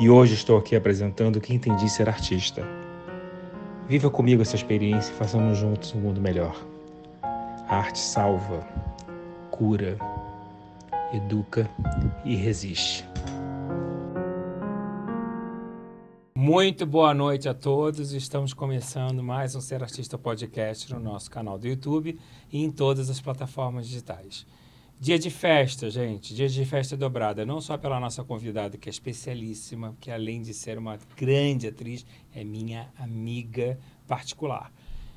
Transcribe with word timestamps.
E 0.00 0.08
hoje 0.08 0.32
estou 0.32 0.56
aqui 0.56 0.74
apresentando 0.74 1.36
o 1.36 1.40
que 1.42 1.52
entendi 1.52 1.86
ser 1.90 2.08
artista. 2.08 2.66
Viva 3.86 4.08
comigo 4.08 4.40
essa 4.40 4.56
experiência 4.56 5.12
e 5.12 5.14
façamos 5.14 5.58
juntos 5.58 5.94
um 5.94 6.00
mundo 6.00 6.18
melhor. 6.18 6.56
A 7.22 7.76
arte 7.76 7.98
salva, 7.98 8.66
cura, 9.50 9.98
educa 11.12 11.68
e 12.24 12.34
resiste. 12.34 13.06
Muito 16.34 16.86
boa 16.86 17.12
noite 17.12 17.46
a 17.46 17.52
todos. 17.52 18.14
Estamos 18.14 18.54
começando 18.54 19.22
mais 19.22 19.54
um 19.54 19.60
Ser 19.60 19.82
Artista 19.82 20.16
Podcast 20.16 20.90
no 20.94 20.98
nosso 20.98 21.30
canal 21.30 21.58
do 21.58 21.68
YouTube 21.68 22.18
e 22.50 22.64
em 22.64 22.70
todas 22.70 23.10
as 23.10 23.20
plataformas 23.20 23.86
digitais. 23.86 24.46
Dia 25.02 25.18
de 25.18 25.30
festa, 25.30 25.88
gente, 25.88 26.34
dia 26.34 26.46
de 26.46 26.62
festa 26.66 26.94
dobrada, 26.94 27.46
não 27.46 27.58
só 27.58 27.78
pela 27.78 27.98
nossa 27.98 28.22
convidada, 28.22 28.76
que 28.76 28.86
é 28.86 28.92
especialíssima, 28.92 29.96
que 29.98 30.10
além 30.10 30.42
de 30.42 30.52
ser 30.52 30.76
uma 30.76 30.98
grande 31.16 31.68
atriz, 31.68 32.04
é 32.34 32.44
minha 32.44 32.92
amiga 32.98 33.78
particular. 34.06 34.70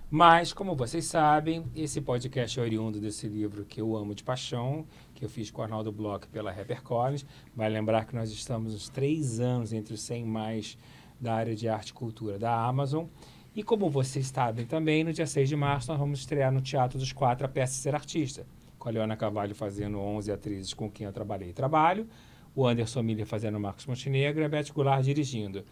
Mas, 0.09 0.54
como 0.54 0.73
vocês 0.73 1.04
sabem, 1.04 1.66
esse 1.76 2.00
podcast 2.00 2.58
é 2.58 2.64
oriundo 2.64 3.02
desse 3.02 3.28
livro 3.28 3.66
que 3.66 3.81
eu 3.81 3.94
amo 3.94 4.16
de 4.16 4.23
paixão, 4.23 4.88
que 5.14 5.26
eu 5.26 5.28
fiz 5.28 5.52
com 5.52 5.59
o 5.59 5.66
Arnaldo 5.66 5.92
Bloch 5.92 6.30
pela 6.30 6.52
HarperCollins. 6.52 7.26
Vai 7.54 7.70
lembrar 7.70 8.06
que 8.06 8.16
nós 8.16 8.31
estamos 8.31 8.73
uns 8.73 8.88
três 8.88 9.42
anos 9.42 9.73
entre 9.73 9.95
os 9.95 10.02
100 10.02 10.23
mais 10.23 10.78
da 11.20 11.34
área 11.34 11.54
de 11.54 11.67
arte 11.67 11.89
e 11.89 11.94
cultura 11.94 12.39
da 12.39 12.56
Amazon. 12.56 13.08
E 13.54 13.61
como 13.61 13.89
vocês 13.89 14.28
sabem 14.28 14.66
também, 14.66 15.04
no 15.04 15.11
dia 15.11 15.28
6 15.28 15.50
de 15.50 15.58
março 15.58 15.92
nós 15.92 16.00
vamos 16.00 16.20
estrear 16.20 16.54
no 16.54 16.61
Teatro 16.61 16.98
dos 16.98 17.11
Quatro 17.11 17.45
a 17.45 17.50
peça 17.50 17.73
Ser 17.73 17.94
Artista, 17.94 18.48
com 18.84 18.89
a 18.89 18.92
Leona 18.92 19.16
Cavalho 19.16 19.56
fazendo 19.56 19.98
11 19.98 20.30
atrizes 20.30 20.73
com 20.73 20.92
quem 20.92 21.08
eu 21.08 21.14
trabalhei 21.14 21.52
e 21.52 21.53
trabalho, 21.53 22.06
o 22.53 22.67
Anderson 22.67 23.02
Miller 23.02 23.26
fazendo 23.26 23.58
Marcos 23.58 23.86
Montenegro 23.86 24.42
e 24.42 24.45
a 24.45 24.50
Beth 24.50 24.73
Goulart 24.73 25.06
dirigindo. 25.06 25.64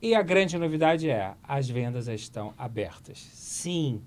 E 0.00 0.14
a 0.14 0.22
grande 0.22 0.56
novidade 0.56 1.10
é, 1.10 1.34
as 1.42 1.68
vendas 1.68 2.08
estão 2.08 2.54
abertas. 2.56 3.18
Sim, 3.18 4.00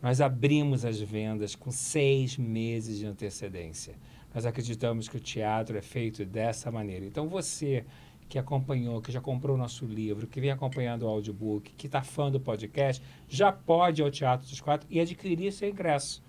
nós 0.00 0.20
abrimos 0.20 0.84
as 0.84 1.00
vendas 1.00 1.56
com 1.56 1.72
seis 1.72 2.38
meses 2.38 2.98
de 2.98 3.06
antecedência. 3.06 3.96
Nós 4.32 4.46
acreditamos 4.46 5.08
que 5.08 5.16
o 5.16 5.20
teatro 5.20 5.76
é 5.76 5.82
feito 5.82 6.24
dessa 6.24 6.70
maneira. 6.70 7.04
Então 7.04 7.26
você 7.26 7.84
que 8.28 8.38
acompanhou, 8.38 9.02
que 9.02 9.10
já 9.10 9.20
comprou 9.20 9.56
o 9.56 9.58
nosso 9.58 9.84
livro, 9.84 10.28
que 10.28 10.40
vem 10.40 10.52
acompanhando 10.52 11.02
o 11.02 11.08
audiobook, 11.08 11.72
que 11.76 11.86
está 11.86 12.02
fã 12.02 12.30
do 12.30 12.38
podcast, 12.38 13.02
já 13.28 13.50
pode 13.50 14.02
ir 14.02 14.04
ao 14.04 14.10
Teatro 14.10 14.48
dos 14.48 14.60
Quatro 14.60 14.86
e 14.88 15.00
adquirir 15.00 15.50
seu 15.50 15.68
ingresso. 15.68 16.22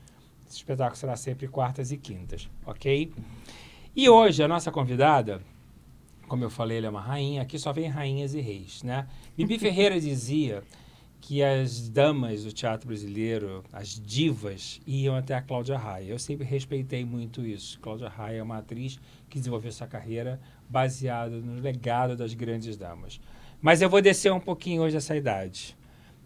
Esse 0.49 0.57
espetáculo 0.57 0.97
será 0.97 1.15
sempre 1.15 1.47
quartas 1.47 1.91
e 1.91 1.97
quintas, 1.97 2.49
ok? 2.65 3.13
E 3.95 4.09
hoje 4.09 4.41
a 4.41 4.47
nossa 4.47 4.71
convidada, 4.71 5.41
como 6.27 6.43
eu 6.43 6.49
falei, 6.49 6.79
ela 6.79 6.87
é 6.87 6.89
uma 6.89 7.01
rainha, 7.01 7.43
aqui 7.43 7.59
só 7.59 7.71
vem 7.71 7.87
rainhas 7.87 8.33
e 8.33 8.41
reis, 8.41 8.81
né? 8.81 9.07
Bibi 9.37 9.57
Ferreira 9.59 10.01
dizia 10.01 10.63
que 11.21 11.43
as 11.43 11.87
damas 11.87 12.45
do 12.45 12.51
teatro 12.51 12.87
brasileiro, 12.87 13.63
as 13.71 13.99
divas, 13.99 14.81
iam 14.87 15.15
até 15.15 15.35
a 15.35 15.41
Cláudia 15.41 15.77
Raia. 15.77 16.09
Eu 16.09 16.17
sempre 16.17 16.45
respeitei 16.47 17.05
muito 17.05 17.45
isso. 17.45 17.79
Cláudia 17.79 18.09
Raia 18.09 18.39
é 18.39 18.43
uma 18.43 18.57
atriz 18.57 18.99
que 19.29 19.37
desenvolveu 19.37 19.71
sua 19.71 19.85
carreira 19.85 20.39
baseado 20.67 21.41
no 21.41 21.61
legado 21.61 22.15
das 22.15 22.33
grandes 22.33 22.75
damas. 22.75 23.21
Mas 23.61 23.81
eu 23.81 23.89
vou 23.89 24.01
descer 24.01 24.31
um 24.31 24.39
pouquinho 24.39 24.81
hoje 24.81 24.97
essa 24.97 25.15
idade. 25.15 25.77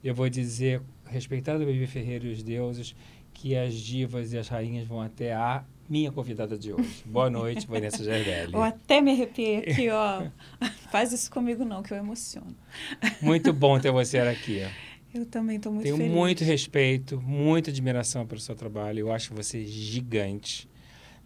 Eu 0.03 0.13
vou 0.13 0.29
dizer, 0.29 0.81
respeitando 1.05 1.63
o 1.63 1.65
Bibi 1.65 1.87
Ferreira 1.87 2.27
e 2.27 2.31
os 2.31 2.43
deuses, 2.43 2.95
que 3.33 3.55
as 3.55 3.73
divas 3.73 4.33
e 4.33 4.37
as 4.37 4.47
rainhas 4.47 4.87
vão 4.87 5.01
até 5.01 5.33
a 5.33 5.63
minha 5.89 6.11
convidada 6.11 6.57
de 6.57 6.71
hoje. 6.73 7.03
Boa 7.05 7.29
noite, 7.29 7.67
Vanessa 7.67 8.03
Gerdelli. 8.03 8.53
Eu 8.55 8.61
até 8.61 9.01
me 9.01 9.11
arrepiei 9.11 9.57
aqui, 9.57 9.89
ó. 9.89 10.23
Faz 10.91 11.11
isso 11.11 11.29
comigo 11.31 11.65
não, 11.65 11.83
que 11.83 11.91
eu 11.93 11.97
emociono. 11.97 12.55
Muito 13.21 13.51
bom 13.53 13.79
ter 13.79 13.91
você 13.91 14.19
aqui. 14.19 14.65
Eu 15.13 15.25
também 15.25 15.57
estou 15.57 15.71
muito 15.71 15.83
Tenho 15.83 15.97
feliz. 15.97 16.11
muito 16.11 16.43
respeito, 16.43 17.21
muita 17.21 17.69
admiração 17.69 18.25
pelo 18.25 18.39
seu 18.39 18.55
trabalho. 18.55 18.99
Eu 18.99 19.11
acho 19.11 19.33
você 19.33 19.65
gigante. 19.65 20.69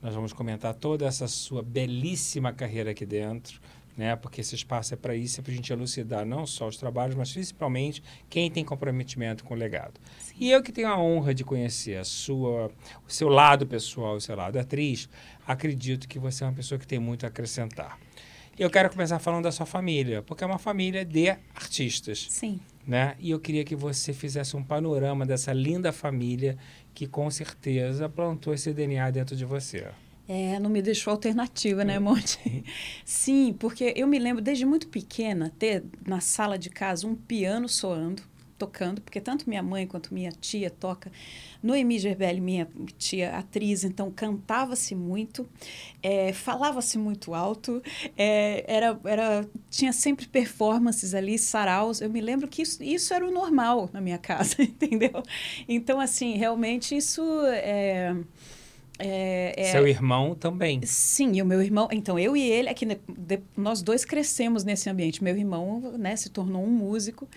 Nós 0.01 0.13
vamos 0.13 0.33
comentar 0.33 0.73
toda 0.73 1.05
essa 1.05 1.27
sua 1.27 1.61
belíssima 1.61 2.53
carreira 2.53 2.91
aqui 2.91 3.05
dentro, 3.05 3.59
né? 3.97 4.15
Porque 4.15 4.41
esse 4.41 4.53
espaço 4.53 4.93
é 4.93 4.97
para 4.97 5.15
isso, 5.15 5.39
é 5.39 5.43
para 5.43 5.51
a 5.51 5.55
gente 5.55 5.73
elucidar 5.73 6.25
não 6.25 6.45
só 6.45 6.67
os 6.67 6.77
trabalhos, 6.77 7.15
mas 7.15 7.33
principalmente 7.33 8.03
quem 8.29 8.49
tem 8.51 8.63
comprometimento 8.63 9.43
com 9.43 9.55
o 9.55 9.57
legado. 9.57 9.99
Sim. 10.19 10.35
E 10.39 10.51
eu 10.51 10.61
que 10.61 10.71
tenho 10.71 10.87
a 10.87 10.99
honra 10.99 11.33
de 11.33 11.43
conhecer 11.43 11.97
a 11.97 12.03
sua, 12.03 12.71
o 13.07 13.11
seu 13.11 13.27
lado 13.27 13.65
pessoal, 13.65 14.15
o 14.15 14.21
seu 14.21 14.35
lado 14.35 14.59
atriz, 14.59 15.09
acredito 15.45 16.07
que 16.07 16.19
você 16.19 16.43
é 16.43 16.47
uma 16.47 16.53
pessoa 16.53 16.77
que 16.77 16.85
tem 16.85 16.99
muito 16.99 17.25
a 17.25 17.29
acrescentar. 17.29 17.97
E 18.57 18.61
eu 18.61 18.69
quero 18.69 18.89
começar 18.89 19.19
falando 19.19 19.43
da 19.43 19.51
sua 19.51 19.65
família, 19.65 20.21
porque 20.21 20.43
é 20.43 20.47
uma 20.47 20.57
família 20.57 21.03
de 21.03 21.29
artistas. 21.55 22.27
Sim. 22.29 22.59
Né? 22.87 23.15
E 23.19 23.31
eu 23.31 23.39
queria 23.39 23.63
que 23.63 23.75
você 23.75 24.13
fizesse 24.13 24.55
um 24.55 24.63
panorama 24.63 25.25
dessa 25.25 25.51
linda 25.51 25.91
família 25.91 26.57
que 26.93 27.05
com 27.05 27.29
certeza 27.29 28.07
plantou 28.07 28.53
esse 28.53 28.73
DNA 28.73 29.11
dentro 29.11 29.35
de 29.35 29.43
você. 29.43 29.87
É, 30.27 30.59
não 30.59 30.69
me 30.69 30.81
deixou 30.81 31.11
alternativa, 31.11 31.85
né, 31.85 31.97
Monte? 31.99 32.63
Sim, 33.05 33.55
porque 33.57 33.93
eu 33.95 34.07
me 34.07 34.19
lembro 34.19 34.41
desde 34.41 34.65
muito 34.65 34.87
pequena 34.89 35.53
ter 35.57 35.83
na 36.05 36.19
sala 36.19 36.57
de 36.57 36.69
casa 36.69 37.07
um 37.07 37.15
piano 37.15 37.69
soando, 37.69 38.21
tocando, 38.57 39.01
porque 39.01 39.21
tanto 39.21 39.47
minha 39.47 39.63
mãe 39.63 39.87
quanto 39.87 40.13
minha 40.13 40.31
tia 40.31 40.69
toca. 40.69 41.11
Noemi 41.61 41.97
Gerbelli, 41.97 42.41
minha 42.41 42.67
tia 42.97 43.37
atriz, 43.37 43.83
então 43.83 44.11
cantava-se 44.11 44.93
muito, 44.95 45.47
é, 46.03 46.33
falava-se 46.33 46.97
muito 46.97 47.33
alto, 47.33 47.81
é, 48.17 48.65
era, 48.67 48.99
era, 49.05 49.49
tinha 49.69 49.93
sempre 49.93 50.27
performances 50.27 51.13
ali, 51.13 51.37
saraus. 51.37 52.01
Eu 52.01 52.09
me 52.09 52.19
lembro 52.19 52.47
que 52.47 52.61
isso, 52.61 52.83
isso 52.83 53.13
era 53.13 53.25
o 53.25 53.31
normal 53.31 53.89
na 53.93 54.01
minha 54.01 54.17
casa, 54.17 54.55
entendeu? 54.61 55.23
Então, 55.69 55.99
assim, 55.99 56.35
realmente 56.35 56.95
isso 56.97 57.21
é. 57.47 58.15
É, 58.99 59.53
é, 59.55 59.71
Seu 59.71 59.87
irmão 59.87 60.33
também. 60.33 60.81
Sim, 60.83 61.35
e 61.35 61.41
o 61.41 61.45
meu 61.45 61.61
irmão. 61.61 61.87
Então, 61.91 62.17
eu 62.17 62.35
e 62.35 62.41
ele, 62.41 62.69
aqui, 62.69 62.85
é 62.85 63.39
nós 63.55 63.81
dois 63.81 64.03
crescemos 64.03 64.63
nesse 64.63 64.89
ambiente. 64.89 65.23
Meu 65.23 65.37
irmão 65.37 65.93
né, 65.97 66.15
se 66.15 66.29
tornou 66.29 66.63
um 66.63 66.71
músico. 66.71 67.27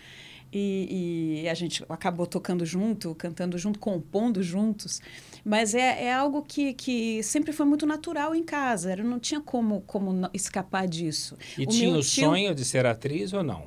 E, 0.52 1.42
e, 1.44 1.48
a 1.48 1.54
gente 1.54 1.84
acabou 1.88 2.26
tocando 2.26 2.66
junto, 2.66 3.14
cantando 3.14 3.56
junto, 3.56 3.78
compondo 3.78 4.42
juntos. 4.42 5.00
Mas 5.44 5.74
é, 5.74 6.06
é 6.06 6.12
algo 6.12 6.42
que, 6.42 6.74
que 6.74 7.22
sempre 7.22 7.52
foi 7.52 7.64
muito 7.66 7.86
natural 7.86 8.34
em 8.34 8.42
casa. 8.42 8.92
Eu 8.92 9.04
não 9.04 9.20
tinha 9.20 9.40
como, 9.40 9.82
como 9.82 10.28
escapar 10.34 10.88
disso. 10.88 11.36
E 11.56 11.62
o 11.62 11.66
tinha 11.66 11.90
o 11.90 12.00
tio... 12.00 12.24
sonho 12.24 12.54
de 12.54 12.64
ser 12.64 12.84
atriz 12.84 13.32
ou 13.32 13.44
não? 13.44 13.64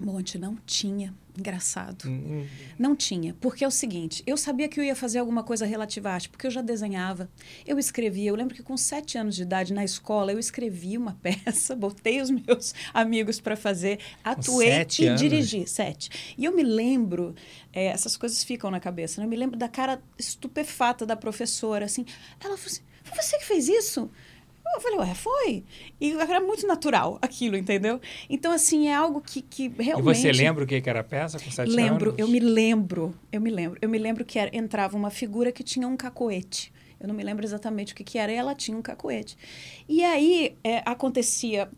Monte, 0.00 0.38
não 0.38 0.56
tinha. 0.64 1.14
Engraçado. 1.40 2.06
Hum. 2.06 2.46
Não 2.78 2.94
tinha. 2.94 3.34
Porque 3.40 3.64
é 3.64 3.66
o 3.66 3.70
seguinte, 3.70 4.22
eu 4.26 4.36
sabia 4.36 4.68
que 4.68 4.78
eu 4.78 4.84
ia 4.84 4.94
fazer 4.94 5.18
alguma 5.18 5.42
coisa 5.42 5.64
relativa 5.64 6.10
à 6.10 6.12
arte, 6.12 6.28
porque 6.28 6.46
eu 6.46 6.50
já 6.50 6.60
desenhava, 6.60 7.30
eu 7.66 7.78
escrevia. 7.78 8.28
Eu 8.28 8.34
lembro 8.34 8.54
que 8.54 8.62
com 8.62 8.76
sete 8.76 9.16
anos 9.16 9.34
de 9.34 9.42
idade, 9.42 9.72
na 9.72 9.82
escola, 9.82 10.32
eu 10.32 10.38
escrevi 10.38 10.98
uma 10.98 11.14
peça, 11.22 11.74
botei 11.74 12.20
os 12.20 12.30
meus 12.30 12.74
amigos 12.92 13.40
para 13.40 13.56
fazer, 13.56 13.98
atuei 14.22 14.68
e 14.98 15.06
anos. 15.06 15.20
dirigi. 15.20 15.66
Sete. 15.66 16.34
E 16.36 16.44
eu 16.44 16.54
me 16.54 16.62
lembro, 16.62 17.34
é, 17.72 17.86
essas 17.86 18.16
coisas 18.18 18.44
ficam 18.44 18.70
na 18.70 18.78
cabeça, 18.78 19.20
né? 19.20 19.24
eu 19.24 19.30
me 19.30 19.36
lembro 19.36 19.58
da 19.58 19.68
cara 19.68 20.02
estupefata 20.18 21.06
da 21.06 21.16
professora, 21.16 21.86
assim. 21.86 22.04
Ela 22.38 22.56
falou 22.58 22.66
assim, 22.66 22.82
foi 23.02 23.22
você 23.22 23.38
que 23.38 23.46
fez 23.46 23.66
isso? 23.66 24.10
Eu 24.74 24.80
falei, 24.80 24.98
ué, 24.98 25.14
foi. 25.14 25.64
E 26.00 26.12
era 26.12 26.40
muito 26.40 26.66
natural 26.66 27.18
aquilo, 27.20 27.56
entendeu? 27.56 28.00
Então, 28.28 28.52
assim, 28.52 28.88
é 28.88 28.94
algo 28.94 29.20
que, 29.20 29.42
que 29.42 29.68
realmente... 29.78 30.18
E 30.18 30.20
você 30.22 30.32
lembra 30.32 30.64
o 30.64 30.66
que 30.66 30.82
era 30.84 31.00
a 31.00 31.04
peça 31.04 31.38
com 31.38 31.50
sete 31.50 31.70
lembro, 31.70 32.10
anos? 32.10 32.18
eu 32.18 32.28
me 32.28 32.40
lembro, 32.40 33.14
eu 33.32 33.40
me 33.40 33.50
lembro. 33.50 33.78
Eu 33.82 33.88
me 33.88 33.98
lembro 33.98 34.24
que 34.24 34.38
era, 34.38 34.54
entrava 34.56 34.96
uma 34.96 35.10
figura 35.10 35.52
que 35.52 35.62
tinha 35.62 35.86
um 35.86 35.96
cacoete. 35.96 36.72
Eu 37.00 37.08
não 37.08 37.14
me 37.14 37.22
lembro 37.24 37.46
exatamente 37.46 37.94
o 37.94 37.96
que, 37.96 38.04
que 38.04 38.18
era, 38.18 38.30
e 38.30 38.34
ela 38.36 38.54
tinha 38.54 38.76
um 38.76 38.82
cacoete. 38.82 39.34
E 39.88 40.04
aí 40.04 40.54
é, 40.62 40.82
acontecia 40.84 41.70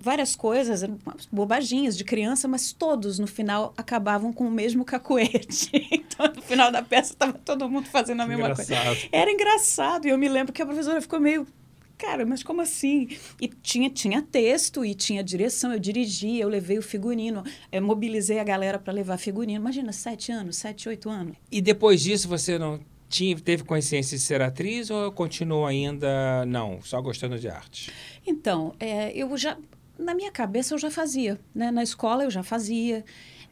várias 0.00 0.34
coisas, 0.34 0.82
bobaginhas 1.30 1.98
de 1.98 2.02
criança, 2.02 2.48
mas 2.48 2.72
todos 2.72 3.18
no 3.18 3.26
final 3.26 3.74
acabavam 3.76 4.32
com 4.32 4.46
o 4.46 4.50
mesmo 4.50 4.84
cacoete. 4.84 5.70
Então, 6.16 6.32
no 6.34 6.40
final 6.40 6.72
da 6.72 6.82
peça, 6.82 7.12
estava 7.12 7.34
todo 7.34 7.68
mundo 7.68 7.88
fazendo 7.88 8.22
a 8.22 8.26
mesma 8.26 8.48
Engraçado. 8.48 8.86
coisa. 8.86 9.08
Era 9.12 9.30
engraçado, 9.30 10.06
e 10.06 10.10
eu 10.10 10.16
me 10.16 10.28
lembro 10.28 10.52
que 10.52 10.62
a 10.62 10.66
professora 10.66 11.00
ficou 11.02 11.20
meio 11.20 11.46
cara, 11.96 12.24
mas 12.24 12.42
como 12.42 12.60
assim? 12.60 13.08
E 13.40 13.48
tinha, 13.48 13.90
tinha 13.90 14.22
texto 14.22 14.84
e 14.84 14.94
tinha 14.94 15.22
direção, 15.22 15.72
eu 15.72 15.78
dirigi, 15.78 16.38
eu 16.38 16.48
levei 16.48 16.78
o 16.78 16.82
figurino, 16.82 17.42
eu 17.72 17.82
mobilizei 17.82 18.38
a 18.38 18.44
galera 18.44 18.78
para 18.78 18.92
levar 18.92 19.18
figurino. 19.18 19.60
Imagina, 19.60 19.92
sete 19.92 20.30
anos, 20.32 20.56
sete, 20.56 20.88
oito 20.88 21.08
anos. 21.08 21.36
E 21.50 21.60
depois 21.60 22.02
disso 22.02 22.28
você 22.28 22.58
não 22.58 22.80
tinha, 23.08 23.38
teve 23.38 23.64
consciência 23.64 24.16
de 24.16 24.22
ser 24.22 24.42
atriz 24.42 24.90
ou 24.90 25.10
continuou 25.12 25.66
ainda, 25.66 26.44
não, 26.46 26.80
só 26.82 27.00
gostando 27.00 27.38
de 27.38 27.48
arte? 27.48 27.92
Então, 28.26 28.74
é, 28.80 29.12
eu 29.16 29.36
já, 29.36 29.56
na 29.98 30.14
minha 30.14 30.30
cabeça 30.30 30.74
eu 30.74 30.78
já 30.78 30.90
fazia, 30.90 31.38
né? 31.54 31.70
Na 31.70 31.82
escola 31.82 32.24
eu 32.24 32.30
já 32.30 32.42
fazia. 32.42 33.04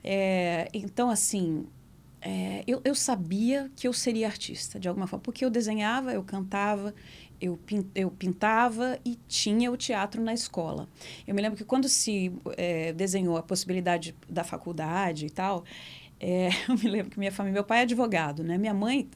É, 0.02 0.68
então, 0.74 1.08
assim, 1.08 1.66
é, 2.20 2.64
eu, 2.66 2.80
eu 2.84 2.94
sabia 2.94 3.70
que 3.76 3.86
eu 3.86 3.92
seria 3.92 4.26
artista, 4.26 4.80
de 4.80 4.88
alguma 4.88 5.06
forma, 5.06 5.22
porque 5.22 5.44
eu 5.44 5.50
desenhava, 5.50 6.12
eu 6.12 6.22
cantava, 6.22 6.94
eu, 7.44 7.58
eu 7.94 8.10
pintava 8.10 8.98
e 9.04 9.18
tinha 9.28 9.70
o 9.70 9.76
teatro 9.76 10.22
na 10.22 10.32
escola. 10.32 10.88
Eu 11.26 11.34
me 11.34 11.42
lembro 11.42 11.58
que 11.58 11.64
quando 11.64 11.88
se 11.88 12.32
é, 12.56 12.92
desenhou 12.94 13.36
a 13.36 13.42
possibilidade 13.42 14.14
da 14.28 14.42
faculdade 14.42 15.26
e 15.26 15.30
tal, 15.30 15.64
é, 16.18 16.48
eu 16.68 16.74
me 16.76 16.88
lembro 16.88 17.10
que 17.10 17.18
minha 17.18 17.30
família, 17.30 17.52
meu 17.52 17.64
pai 17.64 17.80
é 17.80 17.82
advogado, 17.82 18.42
né? 18.42 18.56
Minha 18.56 18.72
mãe, 18.72 19.08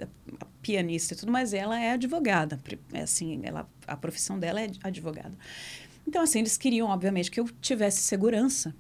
pianista 0.61 1.15
e 1.15 1.17
tudo, 1.17 1.33
mas 1.33 1.55
ela 1.55 1.81
é 1.81 1.93
advogada. 1.93 2.61
É 2.93 3.01
assim, 3.01 3.41
ela, 3.43 3.67
a 3.87 3.97
profissão 3.97 4.39
dela 4.39 4.61
é 4.61 4.71
advogada. 4.83 5.33
Então, 6.07 6.23
assim, 6.23 6.41
eles 6.41 6.59
queriam, 6.59 6.89
obviamente, 6.89 7.31
que 7.31 7.41
eu 7.41 7.49
tivesse 7.61 8.03
segurança. 8.03 8.75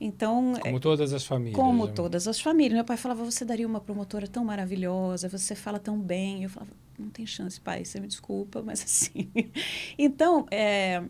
Então, 0.00 0.54
como 0.60 0.80
todas 0.80 1.12
as 1.12 1.24
famílias. 1.24 1.56
Como 1.56 1.86
né? 1.86 1.92
todas 1.94 2.28
as 2.28 2.38
famílias. 2.38 2.74
Meu 2.74 2.84
pai 2.84 2.98
falava: 2.98 3.24
"Você 3.24 3.46
daria 3.46 3.66
uma 3.66 3.80
promotora 3.80 4.26
tão 4.28 4.44
maravilhosa, 4.44 5.26
você 5.26 5.54
fala 5.54 5.78
tão 5.78 5.98
bem". 5.98 6.42
Eu 6.42 6.50
falava: 6.50 6.70
"Não 6.98 7.10
tem 7.10 7.26
chance, 7.26 7.60
pai, 7.60 7.84
você 7.84 8.00
me 8.00 8.06
desculpa, 8.06 8.62
mas 8.62 8.82
assim". 8.82 9.30
então, 9.98 10.46
é, 10.50 11.02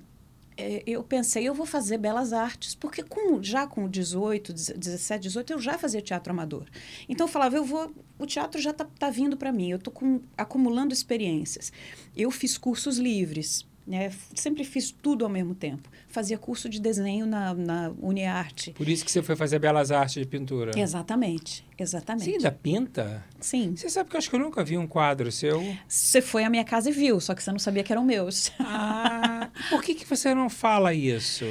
é, 0.57 0.83
eu 0.87 1.05
pensei, 1.05 1.47
eu 1.47 1.55
vou 1.55 1.67
fazer 1.67 1.99
belas 1.99 2.33
artes, 2.33 2.75
porque 2.75 3.03
com, 3.03 3.43
já 3.43 3.67
com 3.67 3.89
18, 3.89 4.53
17, 4.53 5.23
18, 5.23 5.53
eu 5.53 5.59
já 5.59 5.77
fazia 5.77 6.01
teatro 6.01 6.33
amador. 6.33 6.67
Então 7.09 7.27
eu 7.27 7.31
falava, 7.31 7.57
eu 7.57 7.65
vou, 7.65 7.93
o 8.19 8.25
teatro 8.25 8.61
já 8.61 8.71
está 8.71 8.85
tá 8.85 9.11
vindo 9.11 9.37
para 9.37 9.53
mim, 9.53 9.71
eu 9.71 9.77
estou 9.77 9.93
acumulando 10.37 10.95
experiências. 10.95 11.71
Eu 12.17 12.31
fiz 12.31 12.57
cursos 12.57 12.97
livres, 12.99 13.67
né? 13.87 14.11
Sempre 14.35 14.65
fiz 14.65 14.91
tudo 14.91 15.25
ao 15.25 15.31
mesmo 15.31 15.55
tempo. 15.55 15.89
Fazia 16.09 16.37
curso 16.37 16.69
de 16.69 16.81
desenho 16.81 17.27
na, 17.27 17.55
na 17.55 17.93
Uniarte. 18.01 18.73
Por 18.73 18.89
isso 18.89 19.05
que 19.05 19.11
você 19.11 19.23
foi 19.23 19.37
fazer 19.37 19.59
belas 19.59 19.91
artes 19.91 20.15
de 20.15 20.27
pintura. 20.27 20.73
Exatamente, 20.77 21.65
exatamente. 21.79 22.25
Você 22.25 22.37
ainda 22.37 22.51
pinta? 22.53 23.25
Sim. 23.41 23.77
Você 23.77 23.89
sabe 23.89 24.11
que 24.11 24.17
eu 24.17 24.19
acho 24.19 24.29
que 24.29 24.37
eu 24.37 24.41
nunca 24.41 24.65
vi 24.65 24.77
um 24.77 24.87
quadro 24.87 25.31
seu. 25.31 25.63
Você 25.87 26.21
foi 26.21 26.45
à 26.45 26.51
minha 26.51 26.65
casa 26.65 26.91
e 26.91 26.93
viu, 26.93 27.21
só 27.21 27.35
que 27.35 27.43
você 27.43 27.53
não 27.53 27.59
sabia 27.59 27.85
que 27.85 27.93
eram 27.93 28.05
meus. 28.05 28.51
Ah, 28.69 29.49
por 29.71 29.83
que, 29.83 29.95
que 29.95 30.05
você 30.05 30.35
não 30.35 30.51
fala 30.51 30.93
isso? 30.93 31.45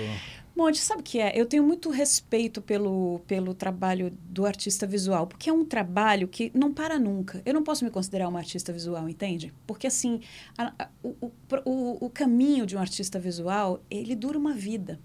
Monte, 0.55 0.77
sabe 0.77 1.01
o 1.01 1.03
que 1.03 1.19
é? 1.19 1.33
Eu 1.35 1.45
tenho 1.45 1.63
muito 1.63 1.89
respeito 1.89 2.61
pelo, 2.61 3.19
pelo 3.27 3.53
trabalho 3.53 4.09
do 4.29 4.45
artista 4.45 4.87
visual, 4.87 5.27
porque 5.27 5.49
é 5.49 5.53
um 5.53 5.65
trabalho 5.65 6.29
que 6.29 6.49
não 6.53 6.73
para 6.73 6.97
nunca. 6.97 7.41
Eu 7.45 7.53
não 7.53 7.61
posso 7.61 7.83
me 7.83 7.91
considerar 7.91 8.29
uma 8.29 8.39
artista 8.39 8.71
visual, 8.71 9.09
entende? 9.09 9.53
Porque, 9.67 9.85
assim, 9.85 10.21
a, 10.57 10.73
a, 10.79 10.89
o, 11.03 11.29
o, 11.65 12.05
o 12.05 12.09
caminho 12.09 12.65
de 12.65 12.77
um 12.77 12.79
artista 12.79 13.19
visual, 13.19 13.83
ele 13.91 14.15
dura 14.15 14.37
uma 14.37 14.53
vida, 14.53 14.97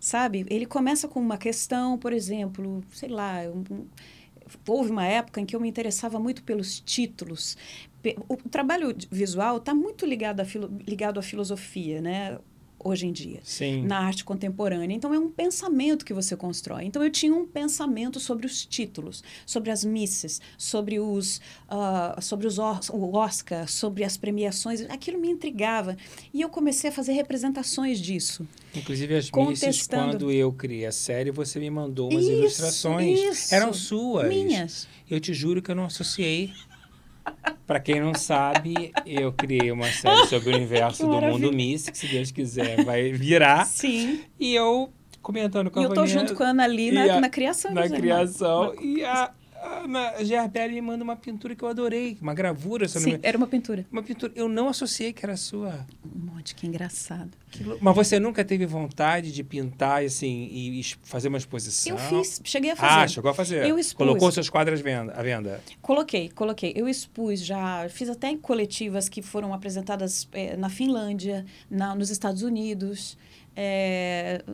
sabe? 0.00 0.44
Ele 0.50 0.66
começa 0.66 1.06
com 1.06 1.20
uma 1.20 1.38
questão, 1.38 1.96
por 1.96 2.12
exemplo, 2.12 2.82
sei 2.92 3.08
lá, 3.08 3.42
houve 4.66 4.90
uma 4.90 5.06
época 5.06 5.40
em 5.40 5.46
que 5.46 5.54
eu 5.54 5.60
me 5.60 5.68
interessava 5.68 6.18
muito 6.18 6.42
pelos 6.42 6.80
títulos. 6.80 7.56
O, 8.28 8.36
trabalho 8.48 8.96
visual 9.10 9.58
está 9.58 9.74
muito 9.74 10.04
ligado, 10.04 10.40
a 10.40 10.46
ligado 10.88 11.20
à 11.20 11.22
filosofia, 11.22 12.00
né? 12.00 12.38
Hoje 12.82 13.06
em 13.06 13.12
dia, 13.12 13.40
Sim. 13.42 13.84
na 13.84 13.98
arte 13.98 14.24
contemporânea. 14.24 14.94
Então, 14.94 15.12
é 15.12 15.18
um 15.18 15.30
pensamento 15.30 16.04
que 16.04 16.14
você 16.14 16.36
constrói. 16.36 16.84
Então, 16.84 17.02
eu 17.02 17.10
tinha 17.10 17.34
um 17.34 17.46
pensamento 17.46 18.18
sobre 18.18 18.46
os 18.46 18.64
títulos, 18.64 19.22
sobre 19.44 19.70
as 19.70 19.84
missas, 19.84 20.40
sobre 20.56 20.98
os, 20.98 21.40
uh, 21.70 22.20
sobre 22.20 22.46
os 22.46 22.58
o 22.58 23.16
Oscar, 23.16 23.68
sobre 23.68 24.04
as 24.04 24.16
premiações. 24.16 24.82
Aquilo 24.82 25.18
me 25.18 25.28
intrigava. 25.30 25.96
E 26.32 26.40
eu 26.40 26.48
comecei 26.48 26.90
a 26.90 26.92
fazer 26.92 27.12
representações 27.12 28.00
disso. 28.00 28.46
Inclusive, 28.74 29.16
as 29.16 29.30
missas, 29.30 29.86
quando 29.86 30.30
eu 30.30 30.52
criei 30.52 30.86
a 30.86 30.92
série, 30.92 31.30
você 31.30 31.58
me 31.58 31.70
mandou 31.70 32.10
umas 32.10 32.24
isso, 32.24 32.32
ilustrações. 32.32 33.18
Isso. 33.18 33.54
Eram 33.54 33.72
suas. 33.72 34.28
Minhas. 34.28 34.88
Eu 35.10 35.18
te 35.20 35.34
juro 35.34 35.60
que 35.60 35.70
eu 35.70 35.74
não 35.74 35.84
associei 35.84 36.52
para 37.66 37.80
quem 37.80 38.00
não 38.00 38.14
sabe, 38.14 38.92
eu 39.06 39.32
criei 39.32 39.70
uma 39.70 39.86
série 39.86 40.26
sobre 40.26 40.52
o 40.52 40.56
universo 40.56 41.06
do 41.06 41.20
mundo 41.20 41.52
místico, 41.52 41.96
se 41.96 42.06
Deus 42.06 42.30
quiser, 42.30 42.84
vai 42.84 43.12
virar. 43.12 43.64
Sim. 43.66 44.22
E 44.38 44.54
eu 44.54 44.92
comentando 45.22 45.70
com 45.70 45.78
a 45.78 45.82
E 45.82 45.84
eu 45.86 45.94
tô 45.94 46.06
junto 46.06 46.34
com 46.34 46.42
a 46.42 46.48
Ana 46.48 46.64
ali 46.64 46.90
na, 46.90 47.16
a, 47.16 47.20
na 47.20 47.28
criação. 47.28 47.72
Na 47.72 47.88
criação. 47.88 48.74
E 48.82 49.04
a, 49.04 49.30
a 49.60 50.24
Gerbelli 50.24 50.74
me 50.74 50.80
manda 50.80 51.04
uma 51.04 51.16
pintura 51.16 51.54
que 51.54 51.62
eu 51.62 51.68
adorei, 51.68 52.16
uma 52.20 52.34
gravura. 52.34 52.88
Sim, 52.88 53.18
era 53.22 53.36
uma 53.36 53.46
pintura. 53.46 53.86
Uma 53.90 54.02
pintura. 54.02 54.32
Eu 54.34 54.48
não 54.48 54.68
associei 54.68 55.12
que 55.12 55.24
era 55.24 55.36
sua. 55.36 55.86
Um 56.04 56.32
monte, 56.32 56.54
que 56.54 56.66
engraçado. 56.66 57.30
Que... 57.50 57.64
Mas 57.80 57.94
você 57.94 58.18
nunca 58.18 58.44
teve 58.44 58.64
vontade 58.66 59.32
de 59.32 59.42
pintar 59.42 60.04
assim, 60.04 60.48
e 60.50 60.82
fazer 61.02 61.28
uma 61.28 61.38
exposição? 61.38 61.96
Eu 61.96 61.98
fiz, 61.98 62.40
cheguei 62.44 62.70
a 62.70 62.76
fazer. 62.76 62.94
Ah, 62.94 63.08
chegou 63.08 63.30
a 63.30 63.34
fazer. 63.34 63.66
Eu 63.66 63.78
expus. 63.78 64.06
Colocou 64.06 64.30
seus 64.32 64.48
quadros 64.48 64.80
à 65.14 65.22
venda? 65.22 65.60
Coloquei, 65.82 66.30
coloquei. 66.30 66.72
Eu 66.74 66.88
expus 66.88 67.44
já, 67.44 67.88
fiz 67.88 68.08
até 68.08 68.34
coletivas 68.36 69.08
que 69.08 69.22
foram 69.22 69.52
apresentadas 69.52 70.28
é, 70.32 70.56
na 70.56 70.68
Finlândia, 70.68 71.44
na, 71.70 71.94
nos 71.94 72.10
Estados 72.10 72.42
Unidos. 72.42 73.18
É, 73.56 74.44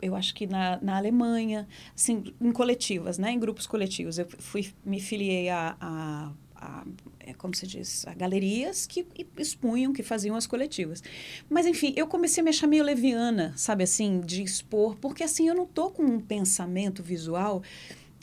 eu 0.00 0.14
acho 0.14 0.34
que 0.34 0.46
na, 0.46 0.78
na 0.80 0.96
Alemanha, 0.96 1.66
assim, 1.94 2.34
em 2.40 2.52
coletivas, 2.52 3.18
né? 3.18 3.32
em 3.32 3.38
grupos 3.38 3.66
coletivos. 3.66 4.18
Eu 4.18 4.26
fui, 4.38 4.72
me 4.84 5.00
filiei 5.00 5.48
a, 5.48 5.76
a, 5.80 6.32
a 6.56 6.84
é, 7.20 7.32
como 7.34 7.54
se 7.54 7.66
diz, 7.66 8.06
a 8.06 8.14
galerias 8.14 8.86
que 8.86 9.06
expunham, 9.38 9.92
que 9.92 10.02
faziam 10.02 10.36
as 10.36 10.46
coletivas. 10.46 11.02
Mas, 11.48 11.66
enfim, 11.66 11.92
eu 11.96 12.06
comecei 12.06 12.40
a 12.40 12.44
me 12.44 12.50
achar 12.50 12.66
meio 12.66 12.84
leviana, 12.84 13.52
sabe 13.56 13.84
assim, 13.84 14.20
de 14.20 14.42
expor, 14.42 14.96
porque 14.96 15.24
assim, 15.24 15.48
eu 15.48 15.54
não 15.54 15.66
tô 15.66 15.90
com 15.90 16.02
um 16.02 16.20
pensamento 16.20 17.02
visual 17.02 17.62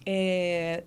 é, 0.05 0.83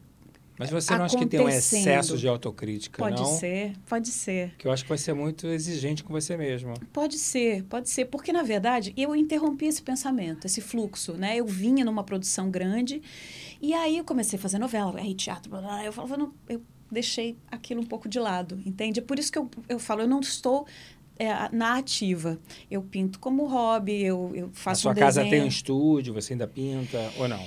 mas 0.58 0.70
você 0.70 0.96
não 0.96 1.04
acha 1.04 1.18
que 1.18 1.26
tem 1.26 1.40
um 1.40 1.48
excesso 1.48 2.16
de 2.16 2.28
autocrítica, 2.28 3.02
pode 3.02 3.16
não? 3.16 3.24
Pode 3.24 3.38
ser, 3.38 3.72
pode 3.86 4.08
ser. 4.08 4.54
Que 4.56 4.66
eu 4.66 4.72
acho 4.72 4.84
que 4.84 4.88
vai 4.88 4.98
ser 4.98 5.12
muito 5.12 5.46
exigente 5.48 6.04
com 6.04 6.12
você 6.12 6.36
mesmo. 6.36 6.74
Pode 6.92 7.18
ser, 7.18 7.64
pode 7.64 7.90
ser. 7.90 8.04
Porque, 8.06 8.32
na 8.32 8.42
verdade, 8.42 8.92
eu 8.96 9.16
interrompi 9.16 9.66
esse 9.66 9.82
pensamento, 9.82 10.46
esse 10.46 10.60
fluxo, 10.60 11.14
né? 11.14 11.36
Eu 11.36 11.46
vinha 11.46 11.84
numa 11.84 12.04
produção 12.04 12.50
grande 12.50 13.02
e 13.60 13.74
aí 13.74 13.98
eu 13.98 14.04
comecei 14.04 14.38
a 14.38 14.42
fazer 14.42 14.58
novela, 14.58 15.00
aí 15.00 15.14
teatro, 15.14 15.50
blá, 15.50 15.60
blá, 15.60 15.84
eu 15.84 15.92
falava, 15.92 16.16
não, 16.16 16.32
eu 16.48 16.62
deixei 16.90 17.36
aquilo 17.50 17.80
um 17.80 17.86
pouco 17.86 18.08
de 18.08 18.18
lado, 18.20 18.60
entende? 18.64 19.00
É 19.00 19.02
por 19.02 19.18
isso 19.18 19.32
que 19.32 19.38
eu, 19.38 19.50
eu 19.68 19.78
falo, 19.78 20.02
eu 20.02 20.08
não 20.08 20.20
estou 20.20 20.66
é, 21.18 21.32
na 21.52 21.76
ativa. 21.76 22.38
Eu 22.70 22.82
pinto 22.82 23.18
como 23.18 23.46
hobby, 23.46 24.02
eu, 24.02 24.30
eu 24.34 24.50
faço 24.52 24.80
A 24.80 24.82
sua 24.82 24.92
um 24.92 24.94
casa 24.94 25.22
tem 25.22 25.42
um 25.42 25.46
estúdio, 25.46 26.14
você 26.14 26.34
ainda 26.34 26.46
pinta 26.46 27.12
ou 27.18 27.28
não? 27.28 27.44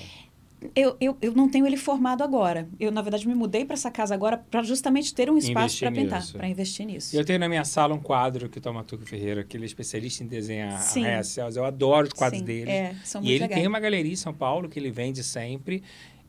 Eu, 0.75 0.97
eu, 0.99 1.17
eu 1.21 1.33
não 1.33 1.47
tenho 1.47 1.67
ele 1.67 1.77
formado 1.77 2.23
agora. 2.23 2.67
Eu, 2.79 2.91
na 2.91 3.01
verdade, 3.01 3.27
me 3.27 3.35
mudei 3.35 3.63
para 3.63 3.75
essa 3.75 3.91
casa 3.91 4.15
agora 4.15 4.37
para 4.37 4.63
justamente 4.63 5.13
ter 5.13 5.29
um 5.29 5.37
espaço 5.37 5.79
para 5.79 5.91
pintar, 5.91 6.25
para 6.31 6.47
investir 6.47 6.85
nisso. 6.85 7.15
Eu 7.15 7.23
tenho 7.23 7.39
na 7.39 7.47
minha 7.47 7.63
sala 7.63 7.93
um 7.93 7.99
quadro 7.99 8.49
que 8.49 8.57
o 8.57 8.61
Tomatuco 8.61 9.05
Ferreira, 9.05 9.43
que 9.43 9.55
ele 9.55 9.65
é 9.65 9.67
especialista 9.67 10.23
em 10.23 10.27
desenhar 10.27 10.73
arraias 10.73 11.37
Eu 11.37 11.63
adoro 11.63 12.07
os 12.07 12.13
quadros 12.13 12.39
Sim, 12.39 12.45
dele. 12.45 12.71
É, 12.71 12.95
são 13.03 13.23
e 13.23 13.31
ele 13.31 13.47
tem 13.47 13.67
uma 13.67 13.79
galeria 13.79 14.13
em 14.13 14.15
São 14.15 14.33
Paulo 14.33 14.67
que 14.67 14.79
ele 14.79 14.89
vende 14.89 15.23
sempre. 15.23 15.83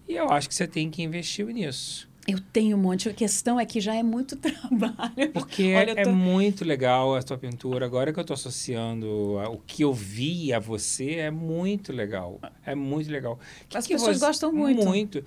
E 0.07 0.15
eu 0.15 0.31
acho 0.31 0.49
que 0.49 0.55
você 0.55 0.67
tem 0.67 0.91
que 0.91 1.03
investir 1.03 1.47
nisso. 1.47 2.08
Eu 2.29 2.39
tenho 2.53 2.77
um 2.77 2.81
monte. 2.81 3.09
A 3.09 3.15
questão 3.15 3.59
é 3.59 3.65
que 3.65 3.81
já 3.81 3.95
é 3.95 4.03
muito 4.03 4.37
trabalho. 4.39 5.33
Porque 5.33 5.75
Olha, 5.75 5.93
é 5.93 6.05
tô... 6.05 6.13
muito 6.13 6.63
legal 6.63 7.17
a 7.17 7.23
tua 7.23 7.39
pintura. 7.39 7.87
Agora 7.87 8.13
que 8.13 8.19
eu 8.19 8.21
estou 8.21 8.35
associando 8.35 9.09
o 9.37 9.57
que 9.67 9.83
eu 9.83 9.95
vi 9.95 10.53
a 10.53 10.59
você, 10.59 11.15
é 11.15 11.31
muito 11.31 11.91
legal. 11.91 12.39
É 12.67 12.75
muito 12.75 13.11
legal. 13.11 13.41
As 13.73 13.87
que 13.87 13.95
pessoas 13.95 14.19
você... 14.19 14.27
gostam 14.27 14.53
muito. 14.53 14.85
Muito. 14.85 15.25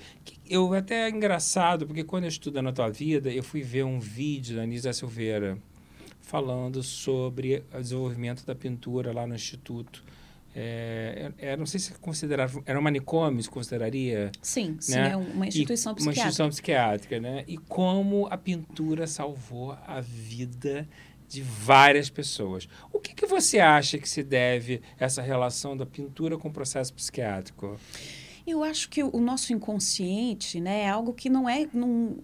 Eu 0.48 0.72
até 0.76 1.08
é 1.08 1.10
engraçado, 1.10 1.88
porque 1.88 2.04
quando 2.04 2.26
eu 2.26 2.30
estudo 2.30 2.62
na 2.62 2.72
tua 2.72 2.90
vida, 2.90 3.32
eu 3.32 3.42
fui 3.42 3.64
ver 3.64 3.84
um 3.84 4.00
vídeo 4.00 4.58
da 4.58 4.62
Anisa 4.62 4.94
Silveira 4.94 5.58
falando 6.22 6.84
sobre 6.84 7.64
o 7.74 7.82
desenvolvimento 7.82 8.46
da 8.46 8.54
pintura 8.54 9.12
lá 9.12 9.26
no 9.26 9.34
Instituto. 9.34 10.04
É, 10.54 11.32
é, 11.38 11.58
não 11.58 11.66
sei 11.66 11.80
se 11.80 11.94
considerava, 11.94 12.62
era 12.66 12.78
um 12.78 12.82
manicômio, 12.82 13.42
se 13.42 13.50
consideraria? 13.50 14.32
Sim, 14.42 14.78
sim, 14.80 14.96
né? 14.96 15.12
é 15.12 15.16
uma 15.16 15.48
instituição 15.48 15.94
e, 15.94 15.96
psiquiátrica. 15.96 16.04
Uma 16.04 16.12
instituição 16.12 16.50
psiquiátrica, 16.50 17.20
né? 17.20 17.44
E 17.48 17.58
como 17.58 18.28
a 18.28 18.38
pintura 18.38 19.08
salvou 19.08 19.72
a 19.88 20.02
vida 20.02 20.88
de 21.28 21.42
várias 21.42 22.10
pessoas. 22.10 22.68
O 22.92 23.00
que, 23.00 23.16
que 23.16 23.26
você 23.26 23.60
acha 23.60 23.98
que 23.98 24.10
se 24.10 24.22
deve 24.22 24.82
essa 25.00 25.22
relação 25.22 25.78
da 25.78 25.86
pintura 25.86 26.38
com 26.38 26.50
o 26.50 26.52
processo 26.52 26.94
psiquiátrico? 26.94 27.80
Eu 28.46 28.62
acho 28.64 28.90
que 28.90 29.02
o 29.02 29.20
nosso 29.20 29.54
inconsciente 29.54 30.60
né, 30.60 30.82
é 30.82 30.90
algo 30.90 31.14
que 31.14 31.30
não 31.30 31.48
é, 31.48 31.70
não, 31.74 32.18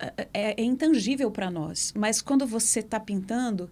é, 0.00 0.28
é, 0.34 0.60
é 0.60 0.64
intangível 0.64 1.30
para 1.30 1.48
nós. 1.48 1.92
Mas 1.96 2.20
quando 2.20 2.44
você 2.44 2.80
está 2.80 2.98
pintando, 2.98 3.70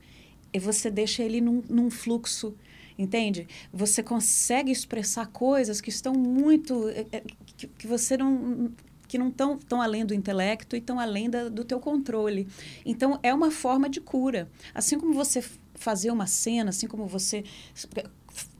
você 0.61 0.89
deixa 0.89 1.25
ele 1.25 1.41
num, 1.41 1.61
num 1.69 1.91
fluxo 1.91 2.55
entende? 2.99 3.47
Você 3.73 4.03
consegue 4.03 4.73
expressar 4.73 5.27
coisas 5.29 5.81
que 5.81 5.89
estão 5.89 6.13
muito 6.13 6.89
é, 6.89 7.07
é, 7.13 7.23
que, 7.57 7.67
que 7.69 7.87
você 7.87 8.17
não 8.17 8.71
que 9.07 9.17
não 9.17 9.29
estão 9.29 9.57
tão 9.57 9.81
além 9.81 10.05
do 10.05 10.13
intelecto 10.13 10.77
e 10.77 10.81
estão 10.81 11.01
além 11.01 11.31
da, 11.31 11.49
do 11.49 11.65
teu 11.65 11.81
controle. 11.81 12.47
Então 12.85 13.19
é 13.23 13.33
uma 13.33 13.51
forma 13.51 13.89
de 13.89 14.03
cura. 14.03 14.51
Assim 14.75 15.01
como 15.01 15.15
você 15.15 15.43
fazer 15.75 16.11
uma 16.11 16.27
cena, 16.27 16.69
assim 16.71 16.87
como 16.87 17.07
você 17.07 17.43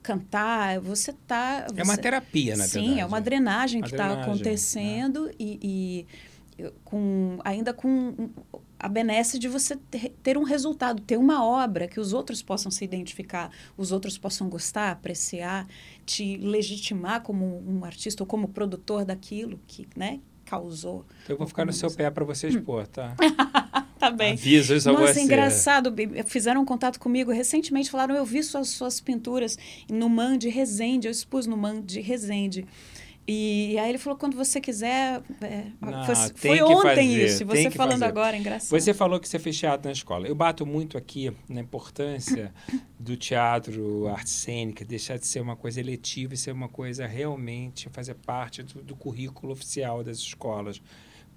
cantar, 0.01 0.79
você 0.79 1.11
está 1.11 1.67
É 1.75 1.83
uma 1.83 1.97
terapia, 1.97 2.55
na 2.55 2.63
sim, 2.63 2.79
verdade. 2.79 2.95
Sim, 2.95 3.01
é 3.01 3.05
uma 3.05 3.21
drenagem 3.21 3.81
uma 3.81 3.87
que 3.87 3.93
está 3.93 4.21
acontecendo 4.21 5.25
né? 5.27 5.33
e, 5.37 6.05
e, 6.57 6.71
com 6.83 7.37
ainda 7.43 7.71
com 7.71 8.29
a 8.79 8.87
benesse 8.87 9.37
de 9.37 9.47
você 9.49 9.75
ter 10.23 10.37
um 10.37 10.43
resultado, 10.43 11.01
ter 11.01 11.17
uma 11.17 11.45
obra 11.45 11.87
que 11.87 11.99
os 11.99 12.13
outros 12.13 12.41
possam 12.41 12.71
se 12.71 12.85
identificar, 12.85 13.51
os 13.77 13.91
outros 13.91 14.17
possam 14.17 14.47
gostar, 14.49 14.91
apreciar, 14.91 15.67
te 16.05 16.37
legitimar 16.37 17.21
como 17.21 17.61
um 17.67 17.83
artista 17.83 18.23
ou 18.23 18.27
como 18.27 18.47
produtor 18.47 19.03
daquilo 19.03 19.59
que, 19.67 19.85
né, 19.95 20.21
causou. 20.45 21.05
Eu 21.27 21.37
vou 21.37 21.45
ficar 21.45 21.65
no 21.65 21.73
seu 21.73 21.91
pé 21.91 22.09
para 22.09 22.23
você 22.23 22.47
expor, 22.47 22.87
tá? 22.87 23.15
tá 23.99 24.09
bem. 24.09 24.33
Aviso 24.33 24.73
isso 24.73 24.91
Nossa, 24.91 25.03
a 25.03 25.13
você. 25.13 25.21
engraçado. 25.21 25.93
Fizeram 26.25 26.61
um 26.61 26.65
contato 26.65 26.99
comigo 26.99 27.31
recentemente, 27.31 27.91
falaram, 27.91 28.15
eu 28.15 28.25
vi 28.25 28.41
suas, 28.41 28.69
suas 28.69 28.99
pinturas 29.01 29.57
no 29.89 30.09
MAN 30.09 30.37
de 30.37 30.47
Resende, 30.49 31.07
eu 31.07 31.11
expus 31.11 31.45
no 31.45 31.57
MAN 31.57 31.81
de 31.81 31.99
Resende. 31.99 32.65
E 33.31 33.77
aí 33.77 33.89
ele 33.89 33.99
falou, 33.99 34.17
quando 34.17 34.35
você 34.35 34.59
quiser. 34.59 35.21
É, 35.39 35.65
Não, 35.79 36.03
foi, 36.03 36.15
foi 36.33 36.61
ontem 36.63 36.81
fazer, 36.81 37.25
isso, 37.25 37.45
você 37.45 37.69
falando 37.69 37.99
fazer. 37.99 38.05
agora, 38.05 38.35
é 38.35 38.39
engraçado. 38.39 38.69
Você 38.71 38.91
falou 38.91 39.19
que 39.19 39.29
você 39.29 39.37
fez 39.37 39.55
teatro 39.55 39.87
na 39.87 39.91
escola. 39.91 40.27
Eu 40.27 40.33
bato 40.33 40.65
muito 40.65 40.97
aqui 40.97 41.31
na 41.47 41.61
importância 41.61 42.51
do 42.99 43.15
teatro, 43.15 44.07
arte 44.07 44.31
cênica, 44.31 44.83
deixar 44.83 45.19
de 45.19 45.27
ser 45.27 45.41
uma 45.41 45.55
coisa 45.55 45.79
eletiva 45.79 46.33
e 46.33 46.37
ser 46.37 46.51
uma 46.51 46.67
coisa 46.67 47.05
realmente 47.05 47.87
fazer 47.89 48.15
parte 48.15 48.63
do, 48.63 48.81
do 48.81 48.95
currículo 48.95 49.53
oficial 49.53 50.03
das 50.03 50.17
escolas. 50.17 50.81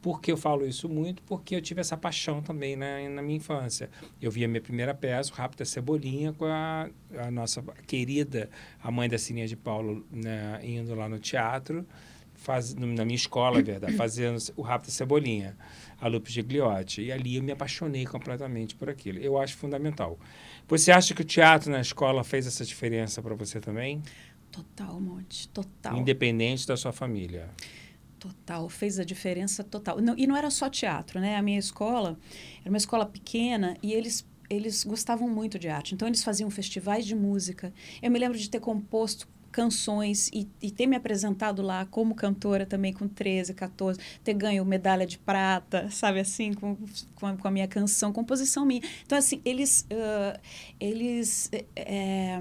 Por 0.02 0.20
que 0.20 0.32
eu 0.32 0.36
falo 0.36 0.66
isso 0.66 0.88
muito? 0.88 1.22
Porque 1.22 1.54
eu 1.54 1.62
tive 1.62 1.80
essa 1.80 1.96
paixão 1.96 2.42
também 2.42 2.74
na, 2.74 3.08
na 3.08 3.22
minha 3.22 3.36
infância. 3.36 3.88
Eu 4.20 4.32
vi 4.32 4.44
a 4.44 4.48
minha 4.48 4.60
primeira 4.60 4.92
peça, 4.92 5.32
o 5.32 5.34
Rápido 5.36 5.64
Cebolinha, 5.64 6.32
com 6.32 6.44
a, 6.44 6.90
a, 7.16 7.30
nossa 7.30 7.62
querida, 7.86 8.50
a 8.82 8.90
mãe 8.90 9.08
da 9.08 9.16
Sininha 9.16 9.46
de 9.46 9.56
Paulo, 9.56 10.04
né, 10.10 10.60
indo 10.64 10.92
lá 10.96 11.08
no 11.08 11.20
teatro, 11.20 11.86
faz, 12.34 12.74
na 12.74 13.04
minha 13.04 13.14
escola, 13.14 13.60
é 13.60 13.62
verdade, 13.62 13.92
fazendo 13.96 14.38
o 14.56 14.62
Rápido 14.62 14.90
Cebolinha, 14.90 15.56
a 16.00 16.08
Lupe 16.08 16.32
Gigliotti. 16.32 17.02
E 17.02 17.12
ali 17.12 17.36
eu 17.36 17.42
me 17.44 17.52
apaixonei 17.52 18.04
completamente 18.04 18.74
por 18.74 18.90
aquilo. 18.90 19.20
Eu 19.20 19.38
acho 19.38 19.56
fundamental. 19.56 20.18
Você 20.66 20.90
acha 20.90 21.14
que 21.14 21.22
o 21.22 21.24
teatro 21.24 21.70
na 21.70 21.80
escola 21.80 22.24
fez 22.24 22.44
essa 22.44 22.64
diferença 22.64 23.22
para 23.22 23.36
você 23.36 23.60
também? 23.60 24.02
Total, 24.50 25.00
Monte, 25.00 25.48
total. 25.48 25.96
Independente 25.96 26.66
da 26.66 26.76
sua 26.76 26.92
família. 26.92 27.48
Total, 28.22 28.68
fez 28.68 29.00
a 29.00 29.04
diferença 29.04 29.64
total. 29.64 30.00
Não, 30.00 30.16
e 30.16 30.28
não 30.28 30.36
era 30.36 30.48
só 30.48 30.70
teatro, 30.70 31.18
né? 31.18 31.34
A 31.34 31.42
minha 31.42 31.58
escola 31.58 32.16
era 32.60 32.70
uma 32.70 32.76
escola 32.76 33.04
pequena 33.04 33.76
e 33.82 33.92
eles 33.92 34.24
eles 34.48 34.84
gostavam 34.84 35.28
muito 35.28 35.58
de 35.58 35.68
arte. 35.68 35.92
Então 35.92 36.06
eles 36.06 36.22
faziam 36.22 36.48
festivais 36.48 37.04
de 37.04 37.16
música. 37.16 37.72
Eu 38.00 38.12
me 38.12 38.18
lembro 38.20 38.38
de 38.38 38.48
ter 38.48 38.60
composto 38.60 39.26
canções 39.50 40.30
e, 40.32 40.48
e, 40.62 40.70
ter 40.70 40.86
me 40.86 40.94
apresentado 40.96 41.62
lá 41.62 41.84
como 41.84 42.14
cantora 42.14 42.64
também 42.64 42.92
com 42.92 43.08
13, 43.08 43.54
14, 43.54 43.98
ter 44.22 44.34
ganho 44.34 44.64
medalha 44.64 45.06
de 45.06 45.18
prata, 45.18 45.90
sabe 45.90 46.20
assim, 46.20 46.54
com, 46.54 46.76
com, 47.14 47.26
a, 47.26 47.36
com 47.36 47.48
a 47.48 47.50
minha 47.50 47.68
canção, 47.68 48.12
composição 48.12 48.64
minha. 48.64 48.82
Então, 49.04 49.18
assim, 49.18 49.42
eles, 49.44 49.86
uh, 49.92 50.40
eles 50.80 51.50
é, 51.76 52.40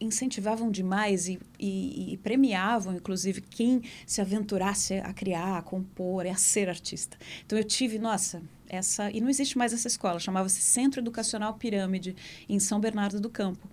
incentivavam 0.00 0.70
demais 0.70 1.28
e, 1.28 1.38
e, 1.58 2.12
e, 2.12 2.16
premiavam, 2.18 2.94
inclusive, 2.94 3.40
quem 3.40 3.82
se 4.06 4.20
aventurasse 4.20 4.94
a 4.94 5.12
criar, 5.12 5.58
a 5.58 5.62
compor, 5.62 6.26
a 6.26 6.34
ser 6.34 6.68
artista. 6.68 7.16
Então 7.44 7.58
eu 7.58 7.64
tive, 7.64 7.98
nossa, 7.98 8.42
essa. 8.68 9.10
E 9.10 9.20
não 9.20 9.28
existe 9.28 9.56
mais 9.56 9.72
essa 9.72 9.88
escola, 9.88 10.18
chamava-se 10.18 10.60
Centro 10.60 11.00
Educacional 11.00 11.54
Pirâmide, 11.54 12.16
em 12.48 12.58
São 12.58 12.80
Bernardo 12.80 13.20
do 13.20 13.30
Campo. 13.30 13.68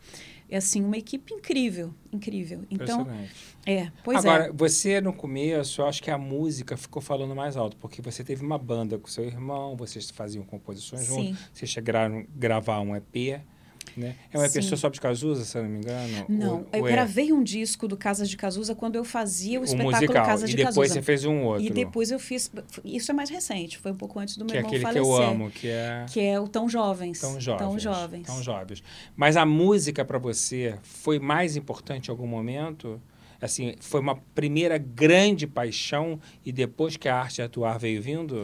É 0.50 0.58
assim, 0.58 0.84
uma 0.84 0.98
equipe 0.98 1.34
incrível, 1.34 1.94
incrível. 2.12 2.63
Então, 2.70 3.08
é, 3.65 3.92
pois 4.03 4.20
Agora, 4.20 4.46
é. 4.46 4.51
você 4.51 5.01
no 5.01 5.12
começo, 5.12 5.82
eu 5.82 5.88
acho 5.88 6.03
que 6.03 6.12
a 6.12 6.18
música 6.18 6.77
ficou 6.77 7.01
falando 7.01 7.36
mais 7.36 7.58
alto, 7.58 7.75
porque 7.77 8.01
você 8.01 8.24
teve 8.24 8.46
uma 8.46 8.58
banda 8.58 9.00
com 9.00 9.08
seu 9.08 9.24
irmão, 9.24 9.75
vocês 9.75 10.12
faziam 10.12 10.44
composições 10.44 11.08
Sim. 11.08 11.27
juntos, 11.27 11.50
vocês 11.53 11.72
chegaram 11.72 12.20
a 12.20 12.24
gravar 12.36 12.82
um 12.82 12.96
EP. 12.96 13.42
Né? 13.95 14.15
É 14.31 14.38
uma 14.38 14.47
Sim. 14.47 14.59
pessoa 14.59 14.77
só 14.77 14.89
de 14.89 15.00
Cazuza, 15.00 15.45
se 15.45 15.57
eu 15.57 15.63
não 15.63 15.69
me 15.69 15.77
engano? 15.77 16.25
Não, 16.27 16.65
ou, 16.71 16.79
eu 16.79 16.88
é... 16.88 16.91
gravei 16.91 17.31
um 17.31 17.43
disco 17.43 17.88
do 17.88 17.95
Casas 17.95 18.29
de 18.29 18.35
Cazuza 18.35 18.73
quando 18.73 18.95
eu 18.95 19.03
fazia 19.03 19.59
o, 19.59 19.62
o 19.62 19.65
espetáculo 19.65 19.95
musical. 19.95 20.25
Casas 20.25 20.50
de 20.50 20.57
Cazuza. 20.57 20.69
E 20.69 20.73
depois 20.73 20.91
você 20.91 21.01
fez 21.01 21.25
um 21.25 21.43
outro. 21.43 21.63
E 21.63 21.69
depois 21.69 22.12
eu 22.12 22.19
fiz... 22.19 22.51
Isso 22.83 23.12
é 23.12 23.13
mais 23.13 23.29
recente, 23.29 23.77
foi 23.77 23.91
um 23.91 23.95
pouco 23.95 24.19
antes 24.19 24.35
do 24.38 24.45
meu 24.45 24.51
que 24.51 24.57
é 24.57 24.59
irmão 24.59 24.69
aquele 24.69 24.83
falecer. 24.83 25.03
que 25.03 25.09
eu 25.09 25.27
amo, 25.27 25.51
que 25.51 25.67
é... 25.67 26.05
Que 26.09 26.19
é 26.21 26.39
o 26.39 26.47
Tão 26.47 26.67
Jovens. 26.67 27.19
Tão 27.19 27.39
Jovens. 27.39 27.59
Tão 27.59 27.79
Jovens. 27.79 28.27
Tão 28.27 28.43
Jovens. 28.43 28.83
Mas 29.15 29.38
a 29.38 29.45
música 29.45 30.03
para 30.03 30.17
você 30.17 30.77
foi 30.81 31.19
mais 31.19 31.55
importante 31.55 32.07
em 32.07 32.12
algum 32.12 32.27
momento? 32.27 33.01
Assim, 33.39 33.75
foi 33.81 34.00
uma 34.00 34.15
primeira 34.33 34.77
grande 34.77 35.45
paixão 35.45 36.19
e 36.45 36.51
depois 36.51 36.95
que 36.95 37.09
a 37.09 37.15
arte 37.15 37.41
atuar 37.41 37.77
veio 37.77 38.01
vindo? 38.01 38.43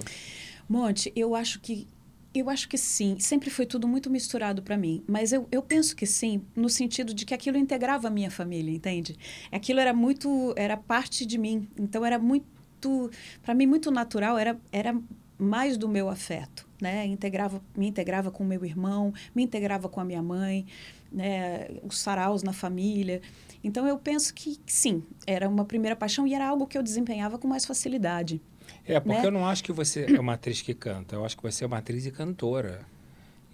Monte, 0.67 1.11
eu 1.15 1.33
acho 1.33 1.59
que 1.61 1.87
eu 2.33 2.49
acho 2.49 2.69
que 2.69 2.77
sim. 2.77 3.17
Sempre 3.19 3.49
foi 3.49 3.65
tudo 3.65 3.87
muito 3.87 4.09
misturado 4.09 4.61
para 4.61 4.77
mim. 4.77 5.03
Mas 5.07 5.31
eu, 5.31 5.47
eu 5.51 5.61
penso 5.61 5.95
que 5.95 6.05
sim, 6.05 6.43
no 6.55 6.69
sentido 6.69 7.13
de 7.13 7.25
que 7.25 7.33
aquilo 7.33 7.57
integrava 7.57 8.07
a 8.07 8.11
minha 8.11 8.29
família, 8.29 8.71
entende? 8.71 9.17
Aquilo 9.51 9.79
era 9.79 9.93
muito. 9.93 10.53
Era 10.55 10.77
parte 10.77 11.25
de 11.25 11.37
mim. 11.37 11.67
Então 11.77 12.05
era 12.05 12.19
muito. 12.19 13.11
Para 13.41 13.53
mim, 13.53 13.65
muito 13.65 13.91
natural. 13.91 14.37
Era, 14.37 14.59
era 14.71 14.95
mais 15.37 15.77
do 15.77 15.87
meu 15.87 16.09
afeto. 16.09 16.67
Né? 16.81 17.05
Integrava, 17.05 17.61
me 17.75 17.87
integrava 17.87 18.31
com 18.31 18.43
meu 18.43 18.63
irmão, 18.63 19.13
me 19.35 19.43
integrava 19.43 19.89
com 19.89 19.99
a 19.99 20.05
minha 20.05 20.21
mãe, 20.21 20.65
né? 21.11 21.67
os 21.83 21.97
saraus 21.99 22.43
na 22.43 22.53
família. 22.53 23.21
Então 23.63 23.85
eu 23.87 23.97
penso 23.97 24.33
que 24.33 24.57
sim, 24.65 25.03
era 25.27 25.49
uma 25.49 25.65
primeira 25.65 25.95
paixão 25.95 26.25
e 26.25 26.33
era 26.33 26.47
algo 26.47 26.67
que 26.67 26.77
eu 26.77 26.83
desempenhava 26.83 27.37
com 27.37 27.47
mais 27.47 27.65
facilidade. 27.65 28.41
É, 28.89 28.99
porque 28.99 29.21
né? 29.21 29.27
eu 29.27 29.31
não 29.31 29.47
acho 29.47 29.63
que 29.63 29.71
você 29.71 30.05
é 30.15 30.19
uma 30.19 30.33
atriz 30.33 30.61
que 30.61 30.73
canta, 30.73 31.15
eu 31.15 31.23
acho 31.23 31.37
que 31.37 31.43
você 31.43 31.63
é 31.63 31.67
uma 31.67 31.77
atriz 31.77 32.05
e 32.05 32.11
cantora. 32.11 32.85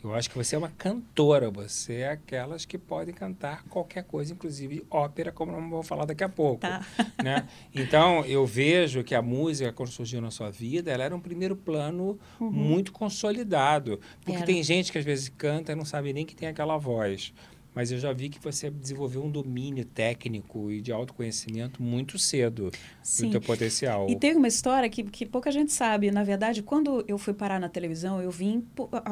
Eu 0.03 0.13
acho 0.13 0.29
que 0.29 0.37
você 0.37 0.55
é 0.55 0.59
uma 0.59 0.69
cantora, 0.69 1.49
você 1.49 1.95
é 2.01 2.09
aquelas 2.09 2.63
que 2.63 2.77
podem 2.77 3.11
cantar 3.11 3.63
qualquer 3.63 4.03
coisa, 4.03 4.33
inclusive 4.33 4.85
ópera, 4.87 5.31
como 5.31 5.51
nós 5.51 5.67
vamos 5.67 5.87
falar 5.87 6.05
daqui 6.05 6.23
a 6.23 6.29
pouco. 6.29 6.61
Tá. 6.61 6.85
Né? 7.23 7.47
Então, 7.73 8.23
eu 8.25 8.45
vejo 8.45 9.03
que 9.03 9.15
a 9.15 9.21
música, 9.21 9.73
quando 9.73 9.89
surgiu 9.89 10.21
na 10.21 10.29
sua 10.29 10.51
vida, 10.51 10.91
ela 10.91 11.03
era 11.03 11.15
um 11.15 11.19
primeiro 11.19 11.55
plano 11.55 12.19
uhum. 12.39 12.51
muito 12.51 12.91
consolidado. 12.91 13.99
Porque 14.23 14.37
era. 14.37 14.45
tem 14.45 14.61
gente 14.61 14.91
que 14.91 14.99
às 14.99 15.05
vezes 15.05 15.27
canta 15.29 15.71
e 15.71 15.75
não 15.75 15.85
sabe 15.85 16.13
nem 16.13 16.23
que 16.23 16.35
tem 16.35 16.47
aquela 16.47 16.77
voz 16.77 17.33
mas 17.75 17.91
eu 17.91 17.99
já 17.99 18.13
vi 18.13 18.29
que 18.29 18.39
você 18.39 18.69
desenvolveu 18.71 19.23
um 19.23 19.29
domínio 19.29 19.83
técnico 19.83 20.71
e 20.71 20.81
de 20.81 20.91
autoconhecimento 20.91 21.83
muito 21.83 22.17
cedo 22.17 22.71
Sim. 23.03 23.25
do 23.25 23.31
teu 23.31 23.41
potencial. 23.41 24.07
E 24.09 24.15
tem 24.15 24.35
uma 24.35 24.47
história 24.47 24.89
que, 24.89 25.03
que 25.03 25.25
pouca 25.25 25.51
gente 25.51 25.73
sabe. 25.73 26.09
Na 26.09 26.23
verdade, 26.23 26.63
quando 26.63 27.03
eu 27.07 27.17
fui 27.17 27.33
parar 27.33 27.59
na 27.59 27.67
televisão, 27.67 28.21
eu 28.21 28.31
vim 28.31 28.65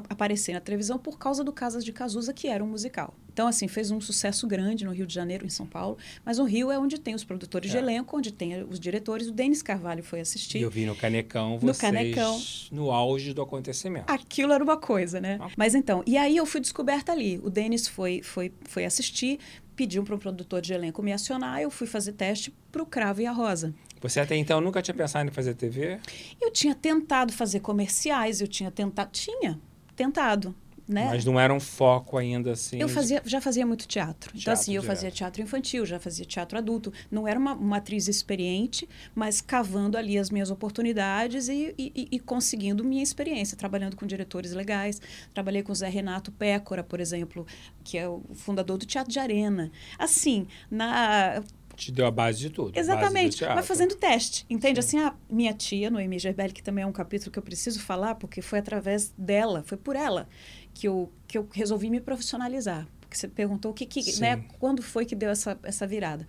aparecer 0.09 0.53
na 0.53 0.61
televisão 0.61 0.97
por 0.97 1.19
causa 1.19 1.43
do 1.43 1.51
Casas 1.51 1.83
de 1.83 1.91
Cazuza, 1.91 2.33
que 2.33 2.47
era 2.47 2.63
um 2.63 2.67
musical. 2.67 3.13
Então, 3.33 3.47
assim, 3.47 3.67
fez 3.67 3.89
um 3.89 3.99
sucesso 3.99 4.47
grande 4.47 4.85
no 4.85 4.91
Rio 4.91 5.07
de 5.07 5.13
Janeiro, 5.13 5.45
em 5.45 5.49
São 5.49 5.65
Paulo. 5.65 5.97
Mas 6.23 6.37
o 6.37 6.43
Rio 6.43 6.71
é 6.71 6.77
onde 6.77 6.99
tem 6.99 7.15
os 7.15 7.23
produtores 7.23 7.69
é. 7.71 7.73
de 7.73 7.77
elenco, 7.79 8.15
onde 8.15 8.31
tem 8.31 8.63
os 8.63 8.79
diretores. 8.79 9.27
O 9.27 9.31
Denis 9.31 9.63
Carvalho 9.63 10.03
foi 10.03 10.21
assistir. 10.21 10.59
E 10.59 10.61
eu 10.61 10.69
vi 10.69 10.85
no 10.85 10.95
Canecão 10.95 11.57
vocês 11.57 11.91
no, 11.91 11.97
Canecão. 11.97 12.41
no 12.71 12.91
auge 12.91 13.33
do 13.33 13.41
acontecimento. 13.41 14.05
Aquilo 14.07 14.53
era 14.53 14.63
uma 14.63 14.77
coisa, 14.77 15.19
né? 15.19 15.39
Ah. 15.41 15.49
Mas 15.57 15.73
então, 15.73 16.03
e 16.05 16.15
aí 16.15 16.37
eu 16.37 16.45
fui 16.45 16.61
descoberta 16.61 17.11
ali. 17.11 17.39
O 17.43 17.49
Denis 17.49 17.87
foi, 17.87 18.21
foi 18.21 18.52
foi 18.65 18.85
assistir, 18.85 19.39
pediu 19.75 20.03
para 20.03 20.15
um 20.15 20.19
produtor 20.19 20.61
de 20.61 20.73
elenco 20.73 21.01
me 21.01 21.11
acionar, 21.11 21.61
eu 21.61 21.71
fui 21.71 21.87
fazer 21.87 22.13
teste 22.13 22.53
para 22.71 22.81
o 22.81 22.85
Cravo 22.85 23.21
e 23.21 23.25
a 23.25 23.31
Rosa. 23.31 23.73
Você 24.01 24.19
até 24.19 24.35
então 24.35 24.59
nunca 24.59 24.81
tinha 24.81 24.93
pensado 24.93 25.29
em 25.29 25.31
fazer 25.31 25.53
TV? 25.53 25.99
Eu 26.41 26.51
tinha 26.51 26.75
tentado 26.75 27.31
fazer 27.31 27.61
comerciais, 27.61 28.41
eu 28.41 28.47
tinha 28.47 28.69
tentado, 28.69 29.11
tinha 29.11 29.59
tentado, 29.95 30.53
né? 30.87 31.05
Mas 31.05 31.23
não 31.25 31.39
era 31.39 31.53
um 31.53 31.59
foco 31.59 32.17
ainda 32.17 32.51
assim. 32.51 32.77
Eu 32.77 32.89
fazia, 32.89 33.21
já 33.25 33.39
fazia 33.39 33.65
muito 33.65 33.87
teatro. 33.87 34.31
Então, 34.31 34.41
Teatro 34.41 34.61
assim, 34.61 34.75
eu 34.75 34.81
direto. 34.81 34.95
fazia 34.95 35.11
teatro 35.11 35.41
infantil, 35.41 35.85
já 35.85 35.99
fazia 35.99 36.25
teatro 36.25 36.57
adulto. 36.57 36.91
Não 37.09 37.27
era 37.27 37.39
uma, 37.39 37.53
uma 37.53 37.77
atriz 37.77 38.07
experiente, 38.07 38.87
mas 39.15 39.41
cavando 39.41 39.97
ali 39.97 40.17
as 40.17 40.29
minhas 40.29 40.51
oportunidades 40.51 41.47
e, 41.47 41.73
e, 41.77 42.07
e 42.11 42.19
conseguindo 42.19 42.83
minha 42.83 43.03
experiência, 43.03 43.57
trabalhando 43.57 43.95
com 43.95 44.05
diretores 44.05 44.53
legais. 44.53 45.01
Trabalhei 45.33 45.63
com 45.63 45.71
o 45.71 45.75
Zé 45.75 45.89
Renato 45.89 46.31
Pécora, 46.31 46.83
por 46.83 46.99
exemplo, 46.99 47.45
que 47.83 47.97
é 47.97 48.07
o 48.07 48.21
fundador 48.33 48.77
do 48.77 48.85
Teatro 48.85 49.11
de 49.11 49.19
Arena. 49.19 49.71
Assim, 49.97 50.47
na 50.69 51.41
Te 51.75 51.91
deu 51.91 52.05
a 52.05 52.11
base 52.11 52.39
de 52.39 52.49
tudo. 52.49 52.77
Exatamente, 52.77 53.43
mas 53.45 53.65
fazendo 53.65 53.95
teste, 53.95 54.45
entende? 54.49 54.81
Sim. 54.83 54.99
Assim, 54.99 55.07
a 55.07 55.15
minha 55.29 55.53
tia, 55.53 55.89
Noemi 55.89 56.19
Gerbelli, 56.19 56.53
que 56.53 56.61
também 56.61 56.83
é 56.83 56.87
um 56.87 56.91
capítulo 56.91 57.31
que 57.31 57.39
eu 57.39 57.43
preciso 57.43 57.79
falar, 57.79 58.15
porque 58.15 58.41
foi 58.41 58.59
através 58.59 59.11
dela, 59.17 59.63
foi 59.65 59.77
por 59.77 59.95
ela, 59.95 60.27
que 60.73 60.87
eu, 60.87 61.11
que 61.27 61.37
eu 61.37 61.47
resolvi 61.51 61.89
me 61.89 62.01
profissionalizar. 62.01 62.87
Porque 63.01 63.17
você 63.17 63.27
perguntou 63.27 63.71
o 63.71 63.73
que, 63.73 63.85
que 63.85 64.19
né, 64.19 64.43
quando 64.59 64.81
foi 64.81 65.05
que 65.05 65.15
deu 65.15 65.29
essa, 65.29 65.57
essa 65.63 65.85
virada. 65.85 66.27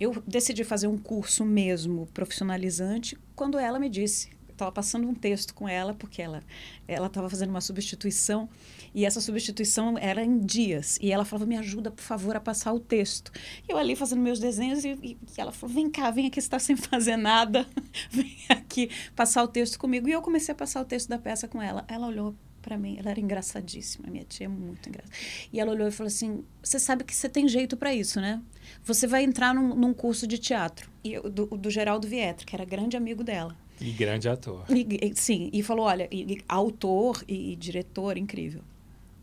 Eu 0.00 0.22
decidi 0.26 0.62
fazer 0.62 0.86
um 0.86 0.96
curso 0.96 1.44
mesmo 1.44 2.06
profissionalizante 2.14 3.18
quando 3.34 3.58
ela 3.58 3.78
me 3.78 3.88
disse. 3.88 4.30
Estava 4.48 4.72
passando 4.72 5.06
um 5.08 5.14
texto 5.14 5.54
com 5.54 5.68
ela, 5.68 5.94
porque 5.94 6.20
ela 6.20 6.42
ela 6.88 7.06
estava 7.06 7.30
fazendo 7.30 7.50
uma 7.50 7.60
substituição, 7.60 8.48
e 8.92 9.04
essa 9.04 9.20
substituição 9.20 9.96
era 9.96 10.24
em 10.24 10.40
dias. 10.40 10.98
E 11.00 11.12
ela 11.12 11.24
falava, 11.24 11.46
me 11.46 11.56
ajuda, 11.56 11.92
por 11.92 12.02
favor, 12.02 12.34
a 12.34 12.40
passar 12.40 12.72
o 12.72 12.80
texto. 12.80 13.30
Eu 13.68 13.76
ali 13.76 13.94
fazendo 13.94 14.20
meus 14.20 14.40
desenhos, 14.40 14.84
e, 14.84 14.98
e 15.00 15.18
ela 15.36 15.52
falou, 15.52 15.72
vem 15.72 15.88
cá, 15.88 16.10
vem 16.10 16.26
aqui, 16.26 16.40
você 16.40 16.46
está 16.46 16.58
sem 16.58 16.74
fazer 16.74 17.16
nada, 17.16 17.68
vem 18.10 18.36
aqui 18.48 18.90
passar 19.14 19.44
o 19.44 19.48
texto 19.48 19.78
comigo. 19.78 20.08
E 20.08 20.12
eu 20.12 20.22
comecei 20.22 20.52
a 20.52 20.56
passar 20.56 20.80
o 20.80 20.84
texto 20.84 21.08
da 21.08 21.18
peça 21.18 21.46
com 21.46 21.62
ela. 21.62 21.84
Ela 21.86 22.08
olhou 22.08 22.34
para 22.68 22.76
mim, 22.76 22.96
ela 22.98 23.10
era 23.10 23.18
engraçadíssima, 23.18 24.06
minha 24.10 24.24
tia 24.24 24.44
é 24.44 24.48
muito 24.48 24.90
engraçada. 24.90 25.14
E 25.50 25.58
ela 25.58 25.72
olhou 25.72 25.88
e 25.88 25.90
falou 25.90 26.08
assim: 26.08 26.44
Você 26.62 26.78
sabe 26.78 27.02
que 27.02 27.14
você 27.14 27.26
tem 27.30 27.48
jeito 27.48 27.78
para 27.78 27.94
isso, 27.94 28.20
né? 28.20 28.42
Você 28.84 29.06
vai 29.06 29.24
entrar 29.24 29.54
num, 29.54 29.74
num 29.74 29.94
curso 29.94 30.26
de 30.26 30.36
teatro. 30.36 30.90
E 31.02 31.14
eu- 31.14 31.30
do, 31.30 31.46
do 31.46 31.70
Geraldo 31.70 32.06
Vietri, 32.06 32.44
que 32.44 32.54
era 32.54 32.66
grande 32.66 32.94
amigo 32.94 33.24
dela. 33.24 33.56
E 33.80 33.90
grande 33.92 34.28
ator. 34.28 34.66
E- 34.68 35.12
sim, 35.14 35.48
e 35.50 35.62
falou: 35.62 35.86
Olha, 35.86 36.06
e- 36.12 36.34
e 36.34 36.38
autor 36.46 37.24
e, 37.26 37.52
e 37.52 37.56
diretor 37.56 38.18
incrível. 38.18 38.60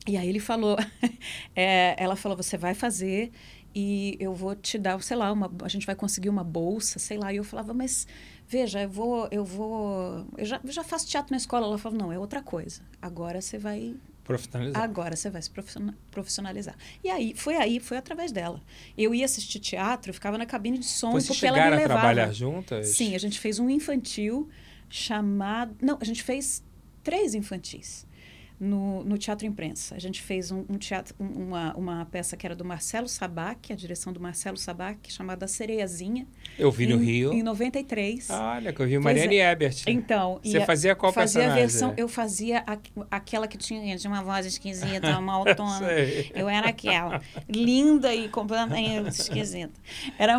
E 0.07 0.17
aí 0.17 0.27
ele 0.27 0.39
falou: 0.39 0.75
é, 1.55 1.95
Ela 1.99 2.15
falou, 2.15 2.35
você 2.35 2.57
vai 2.57 2.73
fazer 2.73 3.31
e 3.75 4.15
eu 4.21 4.33
vou 4.33 4.55
te 4.55 4.77
dar, 4.77 4.99
sei 5.03 5.17
lá, 5.17 5.31
uma, 5.31 5.51
a 5.61 5.67
gente 5.67 5.85
vai 5.85 5.95
conseguir 5.95 6.29
uma 6.29 6.43
bolsa, 6.45 6.97
sei 6.97 7.17
lá. 7.17 7.31
E 7.33 7.35
eu 7.37 7.43
falava, 7.43 7.73
mas 7.73 8.07
veja, 8.47 8.81
eu 8.83 8.89
vou, 8.89 9.27
eu 9.31 9.43
vou, 9.45 10.25
eu 10.37 10.45
já, 10.45 10.59
eu 10.63 10.71
já 10.71 10.83
faço 10.83 11.07
teatro 11.07 11.31
na 11.31 11.37
escola. 11.37 11.65
Ela 11.67 11.77
falou, 11.77 11.97
não, 11.97 12.11
é 12.11 12.19
outra 12.19 12.41
coisa. 12.41 12.81
Agora 13.01 13.41
você 13.41 13.57
vai 13.57 13.95
Profissionalizado. 14.23 14.83
Agora 14.83 15.15
você 15.15 15.29
vai 15.29 15.39
se 15.41 15.49
profissional- 15.51 15.93
profissionalizar. 16.09 16.75
E 17.03 17.09
aí, 17.11 17.35
foi 17.35 17.55
aí, 17.57 17.79
foi 17.79 17.95
através 17.97 18.31
dela. 18.31 18.59
Eu 18.97 19.13
ia 19.13 19.23
assistir 19.23 19.59
teatro, 19.59 20.09
eu 20.09 20.13
ficava 20.15 20.35
na 20.35 20.47
cabine 20.47 20.79
de 20.79 20.85
som 20.85 21.11
Vocês 21.11 21.27
porque 21.27 21.45
ela 21.45 21.57
me 21.57 21.61
chegaram 21.63 21.77
a 21.77 21.79
levava. 21.81 21.99
trabalhar 21.99 22.31
juntas? 22.31 22.87
Sim, 22.89 23.13
a 23.13 23.19
gente 23.19 23.39
fez 23.39 23.59
um 23.59 23.69
infantil 23.69 24.49
chamado. 24.89 25.75
Não, 25.81 25.97
a 26.01 26.03
gente 26.05 26.23
fez 26.23 26.63
três 27.03 27.35
infantis 27.35 28.05
no, 28.59 29.03
no 29.03 29.17
Teatro 29.17 29.45
Imprensa. 29.45 29.95
A 29.95 29.99
gente 29.99 30.21
fez 30.21 30.51
um, 30.51 30.63
um 30.69 30.77
teatro, 30.77 31.13
um- 31.19 31.47
uma, 31.47 31.73
uma 31.75 32.05
peça 32.05 32.37
que 32.37 32.45
era 32.45 32.55
do 32.55 32.63
Marcelo 32.63 33.07
Sabac, 33.07 33.71
a 33.73 33.75
direção 33.75 34.13
do 34.13 34.19
Marcelo 34.19 34.57
Sabac, 34.57 35.11
chamada 35.11 35.47
Sereiazinha. 35.47 36.25
Eu 36.57 36.71
vi 36.71 36.87
no 36.87 36.95
em, 37.01 37.05
Rio. 37.05 37.33
Em 37.33 37.43
93. 37.43 38.29
Olha, 38.29 38.71
que 38.71 38.81
eu 38.81 38.85
vi 38.87 38.93
Pois 38.93 39.03
Mariane 39.03 39.37
Ebert. 39.39 39.83
Então, 39.87 40.39
Você 40.43 40.57
e 40.59 40.65
fazia 40.65 40.95
qual 40.95 41.11
fazia 41.11 41.41
a 41.41 41.53
personagem? 41.55 41.67
versão, 41.67 41.93
eu 41.97 42.07
fazia 42.07 42.63
a- 42.65 42.77
aquela 43.11 43.47
que 43.47 43.57
tinha, 43.57 43.97
tinha 43.97 44.11
uma 44.11 44.23
voz 44.23 44.45
esquisita, 44.45 45.17
uma 45.19 45.33
autona. 45.35 45.87
Eu 46.33 46.47
era 46.47 46.69
aquela, 46.69 47.21
linda 47.49 48.13
e 48.15 48.29
completamente 48.29 49.09
esquisita. 49.09 49.73
Era, 50.17 50.33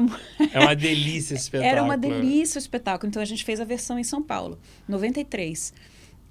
É 0.52 0.58
uma 0.60 0.74
delícia 0.74 1.34
esse 1.34 1.42
espetáculo. 1.44 1.70
era 1.70 1.82
uma 1.82 1.96
delícia 1.98 2.58
o 2.58 2.60
espetáculo. 2.60 3.08
Então 3.08 3.20
a 3.20 3.26
gente 3.26 3.44
fez 3.44 3.60
a 3.60 3.64
versão 3.64 3.98
em 3.98 4.04
São 4.04 4.22
Paulo, 4.22 4.58
93. 4.88 5.72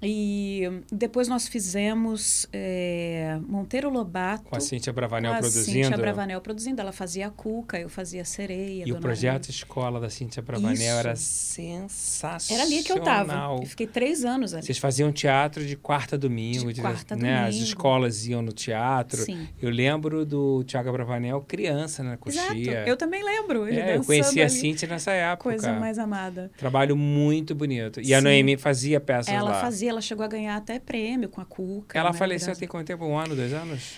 E 0.02 0.62
depois 0.92 1.26
nós 1.26 1.48
fizemos 1.48 2.46
é, 2.52 3.38
Monteiro 3.48 3.88
Lobato. 3.90 4.44
Com 4.44 4.56
a 4.56 4.60
Cíntia 4.60 4.92
Bravanel 4.92 5.32
com 5.32 5.38
a 5.38 5.40
produzindo. 5.40 5.64
Cíntia 5.64 5.96
Bravanel 5.96 6.40
produzindo. 6.40 6.80
Ela 6.80 6.92
fazia 6.92 7.26
a 7.28 7.30
Cuca, 7.30 7.78
eu 7.78 7.88
fazia 7.88 8.22
a 8.22 8.24
Sereia. 8.24 8.84
E 8.86 8.92
o 8.92 9.00
projeto 9.00 9.48
escola 9.48 9.98
da 9.98 10.10
Cíntia 10.10 10.42
Bravanel 10.42 10.74
Isso. 10.74 10.84
era 10.92 11.16
sensacional. 11.16 12.62
Era 12.64 12.74
ali 12.74 12.82
que 12.82 12.92
eu 12.92 12.98
estava. 12.98 13.56
Eu 13.60 13.66
fiquei 13.66 13.86
três 13.86 14.24
anos 14.24 14.52
ali. 14.52 14.64
Vocês 14.64 14.78
faziam 14.78 15.10
teatro 15.12 15.64
de 15.64 15.76
quarta 15.76 16.16
a 16.16 16.18
domingo. 16.18 16.72
De 16.72 16.80
quarta 16.80 17.14
a 17.14 17.16
né? 17.16 17.38
As 17.40 17.54
domingo. 17.54 17.64
escolas 17.64 18.26
iam 18.26 18.42
no 18.42 18.52
teatro. 18.52 19.22
Sim. 19.22 19.48
Eu 19.60 19.70
lembro 19.70 20.24
do 20.26 20.62
Tiago 20.64 20.92
Bravanel 20.92 21.40
criança 21.40 22.02
na 22.02 22.18
Exato. 22.26 22.48
coxia. 22.48 22.84
Eu 22.86 22.96
também 22.96 23.24
lembro. 23.24 23.66
Ele 23.66 23.80
É, 23.80 23.96
eu 23.96 24.04
conheci 24.04 24.40
a 24.40 24.44
ali. 24.44 24.52
Cíntia 24.52 24.88
nessa 24.88 25.12
época. 25.12 25.50
Coisa 25.50 25.72
mais 25.72 25.98
amada. 25.98 26.50
Trabalho 26.56 26.96
muito 26.96 27.54
bonito. 27.54 28.00
E 28.00 28.12
a 28.12 28.18
Sim. 28.18 28.24
Noemi 28.24 28.56
fazia 28.56 29.00
peças 29.00 29.32
Ela 29.32 29.50
lá. 29.50 29.60
fazia, 29.60 29.85
ela 29.88 30.00
chegou 30.00 30.24
a 30.24 30.28
ganhar 30.28 30.56
até 30.56 30.78
prêmio 30.78 31.28
com 31.28 31.40
a 31.40 31.44
Cuca. 31.44 31.98
Ela 31.98 32.12
né, 32.12 32.18
faleceu 32.18 32.54
tem 32.56 32.68
quanto 32.68 32.86
tempo? 32.86 33.04
Um 33.04 33.16
ano, 33.16 33.34
dois 33.34 33.52
anos? 33.52 33.94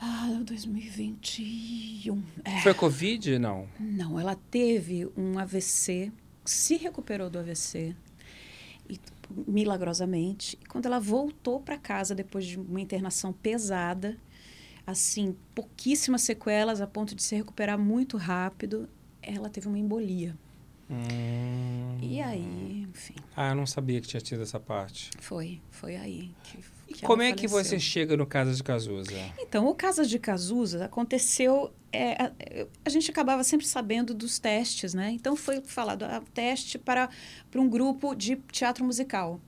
Ah, 0.00 0.40
2021. 0.44 2.22
É. 2.44 2.60
Foi 2.60 2.72
Covid? 2.72 3.38
Não. 3.38 3.68
Não, 3.80 4.18
ela 4.18 4.36
teve 4.50 5.08
um 5.16 5.38
AVC, 5.38 6.12
se 6.44 6.76
recuperou 6.76 7.28
do 7.28 7.38
AVC, 7.38 7.96
e, 8.88 8.98
milagrosamente. 9.46 10.56
E 10.62 10.66
quando 10.66 10.86
ela 10.86 11.00
voltou 11.00 11.60
para 11.60 11.76
casa 11.76 12.14
depois 12.14 12.46
de 12.46 12.58
uma 12.58 12.80
internação 12.80 13.32
pesada, 13.32 14.16
assim, 14.86 15.36
pouquíssimas 15.54 16.22
sequelas 16.22 16.80
a 16.80 16.86
ponto 16.86 17.14
de 17.14 17.22
se 17.22 17.34
recuperar 17.34 17.78
muito 17.78 18.16
rápido, 18.16 18.88
ela 19.20 19.50
teve 19.50 19.66
uma 19.66 19.78
embolia. 19.78 20.36
Hum. 20.90 21.98
E 22.00 22.20
aí, 22.22 22.86
enfim, 22.88 23.14
Ah, 23.36 23.50
eu 23.50 23.54
não 23.54 23.66
sabia 23.66 24.00
que 24.00 24.08
tinha 24.08 24.20
tido 24.20 24.42
essa 24.42 24.58
parte. 24.58 25.10
foi, 25.20 25.60
foi 25.70 25.96
aí 25.96 26.30
que, 26.44 26.58
E 26.88 26.94
que 26.94 27.02
como 27.06 27.22
é 27.22 27.32
que 27.32 27.46
você 27.46 27.78
chega 27.78 28.16
no 28.16 28.26
Casa 28.26 28.54
de 28.54 28.62
Cazuza? 28.62 29.12
Então, 29.38 29.66
o 29.66 29.74
Casas 29.74 30.08
de 30.08 30.18
Cazuza 30.18 30.86
aconteceu. 30.86 31.70
é, 31.92 32.12
a, 32.22 32.32
a 32.84 32.88
gente 32.90 33.10
acabava 33.10 33.44
sempre 33.44 33.66
sabendo 33.66 34.14
dos 34.14 34.38
testes, 34.38 34.94
né? 34.94 35.10
Então, 35.10 35.36
foi 35.36 35.60
falado 35.60 36.04
ah, 36.04 36.22
teste 36.32 36.78
para, 36.78 37.08
para 37.50 37.60
um 37.60 37.68
grupo 37.68 38.14
de 38.14 38.36
teatro 38.50 38.84
musical. 38.84 39.40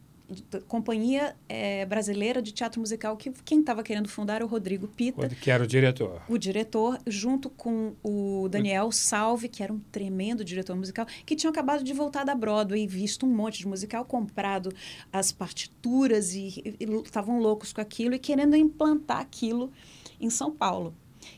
Companhia 0.68 1.34
é, 1.48 1.84
Brasileira 1.86 2.40
de 2.40 2.52
Teatro 2.52 2.80
Musical, 2.80 3.16
que 3.16 3.30
quem 3.44 3.60
estava 3.60 3.82
querendo 3.82 4.08
fundar 4.08 4.36
era 4.36 4.44
o 4.44 4.48
Rodrigo 4.48 4.88
Pita, 4.88 5.28
que 5.28 5.50
era 5.50 5.64
o 5.64 5.66
diretor? 5.66 6.22
o 6.28 6.38
diretor, 6.38 6.98
junto 7.06 7.50
com 7.50 7.94
o 8.02 8.48
Daniel 8.48 8.92
Salve, 8.92 9.48
que 9.48 9.62
era 9.62 9.72
um 9.72 9.80
tremendo 9.92 10.44
diretor 10.44 10.76
musical, 10.76 11.06
que 11.24 11.36
tinha 11.36 11.50
acabado 11.50 11.82
de 11.82 11.92
voltar 11.92 12.24
da 12.24 12.34
Broadway, 12.34 12.86
visto 12.86 13.26
um 13.26 13.34
monte 13.34 13.58
de 13.58 13.68
musical, 13.68 14.04
comprado 14.04 14.72
as 15.12 15.32
partituras 15.32 16.34
e 16.34 16.50
e 16.80 16.84
estavam 17.04 17.38
loucos 17.38 17.72
com 17.72 17.80
aquilo 17.80 18.14
e 18.14 18.18
querendo 18.18 18.56
implantar 18.56 19.20
aquilo 19.20 19.72
em 20.20 20.30
São 20.30 20.50
Paulo. 20.50 20.94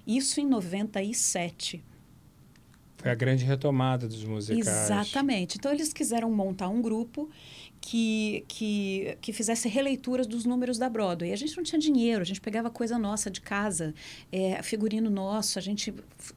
Isso 0.06 0.40
em 0.40 0.46
97. 0.46 1.82
Foi 3.02 3.10
a 3.10 3.14
grande 3.16 3.44
retomada 3.44 4.06
dos 4.06 4.24
musicais. 4.24 4.66
Exatamente. 4.66 5.58
Então, 5.58 5.72
eles 5.72 5.92
quiseram 5.92 6.30
montar 6.30 6.68
um 6.68 6.80
grupo 6.80 7.28
que, 7.80 8.44
que, 8.46 9.18
que 9.20 9.32
fizesse 9.32 9.68
releituras 9.68 10.24
dos 10.24 10.44
números 10.44 10.78
da 10.78 10.88
Broadway. 10.88 11.32
A 11.32 11.36
gente 11.36 11.56
não 11.56 11.64
tinha 11.64 11.80
dinheiro, 11.80 12.22
a 12.22 12.24
gente 12.24 12.40
pegava 12.40 12.70
coisa 12.70 12.96
nossa 12.96 13.28
de 13.28 13.40
casa, 13.40 13.92
é, 14.30 14.62
figurino 14.62 15.10
nosso, 15.10 15.58
a 15.58 15.62
gente 15.62 15.92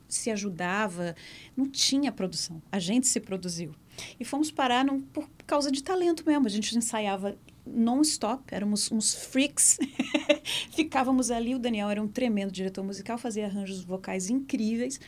se 0.10 0.32
ajudava. 0.32 1.16
Não 1.56 1.70
tinha 1.70 2.12
produção, 2.12 2.60
a 2.72 2.80
gente 2.80 3.06
se 3.06 3.20
produziu. 3.20 3.72
E 4.20 4.26
fomos 4.26 4.50
parar 4.50 4.84
num, 4.84 5.00
por 5.00 5.30
causa 5.46 5.72
de 5.72 5.84
talento 5.84 6.24
mesmo. 6.26 6.48
A 6.48 6.50
gente 6.50 6.76
ensaiava 6.76 7.38
non-stop, 7.66 8.44
éramos 8.52 8.92
uns 8.92 9.14
freaks. 9.14 9.78
Ficávamos 10.74 11.30
ali, 11.30 11.54
o 11.54 11.60
Daniel 11.60 11.90
era 11.92 12.02
um 12.02 12.08
tremendo 12.08 12.52
diretor 12.52 12.84
musical, 12.84 13.20
fazia 13.20 13.46
arranjos 13.46 13.84
vocais 13.84 14.32
incríveis. 14.32 15.00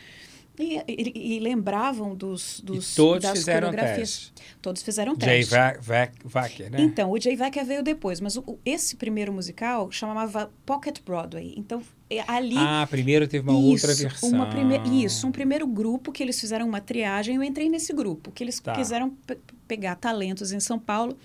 E, 0.60 0.82
e- 0.88 1.36
e 1.36 1.40
lembravam 1.40 2.16
dos, 2.16 2.60
dos 2.62 2.94
e 2.94 2.96
todos 2.96 3.22
das 3.24 3.38
fizeram 3.38 3.70
coreografias. 3.70 4.32
teste. 4.34 4.34
Todos 4.62 4.82
fizeram 4.82 5.14
Jay 5.20 5.40
teste. 5.42 5.52
Va- 5.54 5.76
Va- 5.80 6.12
Wacker, 6.42 6.72
né? 6.72 6.82
Então, 6.82 7.12
o 7.12 7.20
Jay 7.22 7.36
Wacker 7.38 7.64
veio 7.64 7.84
depois, 7.84 8.20
mas 8.20 8.38
o- 8.38 8.58
esse 8.66 8.96
primeiro 8.96 9.32
musical 9.32 9.92
chamava 9.92 10.52
Pocket 10.66 11.00
Broadway. 11.06 11.54
Então, 11.56 11.82
é, 12.10 12.24
ali... 12.28 12.56
Ah, 12.58 12.88
primeiro 12.90 13.28
teve 13.28 13.48
uma 13.48 13.58
outra 13.60 13.94
versão. 13.94 14.30
Uma 14.30 14.48
prime... 14.50 14.80
Isso, 15.04 15.28
um 15.28 15.32
primeiro 15.32 15.68
grupo 15.68 16.12
que 16.12 16.24
eles 16.24 16.40
fizeram 16.40 16.68
uma 16.68 16.82
triagem. 16.82 17.36
Eu 17.36 17.44
entrei 17.44 17.70
nesse 17.70 17.94
grupo, 17.94 18.32
que 18.32 18.44
eles 18.44 18.60
Tá. 18.60 18.74
quiseram 18.74 19.12
pe- 19.12 19.38
pegar 19.68 19.96
talentos 19.96 20.52
em 20.52 20.60
São 20.60 20.80
Paulo 20.80 21.16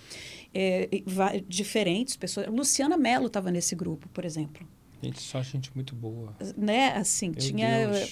é, 0.52 0.88
diferentes 1.48 2.16
pessoas. 2.16 2.46
Luciana 2.48 2.98
Mello 2.98 3.28
estava 3.28 3.50
nesse 3.50 3.74
grupo, 3.74 4.08
por 4.10 4.24
exemplo. 4.26 4.66
Gente, 5.02 5.20
só 5.20 5.42
gente 5.42 5.70
muito 5.74 5.94
boa. 5.96 6.34
Né? 6.56 6.92
Assim, 6.94 7.30
Meu 7.30 7.38
tinha, 7.38 7.68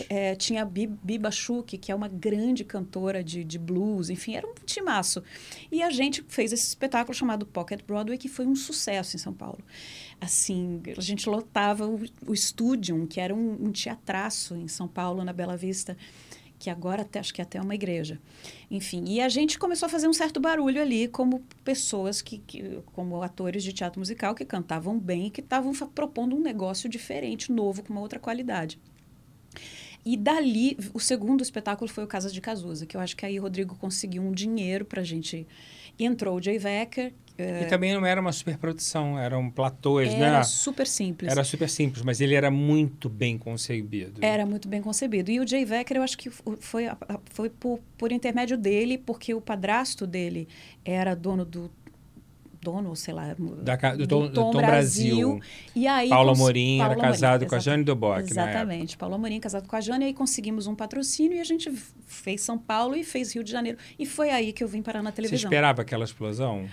é, 0.09 0.35
tinha 0.35 0.63
a 0.63 0.65
Bi- 0.65 0.89
Biba 0.89 1.31
Schuch, 1.31 1.79
que 1.79 1.93
é 1.93 1.95
uma 1.95 2.09
grande 2.09 2.65
cantora 2.65 3.23
de, 3.23 3.45
de 3.45 3.59
blues, 3.59 4.11
enfim, 4.11 4.35
era 4.35 4.47
um 4.47 4.55
timaço. 4.67 5.23
E 5.71 5.83
a 5.83 5.91
gente 5.91 6.25
fez 6.29 6.53
esse 6.53 6.67
espetáculo 6.67 7.15
chamado 7.15 7.47
Pocket 7.47 7.81
Broadway, 7.87 8.19
que 8.19 8.29
foi 8.29 8.45
um 8.47 8.57
sucesso 8.57 9.15
em 9.15 9.19
São 9.21 9.33
Paulo. 9.33 9.61
assim, 10.21 10.83
a 10.97 11.01
gente 11.01 11.29
lotava 11.29 11.87
o, 11.87 12.01
o 12.27 12.35
Studium, 12.37 13.07
que 13.07 13.21
era 13.21 13.35
um, 13.35 13.67
um 13.67 13.71
teatraço 13.73 14.55
em 14.57 14.67
São 14.69 14.89
Paulo, 14.89 15.25
na 15.25 15.33
Bela 15.33 15.57
Vista, 15.57 15.97
que 16.61 16.69
agora 16.69 17.01
até, 17.01 17.19
acho 17.19 17.33
que 17.33 17.41
é 17.41 17.45
até 17.45 17.59
uma 17.59 17.75
igreja. 17.75 18.21
Enfim, 18.71 19.03
e 19.09 19.21
a 19.23 19.31
gente 19.31 19.59
começou 19.59 19.87
a 19.87 19.89
fazer 19.89 20.07
um 20.07 20.13
certo 20.13 20.39
barulho 20.39 20.81
ali, 20.81 21.09
como 21.09 21.43
pessoas 21.65 22.21
que, 22.21 22.37
que 22.37 22.83
como 22.93 23.23
atores 23.23 23.65
de 23.65 23.73
teatro 23.73 23.99
musical 23.99 24.35
que 24.35 24.45
cantavam 24.45 24.99
bem 24.99 25.29
e 25.29 25.31
que 25.31 25.41
estavam 25.41 25.73
propondo 25.89 26.37
um 26.37 26.41
negócio 26.41 26.87
diferente, 26.87 27.51
novo, 27.51 27.83
com 27.83 27.95
uma 27.95 28.03
outra 28.03 28.21
qualidade. 28.21 28.79
E 30.05 30.19
dali, 30.19 30.77
o 30.93 31.01
segundo 31.01 31.43
espetáculo 31.43 31.91
foi 31.91 32.05
o 32.05 32.07
Casa 32.07 32.31
de 32.31 32.41
Cazuza, 32.43 32.85
que 32.85 32.95
eu 32.95 33.01
acho 33.01 33.17
que 33.17 33.25
aí 33.25 33.39
o 33.39 33.43
Rodrigo 33.43 33.75
conseguiu 33.77 34.23
um 34.23 34.33
dinheiro 34.33 34.85
para 34.85 35.01
a 35.01 35.05
gente. 35.05 35.47
Entrou 35.99 36.37
o 36.37 36.43
Jay 36.43 36.59
Wecker. 36.59 37.15
E 37.63 37.67
também 37.67 37.95
não 37.95 38.05
era 38.05 38.21
uma 38.21 38.33
superprodução, 38.33 39.19
eram 39.19 39.51
platôs, 39.51 40.09
era 40.09 40.19
né? 40.19 40.27
Era 40.27 40.43
super 40.45 40.87
simples. 40.87 41.31
Era 41.31 41.45
super 41.45 41.69
simples, 41.69 42.03
mas 42.05 42.21
ele 42.21 42.35
era 42.35 42.51
muito 42.51 43.09
bem 43.09 43.39
concebido. 43.39 44.25
Era 44.25 44.45
muito 44.47 44.69
bem 44.69 44.83
concebido. 44.83 45.31
E 45.31 45.41
o 45.41 45.47
Jay 45.47 45.65
Wecker, 45.65 45.97
eu 45.97 46.03
acho 46.03 46.17
que 46.17 46.31
foi, 46.31 46.85
foi 47.25 47.51
por, 47.51 47.81
por 47.97 48.13
intermédio 48.13 48.57
dele, 48.57 48.99
porque 48.99 49.35
o 49.35 49.41
padrasto 49.41 50.07
dele 50.07 50.49
era 50.85 51.15
dono 51.15 51.45
do 51.45 51.71
dono, 52.63 52.95
sei 52.95 53.15
lá, 53.15 53.35
da, 53.63 53.77
do, 53.95 54.07
Tom, 54.07 54.27
do 54.27 54.33
Tom, 54.33 54.51
Tom 54.51 54.59
Brasil. 54.59 55.37
Brasil. 55.37 55.41
E 55.75 55.87
aí, 55.87 56.09
Paulo 56.09 56.33
Amorim 56.33 56.81
era 56.81 56.95
casado 56.95 57.47
com 57.47 57.55
a 57.55 57.59
Jane 57.59 57.83
Duboc. 57.83 58.21
Exatamente. 58.21 58.97
Paulo 58.97 59.15
Amorim 59.15 59.41
casado 59.41 59.67
com 59.67 59.77
a 59.77 59.81
Jane, 59.81 60.05
e 60.05 60.09
aí 60.09 60.15
conseguimos 60.15 60.67
um 60.67 60.75
patrocínio 60.75 61.39
e 61.39 61.41
a 61.41 61.45
gente 61.45 61.73
fez 62.07 62.43
São 62.43 62.59
Paulo 62.59 62.95
e 62.95 63.03
fez 63.03 63.35
Rio 63.35 63.43
de 63.43 63.51
Janeiro. 63.51 63.79
E 63.99 64.05
foi 64.05 64.31
aí 64.31 64.53
que 64.53 64.63
eu 64.63 64.69
vim 64.69 64.83
parar 64.83 65.03
na 65.03 65.11
televisão. 65.11 65.39
Você 65.39 65.47
esperava 65.47 65.83
aquela 65.83 66.05
explosão? 66.05 66.69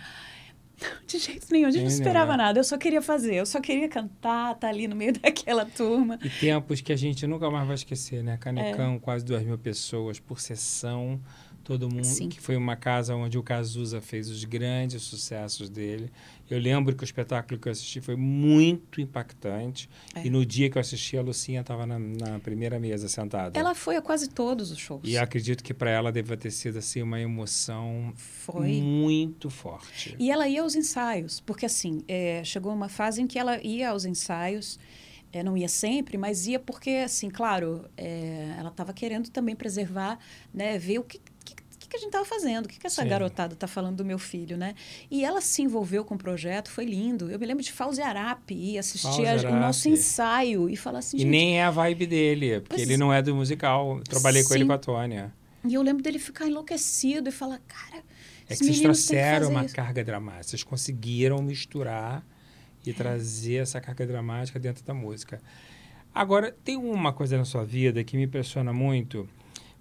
De 1.08 1.18
jeito 1.18 1.48
nenhum, 1.52 1.68
a 1.68 1.72
gente 1.72 1.84
não 1.84 1.90
esperava 1.90 2.38
nada. 2.38 2.60
Eu 2.60 2.63
só 2.63 2.78
queria 2.78 3.02
fazer, 3.02 3.36
eu 3.36 3.46
só 3.46 3.60
queria 3.60 3.90
cantar, 3.90 4.54
estar 4.54 4.56
tá 4.56 4.68
ali 4.68 4.88
no 4.88 4.96
meio 4.96 5.13
daquela 5.20 5.66
turma. 5.66 6.20
E 6.24 6.30
tempos 6.30 6.82
que 6.82 6.94
a 6.94 6.96
gente 6.96 7.26
nunca 7.26 7.50
mais 7.50 7.66
vai 7.66 7.76
esquecer, 7.76 8.24
né? 8.24 8.38
Canecão, 8.38 8.96
é. 8.96 9.00
quase 9.00 9.26
duas 9.26 9.44
mil 9.44 9.58
pessoas 9.58 10.20
por 10.20 10.40
sessão 10.40 11.20
todo 11.67 11.89
mundo, 11.89 12.06
Sim. 12.06 12.30
que 12.30 12.39
foi 12.39 12.56
uma 12.56 12.77
casa 12.77 13.13
onde 13.13 13.38
o 13.38 13.43
Cazuza 13.43 13.99
fez 13.99 14.30
os 14.30 14.45
grandes 14.45 15.03
sucessos 15.03 15.69
dele. 15.69 16.10
Eu 16.49 16.58
lembro 16.58 16.95
que 16.95 17.03
o 17.03 17.06
espetáculo 17.06 17.60
que 17.60 17.67
eu 17.67 17.71
assisti 17.73 17.99
foi 17.99 18.15
muito 18.15 19.01
impactante. 19.01 19.89
É. 20.15 20.25
E 20.25 20.30
no 20.30 20.45
dia 20.45 20.69
que 20.69 20.77
eu 20.77 20.80
assisti, 20.80 21.17
a 21.17 21.21
Lucinha 21.21 21.60
estava 21.60 21.86
na, 21.86 21.99
na, 21.99 22.39
primeira 22.39 22.80
mesa 22.80 23.10
sentada. 23.10 23.60
Ela 23.60 23.75
foi 23.75 23.97
a 23.97 24.01
quase 24.01 24.30
todos 24.30 24.71
os 24.71 24.77
shows. 24.77 25.01
E 25.03 25.17
acredito 25.17 25.62
que 25.62 25.73
para 25.73 25.89
ela 25.91 26.10
deve 26.10 26.38
ter 26.38 26.51
sido 26.51 26.80
assim 26.80 27.01
uma 27.01 27.19
emoção 27.19 28.13
foi. 28.15 28.82
muito 28.82 29.49
forte. 29.49 30.15
E 30.17 30.32
ela 30.32 30.47
ia 30.47 30.62
aos 30.62 30.73
ensaios, 30.73 31.41
porque 31.41 31.65
assim, 31.65 32.01
é, 32.08 32.41
chegou 32.45 32.71
uma 32.71 32.88
fase 32.88 33.21
em 33.21 33.27
que 33.27 33.38
ela 33.38 33.62
ia 33.62 33.89
aos 33.89 34.06
ensaios. 34.06 34.80
É, 35.34 35.43
não 35.43 35.58
ia 35.58 35.67
sempre, 35.67 36.17
mas 36.17 36.47
ia 36.47 36.58
porque, 36.58 37.01
assim, 37.03 37.30
claro, 37.30 37.84
é, 37.97 38.56
ela 38.58 38.69
estava 38.69 38.93
querendo 38.93 39.30
também 39.30 39.58
preservar, 39.58 40.17
né, 40.53 40.80
ver 40.80 40.99
o 40.99 41.03
que 41.03 41.19
que, 41.88 41.91
que 41.91 41.97
a 41.97 42.00
gente 42.00 42.08
estava 42.08 42.26
fazendo? 42.26 42.65
O 42.65 42.69
que, 42.69 42.80
que 42.80 42.88
essa 42.88 43.02
Sim. 43.02 43.08
garotada 43.08 43.54
está 43.54 43.67
falando 43.67 43.97
do 43.97 44.06
meu 44.06 44.19
filho, 44.19 44.58
né? 44.58 44.76
E 45.10 45.23
ela 45.23 45.41
se 45.41 45.62
envolveu 45.62 46.04
com 46.06 46.15
o 46.15 46.17
projeto, 46.17 46.69
foi 46.69 46.86
lindo. 46.86 47.32
Eu 47.32 47.39
me 47.39 47.45
lembro 47.45 47.63
de 47.63 47.71
Fauzi 47.71 48.02
Arapi 48.02 48.73
ir 48.73 48.78
assistir 48.78 49.26
a, 49.26 49.50
o 49.50 49.56
nosso 49.60 49.89
ensaio 49.89 50.69
e 50.69 50.76
falar 50.76 51.00
assim... 51.00 51.17
E 51.17 51.26
nem 51.26 51.60
é 51.60 51.63
a 51.63 51.71
vibe 51.71 52.06
dele, 52.06 52.62
porque 52.62 52.82
ele 52.82 52.97
não 52.97 53.13
é 53.13 53.21
do 53.21 53.34
musical. 53.36 53.97
Eu 53.97 54.04
trabalhei 54.04 54.43
Sim. 54.43 54.47
com 54.50 54.56
ele 54.56 54.65
com 54.65 54.73
a 54.73 54.78
Tônia. 54.78 55.34
E 55.65 55.73
eu 55.73 55.82
lembro 55.82 56.04
dele 56.04 56.19
ficar 56.19 56.47
enlouquecido 56.47 57.30
e 57.30 57.32
falar, 57.32 57.60
cara... 57.67 58.04
É 58.50 58.56
que 58.56 58.63
vocês 58.63 58.80
trouxeram 58.80 59.50
uma 59.50 59.65
isso. 59.65 59.76
carga 59.76 60.04
dramática. 60.04 60.43
Vocês 60.43 60.63
conseguiram 60.63 61.41
misturar 61.41 62.26
e 62.86 62.91
é. 62.91 62.93
trazer 62.93 63.56
essa 63.56 63.82
carga 63.82 64.08
dramática 64.08 64.58
dentro 64.58 64.86
da 64.86 64.93
música. 64.93 65.41
Agora, 66.15 66.56
tem 66.63 66.78
uma 66.78 67.12
coisa 67.12 67.38
na 67.38 67.45
sua 67.45 67.65
vida 67.65 68.04
que 68.04 68.15
me 68.15 68.23
impressiona 68.23 68.71
muito 68.71 69.28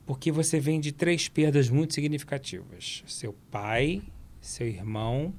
porque 0.06 0.30
você 0.30 0.60
vem 0.60 0.80
de 0.80 0.92
três 0.92 1.28
perdas 1.28 1.68
muito 1.68 1.92
significativas: 1.92 3.02
seu 3.06 3.34
pai, 3.50 4.02
seu 4.40 4.66
irmão 4.66 5.34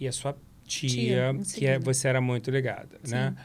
e 0.00 0.08
a 0.08 0.12
sua 0.12 0.36
tia, 0.64 1.34
tia 1.34 1.58
que 1.58 1.66
é, 1.66 1.78
você 1.78 2.08
era 2.08 2.20
muito 2.20 2.50
ligada, 2.50 2.98
Sim. 3.04 3.12
né? 3.12 3.36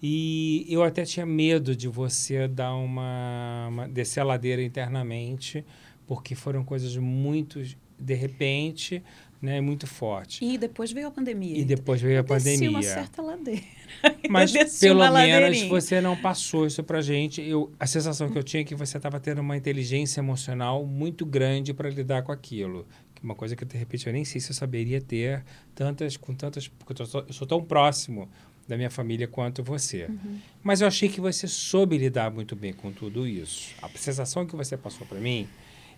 E 0.00 0.66
eu 0.68 0.82
até 0.82 1.04
tinha 1.04 1.24
medo 1.24 1.74
de 1.74 1.88
você 1.88 2.46
dar 2.46 2.74
uma, 2.74 3.68
uma 3.68 3.88
descer 3.88 4.20
a 4.20 4.24
ladeira 4.24 4.62
internamente, 4.62 5.64
porque 6.06 6.34
foram 6.34 6.62
coisas 6.62 6.96
muito 6.96 7.62
de 7.98 8.14
repente, 8.14 9.02
né, 9.44 9.60
muito 9.60 9.86
forte. 9.86 10.42
E 10.42 10.56
depois 10.56 10.90
veio 10.90 11.08
a 11.08 11.10
pandemia. 11.10 11.58
E 11.58 11.64
depois 11.64 12.00
veio 12.00 12.18
a 12.18 12.24
pandemia. 12.24 12.70
uma 12.70 12.82
certa 12.82 13.20
ladeira. 13.20 13.62
Mas 14.28 14.52
pelo 14.80 15.10
menos 15.12 15.62
você 15.64 16.00
não 16.00 16.16
passou 16.16 16.66
isso 16.66 16.82
pra 16.82 17.02
gente. 17.02 17.42
Eu, 17.42 17.70
a 17.78 17.86
sensação 17.86 18.30
que 18.30 18.38
eu 18.38 18.42
tinha 18.42 18.62
é 18.62 18.64
que 18.64 18.74
você 18.74 18.96
estava 18.96 19.20
tendo 19.20 19.42
uma 19.42 19.54
inteligência 19.54 20.20
emocional 20.20 20.86
muito 20.86 21.26
grande 21.26 21.74
para 21.74 21.90
lidar 21.90 22.22
com 22.22 22.32
aquilo. 22.32 22.86
Uma 23.22 23.34
coisa 23.34 23.54
que 23.54 23.64
de 23.64 23.76
repente 23.76 24.06
eu 24.06 24.12
nem 24.12 24.24
sei 24.24 24.40
se 24.40 24.50
eu 24.50 24.54
saberia 24.54 25.00
ter 25.00 25.44
tantas 25.74 26.16
com 26.16 26.34
tantas 26.34 26.66
porque 26.66 27.00
eu, 27.00 27.06
sou, 27.06 27.24
eu 27.26 27.32
sou 27.32 27.46
tão 27.46 27.62
próximo 27.62 28.28
da 28.66 28.76
minha 28.76 28.90
família 28.90 29.28
quanto 29.28 29.62
você. 29.62 30.06
Uhum. 30.06 30.38
Mas 30.62 30.80
eu 30.80 30.88
achei 30.88 31.08
que 31.08 31.20
você 31.20 31.46
soube 31.46 31.98
lidar 31.98 32.30
muito 32.30 32.56
bem 32.56 32.72
com 32.72 32.90
tudo 32.90 33.26
isso. 33.26 33.74
A 33.82 33.88
sensação 33.90 34.46
que 34.46 34.56
você 34.56 34.74
passou 34.74 35.06
para 35.06 35.20
mim 35.20 35.46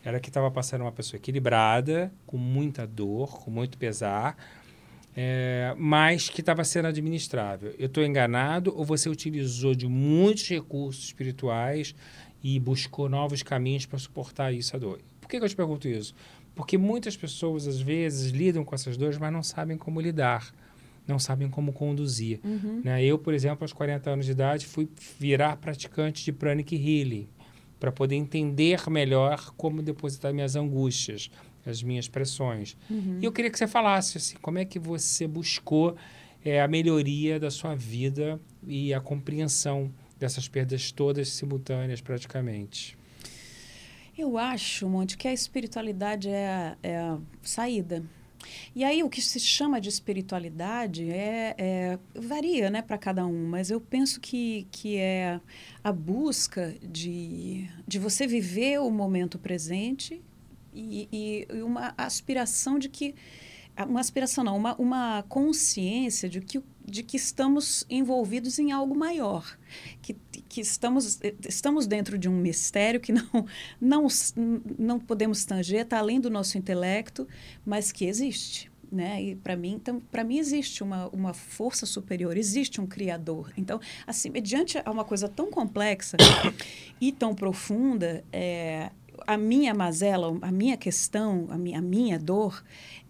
era 0.07 0.21
que 0.21 0.29
estava 0.29 0.49
passando 0.53 0.83
uma 0.83 0.93
pessoa 0.93 1.19
equilibrada, 1.19 2.13
com 2.25 2.37
muita 2.37 2.87
dor, 2.87 3.41
com 3.41 3.51
muito 3.51 3.77
pesar, 3.77 4.37
é, 5.17 5.75
mas 5.77 6.29
que 6.29 6.41
estava 6.41 6.63
sendo 6.63 6.87
administrável. 6.87 7.75
Eu 7.77 7.87
estou 7.87 8.05
enganado 8.05 8.73
ou 8.77 8.85
você 8.85 9.09
utilizou 9.09 9.75
de 9.75 9.89
muitos 9.89 10.49
recursos 10.49 11.07
espirituais 11.07 11.93
e 12.41 12.61
buscou 12.61 13.09
novos 13.09 13.43
caminhos 13.43 13.85
para 13.85 13.99
suportar 13.99 14.53
isso 14.53 14.77
a 14.77 14.79
dor? 14.79 15.01
Por 15.21 15.29
que, 15.29 15.41
que 15.41 15.45
eu 15.45 15.49
te 15.49 15.57
pergunto 15.57 15.89
isso? 15.89 16.15
Porque 16.55 16.79
muitas 16.79 17.17
pessoas, 17.17 17.67
às 17.67 17.81
vezes, 17.81 18.31
lidam 18.31 18.65
com 18.65 18.77
essas 18.77 18.97
dores, 18.97 19.19
mas 19.19 19.33
não 19.33 19.43
sabem 19.43 19.77
como 19.77 20.01
lidar 20.01 20.55
não 21.09 21.21
sabem 21.21 21.49
como 21.49 21.73
conduzir. 21.73 22.41
Uhum. 22.43 22.81
Né? 22.83 23.05
Eu, 23.05 23.17
por 23.17 23.33
exemplo, 23.33 23.63
aos 23.63 23.73
40 23.73 24.11
anos 24.11 24.27
de 24.27 24.33
idade, 24.33 24.67
fui 24.67 24.89
virar 25.21 25.57
praticante 25.57 26.25
de 26.25 26.33
pranic 26.33 26.75
healing 26.75 27.29
para 27.79 27.93
poder 27.93 28.17
entender 28.17 28.89
melhor 28.89 29.53
como 29.57 29.83
depositar 29.83 30.33
minhas 30.33 30.57
angústias, 30.57 31.31
as 31.65 31.83
minhas 31.83 32.09
pressões. 32.09 32.77
Uhum. 32.89 33.19
E 33.21 33.25
eu 33.25 33.33
queria 33.33 33.51
que 33.51 33.59
você 33.59 33.67
falasse 33.67 34.19
assim, 34.19 34.37
como 34.41 34.59
é 34.59 34.65
que 34.65 34.79
você 34.79 35.27
buscou 35.27 35.97
é, 36.45 36.61
a 36.61 36.69
melhoria 36.69 37.41
da 37.41 37.51
sua 37.51 37.75
vida 37.75 38.41
e 38.67 38.95
a 38.95 39.01
compreensão 39.01 39.93
dessas 40.19 40.49
perdas 40.49 40.91
todas 40.93 41.29
simultâneas 41.29 42.01
praticamente. 42.01 42.97
Eu 44.17 44.39
acho, 44.39 44.89
Monte, 44.89 45.19
que 45.19 45.29
a 45.29 45.33
espiritualidade 45.33 46.29
é 46.31 46.49
a, 46.49 46.77
é 46.83 46.97
a 46.97 47.19
saída. 47.43 48.03
E 48.75 48.85
aí 48.85 49.03
o 49.03 49.09
que 49.09 49.21
se 49.21 49.41
chama 49.41 49.81
de 49.81 49.89
espiritualidade 49.89 51.11
é, 51.11 51.55
é 51.57 51.99
varia, 52.15 52.71
né, 52.71 52.83
para 52.83 52.99
cada 52.99 53.27
um. 53.27 53.49
Mas 53.49 53.71
eu 53.71 53.81
penso 53.81 54.21
que, 54.21 54.67
que 54.71 54.97
é 54.97 55.41
a 55.83 55.93
busca 55.93 56.75
de, 56.83 57.69
de 57.87 57.99
você 57.99 58.27
viver 58.27 58.81
o 58.81 58.91
momento 58.91 59.39
presente 59.39 60.23
e, 60.75 61.47
e 61.51 61.63
uma 61.63 61.95
aspiração 61.97 62.79
de 62.79 62.89
que 62.89 63.15
uma 63.85 64.01
aspiração 64.01 64.43
não, 64.43 64.57
uma, 64.57 64.75
uma 64.77 65.23
consciência 65.29 66.29
de 66.29 66.41
que, 66.41 66.63
de 66.83 67.03
que 67.03 67.17
estamos 67.17 67.85
envolvidos 67.91 68.59
em 68.59 68.73
algo 68.73 68.97
maior, 68.97 69.59
que, 70.01 70.17
que 70.57 70.63
estamos, 70.63 71.21
estamos 71.47 71.87
dentro 71.87 72.17
de 72.17 72.31
um 72.31 72.33
mistério 72.33 72.99
que 72.99 73.13
não, 73.13 73.47
não, 73.79 74.07
não 74.79 74.99
podemos 74.99 75.45
tanger, 75.45 75.83
está 75.83 75.99
além 75.99 76.19
do 76.19 76.31
nosso 76.31 76.57
intelecto, 76.57 77.29
mas 77.65 77.93
que 77.93 78.07
existe. 78.07 78.71
Né? 78.91 79.23
E 79.23 79.35
para 79.35 79.55
mim, 79.55 79.75
então, 79.75 80.01
para 80.01 80.25
mim 80.25 80.39
existe 80.39 80.83
uma, 80.83 81.09
uma 81.09 81.35
força 81.35 81.85
superior, 81.85 82.39
existe 82.39 82.81
um 82.81 82.87
criador. 82.87 83.53
Então, 83.55 83.79
assim, 84.07 84.31
mediante 84.31 84.81
a 84.83 84.91
uma 84.91 85.05
coisa 85.05 85.29
tão 85.29 85.51
complexa 85.51 86.17
e 86.99 87.13
tão 87.13 87.35
profunda, 87.35 88.25
é, 88.33 88.91
a 89.27 89.37
minha 89.37 89.75
mazela, 89.75 90.39
a 90.41 90.51
minha 90.51 90.79
questão, 90.79 91.49
a 91.51 91.59
minha, 91.59 91.81
a 91.81 91.83
minha 91.83 92.19
dor, 92.19 92.65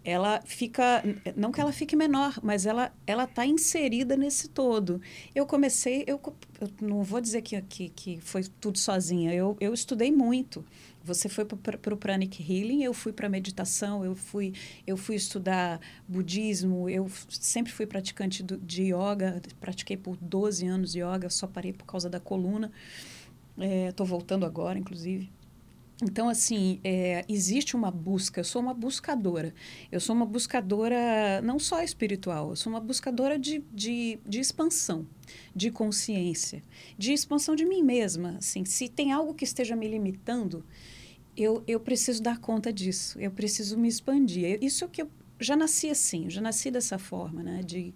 ela 0.07 0.41
fica, 0.45 1.03
não 1.35 1.51
que 1.51 1.59
ela 1.59 1.73
fique 1.73 1.93
menor, 1.93 2.39
mas 2.41 2.65
ela 2.65 2.93
ela 3.05 3.25
está 3.25 3.45
inserida 3.45 4.15
nesse 4.15 4.47
todo. 4.47 5.01
Eu 5.35 5.45
comecei, 5.45 6.05
eu, 6.07 6.17
eu 6.61 6.69
não 6.81 7.03
vou 7.03 7.19
dizer 7.19 7.41
que, 7.41 7.61
que, 7.63 7.89
que 7.89 8.21
foi 8.21 8.45
tudo 8.61 8.77
sozinha, 8.77 9.33
eu, 9.33 9.57
eu 9.59 9.73
estudei 9.73 10.09
muito. 10.09 10.63
Você 11.03 11.27
foi 11.27 11.43
para 11.43 11.93
o 11.93 11.97
Pranic 11.97 12.41
Healing, 12.41 12.83
eu 12.83 12.93
fui 12.93 13.11
para 13.11 13.27
meditação, 13.27 14.05
eu 14.05 14.15
fui, 14.15 14.53
eu 14.85 14.95
fui 14.95 15.15
estudar 15.15 15.81
budismo, 16.07 16.89
eu 16.89 17.11
sempre 17.29 17.73
fui 17.73 17.85
praticante 17.85 18.41
do, 18.41 18.55
de 18.57 18.93
yoga, 18.93 19.41
pratiquei 19.59 19.97
por 19.97 20.15
12 20.21 20.65
anos 20.67 20.95
yoga, 20.95 21.29
só 21.29 21.47
parei 21.47 21.73
por 21.73 21.85
causa 21.85 22.09
da 22.09 22.19
coluna. 22.19 22.71
Estou 23.89 24.05
é, 24.05 24.09
voltando 24.09 24.45
agora, 24.45 24.79
inclusive. 24.79 25.29
Então, 26.01 26.29
assim, 26.29 26.79
é, 26.83 27.25
existe 27.27 27.75
uma 27.75 27.89
busca. 27.89 28.39
Eu 28.39 28.43
sou 28.43 28.61
uma 28.61 28.73
buscadora. 28.73 29.53
Eu 29.91 29.99
sou 29.99 30.15
uma 30.15 30.25
buscadora 30.25 31.41
não 31.41 31.57
só 31.57 31.81
espiritual, 31.81 32.51
eu 32.51 32.55
sou 32.55 32.71
uma 32.71 32.79
buscadora 32.79 33.39
de, 33.39 33.63
de, 33.73 34.19
de 34.23 34.39
expansão, 34.39 35.07
de 35.55 35.71
consciência, 35.71 36.61
de 36.97 37.13
expansão 37.13 37.55
de 37.55 37.65
mim 37.65 37.81
mesma. 37.81 38.35
Assim, 38.37 38.63
se 38.63 38.87
tem 38.87 39.11
algo 39.11 39.33
que 39.33 39.43
esteja 39.43 39.75
me 39.75 39.87
limitando, 39.87 40.63
eu, 41.35 41.63
eu 41.67 41.79
preciso 41.79 42.21
dar 42.21 42.37
conta 42.39 42.71
disso. 42.71 43.19
Eu 43.19 43.31
preciso 43.31 43.75
me 43.75 43.87
expandir. 43.87 44.59
Isso 44.61 44.85
é 44.85 44.87
que 44.87 45.01
eu 45.01 45.09
já 45.39 45.55
nasci 45.55 45.89
assim, 45.89 46.29
já 46.29 46.41
nasci 46.41 46.69
dessa 46.69 46.99
forma, 46.99 47.41
né? 47.41 47.61
De 47.63 47.91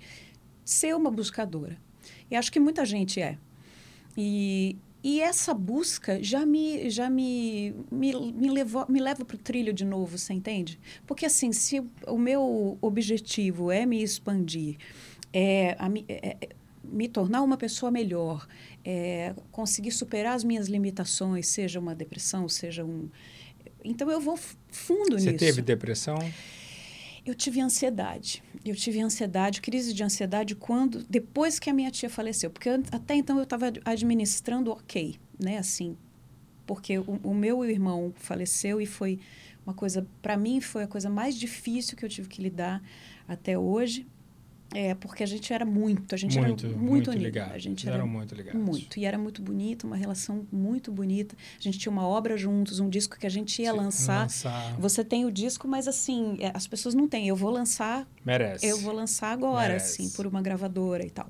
ser 0.66 0.96
uma 0.96 1.12
buscadora. 1.12 1.78
E 2.32 2.36
acho 2.36 2.52
que 2.52 2.60
muita 2.60 2.84
gente 2.84 3.22
é. 3.22 3.38
E, 4.18 4.76
e 5.04 5.20
essa 5.20 5.54
busca 5.54 6.22
já 6.22 6.46
me 6.46 6.90
já 6.90 7.10
me, 7.10 7.74
me, 7.92 8.14
me 8.32 8.50
levou 8.50 8.86
me 8.88 9.00
leva 9.00 9.26
para 9.26 9.36
o 9.36 9.40
trilho 9.40 9.74
de 9.74 9.86
novo, 9.86 10.18
você 10.18 10.34
entende? 10.34 10.80
Porque 11.08 11.26
assim, 11.26 11.52
se 11.52 11.84
o 12.08 12.18
meu 12.18 12.78
objetivo 12.82 13.72
é 13.72 13.86
me 13.86 14.02
expandir, 14.04 14.78
é, 15.34 15.76
a, 15.80 15.90
é, 16.08 16.38
é 16.42 16.50
me 16.84 17.08
tornar 17.08 17.42
uma 17.42 17.58
pessoa 17.58 17.92
melhor, 17.92 18.48
é, 18.84 19.34
conseguir 19.52 19.92
superar 19.92 20.36
as 20.36 20.44
minhas 20.44 20.68
limitações, 20.68 21.48
seja 21.48 21.80
uma 21.80 21.96
depressão, 21.96 22.48
seja 22.48 22.84
um 22.84 23.10
então 23.84 24.12
eu 24.12 24.22
vou 24.22 24.38
fundo 24.38 25.18
Você 25.18 25.32
nisso. 25.32 25.32
Você 25.32 25.34
teve 25.38 25.62
depressão? 25.62 26.18
Eu 27.26 27.36
tive 27.36 27.62
ansiedade. 27.62 28.44
Eu 28.66 28.76
tive 28.76 29.00
ansiedade, 29.00 29.62
crise 29.62 29.94
de 29.94 30.04
ansiedade 30.04 30.56
quando 30.56 31.04
depois 31.10 31.60
que 31.60 31.70
a 31.70 31.74
minha 31.74 31.92
tia 31.92 32.10
faleceu, 32.10 32.50
porque 32.50 32.70
até 32.92 33.16
então 33.16 33.38
eu 33.38 33.44
estava 33.44 33.72
administrando 33.86 34.72
ok, 34.72 35.16
né, 35.40 35.58
assim, 35.58 35.98
porque 36.66 36.98
o, 36.98 37.20
o, 37.24 37.34
meu 37.34 37.66
irmão 37.66 38.14
faleceu 38.16 38.80
e 38.80 38.86
foi 38.86 39.20
uma 39.66 39.74
coisa 39.74 40.08
para 40.22 40.38
mim 40.38 40.62
foi 40.62 40.84
a 40.84 40.88
coisa 40.88 41.10
mais 41.10 41.36
difícil 41.36 41.98
que 41.98 42.06
eu 42.06 42.10
tive 42.10 42.28
que 42.28 42.42
lidar 42.42 42.82
até 43.28 43.58
hoje. 43.58 44.08
É, 44.74 44.96
porque 44.96 45.22
a 45.22 45.26
gente 45.26 45.52
era 45.52 45.66
muito, 45.66 46.16
a 46.16 46.18
gente 46.18 46.40
muito, 46.40 46.66
era 46.66 46.78
muito, 46.78 47.10
muito 47.10 47.12
ligado. 47.12 47.54
A 47.54 47.58
gente 47.58 47.88
era 47.88 48.06
muito 48.06 48.34
ligado. 48.34 48.58
Muito, 48.58 48.98
e 48.98 49.06
era 49.06 49.18
muito 49.18 49.42
bonito, 49.42 49.86
uma 49.86 49.98
relação 49.98 50.48
muito 50.52 50.92
bonita. 50.92 51.36
A 51.60 51.62
gente 51.62 51.78
tinha 51.78 51.92
uma 51.92 52.08
obra 52.08 52.38
juntos, 52.38 52.80
um 52.80 52.90
disco 52.90 53.20
que 53.20 53.28
a 53.28 53.30
gente 53.30 53.62
ia 53.62 53.74
lançar. 53.74 54.24
lançar. 54.24 54.80
Você 54.80 55.04
tem 55.04 55.26
o 55.26 55.32
disco, 55.32 55.68
mas 55.68 55.90
assim, 55.90 56.38
é, 56.40 56.52
as 56.54 56.68
pessoas 56.68 56.96
não 56.96 57.08
têm. 57.08 57.28
Eu 57.28 57.36
vou 57.36 57.50
lançar. 57.50 58.08
Merece. 58.26 58.66
Eu 58.66 58.78
vou 58.78 58.94
lançar 58.94 59.32
agora, 59.34 59.70
Merece. 59.70 60.02
assim, 60.04 60.16
por 60.16 60.26
uma 60.26 60.42
gravadora 60.42 61.06
e 61.06 61.10
tal. 61.10 61.30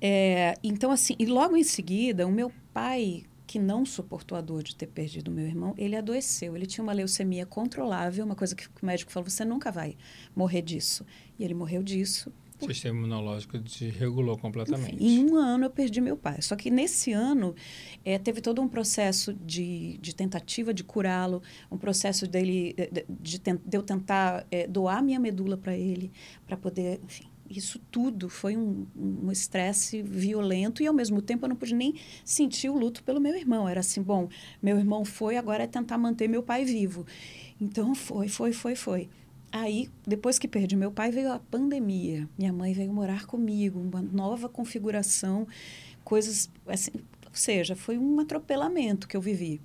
É, 0.00 0.54
então, 0.64 0.90
assim, 0.90 1.14
e 1.18 1.26
logo 1.26 1.56
em 1.56 1.64
seguida, 1.64 2.26
o 2.26 2.30
meu 2.30 2.52
pai 2.72 3.24
que 3.54 3.58
não 3.60 3.86
suportou 3.86 4.36
a 4.36 4.40
dor 4.40 4.64
de 4.64 4.74
ter 4.74 4.88
perdido 4.88 5.30
meu 5.30 5.46
irmão, 5.46 5.74
ele 5.78 5.94
adoeceu. 5.94 6.56
Ele 6.56 6.66
tinha 6.66 6.82
uma 6.82 6.92
leucemia 6.92 7.46
controlável, 7.46 8.24
uma 8.24 8.34
coisa 8.34 8.52
que 8.52 8.66
o 8.66 8.84
médico 8.84 9.12
falou: 9.12 9.30
você 9.30 9.44
nunca 9.44 9.70
vai 9.70 9.96
morrer 10.34 10.60
disso. 10.60 11.06
E 11.38 11.44
ele 11.44 11.54
morreu 11.54 11.80
disso. 11.80 12.32
O 12.60 12.66
sistema 12.66 12.98
imunológico 12.98 13.56
desregulou 13.56 14.36
completamente. 14.36 14.96
Enfim, 14.96 15.20
em 15.20 15.30
um 15.30 15.36
ano 15.36 15.66
eu 15.66 15.70
perdi 15.70 16.00
meu 16.00 16.16
pai. 16.16 16.42
Só 16.42 16.56
que 16.56 16.68
nesse 16.68 17.12
ano 17.12 17.54
é, 18.04 18.18
teve 18.18 18.40
todo 18.40 18.60
um 18.60 18.66
processo 18.66 19.32
de, 19.32 19.98
de 19.98 20.12
tentativa 20.12 20.74
de 20.74 20.82
curá-lo, 20.82 21.40
um 21.70 21.78
processo 21.78 22.26
dele 22.26 22.74
de, 22.90 23.06
de, 23.08 23.38
de 23.38 23.76
eu 23.76 23.84
tentar 23.84 24.44
é, 24.50 24.66
doar 24.66 25.00
minha 25.00 25.20
medula 25.20 25.56
para 25.56 25.76
ele, 25.76 26.10
para 26.44 26.56
poder, 26.56 27.00
enfim, 27.04 27.28
isso 27.58 27.78
tudo 27.90 28.28
foi 28.28 28.56
um 28.56 29.30
estresse 29.30 30.02
um 30.02 30.06
violento 30.06 30.82
e 30.82 30.86
ao 30.86 30.94
mesmo 30.94 31.20
tempo 31.20 31.44
eu 31.44 31.48
não 31.48 31.56
pude 31.56 31.74
nem 31.74 31.94
sentir 32.24 32.68
o 32.68 32.76
luto 32.76 33.02
pelo 33.02 33.20
meu 33.20 33.36
irmão. 33.36 33.68
Era 33.68 33.80
assim, 33.80 34.02
bom, 34.02 34.28
meu 34.62 34.78
irmão 34.78 35.04
foi, 35.04 35.36
agora 35.36 35.64
é 35.64 35.66
tentar 35.66 35.98
manter 35.98 36.28
meu 36.28 36.42
pai 36.42 36.64
vivo. 36.64 37.06
Então 37.60 37.94
foi, 37.94 38.28
foi, 38.28 38.52
foi, 38.52 38.74
foi. 38.74 39.08
Aí, 39.52 39.88
depois 40.04 40.36
que 40.36 40.48
perdi 40.48 40.74
meu 40.74 40.90
pai, 40.90 41.12
veio 41.12 41.32
a 41.32 41.38
pandemia. 41.38 42.28
Minha 42.36 42.52
mãe 42.52 42.72
veio 42.72 42.92
morar 42.92 43.24
comigo, 43.24 43.78
uma 43.78 44.02
nova 44.02 44.48
configuração, 44.48 45.46
coisas 46.02 46.50
assim, 46.66 46.90
ou 47.24 47.34
seja, 47.34 47.76
foi 47.76 47.96
um 47.96 48.18
atropelamento 48.18 49.06
que 49.06 49.16
eu 49.16 49.20
vivi. 49.20 49.60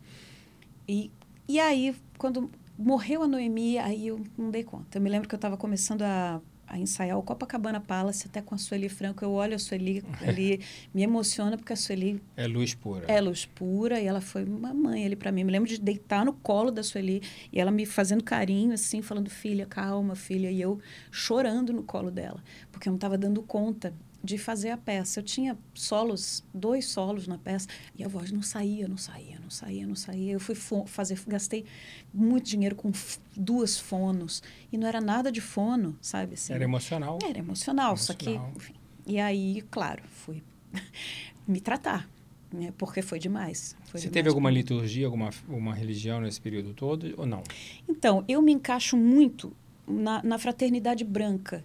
E, 0.88 1.10
e 1.48 1.60
aí, 1.60 1.96
quando 2.20 2.52
morreu 2.78 3.24
a 3.24 3.28
Noemi, 3.28 3.78
aí 3.78 4.08
eu 4.08 4.24
não 4.38 4.52
dei 4.52 4.64
conta. 4.64 4.98
Eu 4.98 5.02
me 5.02 5.10
lembro 5.10 5.28
que 5.28 5.34
eu 5.34 5.38
estava 5.38 5.58
começando 5.58 6.04
a 6.04 6.40
a 6.70 6.78
ensaiar 6.78 7.18
o 7.18 7.24
Copacabana 7.24 7.80
Palace 7.80 8.28
até 8.28 8.42
com 8.42 8.54
a 8.54 8.58
Sueli 8.58 8.88
Franco. 8.88 9.26
Eu 9.26 9.32
olho 9.32 9.56
a 9.56 9.60
Sueli 9.60 10.04
ali, 10.22 10.62
me 10.94 11.02
emociona 11.02 11.58
porque 11.58 11.74
a 11.74 11.76
Sueli... 11.76 12.22
É 12.38 12.48
luz 12.48 12.76
pura. 12.76 13.06
É 13.08 13.20
luz 13.20 13.46
pura 13.46 14.00
e 14.00 14.06
ela 14.06 14.22
foi 14.22 14.44
uma 14.44 14.74
mãe 14.74 15.06
ali 15.06 15.16
para 15.16 15.32
mim. 15.32 15.44
Me 15.44 15.52
lembro 15.52 15.68
de 15.68 15.80
deitar 15.82 16.24
no 16.24 16.34
colo 16.34 16.70
da 16.70 16.84
Sueli 16.84 17.22
e 17.52 17.60
ela 17.60 17.72
me 17.72 17.86
fazendo 17.86 18.24
carinho, 18.24 18.74
assim, 18.74 19.02
falando, 19.02 19.30
filha, 19.30 19.66
calma, 19.66 20.16
filha. 20.16 20.52
E 20.52 20.62
eu 20.62 20.80
chorando 21.12 21.74
no 21.74 21.82
colo 21.82 22.12
dela, 22.12 22.44
porque 22.72 22.88
eu 22.88 22.92
não 22.92 22.98
estava 22.98 23.18
dando 23.18 23.42
conta 23.42 23.94
de 24.24 24.38
fazer 24.38 24.70
a 24.70 24.78
peça. 24.78 25.20
Eu 25.20 25.24
tinha 25.24 25.58
solos, 25.74 26.44
dois 26.54 26.86
solos 26.86 27.28
na 27.28 27.38
peça, 27.38 27.68
e 27.96 28.04
a 28.04 28.08
voz 28.08 28.32
não 28.32 28.42
saía, 28.42 28.88
não 28.88 28.98
saía, 28.98 29.40
não 29.40 29.50
saía, 29.50 29.88
não 29.88 29.96
saía. 29.96 30.34
Eu 30.34 30.40
fui 30.40 30.56
fazer, 30.86 31.20
gastei 31.28 31.66
muito 32.14 32.46
dinheiro 32.46 32.76
com 32.76 32.92
duas 33.36 33.80
fonos, 33.80 34.44
e 34.72 34.78
não 34.78 34.88
era 34.88 35.02
nada 35.02 35.32
de 35.32 35.42
fono, 35.42 35.98
sabe? 36.02 36.34
Assim, 36.34 36.54
era 36.54 36.64
emocional. 36.64 37.20
Era 37.24 37.40
emocional, 37.40 37.94
emocional. 37.94 37.98
só 37.98 38.14
que, 38.14 38.32
enfim. 38.58 38.74
E 39.08 39.20
aí, 39.20 39.64
claro, 39.72 40.04
fui 40.08 40.44
me 41.48 41.60
tratar, 41.60 42.08
né? 42.52 42.74
porque 42.78 43.02
foi 43.02 43.20
demais. 43.20 43.76
Foi 43.86 44.00
Você 44.00 44.08
demais 44.08 44.14
teve 44.14 44.30
alguma 44.30 44.52
liturgia, 44.52 45.06
alguma 45.06 45.30
uma 45.48 45.74
religião 45.74 46.22
nesse 46.22 46.40
período 46.40 46.74
todo, 46.74 47.14
ou 47.18 47.26
não? 47.26 47.44
Então, 47.88 48.24
eu 48.28 48.42
me 48.42 48.52
encaixo 48.52 48.96
muito 48.96 49.56
na, 49.88 50.22
na 50.22 50.38
fraternidade 50.38 51.04
branca, 51.04 51.64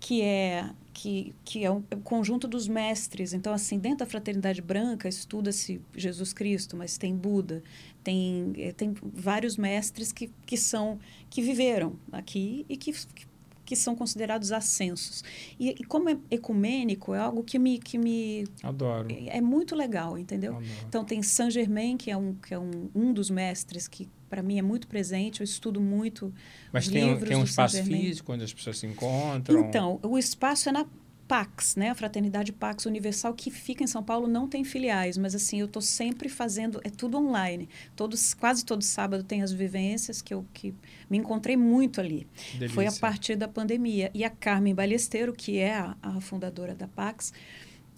que 0.00 0.22
é 0.22 0.70
que, 0.96 1.34
que 1.44 1.62
é 1.62 1.70
um, 1.70 1.84
é 1.90 1.94
um 1.94 2.00
conjunto 2.00 2.48
dos 2.48 2.66
mestres. 2.66 3.34
Então, 3.34 3.52
assim, 3.52 3.78
dentro 3.78 3.98
da 3.98 4.06
fraternidade 4.06 4.62
branca 4.62 5.06
estuda-se 5.06 5.78
Jesus 5.94 6.32
Cristo, 6.32 6.74
mas 6.74 6.96
tem 6.96 7.14
Buda, 7.14 7.62
tem, 8.02 8.54
eh, 8.56 8.72
tem 8.72 8.94
vários 9.02 9.58
mestres 9.58 10.10
que, 10.10 10.32
que 10.46 10.56
são 10.56 10.98
que 11.28 11.42
viveram 11.42 11.98
aqui 12.10 12.64
e 12.66 12.78
que, 12.78 12.92
que 12.92 13.26
que 13.66 13.74
são 13.74 13.96
considerados 13.96 14.52
ascensos. 14.52 15.24
E, 15.58 15.70
e, 15.70 15.84
como 15.84 16.08
é 16.08 16.16
ecumênico, 16.30 17.12
é 17.12 17.18
algo 17.18 17.42
que 17.42 17.58
me... 17.58 17.80
Que 17.80 17.98
me 17.98 18.46
Adoro. 18.62 19.08
É, 19.10 19.38
é 19.38 19.40
muito 19.40 19.74
legal, 19.74 20.16
entendeu? 20.16 20.52
Adoro. 20.52 20.72
Então, 20.88 21.04
tem 21.04 21.20
Saint 21.20 21.50
Germain, 21.50 21.96
que 21.96 22.08
é 22.08 22.16
um, 22.16 22.34
que 22.34 22.54
é 22.54 22.58
um, 22.60 22.88
um 22.94 23.12
dos 23.12 23.28
mestres 23.28 23.88
que, 23.88 24.08
para 24.28 24.42
mim, 24.42 24.58
é 24.58 24.62
muito 24.62 24.86
presente. 24.86 25.40
Eu 25.40 25.44
estudo 25.44 25.80
muito 25.80 26.32
Mas 26.72 26.88
tem, 26.88 27.08
livros 27.08 27.28
tem 27.28 27.36
um 27.36 27.44
espaço 27.44 27.82
físico 27.82 28.32
onde 28.32 28.44
as 28.44 28.52
pessoas 28.52 28.78
se 28.78 28.86
encontram? 28.86 29.60
Então, 29.60 30.00
o 30.02 30.18
espaço 30.18 30.68
é 30.68 30.72
na 30.72 30.86
Pax, 31.26 31.74
né? 31.74 31.90
A 31.90 31.94
Fraternidade 31.94 32.52
Pax 32.52 32.86
Universal, 32.86 33.34
que 33.34 33.50
fica 33.50 33.82
em 33.82 33.86
São 33.86 34.02
Paulo, 34.02 34.28
não 34.28 34.48
tem 34.48 34.62
filiais, 34.64 35.18
mas 35.18 35.34
assim, 35.34 35.60
eu 35.60 35.66
estou 35.66 35.82
sempre 35.82 36.28
fazendo, 36.28 36.80
é 36.84 36.90
tudo 36.90 37.18
online. 37.18 37.68
Todos, 37.96 38.32
quase 38.32 38.64
todo 38.64 38.82
sábado 38.82 39.24
tem 39.24 39.42
as 39.42 39.52
vivências 39.52 40.22
que 40.22 40.32
eu 40.32 40.46
que 40.54 40.74
me 41.10 41.18
encontrei 41.18 41.56
muito 41.56 42.00
ali. 42.00 42.26
Delícia. 42.52 42.74
Foi 42.74 42.86
a 42.86 42.92
partir 42.92 43.36
da 43.36 43.48
pandemia. 43.48 44.10
E 44.14 44.24
a 44.24 44.30
Carmen 44.30 44.74
Balesteiro, 44.74 45.32
que 45.32 45.58
é 45.58 45.74
a, 45.74 45.96
a 46.00 46.20
fundadora 46.20 46.74
da 46.74 46.86
Pax, 46.86 47.32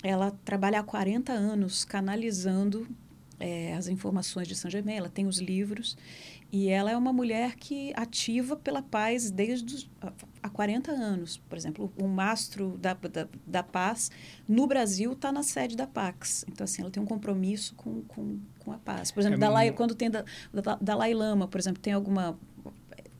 ela 0.03 0.31
trabalha 0.45 0.81
há 0.81 0.83
40 0.83 1.33
anos 1.33 1.85
canalizando 1.85 2.88
é, 3.40 3.74
as 3.74 3.88
informações 3.88 4.48
de 4.48 4.55
São 4.55 4.70
Germain, 4.70 4.96
ela 4.96 5.09
tem 5.09 5.27
os 5.27 5.38
livros 5.38 5.96
e 6.51 6.68
ela 6.68 6.90
é 6.90 6.96
uma 6.96 7.12
mulher 7.12 7.57
que 7.57 7.92
ativa 7.94 8.57
pela 8.57 8.83
paz 8.83 9.31
desde 9.31 9.74
os, 9.74 9.90
há 10.42 10.48
40 10.48 10.90
anos. 10.90 11.37
Por 11.37 11.59
exemplo, 11.59 11.92
o 11.96 12.09
mastro 12.09 12.79
da, 12.79 12.94
da, 12.94 13.29
da 13.46 13.62
paz 13.62 14.11
no 14.48 14.66
Brasil 14.66 15.12
está 15.12 15.31
na 15.31 15.42
sede 15.42 15.77
da 15.77 15.87
Pax. 15.87 16.44
Então, 16.48 16.64
assim, 16.64 16.83
ela 16.83 16.90
tem 16.90 17.03
um 17.03 17.07
compromisso 17.07 17.74
com, 17.74 18.03
com, 18.03 18.38
com 18.59 18.72
a 18.72 18.79
paz. 18.79 19.11
Por 19.11 19.20
exemplo, 19.20 19.37
é 19.37 19.40
Dalai, 19.40 19.72
quando 19.72 19.94
tem 19.94 20.11
da, 20.11 20.24
da, 20.53 20.79
Dalai 20.81 21.12
Lama, 21.12 21.46
por 21.46 21.61
exemplo, 21.61 21.81
tem 21.81 21.92
alguma... 21.92 22.38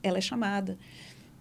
Ela 0.01 0.17
é 0.17 0.21
chamada 0.21 0.77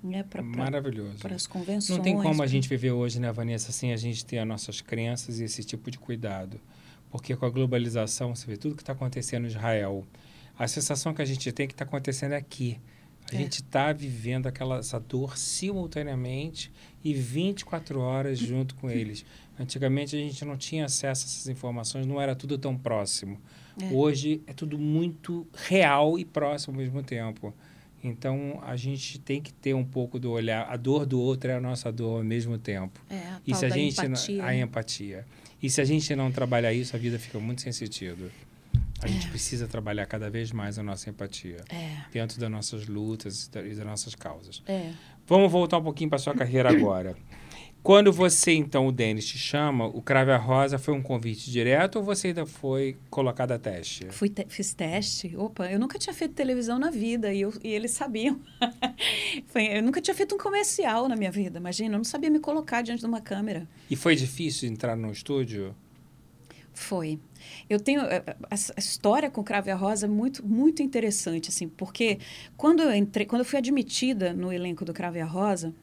né, 0.02 0.22
para 0.22 0.42
Maravilhoso. 0.42 1.18
Para 1.18 1.34
as 1.34 1.46
convenções. 1.46 1.96
Não 1.96 2.04
tem 2.04 2.16
como 2.20 2.42
a 2.42 2.46
gente 2.46 2.68
viver 2.68 2.92
hoje, 2.92 3.18
né, 3.18 3.32
Vanessa, 3.32 3.70
assim, 3.70 3.92
a 3.92 3.96
gente 3.96 4.24
ter 4.24 4.38
as 4.38 4.46
nossas 4.46 4.80
crenças 4.80 5.40
e 5.40 5.44
esse 5.44 5.64
tipo 5.64 5.90
de 5.90 5.98
cuidado. 5.98 6.60
Porque 7.10 7.34
com 7.34 7.46
a 7.46 7.50
globalização, 7.50 8.34
você 8.34 8.46
vê 8.46 8.56
tudo 8.56 8.74
que 8.74 8.82
está 8.82 8.92
acontecendo 8.92 9.44
em 9.44 9.48
Israel 9.48 10.06
a 10.58 10.66
sensação 10.66 11.14
que 11.14 11.22
a 11.22 11.24
gente 11.24 11.52
tem 11.52 11.64
é 11.64 11.66
que 11.68 11.72
está 11.72 11.84
acontecendo 11.84 12.32
aqui. 12.32 12.78
A 13.30 13.34
é. 13.34 13.38
gente 13.38 13.62
está 13.62 13.92
vivendo 13.92 14.46
aquela, 14.46 14.78
essa 14.78 14.98
dor 14.98 15.38
simultaneamente 15.38 16.72
e 17.04 17.14
24 17.14 18.00
horas 18.00 18.38
junto 18.38 18.74
com 18.74 18.90
eles. 18.90 19.24
Antigamente 19.58 20.16
a 20.16 20.18
gente 20.18 20.44
não 20.44 20.56
tinha 20.56 20.86
acesso 20.86 21.24
a 21.24 21.28
essas 21.28 21.48
informações, 21.48 22.06
não 22.06 22.20
era 22.20 22.34
tudo 22.34 22.58
tão 22.58 22.76
próximo. 22.76 23.38
É. 23.80 23.92
Hoje 23.92 24.42
é 24.46 24.52
tudo 24.52 24.78
muito 24.78 25.46
real 25.54 26.18
e 26.18 26.24
próximo 26.24 26.74
ao 26.74 26.80
mesmo 26.80 27.02
tempo. 27.02 27.54
Então 28.02 28.60
a 28.64 28.74
gente 28.74 29.20
tem 29.20 29.40
que 29.40 29.52
ter 29.52 29.74
um 29.74 29.84
pouco 29.84 30.18
do 30.18 30.30
olhar. 30.32 30.68
A 30.68 30.76
dor 30.76 31.06
do 31.06 31.20
outro 31.20 31.50
é 31.50 31.54
a 31.54 31.60
nossa 31.60 31.92
dor 31.92 32.18
ao 32.18 32.24
mesmo 32.24 32.58
tempo. 32.58 33.00
É, 33.08 33.16
a 33.16 33.40
e 33.46 33.54
se 33.54 33.64
a 33.64 33.68
gente 33.68 34.00
empatia. 34.00 34.44
a 34.44 34.56
empatia. 34.56 35.26
E 35.62 35.68
se 35.68 35.80
a 35.80 35.84
gente 35.84 36.14
não 36.14 36.30
trabalhar 36.30 36.72
isso, 36.72 36.94
a 36.94 36.98
vida 36.98 37.18
fica 37.18 37.38
muito 37.38 37.62
sem 37.62 37.72
sentido. 37.72 38.30
A 39.00 39.06
gente 39.06 39.28
precisa 39.28 39.68
trabalhar 39.68 40.06
cada 40.06 40.28
vez 40.28 40.50
mais 40.50 40.78
a 40.78 40.82
nossa 40.82 41.08
empatia. 41.08 41.64
É. 41.68 41.98
Dentro 42.12 42.40
das 42.40 42.50
nossas 42.50 42.86
lutas 42.86 43.48
e 43.54 43.74
das 43.74 43.86
nossas 43.86 44.14
causas. 44.14 44.62
É. 44.66 44.92
Vamos 45.26 45.50
voltar 45.52 45.78
um 45.78 45.82
pouquinho 45.82 46.10
para 46.10 46.18
sua 46.18 46.34
carreira 46.34 46.70
agora. 46.70 47.16
Quando 47.82 48.12
você, 48.12 48.52
então, 48.52 48.86
o 48.86 48.92
Denis 48.92 49.26
te 49.26 49.38
chama, 49.38 49.86
o 49.86 50.02
Crave 50.02 50.32
a 50.32 50.36
Rosa 50.36 50.78
foi 50.78 50.92
um 50.92 51.00
convite 51.00 51.50
direto 51.50 51.96
ou 51.96 52.02
você 52.02 52.28
ainda 52.28 52.44
foi 52.44 52.96
colocado 53.08 53.52
a 53.52 53.58
teste? 53.58 54.06
Fui 54.10 54.28
te 54.28 54.44
fiz 54.48 54.74
teste. 54.74 55.34
Opa, 55.36 55.70
eu 55.70 55.78
nunca 55.78 55.98
tinha 55.98 56.12
feito 56.12 56.34
televisão 56.34 56.78
na 56.78 56.90
vida 56.90 57.32
e, 57.32 57.40
eu, 57.40 57.52
e 57.62 57.68
eles 57.68 57.92
sabiam. 57.92 58.40
foi, 59.46 59.78
eu 59.78 59.82
nunca 59.82 60.00
tinha 60.00 60.14
feito 60.14 60.34
um 60.34 60.38
comercial 60.38 61.08
na 61.08 61.16
minha 61.16 61.30
vida, 61.30 61.58
imagina. 61.58 61.94
Eu 61.94 61.98
não 61.98 62.04
sabia 62.04 62.28
me 62.28 62.40
colocar 62.40 62.82
diante 62.82 63.00
de 63.00 63.06
uma 63.06 63.20
câmera. 63.20 63.66
E 63.88 63.96
foi 63.96 64.14
difícil 64.14 64.68
entrar 64.68 64.96
no 64.96 65.10
estúdio? 65.10 65.74
Foi. 66.78 67.18
Eu 67.68 67.80
tenho 67.80 68.00
a, 68.02 68.22
a 68.50 68.78
história 68.78 69.28
com 69.28 69.42
Crave 69.42 69.70
a 69.70 69.74
Rosa 69.74 70.06
é 70.06 70.08
muito 70.08 70.46
muito 70.46 70.80
interessante 70.80 71.48
assim, 71.48 71.68
porque 71.68 72.18
quando 72.56 72.82
eu 72.82 72.94
entrei, 72.94 73.26
quando 73.26 73.40
eu 73.40 73.44
fui 73.44 73.58
admitida 73.58 74.32
no 74.32 74.52
elenco 74.52 74.84
do 74.84 74.92
Crave 74.92 75.20
a 75.20 75.24
Rosa, 75.24 75.74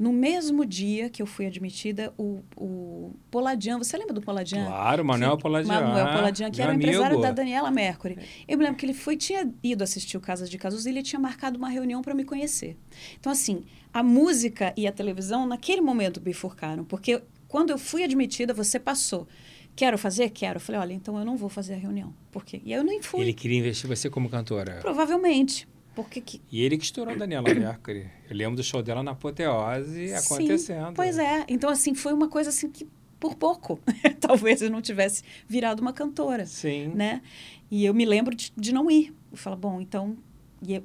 no 0.00 0.14
mesmo 0.14 0.64
dia 0.64 1.10
que 1.10 1.20
eu 1.20 1.26
fui 1.26 1.44
admitida, 1.44 2.10
o, 2.16 2.40
o 2.56 3.12
Poladian, 3.30 3.76
você 3.76 3.98
lembra 3.98 4.14
do 4.14 4.22
Poladian? 4.22 4.64
Claro, 4.64 5.04
Manuel 5.04 5.36
Poladian. 5.36 5.78
Manuel 5.78 6.06
Poladian, 6.16 6.50
que 6.50 6.62
era 6.62 6.70
o 6.70 6.74
amigo. 6.74 6.88
empresário 6.88 7.20
da 7.20 7.30
Daniela 7.30 7.70
Mercury. 7.70 8.18
Eu 8.48 8.56
me 8.56 8.64
lembro 8.64 8.78
que 8.78 8.86
ele 8.86 8.94
foi, 8.94 9.14
tinha 9.18 9.46
ido 9.62 9.84
assistir 9.84 10.16
o 10.16 10.20
Casas 10.20 10.48
de 10.48 10.56
Casos 10.56 10.86
e 10.86 10.88
ele 10.88 11.02
tinha 11.02 11.20
marcado 11.20 11.58
uma 11.58 11.68
reunião 11.68 12.00
para 12.00 12.14
me 12.14 12.24
conhecer. 12.24 12.78
Então, 13.18 13.30
assim, 13.30 13.62
a 13.92 14.02
música 14.02 14.72
e 14.74 14.86
a 14.86 14.92
televisão, 14.92 15.46
naquele 15.46 15.82
momento, 15.82 16.18
bifurcaram, 16.18 16.82
porque 16.82 17.22
quando 17.46 17.68
eu 17.68 17.76
fui 17.76 18.02
admitida, 18.02 18.54
você 18.54 18.80
passou. 18.80 19.28
Quero 19.76 19.98
fazer? 19.98 20.30
Quero. 20.30 20.56
Eu 20.56 20.60
falei, 20.60 20.80
olha, 20.80 20.92
então 20.94 21.18
eu 21.18 21.26
não 21.26 21.36
vou 21.36 21.50
fazer 21.50 21.74
a 21.74 21.76
reunião. 21.76 22.14
Por 22.32 22.42
quê? 22.42 22.62
E 22.64 22.72
aí 22.72 22.80
eu 22.80 22.84
nem 22.84 23.02
fui. 23.02 23.20
Ele 23.20 23.34
queria 23.34 23.58
investir 23.58 23.86
você 23.86 24.08
como 24.08 24.30
cantora? 24.30 24.78
Provavelmente. 24.80 25.68
Porque 25.94 26.20
que... 26.20 26.40
E 26.50 26.62
ele 26.62 26.76
que 26.78 26.84
estourou 26.84 27.14
a 27.14 27.16
Daniela 27.16 27.48
Mercury. 27.54 28.08
Eu 28.28 28.36
lembro 28.36 28.56
do 28.56 28.62
show 28.62 28.82
dela 28.82 29.02
na 29.02 29.12
Apoteose 29.12 30.12
acontecendo. 30.14 30.88
Sim, 30.88 30.94
pois 30.94 31.18
é. 31.18 31.44
Então, 31.48 31.68
assim, 31.70 31.94
foi 31.94 32.12
uma 32.12 32.28
coisa 32.28 32.50
assim 32.50 32.70
que, 32.70 32.86
por 33.18 33.34
pouco, 33.34 33.80
talvez 34.20 34.62
eu 34.62 34.70
não 34.70 34.80
tivesse 34.80 35.22
virado 35.48 35.80
uma 35.80 35.92
cantora. 35.92 36.46
Sim. 36.46 36.88
Né? 36.94 37.22
E 37.70 37.84
eu 37.84 37.92
me 37.92 38.04
lembro 38.04 38.34
de, 38.34 38.52
de 38.56 38.72
não 38.72 38.90
ir. 38.90 39.14
Eu 39.30 39.36
falo, 39.36 39.56
bom, 39.56 39.80
então... 39.80 40.16
E 40.62 40.74
eu 40.74 40.82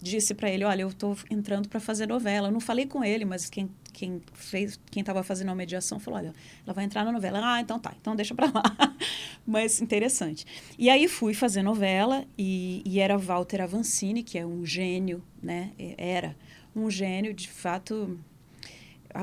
disse 0.00 0.34
para 0.34 0.50
ele, 0.50 0.64
olha, 0.64 0.82
eu 0.82 0.88
estou 0.88 1.16
entrando 1.30 1.68
para 1.68 1.80
fazer 1.80 2.06
novela. 2.06 2.48
Eu 2.48 2.52
não 2.52 2.60
falei 2.60 2.86
com 2.86 3.02
ele, 3.02 3.24
mas 3.24 3.48
quem 3.48 3.70
quem 3.94 4.20
fez, 4.34 4.78
quem 4.90 5.00
estava 5.00 5.22
fazendo 5.22 5.50
a 5.50 5.54
mediação 5.54 6.00
falou, 6.00 6.18
olha, 6.18 6.34
ela 6.66 6.74
vai 6.74 6.84
entrar 6.84 7.04
na 7.04 7.12
novela. 7.12 7.40
Ah, 7.42 7.60
então 7.60 7.78
tá, 7.78 7.94
então 7.98 8.14
deixa 8.16 8.34
para 8.34 8.46
lá. 8.46 8.62
Mas 9.46 9.80
interessante. 9.80 10.44
E 10.76 10.90
aí 10.90 11.06
fui 11.06 11.32
fazer 11.32 11.62
novela 11.62 12.24
e, 12.36 12.82
e 12.84 12.98
era 12.98 13.16
Walter 13.16 13.62
Avancini, 13.62 14.22
que 14.22 14.36
é 14.36 14.44
um 14.44 14.66
gênio, 14.66 15.22
né? 15.40 15.70
Era 15.96 16.36
um 16.74 16.90
gênio, 16.90 17.32
de 17.32 17.48
fato 17.48 18.18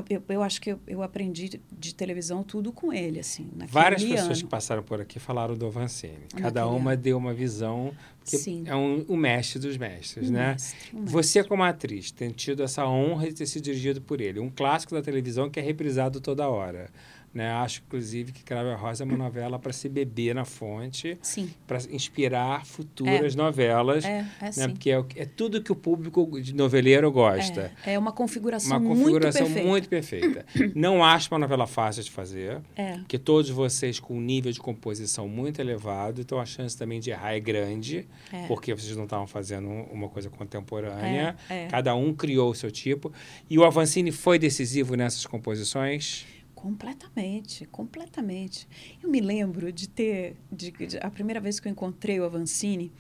eu, 0.09 0.23
eu, 0.29 0.41
acho 0.41 0.61
que 0.61 0.71
eu, 0.71 0.79
eu, 0.87 1.03
aprendi 1.03 1.59
de 1.69 1.93
televisão 1.93 2.43
tudo 2.43 2.71
com 2.71 2.93
ele, 2.93 3.19
assim. 3.19 3.49
Várias 3.67 4.01
pessoas 4.01 4.37
ano. 4.37 4.37
que 4.37 4.45
passaram 4.45 4.81
por 4.81 5.01
aqui 5.01 5.19
falaram 5.19 5.53
do 5.53 5.65
Avancini. 5.65 6.27
Cada 6.37 6.65
uma 6.65 6.95
deu 6.95 7.17
uma 7.17 7.33
visão 7.33 7.91
que 8.31 8.37
Sim. 8.37 8.63
é 8.65 8.75
um, 8.75 9.03
o 9.07 9.17
mestre 9.17 9.59
dos 9.59 9.77
mestres, 9.77 10.29
um 10.29 10.33
né? 10.33 10.51
Mestre, 10.51 10.97
um 10.97 11.05
Você, 11.05 11.43
como 11.43 11.63
atriz, 11.63 12.11
tem 12.11 12.29
tido 12.29 12.63
essa 12.63 12.85
honra 12.87 13.27
de 13.27 13.33
ter 13.35 13.45
sido 13.45 13.63
dirigido 13.63 14.01
por 14.01 14.21
ele. 14.21 14.39
Um 14.39 14.49
clássico 14.49 14.95
da 14.95 15.01
televisão 15.01 15.49
que 15.49 15.59
é 15.59 15.63
reprisado 15.63 16.21
toda 16.21 16.47
hora. 16.47 16.89
Né? 17.33 17.49
Acho, 17.49 17.81
inclusive, 17.87 18.33
que 18.33 18.43
Crave 18.43 18.69
a 18.69 18.75
Rosa 18.75 19.03
é 19.03 19.05
uma 19.05 19.17
novela 19.17 19.57
para 19.57 19.71
se 19.71 19.87
beber 19.87 20.35
na 20.35 20.43
fonte, 20.43 21.17
para 21.65 21.77
inspirar 21.89 22.65
futuras 22.65 23.33
é. 23.33 23.37
novelas, 23.37 24.03
é, 24.03 24.25
é 24.41 24.45
né? 24.45 24.51
sim. 24.51 24.69
porque 24.69 24.91
é, 24.91 25.05
é, 25.15 25.25
tudo 25.25 25.61
que 25.61 25.71
o 25.71 25.75
público 25.75 26.41
de 26.41 26.53
noveleiro 26.53 27.09
gosta. 27.09 27.71
É, 27.85 27.93
é 27.93 27.99
uma 27.99 28.11
configuração, 28.11 28.77
uma 28.77 28.95
configuração 28.95 29.47
muito 29.49 29.81
muito 29.81 29.89
perfeita. 29.89 30.45
Não 30.75 31.03
acho 31.03 31.33
uma 31.33 31.39
novela 31.39 31.65
fácil 31.65 32.03
de 32.03 32.11
fazer, 32.11 32.59
é. 32.75 32.97
porque 32.97 33.17
todos 33.17 33.49
vocês 33.49 33.99
com 33.99 34.17
um 34.17 34.21
nível 34.21 34.51
de 34.51 34.59
composição 34.59 35.27
muito 35.27 35.61
elevado, 35.61 36.21
então 36.21 36.39
a 36.39 36.45
chance 36.45 36.77
também 36.77 36.99
de 36.99 37.11
errar 37.11 37.33
é 37.33 37.39
grande, 37.39 38.07
é. 38.31 38.45
porque 38.47 38.73
vocês 38.73 38.95
não 38.97 39.05
estavam 39.05 39.25
fazendo 39.25 39.69
uma 39.69 40.09
coisa 40.09 40.29
contemporânea. 40.29 41.35
É, 41.49 41.67
Cada 41.67 41.95
um 41.95 42.13
criou 42.13 42.51
o 42.51 42.55
seu 42.55 42.69
tipo. 42.69 43.11
E 43.49 43.57
o 43.57 43.63
Avancini 43.63 44.11
foi 44.11 44.37
decisivo 44.37 44.95
nessas 44.95 45.25
composições? 45.25 46.25
Completamente, 46.61 47.65
completamente. 47.65 48.67
Eu 49.01 49.09
me 49.09 49.19
lembro 49.19 49.71
de 49.73 49.89
ter, 49.89 50.37
de, 50.51 50.69
de, 50.69 50.97
a 50.99 51.09
primeira 51.09 51.41
vez 51.41 51.59
que 51.59 51.67
eu 51.67 51.71
encontrei 51.71 52.19
o 52.19 52.23
Avancini, 52.23 52.91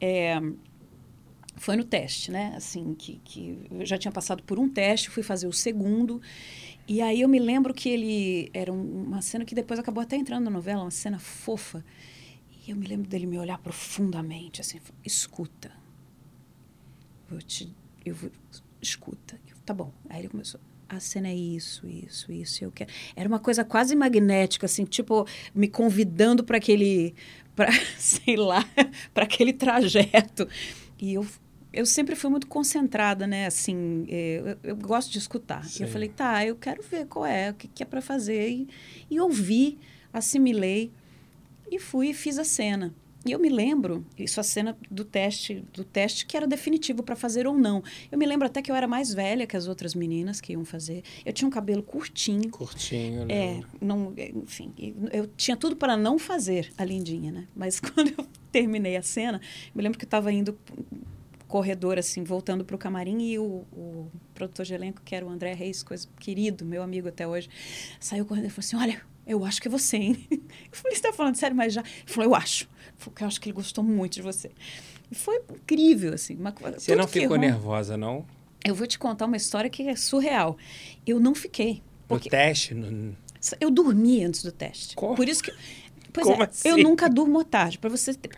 é, 0.00 0.40
foi 1.56 1.74
no 1.74 1.82
teste, 1.82 2.30
né? 2.30 2.52
Assim, 2.56 2.94
que, 2.94 3.20
que 3.24 3.66
eu 3.72 3.84
já 3.84 3.98
tinha 3.98 4.12
passado 4.12 4.44
por 4.44 4.56
um 4.56 4.68
teste, 4.68 5.10
fui 5.10 5.24
fazer 5.24 5.48
o 5.48 5.52
segundo, 5.52 6.22
e 6.86 7.02
aí 7.02 7.22
eu 7.22 7.28
me 7.28 7.40
lembro 7.40 7.74
que 7.74 7.88
ele 7.88 8.48
era 8.54 8.72
uma 8.72 9.20
cena 9.20 9.44
que 9.44 9.54
depois 9.56 9.80
acabou 9.80 10.00
até 10.00 10.14
entrando 10.14 10.44
na 10.44 10.50
novela, 10.50 10.82
uma 10.82 10.90
cena 10.92 11.18
fofa, 11.18 11.84
e 12.64 12.70
eu 12.70 12.76
me 12.76 12.86
lembro 12.86 13.08
dele 13.08 13.26
me 13.26 13.36
olhar 13.36 13.58
profundamente, 13.58 14.60
assim, 14.60 14.78
escuta, 15.04 15.72
eu 17.28 17.42
te, 17.42 17.74
eu 18.06 18.14
vou, 18.14 18.30
escuta, 18.80 19.40
eu, 19.48 19.56
tá 19.66 19.74
bom. 19.74 19.92
Aí 20.08 20.20
ele 20.20 20.28
começou 20.28 20.60
a 20.96 21.00
cena 21.00 21.28
é 21.28 21.34
isso, 21.34 21.88
isso, 21.88 22.30
isso, 22.30 22.64
eu 22.64 22.70
quero. 22.70 22.90
Era 23.16 23.26
uma 23.26 23.38
coisa 23.38 23.64
quase 23.64 23.96
magnética, 23.96 24.66
assim, 24.66 24.84
tipo, 24.84 25.26
me 25.54 25.66
convidando 25.66 26.44
para 26.44 26.58
aquele, 26.58 27.14
para 27.56 27.70
sei 27.98 28.36
lá, 28.36 28.62
para 29.14 29.24
aquele 29.24 29.54
trajeto. 29.54 30.46
E 31.00 31.14
eu, 31.14 31.26
eu 31.72 31.86
sempre 31.86 32.14
fui 32.14 32.30
muito 32.30 32.46
concentrada, 32.46 33.26
né? 33.26 33.46
Assim, 33.46 34.04
eu, 34.06 34.58
eu 34.62 34.76
gosto 34.76 35.10
de 35.10 35.18
escutar. 35.18 35.64
Sim. 35.64 35.82
E 35.82 35.86
eu 35.86 35.90
falei, 35.90 36.10
tá, 36.10 36.44
eu 36.44 36.56
quero 36.56 36.82
ver 36.82 37.06
qual 37.06 37.24
é, 37.24 37.50
o 37.50 37.54
que, 37.54 37.68
que 37.68 37.82
é 37.82 37.86
para 37.86 38.02
fazer. 38.02 38.50
E, 38.50 38.68
e 39.10 39.18
ouvi, 39.18 39.78
assimilei 40.12 40.92
e 41.70 41.78
fui 41.78 42.10
e 42.10 42.14
fiz 42.14 42.38
a 42.38 42.44
cena. 42.44 42.94
E 43.24 43.30
eu 43.30 43.38
me 43.38 43.48
lembro, 43.48 44.04
isso 44.18 44.40
a 44.40 44.42
cena 44.42 44.76
do 44.90 45.04
teste, 45.04 45.64
do 45.72 45.84
teste 45.84 46.26
que 46.26 46.36
era 46.36 46.46
definitivo 46.46 47.02
para 47.02 47.14
fazer 47.14 47.46
ou 47.46 47.56
não. 47.56 47.82
Eu 48.10 48.18
me 48.18 48.26
lembro 48.26 48.46
até 48.46 48.60
que 48.60 48.70
eu 48.70 48.74
era 48.74 48.88
mais 48.88 49.14
velha 49.14 49.46
que 49.46 49.56
as 49.56 49.68
outras 49.68 49.94
meninas 49.94 50.40
que 50.40 50.52
iam 50.52 50.64
fazer. 50.64 51.04
Eu 51.24 51.32
tinha 51.32 51.46
um 51.46 51.50
cabelo 51.50 51.82
curtinho. 51.82 52.50
Curtinho, 52.50 53.24
né? 53.24 53.34
É, 53.34 53.60
não, 53.80 54.12
enfim, 54.34 54.72
eu 55.12 55.28
tinha 55.36 55.56
tudo 55.56 55.76
para 55.76 55.96
não 55.96 56.18
fazer 56.18 56.72
a 56.76 56.84
lindinha, 56.84 57.30
né? 57.30 57.46
Mas 57.54 57.78
quando 57.80 58.12
eu 58.18 58.26
terminei 58.50 58.96
a 58.96 59.02
cena, 59.02 59.40
me 59.74 59.82
lembro 59.82 59.98
que 59.98 60.04
eu 60.04 60.08
estava 60.08 60.32
indo 60.32 60.58
corredor, 61.46 61.98
assim, 61.98 62.24
voltando 62.24 62.64
para 62.64 62.74
o 62.74 62.78
camarim 62.78 63.20
e 63.20 63.38
o, 63.38 63.66
o 63.72 64.10
produtor 64.34 64.64
de 64.64 64.72
elenco, 64.72 65.02
que 65.04 65.14
era 65.14 65.26
o 65.26 65.28
André 65.28 65.52
Reis, 65.52 65.82
coisa 65.82 66.08
querido, 66.18 66.64
meu 66.64 66.82
amigo 66.82 67.08
até 67.08 67.28
hoje, 67.28 67.50
saiu 68.00 68.24
correndo 68.24 68.46
e 68.46 68.48
falou 68.48 68.60
assim, 68.60 68.76
olha, 68.76 69.02
eu 69.26 69.44
acho 69.44 69.60
que 69.60 69.68
é 69.68 69.70
você, 69.70 69.96
hein? 69.96 70.26
Eu 70.30 70.78
falei, 70.78 70.96
você 70.96 71.06
está 71.06 71.12
falando 71.12 71.36
sério, 71.36 71.56
mas 71.56 71.72
já... 71.72 71.80
Ele 71.80 72.06
falou, 72.06 72.30
eu 72.30 72.34
acho. 72.34 72.68
Porque 72.98 73.22
eu 73.22 73.28
acho 73.28 73.40
que 73.40 73.48
ele 73.48 73.54
gostou 73.54 73.84
muito 73.84 74.14
de 74.14 74.22
você. 74.22 74.50
E 75.10 75.14
foi 75.14 75.42
incrível, 75.50 76.14
assim. 76.14 76.36
Uma, 76.36 76.52
você 76.52 76.96
não 76.96 77.06
ficou 77.06 77.36
nervosa, 77.36 77.96
não? 77.96 78.24
Eu 78.64 78.74
vou 78.74 78.86
te 78.86 78.98
contar 78.98 79.26
uma 79.26 79.36
história 79.36 79.68
que 79.68 79.82
é 79.82 79.96
surreal. 79.96 80.56
Eu 81.06 81.20
não 81.20 81.34
fiquei. 81.34 81.82
Porque... 82.08 82.28
No 82.28 82.30
teste? 82.30 82.74
No... 82.74 83.16
Eu 83.60 83.70
dormi 83.70 84.24
antes 84.24 84.42
do 84.42 84.52
teste. 84.52 84.94
Como? 84.94 85.14
Por 85.14 85.28
isso 85.28 85.42
que... 85.42 85.52
Pois 86.12 86.26
Como 86.26 86.42
é, 86.42 86.46
assim? 86.46 86.68
eu 86.68 86.76
nunca 86.76 87.08
durmo 87.08 87.40
à 87.40 87.44
tarde. 87.44 87.78
Para 87.78 87.88
você, 87.88 88.12
ter, 88.12 88.30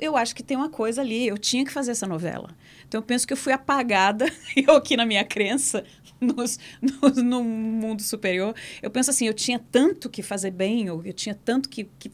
eu 0.00 0.16
acho 0.16 0.34
que 0.34 0.42
tem 0.42 0.56
uma 0.56 0.70
coisa 0.70 1.02
ali. 1.02 1.28
Eu 1.28 1.36
tinha 1.36 1.64
que 1.64 1.70
fazer 1.70 1.90
essa 1.90 2.06
novela. 2.06 2.56
Então 2.86 3.00
eu 3.00 3.02
penso 3.02 3.26
que 3.26 3.32
eu 3.34 3.36
fui 3.36 3.52
apagada. 3.52 4.26
Eu 4.56 4.74
aqui 4.76 4.96
na 4.96 5.04
minha 5.04 5.24
crença, 5.24 5.84
nos, 6.36 6.58
nos, 6.80 7.22
no 7.22 7.42
mundo 7.42 8.02
superior, 8.02 8.54
eu 8.82 8.90
penso 8.90 9.10
assim, 9.10 9.26
eu 9.26 9.34
tinha 9.34 9.58
tanto 9.58 10.08
que 10.08 10.22
fazer 10.22 10.50
bem, 10.50 10.86
eu, 10.86 11.02
eu 11.04 11.12
tinha 11.12 11.34
tanto 11.34 11.68
que, 11.68 11.84
que 11.98 12.10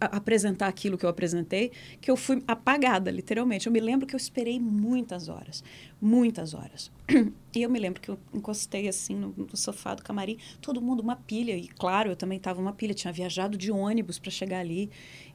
apresentar 0.00 0.68
aquilo 0.68 0.96
que 0.98 1.04
eu 1.04 1.10
apresentei, 1.10 1.72
que 2.00 2.10
eu 2.10 2.16
fui 2.16 2.42
apagada, 2.46 3.10
literalmente. 3.10 3.66
Eu 3.66 3.72
me 3.72 3.80
lembro 3.80 4.06
que 4.06 4.14
eu 4.14 4.18
esperei 4.18 4.60
muitas 4.60 5.28
horas, 5.28 5.64
muitas 6.00 6.54
horas. 6.54 6.90
E 7.52 7.62
eu 7.62 7.68
me 7.68 7.80
lembro 7.80 8.00
que 8.00 8.08
eu 8.08 8.16
encostei 8.32 8.86
assim 8.86 9.16
no, 9.16 9.34
no 9.36 9.56
sofá 9.56 9.92
do 9.96 10.04
camarim, 10.04 10.38
todo 10.60 10.80
mundo 10.80 11.00
uma 11.00 11.16
pilha, 11.16 11.56
e 11.56 11.66
claro, 11.66 12.08
eu 12.08 12.14
também 12.14 12.38
estava 12.38 12.60
uma 12.60 12.72
pilha, 12.72 12.94
tinha 12.94 13.12
viajado 13.12 13.58
de 13.58 13.72
ônibus 13.72 14.20
para 14.20 14.30
chegar 14.30 14.60
ali 14.60 14.88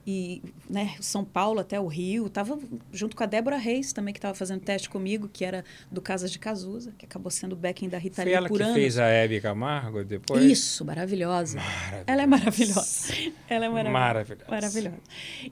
e 0.08 0.44
né, 0.70 0.96
São 1.00 1.26
Paulo 1.26 1.60
até 1.60 1.80
o 1.80 1.88
Rio. 1.88 2.28
Estava 2.28 2.60
junto 2.92 3.16
com 3.16 3.24
a 3.24 3.26
Débora 3.26 3.58
Reis 3.58 3.92
também, 3.92 4.14
que 4.14 4.20
estava 4.20 4.36
fazendo 4.36 4.62
teste 4.62 4.88
comigo, 4.88 5.28
que 5.28 5.44
era 5.44 5.66
do 5.92 6.02
Casas 6.02 6.32
de 6.32 6.38
Cazuza, 6.38 6.94
que 6.98 7.06
acabou 7.06 7.32
sendo 7.32 7.54
o 7.54 7.56
backing 7.56 7.90
da 7.90 7.98
Rita 7.98 8.22
Foi 8.22 8.32
ela 8.32 8.48
por 8.48 8.58
que 8.58 8.64
anos. 8.64 8.76
fez 8.76 9.00
a 9.00 9.08
Hebe 9.08 9.42
Camargo 9.42 10.04
depois? 10.04 10.44
Isso, 10.44 10.86
maravilhosa. 10.86 11.58
Maravilhosa. 11.58 12.04
Ela 12.06 12.22
é 12.22 12.28
maravilhosa. 12.28 13.14
Ela 13.50 13.66
é 13.66 13.70
maravilhosa. 13.70 13.92
Maravilhosa. 13.92 14.46
Maravilhosa. 14.48 14.98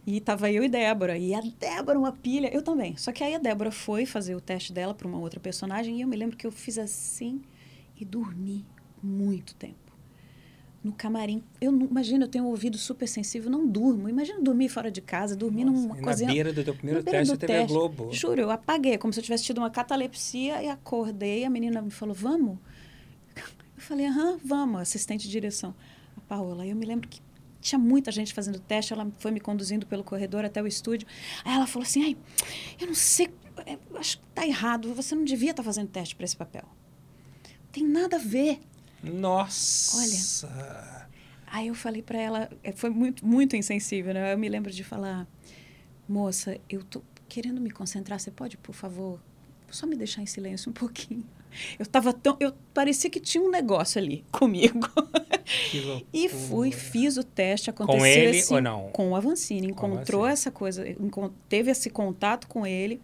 E 0.06 0.22
tava 0.22 0.52
eu 0.52 0.64
e 0.64 0.70
Débora. 0.70 1.18
E 1.18 1.34
a 1.34 1.42
Débora, 1.42 1.98
uma 1.98 2.12
pilha, 2.12 2.54
eu 2.54 2.62
também. 2.62 2.96
Só 2.96 3.12
que 3.12 3.24
aí 3.24 3.34
a 3.34 3.40
Débora 3.40 3.72
foi 3.72 4.06
fazer 4.06 4.36
o 4.36 4.42
teste 4.42 4.72
dela 4.72 4.94
para 4.94 5.08
uma 5.08 5.18
outra 5.18 5.40
personagem 5.40 5.98
e 5.98 6.02
eu 6.02 6.08
me 6.08 6.16
lembro 6.16 6.38
que 6.38 6.46
eu 6.46 6.52
fiz 6.52 6.78
assim 6.78 7.42
e 8.00 8.06
dormi 8.06 8.66
muito 9.02 9.56
tempo 9.56 9.83
no 10.84 10.92
camarim. 10.92 11.42
Eu 11.62 11.72
não, 11.72 11.86
imagina, 11.88 12.26
eu 12.26 12.28
tenho 12.28 12.44
um 12.44 12.48
ouvido 12.48 12.78
super 12.78 13.08
sensível, 13.08 13.50
não 13.50 13.66
durmo. 13.66 14.10
Imagina 14.10 14.42
dormir 14.42 14.68
fora 14.68 14.92
de 14.92 15.02
casa, 15.02 15.36
dormir 15.36 15.64
Nossa, 15.64 15.82
numa 15.82 15.96
coisa. 15.96 16.26
Na 16.26 16.34
beira 16.34 16.52
do 16.52 16.64
teu 16.64 16.76
primeiro 16.76 17.04
teste 17.04 17.34
do 17.34 17.38
TV 17.38 17.54
teste. 17.54 17.74
Globo. 17.74 18.10
Juro, 18.12 18.42
eu 18.42 18.52
apaguei, 18.52 18.98
como 18.98 19.14
se 19.14 19.20
eu 19.20 19.24
tivesse 19.24 19.46
tido 19.46 19.60
uma 19.60 19.70
catalepsia 19.70 20.62
e 20.62 20.68
acordei. 20.68 21.46
A 21.46 21.50
menina 21.50 21.82
me 21.82 21.92
falou, 21.92 22.14
vamos? 22.14 22.58
Eu 23.36 23.82
falei, 23.82 24.06
aham, 24.08 24.38
vamos, 24.44 24.82
assistente 24.82 25.24
de 25.24 25.32
direção. 25.32 25.74
A 26.18 26.22
Paola, 26.22 26.66
eu 26.66 26.76
me 26.76 26.86
lembro 26.86 27.08
que 27.08 27.22
tinha 27.62 27.80
muita 27.80 28.12
gente 28.12 28.34
fazendo 28.34 28.60
teste, 28.60 28.92
ela 28.92 29.10
foi 29.18 29.32
me 29.32 29.40
conduzindo 29.40 29.86
pelo 29.88 30.04
corredor 30.04 30.44
até 30.44 30.62
o 30.62 30.68
estúdio. 30.68 31.08
Aí 31.46 31.56
ela 31.56 31.66
falou 31.66 31.86
assim, 31.86 32.04
ai, 32.04 32.18
eu 32.80 32.88
não 32.88 32.94
sei, 32.94 33.30
eu 33.66 33.98
acho 33.98 34.18
que 34.18 34.24
tá 34.36 34.46
errado, 34.46 34.94
você 34.94 35.16
não 35.16 35.24
devia 35.24 35.52
estar 35.52 35.64
fazendo 35.64 35.88
teste 35.88 36.16
para 36.16 36.26
esse 36.26 36.36
papel. 36.36 36.64
Tem 37.72 37.88
nada 37.88 38.18
a 38.18 38.20
ver. 38.20 38.60
Nossa! 39.04 40.48
Olha. 40.48 41.08
Aí 41.48 41.68
eu 41.68 41.76
falei 41.76 42.02
para 42.02 42.20
ela, 42.20 42.50
é, 42.64 42.72
foi 42.72 42.90
muito, 42.90 43.26
muito 43.26 43.56
insensível, 43.56 44.14
né? 44.14 44.34
Eu 44.34 44.38
me 44.38 44.50
lembro 44.50 44.72
de 44.72 44.84
falar, 44.84 45.28
moça, 46.08 46.58
eu 46.70 46.84
tô 46.84 47.02
querendo 47.28 47.62
me 47.62 47.70
concentrar, 47.70 48.20
você 48.20 48.32
pode, 48.32 48.58
por 48.58 48.74
favor, 48.74 49.20
só 49.70 49.86
me 49.86 49.96
deixar 49.96 50.22
em 50.22 50.26
silêncio 50.26 50.70
um 50.70 50.74
pouquinho? 50.74 51.24
Eu 51.78 51.86
tava 51.86 52.12
tão, 52.12 52.36
eu 52.40 52.54
parecia 52.74 53.10
que 53.10 53.20
tinha 53.20 53.44
um 53.44 53.52
negócio 53.52 54.02
ali 54.02 54.26
comigo. 54.32 54.88
Que 55.70 55.82
loucura. 55.82 56.08
E 56.12 56.30
fui, 56.30 56.72
fiz 56.72 57.18
o 57.18 57.24
teste, 57.24 57.70
aconteceu 57.70 58.00
Com 58.00 58.06
ele 58.06 58.40
assim, 58.40 58.56
ou 58.56 58.62
não? 58.62 58.90
Com 58.90 59.12
o 59.12 59.16
Avancini, 59.16 59.68
encontrou 59.68 60.26
essa 60.26 60.50
coisa, 60.50 60.84
teve 61.48 61.70
esse 61.70 61.90
contato 61.90 62.48
com 62.48 62.66
ele, 62.66 63.00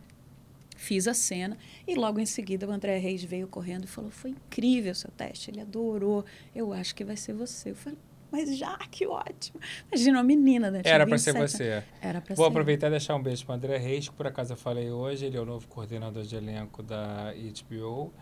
fiz 0.79 1.07
a 1.07 1.13
cena 1.13 1.57
e 1.85 1.93
logo 1.93 2.19
em 2.19 2.25
seguida 2.25 2.65
o 2.65 2.71
André 2.71 2.97
Reis 2.97 3.23
veio 3.23 3.47
correndo 3.47 3.83
e 3.83 3.87
falou: 3.87 4.09
"Foi 4.09 4.31
incrível 4.31 4.93
o 4.93 4.95
seu 4.95 5.11
teste, 5.11 5.51
ele 5.51 5.59
adorou. 5.59 6.23
Eu 6.55 6.71
acho 6.71 6.95
que 6.95 7.03
vai 7.03 7.17
ser 7.17 7.33
você". 7.33 7.71
Eu 7.71 7.75
falei: 7.75 7.99
"Mas 8.31 8.57
já, 8.57 8.77
que 8.89 9.05
ótimo". 9.05 9.59
Imagina 9.91 10.17
uma 10.19 10.23
menina, 10.23 10.71
né? 10.71 10.81
Era 10.85 11.05
para 11.05 11.17
ser 11.17 11.33
27 11.33 11.51
você. 11.57 11.83
Era 12.01 12.21
para 12.21 12.33
Vou 12.33 12.45
ser. 12.45 12.49
aproveitar 12.51 12.87
e 12.87 12.91
deixar 12.91 13.15
um 13.15 13.21
beijo 13.21 13.45
para 13.45 13.55
André 13.55 13.77
Reis, 13.77 14.07
que 14.07 14.15
por 14.15 14.25
acaso 14.25 14.53
eu 14.53 14.57
falei 14.57 14.89
hoje. 14.89 15.25
Ele 15.25 15.37
é 15.37 15.41
o 15.41 15.45
novo 15.45 15.67
coordenador 15.67 16.23
de 16.23 16.35
elenco 16.35 16.81
da 16.81 17.33
HBO. 17.33 18.13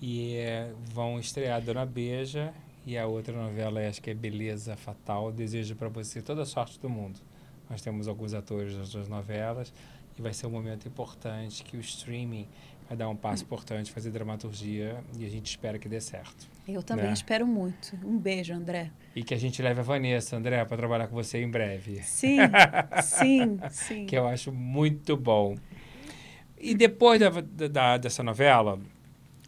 E 0.00 0.34
é, 0.36 0.72
vão 0.92 1.18
estrear 1.18 1.62
Dona 1.62 1.86
Beija 1.86 2.52
e 2.84 2.98
a 2.98 3.06
outra 3.06 3.32
novela, 3.34 3.80
acho 3.88 4.02
que 4.02 4.10
é 4.10 4.14
Beleza 4.14 4.76
Fatal. 4.76 5.32
Desejo 5.32 5.74
para 5.74 5.88
você 5.88 6.20
toda 6.20 6.42
a 6.42 6.46
sorte 6.46 6.78
do 6.78 6.90
mundo. 6.90 7.18
Nós 7.70 7.80
temos 7.80 8.06
alguns 8.06 8.34
atores 8.34 8.76
das 8.76 8.90
duas 8.90 9.08
novelas 9.08 9.72
e 10.18 10.22
vai 10.22 10.32
ser 10.32 10.46
um 10.46 10.50
momento 10.50 10.86
importante 10.86 11.62
que 11.64 11.76
o 11.76 11.80
streaming 11.80 12.46
vai 12.88 12.96
dar 12.96 13.08
um 13.08 13.16
passo 13.16 13.42
importante, 13.44 13.90
fazer 13.90 14.10
dramaturgia 14.10 15.02
e 15.18 15.24
a 15.24 15.28
gente 15.28 15.46
espera 15.46 15.78
que 15.78 15.88
dê 15.88 16.00
certo. 16.00 16.46
Eu 16.68 16.82
também 16.82 17.06
né? 17.06 17.12
espero 17.12 17.46
muito. 17.46 17.98
Um 18.04 18.18
beijo, 18.18 18.52
André. 18.52 18.90
E 19.14 19.22
que 19.22 19.34
a 19.34 19.38
gente 19.38 19.60
leve 19.62 19.80
a 19.80 19.82
Vanessa, 19.82 20.36
André, 20.36 20.64
para 20.64 20.76
trabalhar 20.76 21.08
com 21.08 21.14
você 21.14 21.42
em 21.42 21.50
breve. 21.50 22.02
Sim, 22.02 22.38
sim, 23.02 23.58
sim. 23.70 24.06
que 24.06 24.16
eu 24.16 24.26
acho 24.28 24.52
muito 24.52 25.16
bom. 25.16 25.56
E 26.58 26.74
depois 26.74 27.20
da, 27.20 27.30
da- 27.68 27.96
dessa 27.98 28.22
novela, 28.22 28.78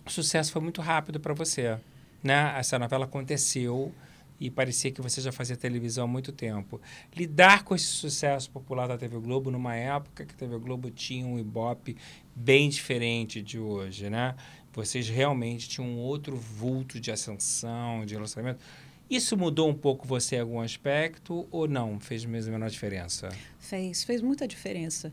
o 0.07 0.11
sucesso 0.11 0.53
foi 0.53 0.63
muito 0.63 0.81
rápido 0.81 1.19
para 1.21 1.33
você, 1.35 1.79
né? 2.23 2.55
Essa 2.59 2.79
novela 2.79 3.05
aconteceu 3.05 3.93
e 4.41 4.51
parecia 4.51 4.91
que 4.91 5.01
você 5.01 5.21
já 5.21 5.33
fazia 5.33 5.57
televisão 5.57 6.05
há 6.05 6.09
muito 6.09 6.31
tempo. 6.33 6.81
Lidar 7.15 7.65
com 7.65 7.75
esse 7.75 7.87
sucesso 7.87 8.51
popular 8.51 8.87
da 8.87 8.99
TV 8.99 9.19
Globo 9.19 9.51
numa 9.51 9.75
época 9.77 10.25
que 10.27 10.35
a 10.35 10.37
TV 10.37 10.59
Globo 10.59 10.91
tinha 10.91 11.27
um 11.27 11.39
ibope 11.39 11.97
bem 12.35 12.69
diferente 12.69 13.41
de 13.41 13.59
hoje, 13.59 14.11
né? 14.11 14.35
Vocês 14.73 15.09
realmente 15.09 15.69
tinham 15.69 15.89
um 15.89 15.99
outro 15.99 16.37
vulto 16.37 17.01
de 17.01 17.11
ascensão, 17.11 18.05
de 18.05 18.15
relacionamento. 18.15 18.61
Isso 19.09 19.37
mudou 19.37 19.69
um 19.71 19.75
pouco 19.75 20.07
você 20.07 20.37
em 20.37 20.41
algum 20.41 20.61
aspecto 20.61 21.47
ou 21.51 21.67
não? 21.69 21.99
Fez 22.01 22.25
mesmo 22.25 22.51
a 22.51 22.59
menor 22.59 22.69
diferença? 22.71 23.29
Fez, 23.59 24.05
fez 24.05 24.21
muita 24.21 24.47
diferença. 24.47 25.13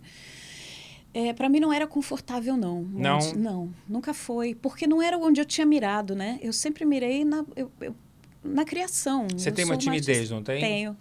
É, 1.14 1.32
para 1.32 1.48
mim 1.48 1.60
não 1.60 1.72
era 1.72 1.86
confortável, 1.86 2.58
não. 2.58 2.82
Não? 2.82 3.20
Não, 3.36 3.74
nunca 3.88 4.14
foi. 4.14 4.56
Porque 4.56 4.88
não 4.88 5.00
era 5.02 5.16
onde 5.18 5.40
eu 5.40 5.46
tinha 5.46 5.66
mirado, 5.66 6.16
né? 6.16 6.40
Eu 6.42 6.52
sempre 6.52 6.84
mirei 6.86 7.24
na, 7.24 7.46
eu- 7.56 7.72
eu- 7.80 7.96
na 8.44 8.66
criação. 8.66 9.28
Você 9.32 9.50
Eu 9.50 9.54
tem 9.54 9.66
uma 9.66 9.78
timidez, 9.78 10.18
artista. 10.18 10.36
não 10.36 10.44
tem? 10.44 10.62
Tenho. 10.62 10.98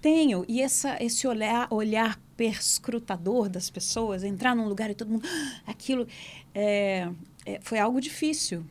Tenho. 0.00 0.44
E 0.48 0.62
essa, 0.62 0.96
esse 1.02 1.26
olhar, 1.26 1.68
olhar 1.70 2.18
perscrutador 2.36 3.48
das 3.48 3.68
pessoas, 3.68 4.24
entrar 4.24 4.54
num 4.56 4.66
lugar 4.66 4.90
e 4.90 4.94
todo 4.94 5.10
mundo... 5.10 5.28
Aquilo 5.66 6.06
é, 6.54 7.08
é, 7.44 7.60
foi 7.62 7.78
algo 7.78 8.00
difícil. 8.00 8.64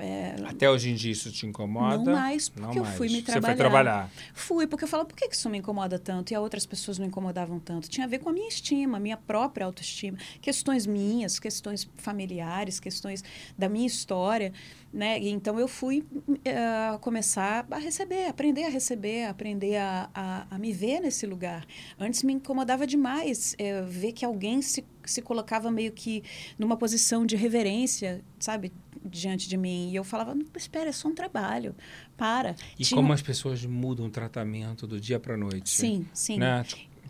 É, 0.00 0.36
Até 0.44 0.70
hoje 0.70 0.90
em 0.90 0.94
dia 0.94 1.12
isso 1.12 1.30
te 1.32 1.46
incomoda? 1.46 1.96
não 1.98 2.12
mais, 2.12 2.50
Não 2.56 2.64
porque 2.64 2.78
eu 2.78 2.84
mais. 2.84 2.96
fui 2.96 3.08
me 3.08 3.16
Você 3.16 3.22
trabalhar. 3.22 3.46
foi 3.48 3.56
trabalhar. 3.56 4.10
Fui, 4.34 4.66
porque 4.66 4.84
eu 4.84 4.88
falava, 4.88 5.08
por 5.08 5.16
que 5.16 5.28
isso 5.30 5.48
me 5.50 5.58
incomoda 5.58 5.98
tanto? 5.98 6.30
E 6.32 6.34
a 6.34 6.40
outras 6.40 6.64
pessoas 6.66 6.98
não 6.98 7.06
incomodavam 7.06 7.58
tanto. 7.58 7.88
Tinha 7.88 8.06
a 8.06 8.08
ver 8.08 8.18
com 8.18 8.28
a 8.28 8.32
minha 8.32 8.48
estima, 8.48 8.96
a 8.96 9.00
minha 9.00 9.16
própria 9.16 9.66
autoestima. 9.66 10.18
Questões 10.40 10.86
minhas, 10.86 11.38
questões 11.38 11.88
familiares, 11.96 12.80
questões 12.80 13.22
da 13.56 13.68
minha 13.68 13.86
história. 13.86 14.52
Né? 14.92 15.20
E 15.20 15.28
então 15.28 15.58
eu 15.60 15.68
fui 15.68 16.02
eh, 16.44 16.98
começar 17.02 17.66
a 17.70 17.76
receber, 17.78 18.26
aprender 18.26 18.64
a 18.64 18.70
receber, 18.70 19.24
aprender 19.26 19.76
a, 19.76 20.08
a, 20.14 20.46
a 20.50 20.58
me 20.58 20.72
ver 20.72 21.00
nesse 21.00 21.26
lugar. 21.26 21.66
Antes 21.98 22.22
me 22.22 22.32
incomodava 22.32 22.86
demais 22.86 23.54
eh, 23.58 23.82
ver 23.82 24.12
que 24.12 24.24
alguém 24.24 24.62
se, 24.62 24.82
se 25.04 25.20
colocava 25.20 25.70
meio 25.70 25.92
que 25.92 26.22
numa 26.58 26.74
posição 26.74 27.26
de 27.26 27.36
reverência, 27.36 28.22
sabe, 28.40 28.72
diante 29.04 29.48
de 29.48 29.56
mim. 29.56 29.90
E 29.90 29.96
eu 29.96 30.04
falava, 30.04 30.34
não, 30.34 30.44
espera, 30.56 30.88
é 30.88 30.92
só 30.92 31.08
um 31.08 31.14
trabalho, 31.14 31.74
para. 32.16 32.54
E 32.78 32.84
Tinha- 32.84 32.96
como 33.00 33.12
as 33.12 33.22
pessoas 33.22 33.64
mudam 33.64 34.06
o 34.06 34.10
tratamento 34.10 34.86
do 34.86 35.00
dia 35.00 35.18
para 35.20 35.36
noite? 35.36 35.70
Sim, 35.70 36.06
sim. 36.12 36.38
Né? 36.38 36.64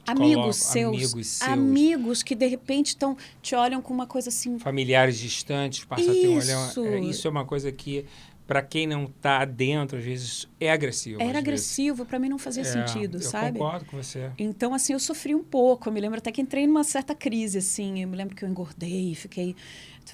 Amigos 0.06 0.56
seus, 0.56 0.94
Amigos 0.96 1.26
seus. 1.26 1.50
amigos 1.50 2.22
que 2.22 2.34
de 2.34 2.46
repente 2.46 2.88
estão 2.88 3.14
te 3.42 3.54
olham 3.54 3.82
com 3.82 3.92
uma 3.92 4.06
coisa 4.06 4.30
assim. 4.30 4.58
Familiares 4.58 5.18
distantes, 5.18 5.84
passa 5.84 6.10
a 6.10 6.14
ter 6.14 6.28
um 6.28 6.36
olhar. 6.38 6.68
Isso. 6.70 6.84
é, 6.86 7.00
isso 7.00 7.26
é 7.28 7.30
uma 7.30 7.44
coisa 7.44 7.70
que, 7.70 8.06
para 8.46 8.62
quem 8.62 8.86
não 8.86 9.04
está 9.04 9.44
dentro, 9.44 9.98
às 9.98 10.04
vezes 10.04 10.48
é 10.58 10.70
agressivo. 10.72 11.20
Era 11.20 11.38
agressivo, 11.38 12.06
para 12.06 12.18
mim 12.18 12.30
não 12.30 12.38
fazia. 12.38 12.62
É, 12.62 12.64
sentido, 12.64 13.18
eu 13.18 13.20
sabe? 13.22 13.58
concordo 13.58 13.84
com 13.84 13.98
você. 14.02 14.30
Então, 14.38 14.72
assim, 14.72 14.94
eu 14.94 14.98
sofri 14.98 15.34
um 15.34 15.44
pouco. 15.44 15.90
Eu 15.90 15.92
me 15.92 16.00
lembro 16.00 16.16
até 16.16 16.32
que 16.32 16.40
entrei 16.40 16.66
numa 16.66 16.84
certa 16.84 17.14
crise, 17.14 17.58
assim. 17.58 18.00
Eu 18.00 18.08
me 18.08 18.16
lembro 18.16 18.34
que 18.34 18.42
eu 18.42 18.48
engordei, 18.48 19.14
fiquei 19.14 19.54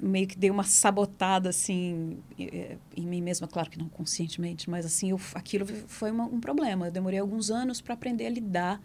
meio 0.03 0.27
que 0.27 0.37
dei 0.39 0.51
uma 0.51 0.65
sabotada, 0.65 1.49
assim, 1.51 2.19
eh, 2.39 2.77
em 2.97 3.07
mim 3.07 3.21
mesma. 3.23 3.47
Claro 3.47 3.71
que 3.71 3.79
não 3.79 3.89
conscientemente, 3.89 4.69
mas, 4.71 4.87
assim, 4.87 5.11
eu, 5.11 5.21
aquilo 5.35 5.67
foi 5.87 6.11
uma- 6.11 6.27
um 6.27 6.41
problema. 6.41 6.87
Eu 6.87 6.93
demorei 6.93 7.19
alguns 7.19 7.51
anos 7.51 7.81
para 7.81 7.95
aprender 7.95 8.27
a 8.27 8.31
lidar 8.31 8.81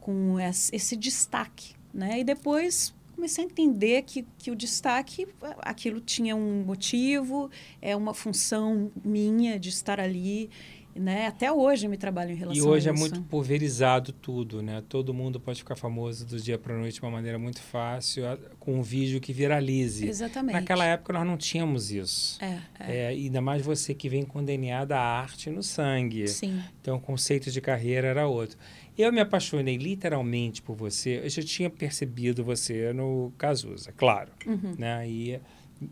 com 0.00 0.38
esse, 0.40 0.74
esse 0.74 0.96
destaque, 0.96 1.74
né? 1.92 2.20
E 2.20 2.24
depois 2.24 2.94
comecei 3.14 3.42
a 3.44 3.46
entender 3.48 4.02
que, 4.02 4.24
que 4.38 4.48
o 4.48 4.54
destaque, 4.54 5.26
aquilo 5.62 6.00
tinha 6.00 6.36
um 6.36 6.62
motivo, 6.64 7.50
é 7.82 7.96
uma 7.96 8.14
função 8.14 8.92
minha 9.04 9.58
de 9.58 9.70
estar 9.70 9.98
ali, 9.98 10.48
né? 10.94 11.26
Até 11.26 11.52
hoje 11.52 11.86
eu 11.86 11.90
me 11.90 11.96
trabalho 11.96 12.32
em 12.32 12.34
relação 12.34 12.64
E 12.64 12.66
hoje 12.66 12.88
a 12.88 12.92
é 12.92 12.94
isso. 12.94 13.00
muito 13.00 13.22
pulverizado 13.22 14.12
tudo, 14.12 14.62
né? 14.62 14.82
Todo 14.88 15.14
mundo 15.14 15.38
pode 15.38 15.58
ficar 15.60 15.76
famoso 15.76 16.26
do 16.26 16.40
dia 16.40 16.58
para 16.58 16.76
noite 16.76 16.94
de 16.94 17.02
uma 17.02 17.10
maneira 17.10 17.38
muito 17.38 17.60
fácil, 17.60 18.26
a- 18.26 18.36
com 18.58 18.74
um 18.74 18.82
vídeo 18.82 19.20
que 19.20 19.32
viralize. 19.32 20.06
Exatamente. 20.08 20.54
Naquela 20.54 20.84
época 20.84 21.12
nós 21.12 21.26
não 21.26 21.36
tínhamos 21.36 21.90
isso. 21.90 22.38
É, 22.42 22.58
é. 22.80 22.96
É, 22.96 23.06
ainda 23.08 23.40
mais 23.40 23.62
você 23.62 23.94
que 23.94 24.08
vem 24.08 24.24
com 24.24 24.44
DNA 24.44 24.84
da 24.84 25.00
arte 25.00 25.50
no 25.50 25.62
sangue. 25.62 26.26
Sim. 26.28 26.60
Então 26.80 26.96
o 26.96 27.00
conceito 27.00 27.50
de 27.50 27.60
carreira 27.60 28.08
era 28.08 28.26
outro. 28.26 28.56
Eu 28.96 29.12
me 29.12 29.20
apaixonei 29.20 29.76
literalmente 29.76 30.60
por 30.60 30.74
você. 30.74 31.20
Eu 31.22 31.30
já 31.30 31.42
tinha 31.42 31.70
percebido 31.70 32.42
você 32.42 32.92
no 32.92 33.32
Cazuza, 33.38 33.92
claro. 33.92 34.32
Uhum. 34.44 34.74
Né? 34.76 35.08
E, 35.08 35.40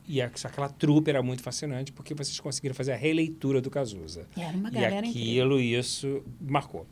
e 0.07 0.21
aquela 0.21 0.69
trupe 0.69 1.11
era 1.11 1.23
muito 1.23 1.43
fascinante 1.43 1.93
porque 1.93 2.15
vocês 2.15 2.39
conseguiram 2.41 2.75
fazer 2.75 2.93
a 2.93 2.97
releitura 2.97 3.61
do 3.61 3.71
Cazuza. 3.71 4.27
E 4.37 4.41
era 4.41 4.57
uma 4.57 4.69
E 4.69 4.73
galera 4.73 5.07
incrível. 5.07 5.11
aquilo, 5.11 5.61
isso 5.61 6.23
marcou. 6.41 6.87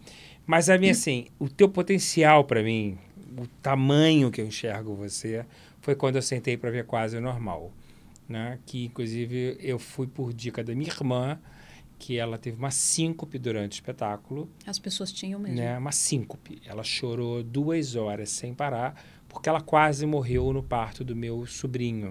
Mas 0.46 0.68
a 0.68 0.76
mim, 0.78 0.90
assim, 0.90 1.26
o 1.38 1.48
teu 1.48 1.68
potencial 1.68 2.44
para 2.44 2.62
mim, 2.62 2.98
o 3.38 3.46
tamanho 3.62 4.30
que 4.30 4.40
eu 4.40 4.46
enxergo 4.46 4.94
você, 4.94 5.44
foi 5.80 5.94
quando 5.94 6.16
eu 6.16 6.22
sentei 6.22 6.56
para 6.56 6.70
ver 6.70 6.84
quase 6.86 7.18
normal. 7.18 7.72
Né? 8.28 8.58
Que, 8.64 8.84
inclusive, 8.86 9.56
eu 9.60 9.78
fui 9.78 10.06
por 10.06 10.32
dica 10.32 10.62
da 10.64 10.74
minha 10.74 10.88
irmã, 10.90 11.38
que 11.98 12.16
ela 12.18 12.38
teve 12.38 12.56
uma 12.56 12.70
síncope 12.70 13.38
durante 13.38 13.72
o 13.72 13.74
espetáculo, 13.74 14.48
As 14.66 14.78
pessoas 14.78 15.12
tinham 15.12 15.38
mesmo. 15.40 15.56
né? 15.56 15.76
Uma 15.78 15.92
síncope. 15.92 16.60
Ela 16.64 16.82
chorou 16.82 17.42
duas 17.42 17.96
horas 17.96 18.30
sem 18.30 18.54
parar, 18.54 19.02
porque 19.28 19.48
ela 19.48 19.60
quase 19.60 20.04
morreu 20.06 20.52
no 20.52 20.62
parto 20.62 21.02
do 21.04 21.14
meu 21.16 21.46
sobrinho. 21.46 22.10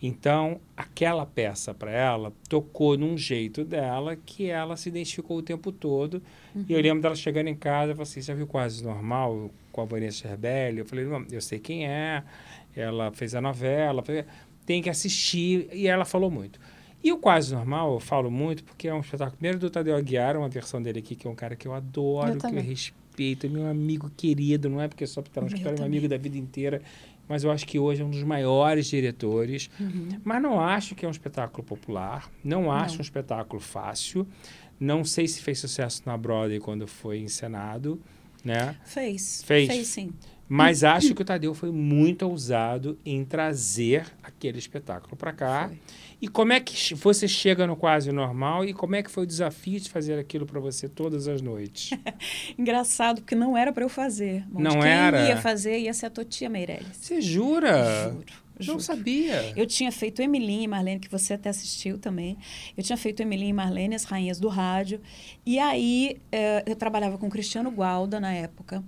Então, 0.00 0.60
aquela 0.76 1.24
peça 1.24 1.72
para 1.72 1.90
ela 1.90 2.32
tocou 2.48 2.98
num 2.98 3.16
jeito 3.16 3.64
dela 3.64 4.14
que 4.14 4.50
ela 4.50 4.76
se 4.76 4.88
identificou 4.88 5.38
o 5.38 5.42
tempo 5.42 5.72
todo. 5.72 6.22
E 6.68 6.72
eu 6.72 6.80
lembro 6.80 7.02
dela 7.02 7.14
chegando 7.14 7.48
em 7.48 7.54
casa 7.54 7.92
e 7.92 7.94
falou 7.94 8.02
assim: 8.02 8.20
já 8.20 8.34
viu 8.34 8.46
quase 8.46 8.84
normal 8.84 9.50
com 9.72 9.80
a 9.80 9.84
Vanessa 9.84 10.18
Scherbelli? 10.18 10.78
Eu 10.78 10.84
falei: 10.86 11.06
não, 11.06 11.24
eu 11.30 11.40
sei 11.40 11.58
quem 11.58 11.86
é, 11.86 12.22
ela 12.74 13.10
fez 13.12 13.34
a 13.34 13.40
novela, 13.40 14.04
tem 14.66 14.82
que 14.82 14.90
assistir. 14.90 15.68
E 15.72 15.86
ela 15.86 16.04
falou 16.04 16.30
muito. 16.30 16.60
E 17.02 17.12
o 17.12 17.18
Quase 17.18 17.54
Normal, 17.54 17.94
eu 17.94 18.00
falo 18.00 18.30
muito, 18.30 18.64
porque 18.64 18.88
é 18.88 18.94
um 18.94 19.00
espetáculo 19.00 19.36
primeiro 19.36 19.58
do 19.58 19.70
Tadeu 19.70 19.94
Aguiar, 19.94 20.36
uma 20.36 20.48
versão 20.48 20.82
dele 20.82 20.98
aqui, 20.98 21.14
que 21.14 21.26
é 21.26 21.30
um 21.30 21.36
cara 21.36 21.54
que 21.54 21.68
eu 21.68 21.72
adoro, 21.72 22.32
Eu 22.32 22.38
que 22.38 22.46
eu 22.46 22.60
respeito, 22.60 23.46
é 23.46 23.48
meu 23.48 23.66
amigo 23.66 24.10
querido, 24.16 24.68
não 24.68 24.80
é 24.80 24.88
porque 24.88 25.04
é 25.04 25.06
só 25.06 25.22
porque 25.22 25.34
tá 25.34 25.40
no 25.40 25.46
escritório, 25.46 25.76
é 25.76 25.78
meu 25.78 25.84
também. 25.84 25.98
amigo 25.98 26.08
da 26.08 26.16
vida 26.16 26.36
inteira, 26.36 26.82
mas 27.28 27.44
eu 27.44 27.50
acho 27.50 27.66
que 27.66 27.78
hoje 27.78 28.02
é 28.02 28.04
um 28.04 28.10
dos 28.10 28.22
maiores 28.22 28.86
diretores. 28.86 29.70
Uhum. 29.80 30.08
Mas 30.24 30.42
não 30.42 30.60
acho 30.60 30.94
que 30.94 31.04
é 31.04 31.08
um 31.08 31.10
espetáculo 31.10 31.64
popular, 31.64 32.30
não 32.44 32.70
acho 32.70 32.94
Não. 32.94 32.98
um 32.98 33.02
espetáculo 33.02 33.60
fácil. 33.60 34.26
Não 34.78 35.04
sei 35.04 35.26
se 35.26 35.40
fez 35.40 35.58
sucesso 35.58 36.02
na 36.04 36.16
Broadway 36.16 36.60
quando 36.60 36.86
foi 36.86 37.18
encenado, 37.18 38.00
né? 38.44 38.76
Fez. 38.84 39.42
Fez? 39.42 39.68
Fez 39.68 39.86
sim. 39.86 40.12
Mas 40.48 40.84
acho 40.84 41.14
que 41.14 41.22
o 41.22 41.24
Tadeu 41.24 41.54
foi 41.54 41.70
muito 41.72 42.22
ousado 42.22 42.98
em 43.04 43.24
trazer 43.24 44.06
aquele 44.22 44.58
espetáculo 44.58 45.16
para 45.16 45.32
cá. 45.32 45.68
Foi. 45.68 45.78
E 46.22 46.28
como 46.28 46.52
é 46.52 46.60
que 46.60 46.94
você 46.94 47.28
chega 47.28 47.66
no 47.66 47.76
quase 47.76 48.10
normal 48.10 48.64
e 48.64 48.72
como 48.72 48.94
é 48.96 49.02
que 49.02 49.10
foi 49.10 49.24
o 49.24 49.26
desafio 49.26 49.78
de 49.78 49.90
fazer 49.90 50.18
aquilo 50.18 50.46
para 50.46 50.58
você 50.60 50.88
todas 50.88 51.28
as 51.28 51.42
noites? 51.42 51.90
Engraçado, 52.56 53.20
porque 53.20 53.34
não 53.34 53.56
era 53.56 53.72
para 53.72 53.84
eu 53.84 53.88
fazer. 53.88 54.44
Monte. 54.48 54.62
Não 54.62 54.80
Quem 54.80 54.90
era? 54.90 55.28
ia 55.28 55.36
fazer 55.36 55.78
ia 55.78 55.92
ser 55.92 56.06
a 56.06 56.10
Totia 56.10 56.48
Meirelles. 56.48 56.96
Você 56.96 57.20
jura? 57.20 58.10
Juro. 58.12 58.24
Não 58.58 58.64
juro. 58.64 58.80
sabia. 58.80 59.52
Eu 59.54 59.66
tinha 59.66 59.92
feito 59.92 60.22
Emilinha 60.22 60.64
e 60.64 60.68
Marlene, 60.68 60.98
que 60.98 61.10
você 61.10 61.34
até 61.34 61.50
assistiu 61.50 61.98
também. 61.98 62.38
Eu 62.74 62.82
tinha 62.82 62.96
feito 62.96 63.20
Emilinha 63.20 63.50
e 63.50 63.52
Marlene, 63.52 63.94
as 63.94 64.04
rainhas 64.04 64.40
do 64.40 64.48
rádio. 64.48 65.00
E 65.44 65.58
aí, 65.58 66.18
eh, 66.32 66.64
eu 66.66 66.74
trabalhava 66.74 67.18
com 67.18 67.26
o 67.26 67.30
Cristiano 67.30 67.70
Gualda 67.70 68.18
na 68.18 68.32
época. 68.32 68.82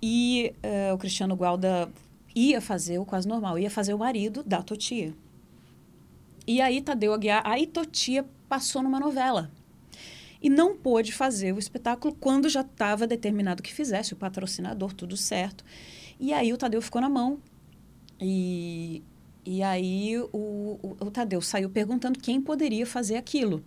E 0.00 0.54
eh, 0.62 0.92
o 0.92 0.98
Cristiano 0.98 1.34
Gualda 1.36 1.90
ia 2.34 2.60
fazer 2.60 2.98
o 2.98 3.04
quase 3.04 3.26
normal, 3.26 3.58
ia 3.58 3.70
fazer 3.70 3.94
o 3.94 3.98
marido 3.98 4.42
da 4.42 4.62
Totia. 4.62 5.14
E 6.46 6.60
aí, 6.60 6.80
Tadeu 6.80 7.12
Aguiar, 7.12 7.42
aí 7.44 7.66
Totia 7.66 8.24
passou 8.48 8.82
numa 8.82 8.98
novela. 8.98 9.50
E 10.40 10.48
não 10.48 10.76
pôde 10.76 11.12
fazer 11.12 11.52
o 11.52 11.58
espetáculo 11.58 12.14
quando 12.14 12.48
já 12.48 12.60
estava 12.60 13.06
determinado 13.06 13.62
que 13.62 13.74
fizesse, 13.74 14.12
o 14.12 14.16
patrocinador, 14.16 14.92
tudo 14.92 15.16
certo. 15.16 15.64
E 16.18 16.32
aí 16.32 16.52
o 16.52 16.56
Tadeu 16.56 16.80
ficou 16.80 17.00
na 17.00 17.08
mão. 17.08 17.38
E, 18.20 19.02
e 19.44 19.62
aí 19.62 20.16
o, 20.32 20.78
o, 20.82 20.96
o 21.00 21.10
Tadeu 21.10 21.40
saiu 21.40 21.68
perguntando 21.68 22.18
quem 22.20 22.40
poderia 22.40 22.86
fazer 22.86 23.16
aquilo. 23.16 23.64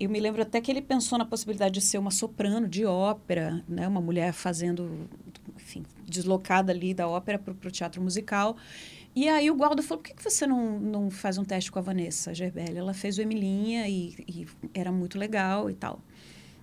Eu 0.00 0.08
me 0.08 0.20
lembro 0.20 0.42
até 0.42 0.60
que 0.60 0.70
ele 0.70 0.80
pensou 0.82 1.18
na 1.18 1.24
possibilidade 1.24 1.74
de 1.74 1.80
ser 1.80 1.98
uma 1.98 2.10
soprano 2.10 2.68
de 2.68 2.84
ópera, 2.84 3.64
né? 3.68 3.86
uma 3.88 4.00
mulher 4.00 4.32
fazendo, 4.32 5.08
enfim, 5.56 5.84
deslocada 6.06 6.70
ali 6.72 6.94
da 6.94 7.08
ópera 7.08 7.38
para 7.38 7.52
o 7.68 7.70
teatro 7.70 8.00
musical. 8.00 8.56
E 9.16 9.28
aí 9.28 9.50
o 9.50 9.54
Gualdo 9.56 9.82
falou, 9.82 10.00
por 10.02 10.08
que, 10.08 10.14
que 10.14 10.22
você 10.22 10.46
não, 10.46 10.78
não 10.78 11.10
faz 11.10 11.38
um 11.38 11.44
teste 11.44 11.72
com 11.72 11.78
a 11.80 11.82
Vanessa 11.82 12.32
Gerbelli? 12.32 12.76
Ela 12.78 12.94
fez 12.94 13.18
o 13.18 13.22
Emilinha 13.22 13.88
e, 13.88 14.14
e 14.28 14.46
era 14.72 14.92
muito 14.92 15.18
legal 15.18 15.68
e 15.68 15.74
tal. 15.74 16.00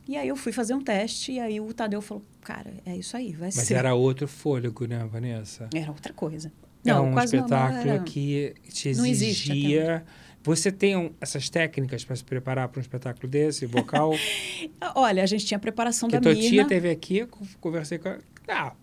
E 0.08 0.16
aí 0.16 0.28
eu 0.28 0.36
fui 0.38 0.54
fazer 0.54 0.74
um 0.74 0.82
teste 0.82 1.34
e 1.34 1.40
aí 1.40 1.60
o 1.60 1.74
Tadeu 1.74 2.02
falou, 2.02 2.24
cara, 2.42 2.72
é 2.86 2.96
isso 2.96 3.18
aí, 3.18 3.34
vai 3.34 3.50
Mas 3.54 3.56
ser. 3.56 3.74
era 3.74 3.94
outro 3.96 4.28
fôlego, 4.28 4.86
né, 4.86 5.04
Vanessa? 5.12 5.68
Era 5.74 5.90
outra 5.92 6.14
coisa. 6.14 6.54
Era 6.86 6.98
Não, 7.00 7.08
um 7.12 7.20
espetáculo 7.20 7.90
era- 7.90 8.04
que 8.04 8.54
te 8.70 8.94
Não 8.94 9.06
exigia. 9.06 10.06
Você 10.46 10.72
tem 10.72 10.96
um- 10.96 11.12
essas 11.20 11.50
técnicas 11.50 12.06
para 12.06 12.16
se 12.16 12.24
preparar 12.24 12.68
para 12.68 12.78
um 12.80 12.82
espetáculo 12.82 13.28
desse, 13.28 13.66
vocal? 13.66 14.12
Olha, 14.94 15.24
a 15.24 15.26
gente 15.26 15.44
tinha 15.44 15.58
a 15.58 15.60
preparação 15.60 16.08
que 16.08 16.16
da 16.16 16.22
tua 16.22 16.36
tia 16.36 16.66
teve 16.68 16.88
aqui, 16.88 17.28
conversei 17.60 17.98
com 17.98 18.10
ela. 18.10 18.22
Ah, 18.48 18.74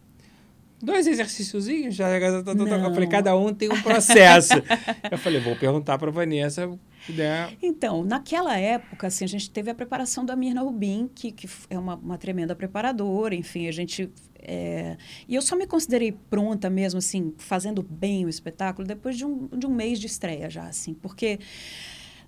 dois 0.82 1.06
exercíciozinhos, 1.06 1.94
já, 1.94 2.08
eu 2.18 2.92
falei, 2.92 3.08
cada 3.08 3.36
um 3.36 3.54
tem 3.54 3.68
um 3.70 3.80
processo. 3.80 4.54
eu 5.08 5.16
falei, 5.16 5.40
vou 5.40 5.54
perguntar 5.54 5.96
para 5.98 6.10
Vanessa, 6.10 6.66
né? 7.08 7.56
Então, 7.62 8.02
naquela 8.02 8.58
época, 8.58 9.06
assim, 9.06 9.24
a 9.24 9.28
gente 9.28 9.48
teve 9.48 9.70
a 9.70 9.74
preparação 9.74 10.24
da 10.24 10.34
Mirna 10.34 10.62
Rubin, 10.62 11.08
que, 11.14 11.30
que 11.30 11.48
é 11.70 11.78
uma, 11.78 11.94
uma 11.94 12.18
tremenda 12.18 12.56
preparadora, 12.56 13.36
enfim, 13.36 13.68
a 13.68 13.72
gente... 13.72 14.10
é, 14.42 14.96
E 15.28 15.34
eu 15.34 15.42
só 15.42 15.54
me 15.56 15.66
considerei 15.66 16.12
pronta 16.12 16.68
mesmo, 16.68 16.98
assim, 16.98 17.32
fazendo 17.38 17.82
bem 17.82 18.24
o 18.24 18.28
espetáculo, 18.28 18.86
depois 18.86 19.16
de 19.16 19.24
um, 19.24 19.46
de 19.48 19.66
um 19.66 19.70
mês 19.74 19.98
de 20.00 20.06
estreia 20.06 20.50
já, 20.50 20.64
assim, 20.66 20.94
porque 20.94 21.38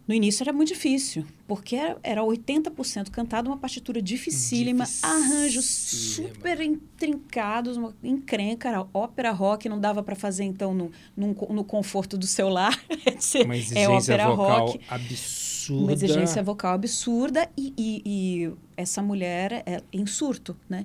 no 0.06 0.14
início 0.14 0.44
era 0.44 0.52
muito 0.52 0.68
difícil, 0.68 1.24
porque 1.48 1.74
era, 1.76 1.96
era 2.02 2.20
80% 2.22 3.10
cantado, 3.10 3.48
uma 3.48 3.56
partitura 3.56 4.02
dificílima, 4.02 4.84
arranjos 5.02 5.64
Dificílima. 5.64 6.34
super 6.34 6.60
intrincados, 6.60 7.76
uma 7.78 7.94
encrenca, 8.02 8.68
era 8.68 8.86
ópera 8.92 9.30
rock, 9.30 9.66
não 9.68 9.80
dava 9.80 10.02
para 10.02 10.14
fazer, 10.14 10.44
então, 10.44 10.74
no, 11.16 11.34
co- 11.34 11.52
no 11.52 11.64
conforto 11.64 12.18
do 12.18 12.26
seu 12.26 12.48
lar. 12.50 12.78
Uma 13.44 13.54
é 13.54 13.58
exigência 13.58 13.90
ópera 14.14 14.28
vocal 14.28 14.66
rock. 14.66 14.80
absurda. 14.88 15.82
Uma 15.82 15.92
exigência 15.94 16.42
vocal 16.42 16.74
absurda 16.74 17.48
e, 17.56 17.72
e- 17.78 18.02
e 18.04 18.52
essa 18.76 19.00
mulher 19.02 19.62
é 19.64 19.82
em 19.90 20.04
surto, 20.04 20.54
né? 20.68 20.84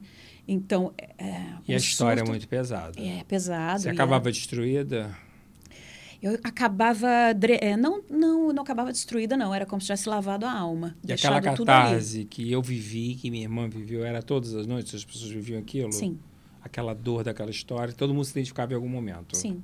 Então, 0.52 0.94
é, 0.98 1.32
E 1.68 1.74
o 1.74 1.76
a 1.76 1.78
história 1.78 2.22
é 2.22 2.26
surto 2.26 2.32
muito 2.32 2.48
pesada. 2.48 3.00
é 3.00 3.24
pesado. 3.24 3.82
Você 3.82 3.90
e 3.90 3.92
acabava 3.92 4.32
destruída? 4.32 5.16
é- 6.22 6.28
eu 6.28 6.38
acabava... 6.44 7.08
é, 7.62 7.78
não, 7.78 8.04
não, 8.10 8.52
não 8.52 8.64
acabava 8.64 8.92
destruída, 8.92 9.38
não. 9.38 9.54
Era 9.54 9.66
como 9.66 9.80
se 9.80 9.86
tivesse 9.86 10.10
lavado 10.10 10.46
a 10.46 10.52
alma. 10.52 10.98
E 11.08 11.14
aquela 11.14 11.40
deixado 11.40 11.56
tudo 11.58 11.70
ali. 11.70 11.84
catarse 11.92 12.26
que 12.26 12.52
eu 12.52 12.62
vivi, 12.62 13.16
que 13.16 13.30
minha 13.30 13.44
irmã 13.44 13.70
viveu, 13.70 14.04
era 14.04 14.22
todas 14.22 14.54
as 14.56 14.66
noites, 14.66 14.94
as 14.96 15.06
pessoas 15.06 15.32
viviam 15.32 15.60
aquilo? 15.60 15.94
Sim, 15.94 16.20
Aquela 16.62 16.94
dor 16.94 17.24
daquela 17.24 17.50
história, 17.52 17.94
todo 17.94 18.14
mundo 18.14 18.26
se 18.26 18.32
identificava 18.32 18.74
em 18.74 18.76
algum 18.76 18.90
momento. 18.90 19.38
sim. 19.38 19.64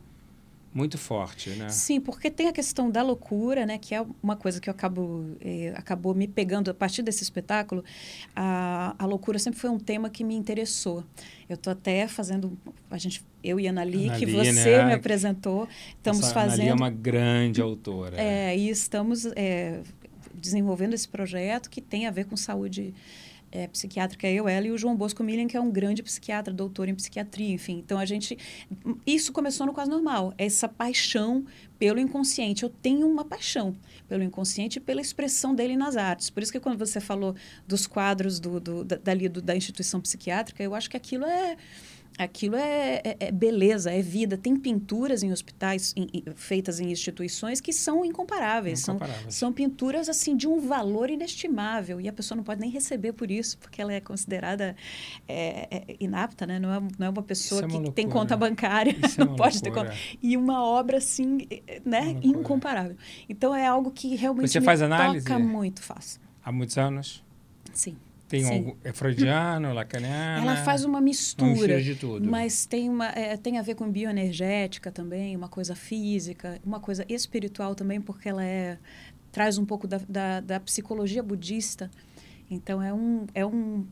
Muito 0.75 0.97
forte, 0.97 1.51
né? 1.51 1.69
Sim, 1.69 2.01
porque 2.01 2.29
tem 2.29 2.49
a 2.49 2.51
questão 2.51 2.91
da 2.91 3.01
loucura, 3.01 3.65
né? 3.65 3.77
Que 3.77 3.95
é 3.95 4.05
uma 4.21 4.35
coisa 4.35 4.59
que 4.59 4.69
eu 4.69 4.71
acabo, 4.71 5.25
eh, 5.39 5.73
acabou 5.73 6.13
me 6.13 6.27
pegando 6.27 6.69
a 6.69 6.73
partir 6.73 7.01
desse 7.01 7.23
espetáculo. 7.23 7.81
A, 8.35 8.93
a 8.99 9.05
loucura 9.05 9.39
sempre 9.39 9.57
foi 9.57 9.69
um 9.69 9.79
tema 9.79 10.09
que 10.09 10.21
me 10.21 10.35
interessou. 10.35 11.01
Eu 11.47 11.53
estou 11.53 11.71
até 11.71 12.09
fazendo, 12.09 12.57
a 12.91 12.97
gente, 12.97 13.23
eu 13.41 13.57
e 13.57 13.67
a 13.67 13.69
Anali, 13.69 14.09
que 14.17 14.25
Anali, 14.25 14.51
você 14.51 14.77
né? 14.77 14.85
me 14.87 14.93
apresentou, 14.95 15.65
estamos 15.95 16.19
Essa 16.19 16.41
Ana 16.41 16.41
Lia 16.41 16.51
fazendo. 16.51 16.69
é 16.69 16.73
uma 16.73 16.89
grande 16.89 17.61
autora. 17.61 18.19
É, 18.19 18.57
e 18.57 18.69
estamos 18.69 19.25
é, 19.27 19.79
desenvolvendo 20.33 20.93
esse 20.93 21.07
projeto 21.07 21.69
que 21.69 21.79
tem 21.79 22.05
a 22.05 22.11
ver 22.11 22.25
com 22.25 22.35
saúde 22.35 22.93
é, 23.55 23.67
psiquiátrica, 23.67 24.27
eu, 24.27 24.49
ela 24.49 24.67
e 24.67 24.71
o 24.71 24.77
João 24.77 24.95
Bosco 24.95 25.23
Millen, 25.23 25.47
que 25.47 25.55
é 25.55 25.61
um 25.61 25.71
grande 25.71 26.03
psiquiatra, 26.03 26.53
doutor 26.53 26.89
em 26.89 26.95
psiquiatria, 26.95 27.53
enfim. 27.53 27.81
Então, 27.83 27.97
a 27.97 28.05
gente... 28.05 28.37
Isso 29.07 29.31
começou 29.31 29.65
no 29.65 29.73
Quase 29.73 29.89
Normal, 29.89 30.33
essa 30.37 30.67
paixão 30.67 31.45
pelo 31.79 31.99
inconsciente. 31.99 32.63
Eu 32.63 32.69
tenho 32.69 33.07
uma 33.07 33.23
paixão 33.23 33.73
pelo 34.09 34.23
inconsciente 34.23 34.77
e 34.77 34.81
pela 34.81 34.99
expressão 34.99 35.55
dele 35.55 35.77
nas 35.77 35.95
artes. 35.95 36.29
Por 36.29 36.43
isso 36.43 36.51
que 36.51 36.59
quando 36.59 36.77
você 36.77 36.99
falou 36.99 37.33
dos 37.65 37.87
quadros 37.87 38.39
do, 38.39 38.59
do, 38.59 38.83
da, 38.83 38.97
dali 38.97 39.29
do, 39.29 39.41
da 39.41 39.55
instituição 39.55 40.01
psiquiátrica, 40.01 40.61
eu 40.61 40.75
acho 40.75 40.89
que 40.89 40.97
aquilo 40.97 41.25
é... 41.25 41.55
Aquilo 42.17 42.55
é, 42.55 43.01
é- 43.03 43.17
é 43.19 43.31
beleza, 43.31 43.91
é 43.91 44.01
vida. 44.01 44.37
Tem 44.37 44.55
pinturas 44.55 45.21
em 45.21 45.31
hospitais 45.33 45.93
em- 45.97 46.07
em- 46.13 46.23
feitas 46.33 46.79
em 46.79 46.89
instituições 46.89 47.59
que 47.59 47.73
são 47.73 48.05
incomparáveis. 48.05 48.79
São, 48.79 48.95
Incomparáveis. 48.95 49.35
são 49.35 49.51
pinturas 49.51 50.07
assim 50.07 50.35
de 50.37 50.47
um 50.47 50.59
valor 50.61 51.09
inestimável 51.09 51.99
e 51.99 52.07
a 52.07 52.13
pessoa 52.13 52.37
não 52.37 52.43
pode 52.43 52.61
nem 52.61 52.69
receber 52.69 53.11
por 53.11 53.29
isso, 53.29 53.57
porque 53.57 53.81
ela 53.81 53.91
é 53.91 53.99
considerada 53.99 54.75
é, 55.27 55.67
é, 55.69 55.95
inapta, 55.99 56.45
né? 56.47 56.57
Não 56.57 56.73
é, 56.73 56.79
não 56.97 57.07
é 57.07 57.09
uma 57.09 57.21
pessoa 57.23 57.61
é 57.63 57.67
que 57.67 57.75
uma 57.75 57.91
tem 57.91 58.05
loucura. 58.05 58.21
conta 58.21 58.37
bancária, 58.37 58.91
é 58.91 58.95
não 59.25 59.35
pode 59.35 59.61
ter 59.61 59.69
loucura. 59.69 59.89
conta. 59.91 60.17
E 60.23 60.37
uma 60.37 60.63
obra 60.63 60.97
assim, 60.99 61.39
é, 61.49 61.81
né? 61.83 61.99
Loucura. 62.13 62.27
Incomparável. 62.27 62.95
Então 63.27 63.53
é 63.53 63.65
algo 63.67 63.91
que 63.91 64.15
realmente 64.15 64.47
Você 64.49 64.61
faz 64.61 64.81
análise? 64.81 65.25
toca 65.25 65.37
muito, 65.37 65.83
faço. 65.83 66.19
Há 66.43 66.51
muitos 66.51 66.77
anos? 66.77 67.21
Sim. 67.73 67.97
Tem 68.27 68.43
Sim. 68.43 68.53
algum, 68.55 68.75
é 68.83 68.91
freudiano, 68.91 69.71
lacaniana? 69.73 70.41
Ela 70.41 70.55
faz 70.63 70.83
uma 70.83 70.99
mistura. 70.99 71.81
de 71.81 71.93
tudo. 71.95 72.27
Mas 72.29 72.65
tem, 72.65 72.89
uma, 72.89 73.07
é, 73.09 73.37
tem 73.37 73.59
a 73.59 73.61
ver 73.61 73.75
com 73.75 73.89
bioenergética 73.89 74.91
também, 74.91 75.35
uma 75.35 75.47
coisa 75.47 75.75
física, 75.75 76.59
uma 76.65 76.79
coisa 76.79 77.05
espiritual 77.07 77.75
também, 77.75 78.01
porque 78.01 78.27
ela 78.27 78.43
é, 78.43 78.79
traz 79.31 79.57
um 79.59 79.65
pouco 79.65 79.87
da, 79.87 79.99
da, 80.09 80.39
da 80.39 80.59
psicologia 80.59 81.21
budista. 81.21 81.91
Então 82.49 82.81
é 82.81 82.91
um, 82.91 83.25
é 83.35 83.45
um, 83.45 83.85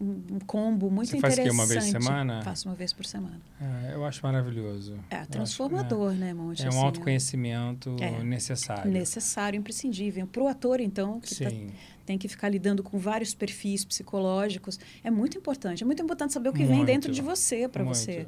um 0.00 0.38
combo 0.46 0.90
muito 0.90 1.10
Você 1.10 1.20
faz 1.20 1.34
o 1.34 1.36
quê, 1.36 1.42
interessante. 1.42 1.60
uma 1.60 1.66
vez 1.66 1.84
por 1.92 2.02
semana? 2.02 2.42
Faço 2.42 2.68
uma 2.68 2.74
vez 2.74 2.92
por 2.92 3.06
semana. 3.06 3.40
É, 3.60 3.94
eu 3.94 4.04
acho 4.04 4.20
maravilhoso. 4.24 4.98
É 5.10 5.16
acho, 5.16 5.30
transformador, 5.30 6.12
né, 6.12 6.32
Monte? 6.34 6.62
É, 6.62 6.66
um 6.66 6.68
assim, 6.70 6.78
autoconhecimento 6.78 7.94
É. 8.00 8.22
necessário. 8.24 8.90
necessário, 8.90 9.58
imprescindível. 9.58 10.26
Para 10.26 10.42
o 10.42 10.48
ator, 10.48 10.80
então, 10.80 11.20
que 11.20 11.34
tá- 11.36 11.50
Sim. 11.50 11.68
Tem 12.10 12.18
que 12.18 12.26
ficar 12.26 12.48
lidando 12.48 12.82
com 12.82 12.98
vários 12.98 13.34
perfis 13.34 13.84
psicológicos, 13.84 14.80
é 15.04 15.10
muito 15.12 15.38
importante. 15.38 15.84
É 15.84 15.86
muito 15.86 16.02
importante 16.02 16.32
saber 16.32 16.48
o 16.48 16.52
que 16.52 16.64
vem 16.64 16.78
Muito. 16.78 16.86
dentro 16.86 17.12
de 17.12 17.22
você 17.22 17.68
para 17.68 17.84
você 17.84 18.26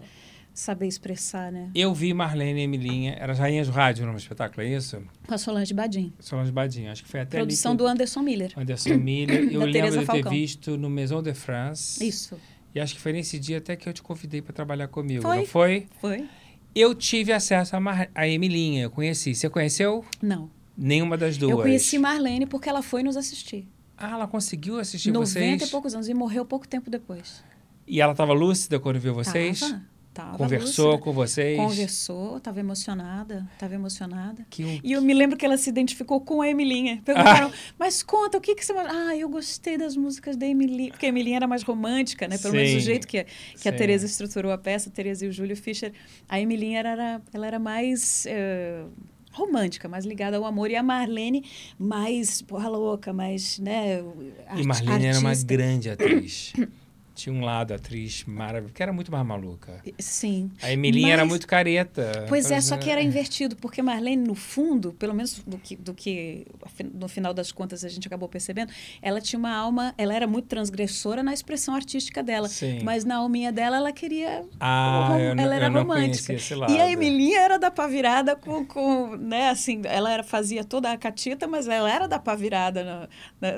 saber 0.54 0.86
expressar, 0.86 1.50
né? 1.50 1.68
Eu 1.74 1.92
vi 1.92 2.14
Marlene 2.14 2.60
e 2.60 2.62
Emilinha, 2.62 3.16
era 3.18 3.32
Rainhas 3.34 3.66
do 3.66 3.72
Rádio 3.72 4.06
no 4.06 4.16
espetáculo, 4.16 4.62
é 4.62 4.70
isso? 4.70 5.02
Com 5.26 5.34
a 5.34 5.38
Solange 5.38 5.74
Badim. 5.74 6.12
Solange 6.20 6.52
Badinho, 6.52 6.92
acho 6.92 7.02
que 7.02 7.08
foi 7.08 7.20
até 7.20 7.38
Produção 7.38 7.72
ali 7.72 7.78
do 7.78 7.84
que 7.84 7.90
Anderson 7.90 8.22
Miller. 8.22 8.52
Anderson 8.56 8.96
Miller. 8.98 9.42
Eu 9.50 9.60
Da 9.60 9.66
lembro 9.66 9.72
Teresa 9.72 10.00
de 10.00 10.06
ter 10.06 10.28
visto 10.28 10.76
no 10.76 10.88
Maison 10.88 11.20
de 11.20 11.34
France. 11.34 12.06
Isso. 12.06 12.38
E 12.72 12.78
acho 12.78 12.94
que 12.94 13.00
foi 13.00 13.12
nesse 13.12 13.36
dia 13.36 13.58
até 13.58 13.74
que 13.74 13.88
eu 13.88 13.92
te 13.92 14.00
convidei 14.00 14.40
para 14.40 14.52
trabalhar 14.52 14.86
comigo, 14.88 15.22
Foi. 15.22 15.36
não 15.36 15.44
foi? 15.44 15.86
Foi? 16.00 16.26
Eu 16.74 16.94
tive 16.94 17.32
acesso 17.32 17.76
a, 17.76 17.80
Mar... 17.80 18.08
a 18.14 18.26
Emilinha, 18.28 18.84
eu 18.84 18.90
conheci. 18.90 19.34
Você 19.34 19.50
conheceu? 19.50 20.04
Não. 20.22 20.48
Nenhuma 20.76 21.16
das 21.18 21.36
duas. 21.36 21.50
Eu 21.52 21.58
conheci 21.58 21.98
Marlene 21.98 22.46
porque 22.46 22.68
ela 22.68 22.82
foi 22.82 23.02
nos 23.02 23.16
assistir. 23.16 23.68
Ah, 24.02 24.10
ela 24.10 24.26
conseguiu 24.26 24.80
assistir 24.80 25.12
90 25.12 25.30
vocês? 25.30 25.62
e 25.62 25.70
poucos 25.70 25.94
anos 25.94 26.08
e 26.08 26.14
morreu 26.14 26.44
pouco 26.44 26.66
tempo 26.66 26.90
depois. 26.90 27.44
E 27.86 28.00
ela 28.00 28.12
estava 28.12 28.32
lúcida 28.32 28.80
quando 28.80 28.98
viu 28.98 29.14
vocês? 29.14 29.60
Tava, 29.60 29.80
tava 30.12 30.38
Conversou 30.38 30.86
lúcida. 30.86 31.04
com 31.04 31.12
vocês? 31.12 31.56
Conversou, 31.56 32.36
estava 32.38 32.58
emocionada, 32.60 33.48
estava 33.52 33.74
emocionada. 33.74 34.44
Que 34.50 34.80
E 34.82 34.92
eu 34.92 35.00
me 35.00 35.14
lembro 35.14 35.36
que 35.36 35.46
ela 35.46 35.56
se 35.56 35.70
identificou 35.70 36.20
com 36.20 36.42
a 36.42 36.48
Emilinha. 36.48 37.00
Perguntaram, 37.04 37.52
mas 37.78 38.02
conta, 38.02 38.38
o 38.38 38.40
que, 38.40 38.54
que 38.56 38.64
você... 38.64 38.72
Ah, 38.72 39.16
eu 39.16 39.28
gostei 39.28 39.78
das 39.78 39.96
músicas 39.96 40.36
da 40.36 40.46
Emilinha. 40.46 40.90
Porque 40.90 41.06
a 41.06 41.08
Emilinha 41.08 41.36
era 41.36 41.46
mais 41.46 41.62
romântica, 41.62 42.26
né? 42.26 42.38
Pelo 42.38 42.54
menos 42.54 42.70
Sim, 42.70 42.76
o 42.78 42.80
jeito 42.80 43.06
que, 43.06 43.24
que 43.60 43.68
a. 43.68 43.72
Tereza 43.72 44.04
estruturou 44.04 44.50
a 44.50 44.58
peça, 44.58 44.88
a 44.88 44.92
Tereza 44.92 45.24
e 45.24 45.28
o 45.28 45.32
Júlio 45.32 45.56
Fischer. 45.56 45.92
A 46.28 46.40
Emilinha 46.40 46.80
era, 46.80 47.22
ela 47.32 47.46
era 47.46 47.58
mais... 47.58 48.26
eh, 48.26 48.84
romântica, 49.32 49.88
mais 49.88 50.04
ligada 50.04 50.36
ao 50.36 50.44
amor, 50.44 50.70
e 50.70 50.76
a 50.76 50.82
Marlene 50.82 51.44
mais 51.78 52.42
porra 52.42 52.68
louca, 52.68 53.12
mais, 53.12 53.58
né, 53.58 54.00
E 54.00 54.42
arti- 54.48 54.66
Marlene 54.66 55.06
era 55.06 55.18
uma 55.18 55.30
artista. 55.30 55.46
grande 55.54 55.90
atriz. 55.90 56.52
Tinha 57.14 57.32
um 57.34 57.44
lado 57.44 57.74
atriz 57.74 58.24
maravilhoso, 58.26 58.72
que 58.74 58.82
era 58.82 58.92
muito 58.92 59.12
mais 59.12 59.24
maluca. 59.26 59.82
Sim. 59.98 60.50
A 60.62 60.72
Emilinha 60.72 61.12
era 61.12 61.22
Mas- 61.22 61.28
muito 61.30 61.46
careta. 61.46 62.24
Pois 62.28 62.50
é, 62.50 62.60
só 62.60 62.76
que 62.76 62.88
era 62.90 63.02
invertido, 63.02 63.54
porque 63.56 63.82
Marlene, 63.82 64.26
no 64.26 64.34
fundo, 64.34 64.92
pelo 64.94 65.14
menos 65.14 65.38
do 65.46 65.58
que, 65.58 65.76
do 65.76 65.92
que 65.94 66.46
no 66.94 67.08
final 67.08 67.34
das 67.34 67.52
contas 67.52 67.84
a 67.84 67.88
gente 67.88 68.06
acabou 68.06 68.28
percebendo, 68.28 68.72
ela 69.00 69.20
tinha 69.20 69.38
uma 69.38 69.54
alma, 69.54 69.94
ela 69.98 70.14
era 70.14 70.26
muito 70.26 70.46
transgressora 70.48 71.22
na 71.22 71.32
expressão 71.34 71.74
artística 71.74 72.22
dela. 72.22 72.48
Sim. 72.48 72.80
Mas 72.82 73.04
na 73.04 73.16
alminha 73.16 73.52
dela, 73.52 73.76
ela 73.76 73.92
queria. 73.92 74.44
Ah, 74.58 75.06
rom- 75.10 75.18
eu, 75.18 75.34
não- 75.34 75.42
ela 75.44 75.54
era 75.54 75.66
eu 75.66 75.72
romântica. 75.72 76.34
E 76.68 76.80
a 76.80 76.90
Emilinha 76.90 77.40
era 77.40 77.58
da 77.58 77.70
pá 77.70 77.86
virada 77.86 78.34
com, 78.34 78.64
com, 78.64 79.16
né, 79.16 79.50
assim, 79.50 79.82
ela 79.84 80.10
era, 80.10 80.22
fazia 80.22 80.64
toda 80.64 80.90
a 80.90 80.96
catita, 80.96 81.46
mas 81.46 81.68
ela 81.68 81.90
era 81.92 82.06
da 82.08 82.18
pá 82.18 82.34
virada 82.34 82.82
na, 82.82 83.08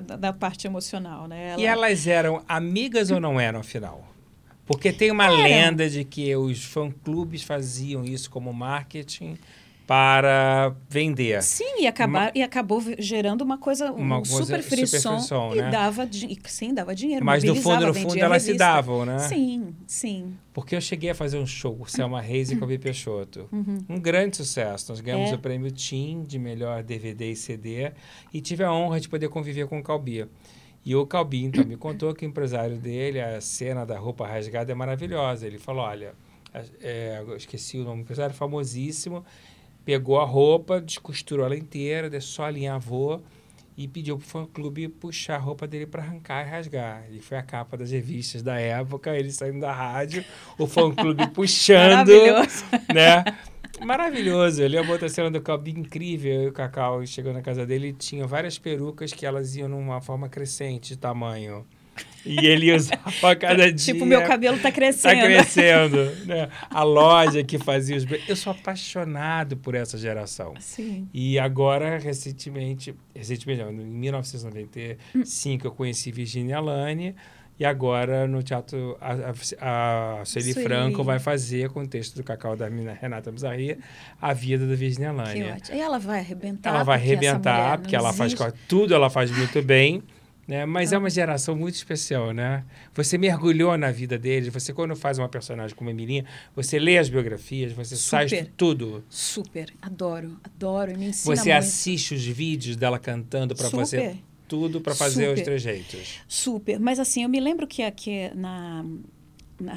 na, 0.02 0.16
na- 0.16 0.32
parte 0.32 0.66
emocional, 0.66 1.28
né? 1.28 1.54
E 1.58 1.64
elas 1.64 2.06
eram 2.08 2.42
amigas 2.48 3.10
ou 3.10 3.20
não 3.20 3.38
eram, 3.38 3.53
afinal? 3.60 4.04
Porque 4.66 4.92
tem 4.92 5.10
uma 5.10 5.24
Eram. 5.26 5.36
lenda 5.42 5.90
de 5.90 6.04
que 6.04 6.34
os 6.36 6.64
fã-clubes 6.64 7.42
faziam 7.42 8.04
isso 8.04 8.30
como 8.30 8.52
marketing 8.52 9.36
para 9.86 10.74
vender. 10.88 11.42
Sim, 11.42 11.82
e, 11.82 11.86
acabar, 11.86 12.32
e 12.34 12.42
acabou 12.42 12.82
gerando 12.98 13.42
uma 13.42 13.58
coisa, 13.58 13.92
um 13.92 13.96
Uma 13.96 14.16
coisa 14.22 14.36
super 14.44 14.62
super 14.62 14.76
frisson, 14.78 15.18
frisson, 15.18 15.52
e 15.54 15.56
né? 15.60 15.70
dava, 15.70 16.08
e 16.10 16.38
sim, 16.46 16.72
dava 16.72 16.94
dinheiro, 16.94 17.22
Mas 17.22 17.42
no 17.44 17.48
mobilizava, 17.54 17.80
fundo, 17.80 17.86
no 17.88 17.94
fundo, 18.10 18.18
elas 18.18 18.42
se 18.42 18.54
davam, 18.54 19.04
né? 19.04 19.18
Sim, 19.18 19.74
sim. 19.86 20.32
Porque 20.54 20.74
eu 20.74 20.80
cheguei 20.80 21.10
a 21.10 21.14
fazer 21.14 21.36
um 21.38 21.46
show 21.46 21.76
com 21.76 21.84
Selma 21.84 22.22
Reis 22.22 22.50
e 22.50 22.56
Calbi 22.56 22.78
Peixoto. 22.78 23.46
Uhum. 23.52 23.84
Um 23.90 24.00
grande 24.00 24.38
sucesso. 24.38 24.86
Nós 24.90 25.00
ganhamos 25.02 25.30
É. 25.30 25.34
o 25.34 25.38
prêmio 25.38 25.70
TIM 25.70 26.22
de 26.22 26.38
melhor 26.38 26.82
DVD 26.82 27.32
e 27.32 27.36
CD 27.36 27.92
e 28.32 28.40
tive 28.40 28.64
a 28.64 28.72
honra 28.72 28.98
de 28.98 29.08
poder 29.10 29.28
conviver 29.28 29.66
com 29.66 29.78
o 29.78 29.82
Calbi. 29.82 30.26
E 30.84 30.94
o 30.94 31.06
Calbi, 31.06 31.44
então, 31.44 31.64
me 31.64 31.76
contou 31.76 32.14
que 32.14 32.26
o 32.26 32.28
empresário 32.28 32.76
dele, 32.76 33.20
a 33.20 33.40
cena 33.40 33.86
da 33.86 33.98
roupa 33.98 34.26
rasgada 34.26 34.70
é 34.70 34.74
maravilhosa. 34.74 35.46
Ele 35.46 35.58
falou, 35.58 35.82
olha, 35.82 36.14
é, 36.82 37.24
esqueci 37.36 37.78
o 37.78 37.84
nome, 37.84 38.02
empresário 38.02 38.34
famosíssimo, 38.34 39.24
pegou 39.84 40.20
a 40.20 40.24
roupa, 40.24 40.80
descosturou 40.80 41.46
ela 41.46 41.56
inteira, 41.56 42.10
deixou 42.10 42.34
só 42.34 42.44
alinhavou 42.44 43.22
e 43.76 43.88
pediu 43.88 44.16
pro 44.18 44.26
fã-clube 44.26 44.88
puxar 44.88 45.36
a 45.36 45.38
roupa 45.38 45.66
dele 45.66 45.86
para 45.86 46.02
arrancar 46.02 46.46
e 46.46 46.50
rasgar. 46.50 47.04
E 47.10 47.20
foi 47.20 47.36
a 47.38 47.42
capa 47.42 47.76
das 47.76 47.90
revistas 47.90 48.42
da 48.42 48.58
época, 48.58 49.16
ele 49.16 49.32
saindo 49.32 49.60
da 49.60 49.72
rádio, 49.72 50.24
o 50.58 50.66
fã-clube 50.66 51.26
puxando, 51.34 52.08
Maravilhoso. 52.08 52.64
né? 52.92 53.24
Maravilhoso. 53.80 54.62
Eu 54.62 54.68
lembro 54.68 54.92
outra 54.92 55.08
cena 55.08 55.30
do 55.30 55.40
Calbi 55.40 55.72
incrível. 55.72 56.32
Eu 56.32 56.42
e 56.44 56.48
o 56.48 56.52
Cacau 56.52 57.04
chegou 57.06 57.32
na 57.32 57.42
casa 57.42 57.66
dele 57.66 57.88
e 57.88 57.92
tinha 57.92 58.26
várias 58.26 58.58
perucas 58.58 59.12
que 59.12 59.26
elas 59.26 59.56
iam 59.56 59.68
numa 59.68 60.00
forma 60.00 60.28
crescente 60.28 60.88
de 60.90 60.96
tamanho. 60.98 61.66
E 62.26 62.46
ele 62.46 62.74
usava 62.74 63.30
a 63.30 63.36
cada 63.36 63.70
dia. 63.72 63.92
Tipo, 63.94 64.04
meu 64.06 64.22
cabelo 64.22 64.56
tá 64.56 64.64
Tá 64.64 64.72
crescendo. 64.72 65.20
crescendo. 65.22 65.96
Né? 66.26 66.48
A 66.70 66.82
loja 66.82 67.44
que 67.44 67.58
fazia 67.58 67.96
os... 67.96 68.04
Eu 68.26 68.34
sou 68.34 68.50
apaixonado 68.52 69.56
por 69.56 69.74
essa 69.74 69.96
geração. 69.98 70.54
Sim. 70.58 71.08
E 71.12 71.38
agora, 71.38 71.98
recentemente, 71.98 72.94
recentemente 73.14 73.62
não, 73.62 73.70
em 73.70 73.86
1995, 73.86 75.66
eu 75.66 75.70
conheci 75.70 76.10
Virginia 76.10 76.60
Lane. 76.60 77.14
E 77.58 77.64
agora, 77.64 78.26
no 78.26 78.42
teatro, 78.42 78.96
a, 79.00 79.12
a, 79.60 80.20
a 80.20 80.24
Sueli 80.24 80.52
Sueli. 80.52 80.68
Franco 80.68 81.04
vai 81.04 81.20
fazer, 81.20 81.68
com 81.70 81.80
o 81.82 81.86
texto 81.86 82.16
do 82.16 82.24
Cacau 82.24 82.56
da 82.56 82.68
mina 82.68 82.92
Renata 82.92 83.30
Mizarri, 83.30 83.78
a 84.20 84.32
vida 84.32 84.66
da 84.66 84.74
Virginia 84.74 85.12
ótimo. 85.12 85.76
E 85.76 85.80
ela 85.80 85.98
vai 85.98 86.18
arrebentar. 86.18 86.70
Ela 86.70 86.82
vai 86.82 86.96
arrebentar, 86.98 87.78
porque 87.78 87.94
ela 87.94 88.12
faz 88.12 88.32
existe. 88.32 88.50
co- 88.52 88.58
tudo, 88.68 88.92
ela 88.94 89.08
faz 89.08 89.30
muito 89.30 89.62
bem. 89.62 90.02
Né? 90.46 90.66
Mas 90.66 90.92
Ah. 90.92 90.96
é 90.96 90.98
uma 90.98 91.08
geração 91.08 91.56
muito 91.56 91.74
especial, 91.76 92.32
né? 92.32 92.64
Você 92.92 93.16
mergulhou 93.16 93.78
na 93.78 93.90
vida 93.90 94.18
deles. 94.18 94.52
Você, 94.52 94.74
quando 94.74 94.94
faz 94.94 95.18
uma 95.18 95.26
personagem 95.28 95.74
como 95.74 95.88
a 95.88 95.92
Emilinha, 95.92 96.26
você 96.54 96.78
lê 96.78 96.98
as 96.98 97.08
biografias, 97.08 97.72
você 97.72 97.96
sai 97.96 98.28
Super. 98.28 98.50
tudo. 98.54 99.02
Super. 99.08 99.72
Adoro. 99.80 100.36
Adoro. 100.44 100.98
Me 100.98 101.06
ensina 101.06 101.34
Você 101.34 101.50
muito. 101.50 101.64
assiste 101.64 102.14
os 102.14 102.26
vídeos 102.26 102.76
dela 102.76 102.98
cantando 102.98 103.54
para 103.54 103.70
você 103.70 104.16
tudo 104.48 104.80
para 104.80 104.94
fazer 104.94 105.24
os 105.28 105.38
Super. 105.38 105.44
trejeitos. 105.44 106.20
Super. 106.28 106.78
Mas 106.80 106.98
assim, 106.98 107.22
eu 107.22 107.28
me 107.28 107.40
lembro 107.40 107.66
que 107.66 107.82
aqui 107.82 108.30
na- 108.34 108.84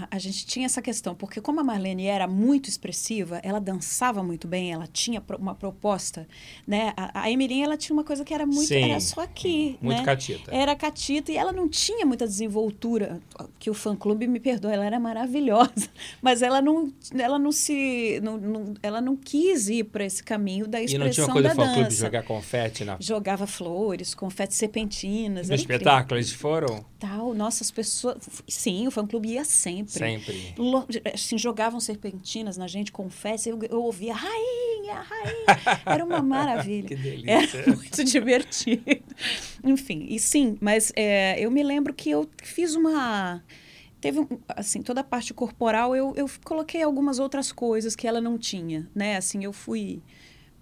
a 0.10 0.18
gente 0.20 0.46
tinha 0.46 0.66
essa 0.66 0.82
questão, 0.82 1.14
porque 1.16 1.40
como 1.40 1.60
a 1.60 1.64
Marlene 1.64 2.06
era 2.06 2.28
muito 2.28 2.70
expressiva, 2.70 3.40
ela 3.44 3.60
dançava 3.60 4.24
muito 4.24 4.48
bem, 4.48 4.72
ela 4.72 4.88
tinha 4.88 5.24
uma 5.40 5.54
proposta, 5.54 6.28
né? 6.66 6.94
A, 6.98 7.22
a 7.24 7.32
Emilinha, 7.32 7.66
ela 7.66 7.78
tinha 7.78 7.94
uma 7.94 8.04
coisa 8.04 8.24
que 8.26 8.34
era 8.34 8.46
muito, 8.46 8.68
Sim. 8.68 8.90
era 8.92 9.00
só 9.00 9.22
aqui, 9.22 9.78
Muito 9.82 10.00
né? 10.00 10.04
catita. 10.06 10.54
Era 10.54 10.76
catita 10.76 11.32
e 11.32 11.38
ela 11.38 11.52
não 11.52 11.70
tinha 11.70 12.06
muita 12.06 12.26
desenvoltura, 12.28 13.20
que 13.60 13.70
o 13.70 13.74
fã-clube 13.74 14.28
me 14.28 14.40
perdoa, 14.40 14.74
ela 14.74 14.86
era 14.86 15.00
maravilhosa, 15.00 15.90
mas 16.22 16.42
ela 16.42 16.62
não, 16.62 16.92
ela 17.18 17.38
não 17.38 17.52
se, 17.52 18.20
não, 18.24 18.38
não- 18.38 18.74
ela 18.82 19.00
não 19.02 19.16
quis 19.16 19.70
ir 19.70 19.84
para 19.86 20.04
esse 20.06 20.24
caminho 20.24 20.68
da 20.68 20.82
E 20.82 20.86
expressão 20.86 21.06
não 21.06 21.12
tinha 21.14 21.28
coisa 21.34 21.48
da 21.50 21.54
do 21.54 21.58
fã-clube 21.68 21.84
dança. 21.90 21.96
jogar 22.06 22.24
confete 22.24 22.84
na, 22.84 22.98
Jogava 23.00 23.46
flores, 23.48 24.14
confetes 24.16 24.58
serpentinas. 24.58 25.50
no 25.50 25.56
incrível 25.56 25.76
espetáculo? 25.78 26.18
Eles 26.18 26.32
foram? 26.32 26.86
tal. 27.00 27.34
Nossa, 27.36 27.64
as 27.64 27.70
pessoas. 27.70 28.18
Sim, 28.48 28.88
o 28.88 28.92
fã-clube 28.92 29.30
ia 29.30 29.46
sempre. 29.46 29.77
Sempre. 29.86 30.54
Lo- 30.58 30.88
Assim, 31.14 31.38
jogavam 31.38 31.80
serpentinas 31.80 32.58
na 32.58 32.68
gente, 32.68 32.92
confesso. 32.92 33.50
Eu, 33.50 33.60
eu 33.70 33.84
ouvia, 33.84 34.14
rainha, 34.14 35.02
rainha. 35.02 35.82
Era 35.86 36.04
uma 36.06 36.22
maravilha. 36.22 36.88
Que 36.88 36.96
delícia. 36.96 37.60
Era 37.60 37.72
muito 37.76 38.04
divertido. 38.04 38.84
Enfim, 39.64 40.06
e 40.10 40.20
sim, 40.20 40.58
mas 40.62 40.92
é, 40.96 41.36
eu 41.40 41.52
me 41.52 41.64
lembro 41.64 41.94
que 41.94 42.10
eu 42.10 42.30
fiz 42.44 42.76
uma. 42.76 43.44
Teve, 44.00 44.20
assim, 44.50 44.82
toda 44.84 45.02
a 45.02 45.04
parte 45.04 45.34
corporal, 45.34 45.96
eu, 45.96 46.14
eu 46.16 46.30
coloquei 46.44 46.84
algumas 46.84 47.18
outras 47.20 47.52
coisas 47.52 47.96
que 47.96 48.08
ela 48.08 48.22
não 48.22 48.38
tinha, 48.38 48.88
né? 48.94 49.18
Assim, 49.18 49.44
eu 49.44 49.52
fui 49.52 50.02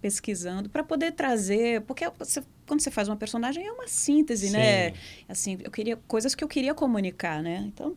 pesquisando 0.02 0.70
para 0.70 0.84
poder 0.84 1.12
trazer, 1.14 1.82
porque 1.82 2.06
você- 2.18 2.44
quando 2.68 2.80
você 2.82 2.92
faz 2.92 3.08
uma 3.10 3.16
personagem 3.16 3.66
é 3.66 3.72
uma 3.72 3.88
síntese, 3.88 4.52
né? 4.52 4.90
Sim. 4.92 4.96
Assim, 5.28 5.58
eu 5.64 5.72
queria 5.72 5.98
coisas 6.08 6.34
que 6.36 6.44
eu 6.44 6.48
queria 6.48 6.74
comunicar, 6.74 7.42
né? 7.44 7.64
Então, 7.68 7.96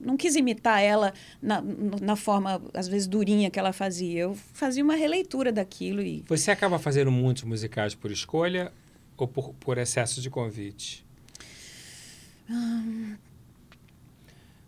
não 0.00 0.16
quis 0.16 0.36
imitar 0.36 0.82
ela 0.82 1.12
na, 1.40 1.62
na 2.00 2.16
forma 2.16 2.62
às 2.74 2.88
vezes 2.88 3.06
durinha 3.06 3.50
que 3.50 3.58
ela 3.58 3.72
fazia. 3.72 4.20
Eu 4.20 4.34
fazia 4.34 4.82
uma 4.82 4.96
releitura 4.96 5.52
daquilo 5.52 6.02
e 6.02 6.24
Você 6.26 6.50
acaba 6.50 6.78
fazendo 6.78 7.10
muitos 7.10 7.44
musicais 7.44 7.94
por 7.94 8.10
escolha 8.10 8.72
ou 9.16 9.26
por, 9.26 9.54
por 9.54 9.78
excesso 9.78 10.20
de 10.20 10.30
convite? 10.30 11.04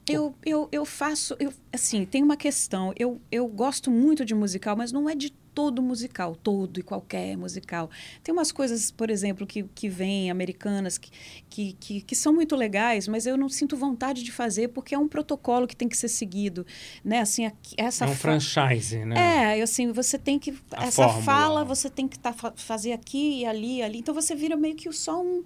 Eu, 0.09 0.35
eu, 0.45 0.68
eu 0.72 0.85
faço, 0.87 1.37
eu, 1.39 1.53
assim, 1.72 2.05
tem 2.05 2.22
uma 2.22 2.37
questão. 2.37 2.93
Eu, 2.99 3.20
eu 3.31 3.47
gosto 3.47 3.91
muito 3.91 4.24
de 4.24 4.35
musical, 4.35 4.74
mas 4.76 4.91
não 4.91 5.09
é 5.09 5.14
de 5.14 5.31
todo 5.59 5.82
musical, 5.82 6.36
todo 6.36 6.78
e 6.78 6.84
qualquer 6.84 7.36
musical. 7.36 7.90
Tem 8.22 8.32
umas 8.32 8.52
coisas, 8.52 8.92
por 8.92 9.11
exemplo, 9.11 9.44
que, 9.44 9.64
que 9.74 9.88
vêm 9.88 10.30
americanas, 10.30 10.96
que, 10.98 11.11
que, 11.50 11.72
que, 11.80 12.00
que 12.00 12.14
são 12.14 12.32
muito 12.32 12.54
legais, 12.54 13.09
mas 13.09 13.26
eu 13.26 13.36
não 13.36 13.48
sinto 13.48 13.76
vontade 13.76 14.22
de 14.22 14.30
fazer 14.30 14.68
porque 14.68 14.94
é 14.94 14.98
um 14.98 15.09
protocolo 15.09 15.66
que 15.66 15.74
tem 15.74 15.88
que 15.88 15.96
ser 15.96 16.06
seguido. 16.06 16.64
Né? 17.04 17.18
Assim, 17.18 17.44
aqui- 17.44 17.74
essa 17.76 18.04
é 18.04 18.09
um 18.09 18.12
fa- 18.12 18.16
franchise, 18.38 19.04
né? 19.04 19.56
É, 19.56 19.62
assim, 19.62 19.90
você 19.90 20.16
tem 20.16 20.38
que. 20.38 20.56
A 20.76 20.84
essa 20.84 21.02
fórmula. 21.09 21.22
fala, 21.24 21.64
você 21.64 21.90
tem 21.90 22.06
que 22.06 22.16
tá, 22.20 22.32
fa- 22.32 22.52
fazer 22.54 22.92
aqui 22.92 23.40
e 23.40 23.44
ali, 23.44 23.82
ali. 23.82 23.98
Então 23.98 24.14
você 24.14 24.36
vira 24.36 24.56
meio 24.56 24.76
que 24.76 24.92
só 24.92 25.20
um, 25.20 25.42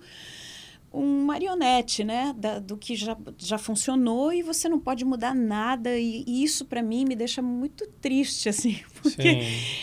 um 0.94 1.24
marionete, 1.24 2.04
né? 2.04 2.34
Da- 2.36 2.58
do 2.58 2.76
que 2.76 2.94
já, 2.94 3.16
já 3.38 3.56
funcionou 3.58 4.32
e 4.32 4.42
você 4.42 4.68
não 4.68 4.78
pode 4.78 5.04
mudar 5.04 5.34
nada. 5.34 5.96
E, 5.98 6.24
e 6.26 6.44
isso, 6.44 6.64
para 6.66 6.82
mim, 6.82 7.04
me 7.06 7.14
deixa 7.16 7.40
muito 7.40 7.86
triste, 8.00 8.48
assim. 8.50 8.78
Porque, 9.02 9.40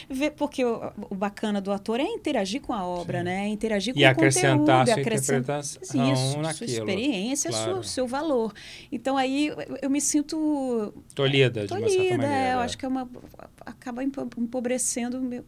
vê- 0.10 0.32
porque 0.32 0.64
o, 0.64 0.91
o 1.10 1.16
bacana 1.16 1.60
do 1.60 1.72
ator 1.72 1.99
é 1.99 2.03
interagir 2.03 2.62
com 2.62 2.74
a 2.74 2.86
obra, 2.86 3.20
Sim. 3.20 3.26
né? 3.26 3.47
Interagir 3.47 3.93
com 3.93 3.99
E 3.99 4.03
o 4.03 4.10
acrescentar 4.10 4.57
conteúdo, 4.80 4.86
sua 4.86 5.01
acrescentar 5.01 5.60
isso, 5.62 5.80
sua 6.34 6.41
naquilo. 6.41 6.70
experiência, 6.72 7.49
claro. 7.51 7.74
sua- 7.76 7.84
seu 7.84 8.07
valor. 8.07 8.53
Então 8.91 9.18
aí 9.18 9.47
eu, 9.47 9.57
eu 9.82 9.89
me 9.89 9.99
sinto 9.99 10.93
Tolhida, 11.16 11.66
de 11.66 11.74
uma 11.74 11.89
certa 11.89 12.18
maneira. 12.18 12.34
é, 12.34 12.53
eu 12.53 12.60
acho 12.60 12.78
que 12.78 12.86
é 12.86 12.88
uma 12.88 13.10
acaba 13.66 14.03
empo- 14.03 14.30
empobrecendo 14.38 15.20
meu- 15.22 15.43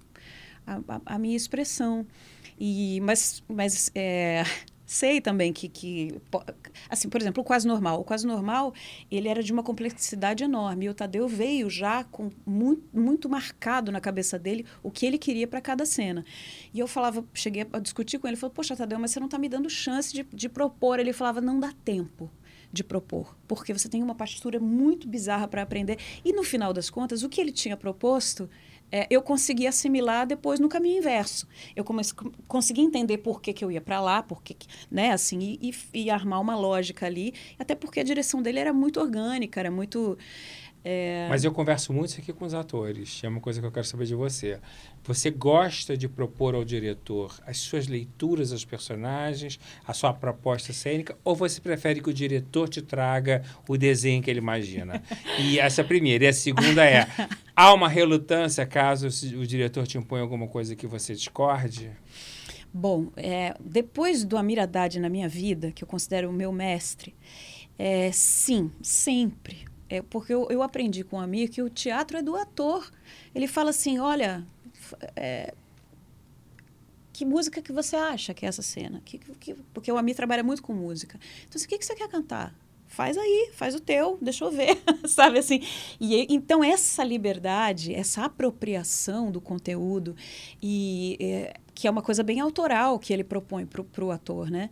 a, 0.66 0.76
a- 0.88 1.02
a 1.06 1.20
minha 1.20 1.36
expressão. 1.38 2.06
E, 2.60 3.00
mas 3.02 3.42
mas 3.48 3.92
é, 3.96 4.44
sei 4.92 5.22
também 5.22 5.54
que, 5.54 5.70
que 5.70 6.20
assim 6.90 7.08
por 7.08 7.22
exemplo 7.22 7.42
o 7.42 7.46
quase 7.46 7.66
normal. 7.66 8.02
O 8.02 8.04
quase 8.04 8.28
normal 8.28 8.74
ele 9.10 9.30
era 9.30 9.42
de 9.42 9.54
uma 9.54 9.64
complexidade 9.64 10.44
enorme. 10.44 10.86
E 10.86 10.90
o 10.90 10.94
Tadeu 10.94 11.30
veio 11.30 11.70
já 11.70 12.04
com 12.04 12.30
muito, 12.46 12.84
muito 12.94 13.30
marcado 13.30 13.90
na 13.90 14.02
cabeça 14.02 14.38
dele 14.38 14.66
o 14.84 14.92
que 14.92 15.06
ele 15.06 15.18
queria 15.18 15.48
para 15.48 15.62
cada 15.62 15.86
cena. 15.86 16.26
E 16.74 16.80
eu 16.80 16.88
falava 16.88 17.24
cheguei 17.34 17.66
a 17.72 17.80
discutir 17.80 18.20
com 18.20 18.28
ele 18.28 18.36
falou 18.36 18.54
poxa 18.54 18.76
Tadeu 18.76 19.00
mas 19.00 19.12
você 19.12 19.20
não 19.20 19.28
está 19.28 19.38
me 19.38 19.48
dando 19.48 19.70
chance 19.70 20.14
de, 20.14 20.24
de 20.24 20.50
propor. 20.50 21.00
Ele 21.00 21.14
falava 21.14 21.40
não 21.40 21.58
dá 21.58 21.72
tempo 21.86 22.30
de 22.74 22.84
propor, 22.84 23.36
porque 23.48 23.74
você 23.74 23.90
tem 23.90 24.02
uma 24.02 24.16
partitura 24.16 24.60
muito 24.60 25.08
bizarra 25.08 25.48
para 25.48 25.62
aprender. 25.62 25.98
E 26.24 26.32
no 26.32 26.44
final 26.44 26.72
das 26.72 26.90
contas, 26.90 27.22
o 27.24 27.30
que 27.30 27.42
ele 27.42 27.52
tinha 27.52 27.76
proposto 27.76 28.50
é, 28.92 29.08
eu 29.10 29.22
consegui 29.22 29.66
assimilar 29.66 30.28
depois 30.28 30.60
no 30.60 30.68
caminho 30.68 30.98
inverso. 30.98 31.48
Eu 31.76 31.84
comecei, 31.84 32.14
consegui 32.48 32.82
entender 32.82 33.20
por 33.20 33.42
que, 33.42 33.54
que 33.54 33.64
eu 33.64 33.72
ia 33.72 33.82
para 33.82 34.02
lá, 34.02 34.22
por 34.22 34.44
que, 34.44 34.56
né, 34.90 35.12
assim, 35.12 35.40
e, 35.40 35.70
e, 35.94 36.06
e, 36.06 36.10
armar 36.10 36.42
uma 36.42 36.56
lógica 36.56 37.06
ali, 37.06 37.34
até 37.58 37.74
porque 37.74 38.00
a 38.00 38.04
direção 38.04 38.42
dele 38.42 38.60
era 38.60 38.74
muito 38.74 39.00
orgânica, 39.00 39.60
era 39.60 39.72
muito 39.72 40.18
é... 40.84 41.28
Mas 41.30 41.44
eu 41.44 41.52
converso 41.52 41.94
muito 41.94 42.10
isso 42.10 42.20
aqui 42.20 42.34
com 42.34 42.44
os 42.44 42.54
atores. 42.54 43.22
É 43.24 43.28
uma 43.28 43.40
coisa 43.40 43.60
que 43.60 43.68
eu 43.68 43.72
quero 43.72 43.86
saber 43.86 44.06
de 44.06 44.16
você. 44.16 44.60
Você 45.04 45.30
gosta 45.30 45.96
de 45.96 46.08
propor 46.08 46.56
ao 46.56 46.66
diretor 46.66 47.40
as 47.46 47.58
suas 47.58 47.88
leituras 47.88 48.50
dos 48.50 48.66
personagens, 48.66 49.60
a 49.86 49.94
sua 49.94 50.12
proposta 50.14 50.74
cênica, 50.74 51.16
ou 51.24 51.36
você 51.36 51.62
prefere 51.62 52.02
que 52.02 52.10
o 52.10 52.14
diretor 52.14 52.68
te 52.68 52.82
traga 52.82 53.44
o 53.68 53.78
desenho 53.78 54.24
que 54.24 54.30
ele 54.30 54.40
imagina? 54.40 55.04
e 55.40 55.60
essa 55.60 55.82
é 55.82 55.84
a 55.84 55.88
primeira. 55.88 56.26
E 56.26 56.28
a 56.28 56.34
segunda 56.34 56.84
é: 56.84 57.08
há 57.56 57.74
uma 57.74 57.88
relutância 57.88 58.66
caso 58.66 59.08
o 59.38 59.46
diretor 59.46 59.86
te 59.86 60.00
impõe 60.00 60.20
alguma 60.20 60.48
coisa 60.48 60.76
que 60.76 60.88
você 60.88 61.14
discorde? 61.14 61.92
Bom, 62.74 63.12
é, 63.18 63.54
depois 63.60 64.24
do 64.24 64.38
Amir 64.38 64.58
Haddad 64.58 65.00
na 65.00 65.10
minha 65.10 65.28
vida, 65.28 65.72
que 65.72 65.84
eu 65.84 65.88
considero 65.88 66.30
o 66.30 66.34
meu 66.34 66.52
mestre, 66.54 67.14
é, 67.78 68.12
sim, 68.14 68.72
sempre 68.82 69.71
é, 69.92 70.02
porque 70.02 70.34
eu, 70.34 70.48
eu 70.50 70.64
aprendi 70.64 71.04
com 71.04 71.18
um 71.18 71.20
amigo 71.20 71.52
que 71.52 71.62
o 71.62 71.70
teatro 71.70 72.18
é 72.18 72.22
do 72.22 72.34
ator. 72.34 72.90
Ele 73.36 73.46
fala 73.46 73.72
assim, 73.72 74.00
olha, 74.00 74.42
é, 75.18 75.54
que 77.12 77.26
música 77.26 77.62
que 77.62 77.74
você 77.74 77.98
acha 77.98 78.34
que 78.34 78.46
é 78.46 78.50
essa 78.50 78.62
cena? 78.62 79.02
Que, 79.04 79.18
que, 79.18 79.54
porque 79.74 79.92
o 79.92 79.98
Amir 79.98 80.16
trabalha 80.16 80.44
muito 80.44 80.64
com 80.64 80.74
música. 80.74 81.20
Então, 81.42 81.58
assim, 81.58 81.66
o 81.66 81.68
que, 81.68 81.78
que 81.78 81.86
você 81.86 81.94
quer 81.94 82.08
cantar? 82.08 82.56
Faz 82.88 83.18
aí, 83.18 83.50
faz 83.54 83.76
o 83.76 83.82
teu, 83.82 84.18
deixa 84.22 84.46
eu 84.46 84.52
ver, 84.52 84.82
sabe 85.08 85.40
assim? 85.40 85.62
E 86.00 86.26
então 86.34 86.64
essa 86.64 87.04
liberdade, 87.04 87.94
essa 87.94 88.26
apropriação 88.26 89.30
do 89.30 89.42
conteúdo 89.42 90.16
e 90.62 91.18
é, 91.20 91.54
que 91.74 91.88
é 91.88 91.92
uma 91.92 92.02
coisa 92.02 92.22
bem 92.22 92.40
autoral 92.40 93.00
que 93.00 93.12
ele 93.12 93.24
propõe 93.24 93.66
para 93.66 94.06
o 94.06 94.12
ator, 94.12 94.50
né? 94.50 94.70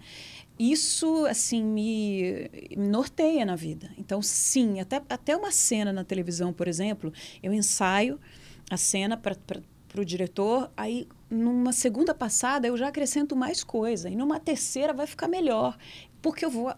Isso 0.60 1.26
assim 1.26 1.64
me, 1.64 2.50
me, 2.76 2.76
norteia 2.76 3.46
na 3.46 3.56
vida. 3.56 3.90
Então, 3.98 4.22
sim, 4.22 4.82
até, 4.82 5.02
até 5.10 5.36
uma 5.36 5.52
cena 5.52 5.94
na 5.94 6.04
televisão, 6.04 6.52
por 6.52 6.68
exemplo, 6.68 7.14
eu 7.42 7.54
ensaio 7.54 8.20
a 8.70 8.76
cena 8.76 9.16
para 9.16 9.38
o 9.98 10.04
diretor, 10.04 10.70
aí 10.76 11.08
numa 11.30 11.72
segunda 11.72 12.14
passada 12.14 12.68
eu 12.68 12.76
já 12.76 12.90
acrescento 12.90 13.36
mais 13.36 13.64
coisa, 13.64 14.10
e 14.10 14.16
numa 14.16 14.40
terceira 14.40 14.94
vai 14.94 15.08
ficar 15.08 15.30
melhor, 15.30 15.78
porque 16.22 16.44
eu 16.44 16.50
vou. 16.50 16.74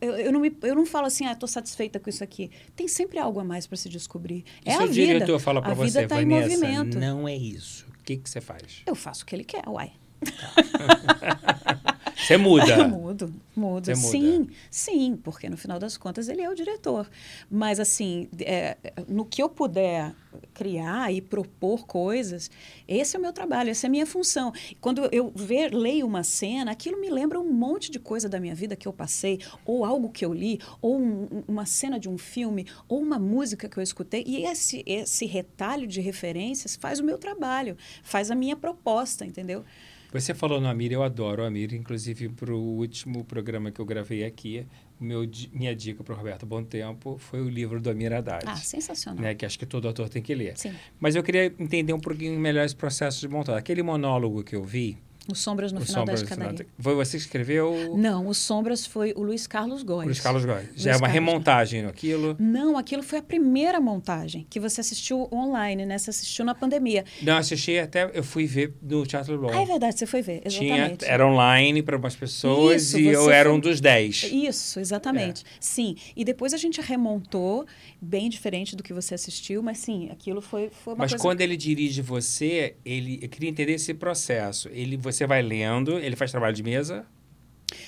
Eu, 0.00 0.14
eu, 0.16 0.32
não, 0.32 0.40
me, 0.40 0.54
eu 0.62 0.74
não 0.74 0.86
falo 0.86 1.06
assim, 1.06 1.26
ah, 1.26 1.32
estou 1.32 1.48
satisfeita 1.48 2.00
com 2.00 2.08
isso 2.08 2.24
aqui. 2.24 2.50
Tem 2.74 2.88
sempre 2.88 3.18
algo 3.18 3.40
a 3.40 3.44
mais 3.44 3.66
para 3.66 3.76
se 3.76 3.90
descobrir. 3.90 4.42
E 4.64 4.70
é 4.70 4.74
a 4.74 4.84
o 4.84 4.86
vida. 4.86 5.12
diretor 5.12 5.38
fala 5.38 5.60
para 5.60 5.74
você, 5.74 6.00
vida 6.00 6.08
tá 6.08 6.14
Vanessa, 6.14 6.48
em 6.48 6.56
movimento. 6.58 6.98
não 6.98 7.28
é 7.28 7.36
isso. 7.36 7.86
O 7.98 8.02
que, 8.02 8.16
que 8.16 8.28
você 8.28 8.40
faz? 8.40 8.82
Eu 8.86 8.94
faço 8.94 9.22
o 9.22 9.26
que 9.26 9.36
ele 9.36 9.44
quer, 9.44 9.68
uai. 9.68 9.92
Você 12.22 12.36
muda. 12.36 12.88
mudo, 12.88 13.34
mudo. 13.54 13.86
Você 13.86 13.96
sim, 13.96 14.38
muda. 14.38 14.52
sim, 14.70 15.16
porque 15.22 15.48
no 15.48 15.56
final 15.56 15.78
das 15.78 15.96
contas 15.96 16.28
ele 16.28 16.40
é 16.40 16.48
o 16.48 16.54
diretor. 16.54 17.10
Mas, 17.50 17.80
assim, 17.80 18.28
é, 18.40 18.76
no 19.08 19.24
que 19.24 19.42
eu 19.42 19.48
puder 19.48 20.14
criar 20.54 21.12
e 21.12 21.20
propor 21.20 21.84
coisas, 21.84 22.50
esse 22.86 23.16
é 23.16 23.18
o 23.18 23.22
meu 23.22 23.32
trabalho, 23.32 23.70
essa 23.70 23.86
é 23.86 23.88
a 23.88 23.90
minha 23.90 24.06
função. 24.06 24.52
Quando 24.80 25.08
eu 25.10 25.32
ver, 25.34 25.74
leio 25.74 26.06
uma 26.06 26.22
cena, 26.22 26.70
aquilo 26.70 27.00
me 27.00 27.10
lembra 27.10 27.40
um 27.40 27.52
monte 27.52 27.90
de 27.90 27.98
coisa 27.98 28.28
da 28.28 28.38
minha 28.38 28.54
vida 28.54 28.76
que 28.76 28.86
eu 28.86 28.92
passei, 28.92 29.40
ou 29.64 29.84
algo 29.84 30.08
que 30.08 30.24
eu 30.24 30.32
li, 30.32 30.60
ou 30.80 31.00
um, 31.00 31.28
uma 31.48 31.66
cena 31.66 31.98
de 31.98 32.08
um 32.08 32.16
filme, 32.16 32.66
ou 32.88 33.00
uma 33.00 33.18
música 33.18 33.68
que 33.68 33.76
eu 33.76 33.82
escutei. 33.82 34.22
E 34.26 34.44
esse, 34.46 34.82
esse 34.86 35.26
retalho 35.26 35.86
de 35.86 36.00
referências 36.00 36.76
faz 36.76 37.00
o 37.00 37.04
meu 37.04 37.18
trabalho, 37.18 37.76
faz 38.02 38.30
a 38.30 38.34
minha 38.34 38.54
proposta, 38.54 39.26
entendeu? 39.26 39.64
Você 40.12 40.34
falou 40.34 40.60
no 40.60 40.68
Amir, 40.68 40.92
eu 40.92 41.02
adoro 41.02 41.42
o 41.42 41.46
Amir. 41.46 41.72
Inclusive, 41.72 42.28
para 42.28 42.54
o 42.54 42.58
último 42.58 43.24
programa 43.24 43.70
que 43.70 43.80
eu 43.80 43.84
gravei 43.84 44.24
aqui, 44.24 44.66
meu, 45.00 45.28
minha 45.52 45.74
dica 45.74 46.04
para 46.04 46.14
o 46.14 46.16
Roberto 46.16 46.44
Bom 46.44 46.62
Tempo 46.62 47.16
foi 47.18 47.40
o 47.40 47.48
livro 47.48 47.80
do 47.80 47.90
Amir 47.90 48.12
Haddad. 48.12 48.44
Ah, 48.46 48.56
sensacional. 48.56 49.22
Né, 49.22 49.34
que 49.34 49.46
acho 49.46 49.58
que 49.58 49.64
todo 49.66 49.88
autor 49.88 50.08
tem 50.08 50.22
que 50.22 50.34
ler. 50.34 50.56
Sim. 50.56 50.74
Mas 51.00 51.16
eu 51.16 51.22
queria 51.22 51.46
entender 51.46 51.92
um 51.92 52.00
pouquinho 52.00 52.38
melhor 52.38 52.64
esse 52.64 52.76
processo 52.76 53.20
de 53.20 53.28
montagem. 53.28 53.58
Aquele 53.58 53.82
monólogo 53.82 54.44
que 54.44 54.54
eu 54.54 54.62
vi, 54.62 54.98
os 55.28 55.38
Sombras 55.38 55.70
no 55.72 55.80
final 55.80 56.00
Sombras 56.00 56.20
da 56.22 56.24
escadaria. 56.28 56.66
Foi 56.78 56.94
você 56.94 57.16
que 57.16 57.22
escreveu? 57.24 57.94
Não, 57.96 58.26
Os 58.26 58.38
Sombras 58.38 58.84
foi 58.86 59.12
o 59.16 59.22
Luiz 59.22 59.46
Carlos 59.46 59.82
Góes. 59.82 60.06
Luiz 60.06 60.20
Carlos 60.20 60.44
Góes. 60.44 60.68
Já 60.74 60.90
é 60.90 60.94
uma 60.94 61.00
Carlos 61.02 61.14
remontagem 61.14 61.84
aquilo? 61.86 62.36
Não, 62.38 62.76
aquilo 62.76 63.02
foi 63.02 63.18
a 63.20 63.22
primeira 63.22 63.80
montagem 63.80 64.46
que 64.50 64.58
você 64.58 64.80
assistiu 64.80 65.28
online, 65.32 65.86
né? 65.86 65.96
Você 65.98 66.10
assistiu 66.10 66.44
na 66.44 66.54
pandemia. 66.54 67.04
Não, 67.22 67.36
assisti 67.36 67.78
até, 67.78 68.10
eu 68.12 68.24
fui 68.24 68.46
ver 68.46 68.74
no 68.82 69.06
Teatro 69.06 69.38
Bom. 69.38 69.50
Ah, 69.52 69.62
é 69.62 69.64
verdade, 69.64 69.98
você 69.98 70.06
foi 70.06 70.22
ver, 70.22 70.42
exatamente. 70.44 70.98
Tinha, 70.98 71.10
era 71.12 71.26
online 71.26 71.82
para 71.82 71.96
umas 71.96 72.16
pessoas 72.16 72.82
Isso, 72.82 72.98
e 72.98 73.06
eu 73.06 73.22
você 73.24 73.32
era 73.32 73.48
foi- 73.48 73.56
um 73.58 73.60
dos 73.60 73.80
dez. 73.80 74.28
Isso, 74.32 74.80
exatamente. 74.80 75.44
Sim. 75.60 75.94
E 76.16 76.24
depois 76.24 76.52
a 76.52 76.56
gente 76.56 76.80
remontou, 76.80 77.64
bem 78.02 78.28
diferente 78.28 78.74
do 78.74 78.82
que 78.82 78.92
você 78.92 79.14
assistiu, 79.14 79.62
mas 79.62 79.78
sim, 79.78 80.10
aquilo 80.10 80.40
foi, 80.40 80.70
foi 80.70 80.94
uma 80.94 81.04
Mas 81.04 81.12
coisa... 81.12 81.22
quando 81.22 81.40
ele 81.40 81.56
dirige 81.56 82.02
você, 82.02 82.74
ele, 82.84 83.20
eu 83.22 83.28
queria 83.28 83.48
entender 83.48 83.74
esse 83.74 83.94
processo. 83.94 84.68
Ele, 84.72 84.96
você 84.96 85.24
vai 85.24 85.40
lendo, 85.40 85.96
ele 86.00 86.16
faz 86.16 86.32
trabalho 86.32 86.54
de 86.54 86.64
mesa? 86.64 87.06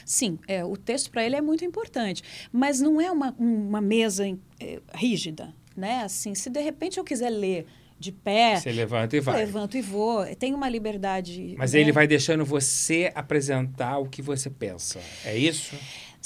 Sim, 0.07 0.39
é, 0.47 0.65
o 0.65 0.77
texto 0.77 1.11
para 1.11 1.27
ele 1.27 1.35
é 1.35 1.41
muito 1.41 1.65
importante, 1.65 2.23
mas 2.53 2.81
não 2.81 3.01
é 3.01 3.11
uma, 3.11 3.35
uma 3.37 3.81
mesa 3.81 4.25
eh, 4.61 4.81
rígida, 4.95 5.53
né? 5.77 6.03
Assim, 6.05 6.35
se 6.35 6.49
de 6.49 6.61
repente 6.61 6.97
eu 6.97 7.05
quiser 7.05 7.31
ler 7.31 7.67
de 7.99 8.13
pé, 8.13 8.57
Você 8.57 8.73
levanta 8.73 9.17
e 9.17 9.21
vai. 9.21 9.37
levanto 9.37 9.77
e 9.77 9.83
vou, 9.83 10.25
tem 10.37 10.55
uma 10.55 10.69
liberdade. 10.69 11.55
Mas 11.59 11.73
né? 11.73 11.81
ele 11.81 11.93
vai 11.93 12.07
deixando 12.07 12.45
você 12.45 13.11
apresentar 13.15 13.99
o 13.99 14.07
que 14.07 14.23
você 14.23 14.49
pensa. 14.49 15.01
É 15.25 15.37
isso? 15.37 15.77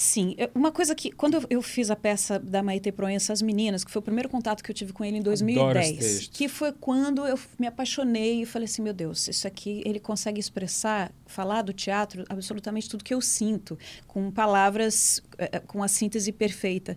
Sim, 0.00 0.36
uma 0.54 0.70
coisa 0.70 0.94
que 0.94 1.10
quando 1.10 1.44
eu- 1.50 1.60
fiz 1.60 1.90
a 1.90 1.96
peça 1.96 2.38
da 2.38 2.62
Maite 2.62 2.92
Proença 2.92 3.32
As 3.32 3.42
Meninas, 3.42 3.82
que 3.82 3.90
foi 3.90 3.98
o 3.98 4.02
primeiro 4.02 4.28
contato 4.28 4.62
que 4.62 4.70
eu 4.70 4.74
tive 4.74 4.92
com 4.92 5.04
ele 5.04 5.16
em 5.16 5.20
Adoro 5.20 5.34
esse 5.34 5.42
2010, 5.42 5.98
texto. 5.98 6.32
que 6.32 6.46
foi 6.46 6.72
quando 6.72 7.26
eu 7.26 7.36
me 7.58 7.66
apaixonei 7.66 8.42
e 8.42 8.46
falei 8.46 8.66
assim, 8.66 8.80
meu 8.80 8.92
Deus, 8.92 9.26
isso 9.26 9.44
aqui 9.48 9.82
ele 9.84 9.98
consegue 9.98 10.38
expressar, 10.38 11.12
falar 11.26 11.62
do 11.62 11.72
teatro 11.72 12.24
absolutamente 12.28 12.88
tudo 12.88 13.02
que 13.02 13.12
eu 13.12 13.20
sinto, 13.20 13.76
com 14.06 14.30
palavras, 14.30 15.20
eh, 15.36 15.50
eh, 15.54 15.58
com 15.58 15.82
a 15.82 15.88
síntese 15.88 16.30
perfeita. 16.30 16.96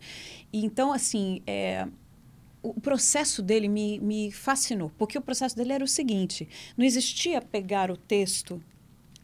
E 0.53 0.63
então 0.63 0.93
assim, 0.93 1.41
é, 1.47 1.87
o 2.61 2.79
processo 2.79 3.41
dele 3.41 3.67
me, 3.67 3.99
me 3.99 4.31
fascinou, 4.31 4.91
porque 4.95 5.17
o 5.17 5.21
processo 5.21 5.55
dele 5.55 5.73
era 5.73 5.83
o 5.83 5.87
seguinte: 5.87 6.47
não 6.77 6.85
existia 6.85 7.41
pegar 7.41 7.89
o 7.89 7.97
texto 7.97 8.63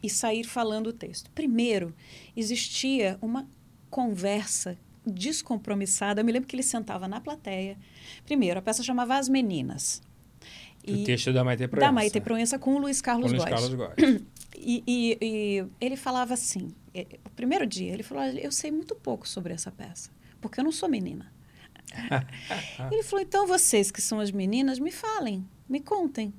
e 0.01 0.09
sair 0.09 0.43
falando 0.45 0.87
o 0.87 0.93
texto. 0.93 1.29
Primeiro, 1.31 1.93
existia 2.35 3.19
uma 3.21 3.47
conversa 3.97 4.77
descompromissada. 5.03 6.21
Eu 6.21 6.25
me 6.25 6.31
lembro 6.31 6.47
que 6.47 6.55
ele 6.55 6.61
sentava 6.61 7.07
na 7.07 7.19
plateia. 7.19 7.75
Primeiro, 8.25 8.59
a 8.59 8.61
peça 8.61 8.83
chamava 8.83 9.17
As 9.17 9.27
Meninas. 9.27 10.03
o 10.87 11.03
texto 11.03 11.33
da 11.33 11.43
Maite 11.43 11.67
Proença. 11.67 11.87
da 11.87 11.91
Maite 11.91 12.21
Proença 12.21 12.59
com 12.59 12.75
o 12.75 12.77
Luiz 12.77 13.01
Carlos 13.01 13.31
Com 13.31 13.37
Luiz 13.37 13.43
Góes. 13.49 13.53
Carlos 13.53 13.73
Góes. 13.73 14.21
E, 14.59 14.83
e- 14.87 15.17
e 15.21 15.65
ele 15.79 15.95
falava 15.95 16.33
assim, 16.33 16.71
eh, 16.91 17.05
o 17.23 17.29
primeiro 17.29 17.63
dia, 17.67 17.93
ele 17.93 18.01
falou, 18.01 18.23
"Olha, 18.23 18.39
eu 18.39 18.51
sei 18.51 18.71
muito 18.71 18.95
pouco 18.95 19.27
sobre 19.27 19.53
essa 19.53 19.71
peça, 19.71 20.09
porque 20.41 20.59
eu 20.59 20.63
não 20.63 20.71
sou 20.71 20.89
menina. 20.89 21.31
ele 22.91 23.03
falou, 23.03 23.23
então 23.23 23.45
vocês 23.45 23.91
que 23.91 24.01
são 24.01 24.19
as 24.19 24.31
meninas, 24.31 24.79
me 24.79 24.89
falem, 24.91 25.47
me 25.69 25.79
contem. 25.79 26.33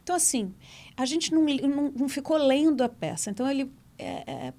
Então, 0.00 0.14
assim, 0.14 0.54
a 0.96 1.04
gente 1.04 1.34
não, 1.34 1.42
não, 1.44 1.90
não 1.90 2.08
ficou 2.08 2.36
lendo 2.36 2.82
a 2.84 2.88
peça. 2.88 3.28
Então, 3.28 3.50
ele... 3.50 3.72
é, 3.98 4.22
é, 4.30 4.54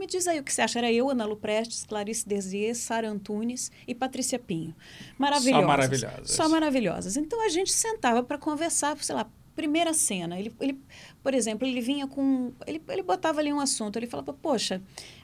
me 0.00 0.06
diz 0.06 0.26
aí 0.26 0.40
o 0.40 0.42
que 0.42 0.52
você 0.52 0.62
acha. 0.62 0.78
Era 0.78 0.90
eu, 0.90 1.10
Ana 1.10 1.26
Lu 1.26 1.36
Prestes, 1.36 1.84
Clarice 1.84 2.26
Desier, 2.26 2.74
Sara 2.74 3.08
Antunes 3.08 3.70
e 3.86 3.94
Patrícia 3.94 4.38
Pinho. 4.38 4.74
Maravilhosas. 5.18 5.66
maravilhosas. 5.66 6.30
Só 6.30 6.48
maravilhosas. 6.48 7.16
Então, 7.16 7.44
a 7.44 7.50
gente 7.50 7.70
sentava 7.72 8.22
para 8.22 8.38
conversar, 8.38 8.96
sei 9.04 9.14
lá, 9.14 9.30
primeira 9.54 9.92
cena. 9.92 10.40
Ele, 10.40 10.52
ele, 10.58 10.80
por 11.22 11.34
exemplo, 11.34 11.68
ele 11.68 11.80
vinha 11.82 12.06
com... 12.06 12.52
Ele, 12.66 12.82
ele 12.88 13.02
botava 13.02 13.40
ali 13.40 13.52
um 13.52 13.60
assunto. 13.60 13.96
Ele 13.98 14.06
falava, 14.06 14.32
poxa, 14.32 14.82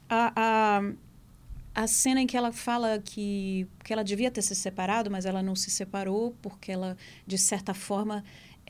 a, 0.09 0.33
a, 0.37 1.83
a 1.83 1.87
cena 1.87 2.21
em 2.21 2.27
que 2.27 2.37
ela 2.37 2.53
fala 2.53 3.01
que, 3.03 3.67
que 3.83 3.93
ela 3.93 4.05
devia 4.05 4.31
ter 4.31 4.43
se 4.43 4.55
separado, 4.55 5.11
mas 5.11 5.25
ela 5.25 5.43
não 5.43 5.57
se 5.57 5.71
separou 5.71 6.37
porque 6.43 6.71
ela, 6.71 6.99
de 7.27 7.39
certa 7.39 7.73
forma, 7.73 8.23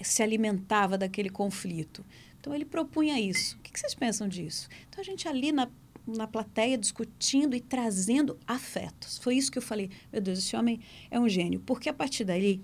se 0.02 0.22
alimentava 0.22 0.96
daquele 0.96 1.30
conflito. 1.30 2.04
Então 2.38 2.54
ele 2.54 2.64
propunha 2.64 3.18
isso. 3.18 3.56
O 3.56 3.58
que, 3.60 3.72
que 3.72 3.80
vocês 3.80 3.92
pensam 3.92 4.28
disso? 4.28 4.68
Então 4.88 5.00
a 5.00 5.04
gente 5.04 5.26
ali 5.26 5.50
na, 5.50 5.68
na 6.06 6.26
plateia 6.26 6.78
discutindo 6.78 7.56
e 7.56 7.60
trazendo 7.60 8.38
afetos. 8.46 9.18
Foi 9.18 9.36
isso 9.36 9.50
que 9.50 9.58
eu 9.58 9.62
falei. 9.62 9.90
Meu 10.12 10.20
Deus, 10.20 10.38
esse 10.38 10.54
homem 10.54 10.80
é 11.10 11.18
um 11.18 11.28
gênio. 11.28 11.60
Porque 11.60 11.88
a 11.88 11.94
partir 11.94 12.24
daí 12.24 12.62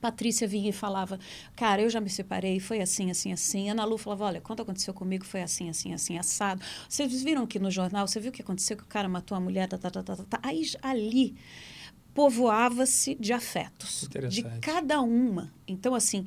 Patrícia 0.00 0.46
vinha 0.46 0.68
e 0.70 0.72
falava, 0.72 1.18
cara, 1.54 1.82
eu 1.82 1.90
já 1.90 2.00
me 2.00 2.10
separei, 2.10 2.60
foi 2.60 2.80
assim, 2.80 3.10
assim, 3.10 3.32
assim. 3.32 3.70
Ana 3.70 3.84
Lu 3.84 3.98
falava, 3.98 4.24
olha, 4.24 4.40
quando 4.40 4.62
aconteceu 4.62 4.92
comigo 4.92 5.24
foi 5.24 5.42
assim, 5.42 5.68
assim, 5.68 5.92
assim, 5.92 6.18
assado. 6.18 6.62
Vocês 6.88 7.22
viram 7.22 7.42
aqui 7.44 7.58
no 7.58 7.70
jornal, 7.70 8.06
você 8.06 8.20
viu 8.20 8.30
o 8.30 8.32
que 8.32 8.42
aconteceu, 8.42 8.76
que 8.76 8.82
o 8.82 8.86
cara 8.86 9.08
matou 9.08 9.36
a 9.36 9.40
mulher, 9.40 9.68
tá, 9.68 9.78
tá, 9.78 9.90
tá, 9.90 10.02
tá, 10.02 10.16
tá. 10.16 10.40
Aí, 10.42 10.62
ali, 10.82 11.34
povoava-se 12.16 13.14
de 13.14 13.32
afetos. 13.34 14.08
De 14.30 14.42
cada 14.60 15.02
uma. 15.02 15.52
Então, 15.68 15.94
assim... 15.94 16.24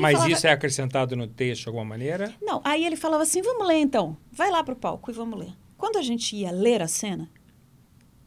Mas 0.00 0.12
falava, 0.12 0.30
isso 0.30 0.46
é 0.46 0.50
acrescentado 0.50 1.14
no 1.14 1.26
texto 1.26 1.62
de 1.62 1.68
alguma 1.68 1.84
maneira? 1.84 2.34
Não, 2.40 2.60
aí 2.64 2.84
ele 2.84 2.96
falava 2.96 3.22
assim, 3.22 3.42
vamos 3.42 3.66
ler 3.66 3.78
então. 3.78 4.16
Vai 4.30 4.50
lá 4.50 4.64
para 4.64 4.74
o 4.74 4.76
palco 4.76 5.10
e 5.10 5.14
vamos 5.14 5.38
ler. 5.38 5.52
Quando 5.76 5.98
a 5.98 6.02
gente 6.02 6.34
ia 6.36 6.50
ler 6.50 6.80
a 6.80 6.88
cena, 6.88 7.30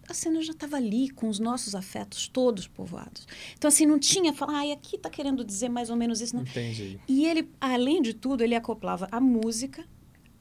a 0.07 0.13
cena 0.13 0.41
já 0.41 0.51
estava 0.51 0.75
ali, 0.77 1.09
com 1.09 1.27
os 1.27 1.39
nossos 1.39 1.73
afetos 1.73 2.27
todos 2.27 2.67
povoados. 2.67 3.27
Então, 3.57 3.67
assim, 3.67 3.85
não 3.85 3.97
tinha 3.97 4.33
falar, 4.33 4.59
ai, 4.59 4.71
aqui 4.71 4.95
está 4.95 5.09
querendo 5.09 5.43
dizer 5.43 5.69
mais 5.69 5.89
ou 5.89 5.95
menos 5.95 6.21
isso. 6.21 6.35
Não. 6.35 6.43
Entendi. 6.43 6.99
E 7.07 7.25
ele, 7.25 7.49
além 7.59 8.01
de 8.01 8.13
tudo, 8.13 8.43
ele 8.43 8.55
acoplava 8.55 9.07
a 9.11 9.19
música, 9.19 9.85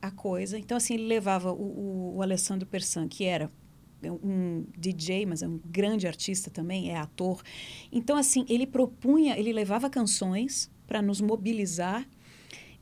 a 0.03 0.11
coisa. 0.11 0.59
Então, 0.59 0.77
assim, 0.77 0.95
ele 0.95 1.07
levava 1.07 1.53
o, 1.53 1.63
o, 1.63 2.17
o 2.17 2.23
Alessandro 2.23 2.67
Persan, 2.67 3.09
que 3.09 3.25
era 3.25 3.51
um 4.03 4.65
DJ, 4.77 5.27
mas 5.27 5.43
é 5.43 5.49
um 5.49 5.61
grande 5.65 6.07
artista 6.07 6.51
também, 6.51 6.91
é 6.91 6.97
ator. 6.97 7.43
Então, 7.91 8.17
assim, 8.17 8.45
ele 8.49 8.67
propunha, 8.67 9.39
ele 9.39 9.53
levava 9.53 9.89
canções 9.89 10.71
para 10.87 11.01
nos 11.01 11.21
mobilizar 11.21 12.07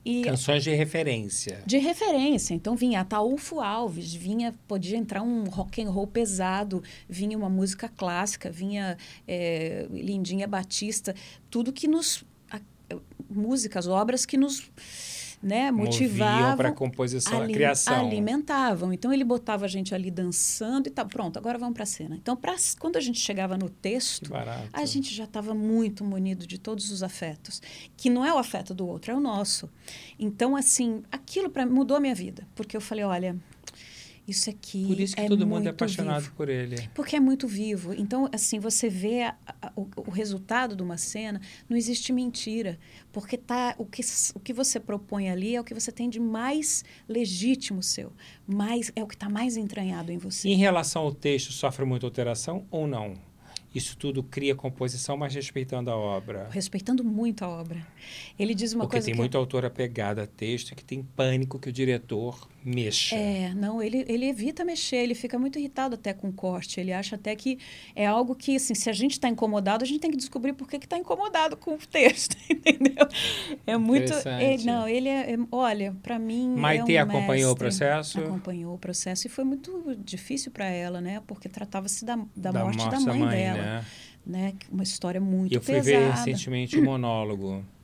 e 0.04 0.22
Canções 0.22 0.64
de 0.64 0.74
referência. 0.74 1.62
De 1.64 1.78
referência. 1.78 2.54
Então 2.54 2.74
vinha 2.74 3.00
Ataúfo 3.00 3.60
Alves, 3.60 4.12
vinha, 4.12 4.52
podia 4.66 4.96
entrar 4.96 5.22
um 5.22 5.44
rock 5.44 5.80
and 5.80 5.90
roll 5.90 6.06
pesado, 6.06 6.82
vinha 7.08 7.38
uma 7.38 7.48
música 7.48 7.88
clássica, 7.88 8.50
vinha 8.50 8.96
é, 9.28 9.86
Lindinha 9.90 10.48
Batista, 10.48 11.14
tudo 11.48 11.72
que 11.72 11.86
nos. 11.86 12.24
Músicas, 13.30 13.86
obras 13.86 14.26
que 14.26 14.36
nos 14.36 14.70
né, 15.42 15.72
motivavam 15.72 16.56
para 16.56 16.68
a 16.68 16.72
composição, 16.72 17.42
a 17.42 17.46
criação. 17.46 18.06
Alimentavam. 18.06 18.92
Então 18.92 19.12
ele 19.12 19.24
botava 19.24 19.64
a 19.64 19.68
gente 19.68 19.94
ali 19.94 20.10
dançando 20.10 20.86
e 20.86 20.90
tá 20.90 21.04
pronto, 21.04 21.36
agora 21.36 21.58
vamos 21.58 21.74
para 21.74 21.82
a 21.82 21.86
cena. 21.86 22.14
Então, 22.14 22.36
pra, 22.36 22.54
quando 22.78 22.96
a 22.96 23.00
gente 23.00 23.18
chegava 23.18 23.56
no 23.56 23.68
texto, 23.68 24.30
a 24.72 24.84
gente 24.84 25.12
já 25.12 25.24
estava 25.24 25.52
muito 25.54 26.04
munido 26.04 26.46
de 26.46 26.58
todos 26.58 26.90
os 26.92 27.02
afetos, 27.02 27.60
que 27.96 28.08
não 28.08 28.24
é 28.24 28.32
o 28.32 28.38
afeto 28.38 28.72
do 28.72 28.86
outro, 28.86 29.10
é 29.10 29.14
o 29.14 29.20
nosso. 29.20 29.68
Então, 30.18 30.54
assim, 30.54 31.02
aquilo 31.10 31.50
para 31.50 31.66
mudou 31.66 31.96
a 31.96 32.00
minha 32.00 32.14
vida, 32.14 32.46
porque 32.54 32.76
eu 32.76 32.80
falei, 32.80 33.04
olha, 33.04 33.36
isso 34.26 34.48
aqui 34.48 34.86
Por 34.86 35.00
isso 35.00 35.16
que 35.16 35.20
é 35.20 35.28
todo 35.28 35.46
mundo 35.46 35.66
é 35.66 35.70
apaixonado 35.70 36.22
vivo. 36.22 36.34
por 36.34 36.48
ele. 36.48 36.76
Porque 36.94 37.16
é 37.16 37.20
muito 37.20 37.48
vivo. 37.48 37.92
Então, 37.92 38.28
assim, 38.32 38.60
você 38.60 38.88
vê 38.88 39.22
a, 39.22 39.36
a, 39.60 39.72
o, 39.74 39.88
o, 39.96 40.10
resultado 40.10 40.76
de 40.76 40.82
uma 40.82 40.96
cena, 40.96 41.40
não 41.68 41.76
existe 41.76 42.12
mentira. 42.12 42.78
Porque 43.12 43.36
tá, 43.36 43.74
o, 43.78 43.84
que, 43.84 44.02
o 44.34 44.40
que 44.40 44.52
você 44.52 44.78
propõe 44.78 45.28
ali 45.28 45.56
é 45.56 45.60
o 45.60 45.64
que 45.64 45.74
você 45.74 45.90
tem 45.90 46.08
de 46.08 46.20
mais 46.20 46.84
legítimo 47.08 47.82
seu. 47.82 48.12
Mais, 48.46 48.92
é 48.94 49.02
o 49.02 49.06
que 49.08 49.14
está 49.14 49.28
mais 49.28 49.56
entranhado 49.56 50.12
em 50.12 50.18
você. 50.18 50.48
Em 50.48 50.56
relação 50.56 51.02
ao 51.02 51.12
texto, 51.12 51.52
sofre 51.52 51.84
muita 51.84 52.06
alteração 52.06 52.64
ou 52.70 52.86
não? 52.86 53.14
Isso 53.74 53.96
tudo 53.96 54.22
cria 54.22 54.54
composição, 54.54 55.16
mas 55.16 55.34
respeitando 55.34 55.90
a 55.90 55.96
obra. 55.96 56.48
Respeitando 56.50 57.02
muito 57.02 57.42
a 57.42 57.48
obra. 57.48 57.84
Ele 58.38 58.54
diz 58.54 58.74
uma 58.74 58.84
Porque 58.84 58.96
coisa. 58.96 59.04
Porque 59.04 59.06
tem 59.06 59.14
que... 59.14 59.18
muita 59.18 59.38
autora 59.38 59.70
pegada 59.70 60.24
a 60.24 60.26
texto 60.26 60.74
que 60.74 60.84
tem 60.84 61.02
pânico 61.02 61.58
que 61.58 61.70
o 61.70 61.72
diretor 61.72 62.48
mexa. 62.64 63.16
É, 63.16 63.52
não, 63.54 63.82
ele, 63.82 64.04
ele 64.08 64.26
evita 64.26 64.64
mexer, 64.64 64.96
ele 64.96 65.14
fica 65.14 65.38
muito 65.38 65.58
irritado 65.58 65.94
até 65.94 66.12
com 66.12 66.28
o 66.28 66.32
corte. 66.32 66.80
Ele 66.80 66.92
acha 66.92 67.16
até 67.16 67.34
que 67.34 67.58
é 67.94 68.06
algo 68.06 68.34
que, 68.34 68.56
assim, 68.56 68.74
se 68.74 68.88
a 68.88 68.92
gente 68.92 69.12
está 69.12 69.28
incomodado, 69.28 69.84
a 69.84 69.86
gente 69.86 70.00
tem 70.00 70.10
que 70.10 70.16
descobrir 70.16 70.52
por 70.52 70.68
que 70.68 70.76
está 70.76 70.96
incomodado 70.96 71.56
com 71.56 71.74
o 71.74 71.78
texto, 71.78 72.36
entendeu? 72.48 73.06
É 73.66 73.76
muito. 73.76 74.12
Ele, 74.40 74.64
não, 74.64 74.88
ele 74.88 75.08
é. 75.08 75.32
é 75.32 75.38
olha, 75.50 75.94
para 76.02 76.18
mim. 76.18 76.54
Maite 76.56 76.94
é 76.94 77.04
um 77.04 77.08
acompanhou 77.08 77.28
mestre, 77.28 77.50
o 77.50 77.56
processo? 77.56 78.20
Acompanhou 78.20 78.74
o 78.74 78.78
processo 78.78 79.26
e 79.26 79.30
foi 79.30 79.44
muito 79.44 79.96
difícil 80.04 80.52
para 80.52 80.66
ela, 80.66 81.00
né? 81.00 81.22
Porque 81.26 81.48
tratava-se 81.48 82.04
da, 82.04 82.16
da, 82.36 82.52
da, 82.52 82.64
morte, 82.64 82.78
morte 82.78 82.90
da 82.90 83.00
mãe, 83.00 83.18
mãe 83.18 83.36
dela. 83.36 83.62
Né? 83.62 83.84
né? 84.24 84.54
Uma 84.70 84.82
história 84.82 85.20
muito 85.20 85.58
pesada. 85.60 85.78
Eu 85.78 85.82
fui 85.82 85.92
pesada. 85.92 86.12
ver 86.12 86.18
recentemente 86.18 86.76
o 86.76 86.80
um 86.80 86.84
monólogo. 86.84 87.64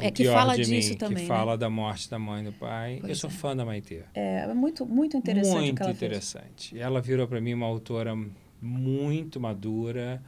É 0.00 0.10
que 0.10 0.24
fala 0.24 0.56
disso 0.56 0.90
mim, 0.90 0.96
também. 0.96 1.16
Que 1.18 1.26
fala 1.26 1.52
né? 1.52 1.58
da 1.58 1.70
morte 1.70 2.10
da 2.10 2.18
mãe 2.18 2.42
e 2.42 2.46
do 2.46 2.52
pai. 2.52 2.98
Pois 3.00 3.10
eu 3.10 3.16
sou 3.16 3.30
é. 3.30 3.32
fã 3.32 3.56
da 3.56 3.64
Maitê. 3.64 4.02
É, 4.14 4.40
é 4.40 4.54
muito, 4.54 4.84
muito 4.84 5.16
interessante. 5.16 5.56
Muito 5.56 5.82
ela 5.82 5.92
interessante. 5.92 6.70
Fez. 6.70 6.82
Ela 6.82 7.00
virou 7.00 7.28
para 7.28 7.40
mim 7.40 7.54
uma 7.54 7.66
autora 7.66 8.14
muito 8.60 9.38
madura 9.38 10.22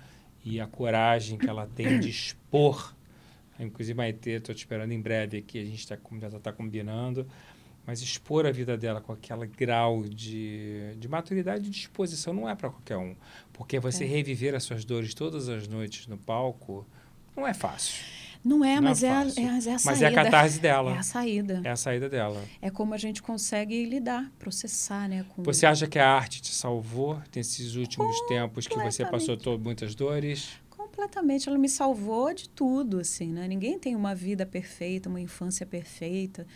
e 0.45 0.61
a 0.61 0.67
coragem 0.67 1.37
que 1.37 1.49
ela 1.49 1.67
tem 1.67 1.99
de 1.99 2.09
expor. 2.09 2.95
Inclusive, 3.59 3.97
Maitê, 3.97 4.33
estou 4.33 4.55
te 4.55 4.59
esperando 4.59 4.93
em 4.93 5.01
breve 5.01 5.39
aqui, 5.39 5.59
a 5.59 5.65
gente 5.65 5.87
tá, 5.87 5.99
já 6.21 6.37
está 6.37 6.53
combinando. 6.53 7.27
Mas 7.87 8.03
expor 8.03 8.47
a 8.47 8.51
vida 8.51 8.77
dela 8.77 9.01
com 9.01 9.13
aquele 9.13 9.47
grau 9.47 10.03
de, 10.03 10.95
de 10.99 11.09
maturidade 11.09 11.69
e 11.69 11.71
disposição 11.71 12.35
não 12.35 12.49
é 12.49 12.55
para 12.55 12.69
qualquer 12.69 12.97
um. 12.97 13.15
Porque 13.53 13.79
você 13.79 14.05
é. 14.05 14.07
reviver 14.09 14.55
as 14.55 14.65
suas 14.65 14.85
dores 14.85 15.15
todas 15.15 15.49
as 15.49 15.69
noites 15.69 16.07
no 16.09 16.19
palco 16.19 16.87
não 17.37 17.47
é 17.47 17.55
fácil. 17.55 18.26
Não 18.47 18.65
é, 18.65 18.77
não 18.77 18.83
mas, 18.83 19.03
é, 19.03 19.09
é, 19.09 19.11
a, 19.11 19.15
é, 19.15 19.23
a 19.25 19.27
saída. 19.61 19.81
Mas 19.85 20.03
é 20.03 20.07
a 20.07 20.13
catarse 20.13 20.61
dela. 20.61 20.93
É 20.95 20.99
a 20.99 21.03
saída. 21.03 21.61
É 21.65 21.71
a 21.71 21.77
saída 21.77 22.09
dela. 22.09 22.41
É 22.63 22.71
como 22.71 22.95
a 22.95 22.97
gente 22.97 23.21
consegue 23.21 23.85
lidar, 23.85 24.31
processar, 24.39 25.09
né? 25.09 25.27
Com... 25.31 25.43
Você 25.43 25.67
acha 25.67 25.89
que 25.89 25.99
a 25.99 26.09
arte 26.09 26.41
te 26.41 26.55
salvou 26.55 27.21
nesses 27.35 27.75
últimos 27.75 28.21
tempos 28.29 28.69
que 28.69 28.79
você 28.79 29.05
passou 29.05 29.37
todo, 29.37 29.65
muitas 29.65 29.97
dores? 29.97 30.61
Completamente. 30.71 31.49
Ela 31.49 31.59
me 31.59 31.69
salvou 31.69 32.33
de 32.33 32.49
tudo, 32.49 33.01
assim, 33.01 33.33
né? 33.33 33.49
Ninguém 33.49 33.81
tem 33.81 33.97
uma 33.97 34.15
vida 34.15 34.47
perfeita, 34.47 35.09
uma 35.09 35.21
infância 35.21 35.67
perfeita, 35.67 36.47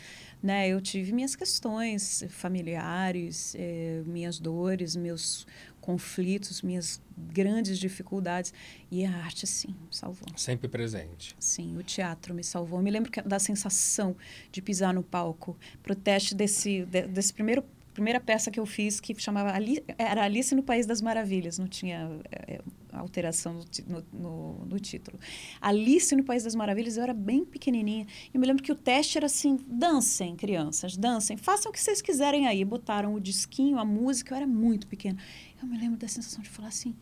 né? 0.41 0.69
Eu 0.69 0.81
tive 0.81 1.13
minhas 1.13 1.35
questões 1.35 2.25
familiares, 2.29 3.57
eh, 3.59 4.03
minhas 4.07 4.39
dores, 4.39 4.95
meus 4.95 5.45
conflitos, 5.81 6.63
minhas 6.63 7.01
grandes 7.17 7.79
dificuldades. 7.79 8.53
E 8.91 9.05
a 9.05 9.11
arte, 9.11 9.47
sim, 9.47 9.69
me 9.69 9.89
salvou. 9.91 10.27
Sempre 10.37 10.69
presente. 10.69 11.35
Sim, 11.39 11.77
o 11.77 11.83
teatro 11.83 12.35
me 12.35 12.45
salvou. 12.45 12.79
Eu 12.79 12.83
me 12.83 12.91
lembro 12.91 13.11
da 13.25 13.39
sensação 13.39 14.17
de 14.51 14.61
pisar 14.63 14.95
no 14.95 15.03
palco 15.03 15.57
para 15.83 15.93
o 15.93 15.97
teste 15.97 16.35
desse, 16.35 16.85
desse 16.85 17.33
primeiro 17.33 17.65
primeira 18.01 18.19
peça 18.19 18.51
que 18.51 18.59
eu 18.59 18.65
fiz 18.65 18.99
que 18.99 19.15
chamava 19.21 19.53
era 19.99 20.25
Alice 20.25 20.55
no 20.55 20.63
País 20.63 20.87
das 20.87 21.03
Maravilhas, 21.03 21.59
não 21.59 21.69
tinha 21.69 22.19
é, 22.33 22.63
alteração 22.95 23.61
no, 23.87 24.05
no, 24.11 24.65
no, 24.65 24.81
título. 24.81 25.19
Alice 25.61 26.17
no 26.17 26.25
País 26.25 26.43
das 26.43 26.55
Maravilhas, 26.55 26.97
eu 26.97 27.03
era 27.03 27.13
bem 27.13 27.45
pequenininha. 27.45 28.07
E 28.33 28.39
me 28.39 28.47
lembro 28.47 28.63
que 28.63 28.73
o 28.73 28.75
teste 28.75 29.19
era 29.19 29.27
assim: 29.27 29.59
dancem, 29.67 30.35
crianças, 30.35 30.97
dancem, 30.97 31.37
façam 31.37 31.71
o 31.71 31.75
que 31.75 31.79
vocês 31.79 32.01
quiserem 32.01 32.49
aí. 32.49 32.65
Botaram 32.65 33.13
o 33.13 33.21
disquinho, 33.21 33.79
a 33.79 33.85
música, 33.85 34.33
eu 34.33 34.37
era 34.39 34.47
muito 34.47 34.87
pequena. 34.87 35.19
Eu 35.61 35.69
me 35.69 35.77
lembro 35.77 35.99
da 35.99 36.09
sensação 36.09 36.43
de 36.43 36.49
falar 36.49 36.69
assim: 36.69 36.97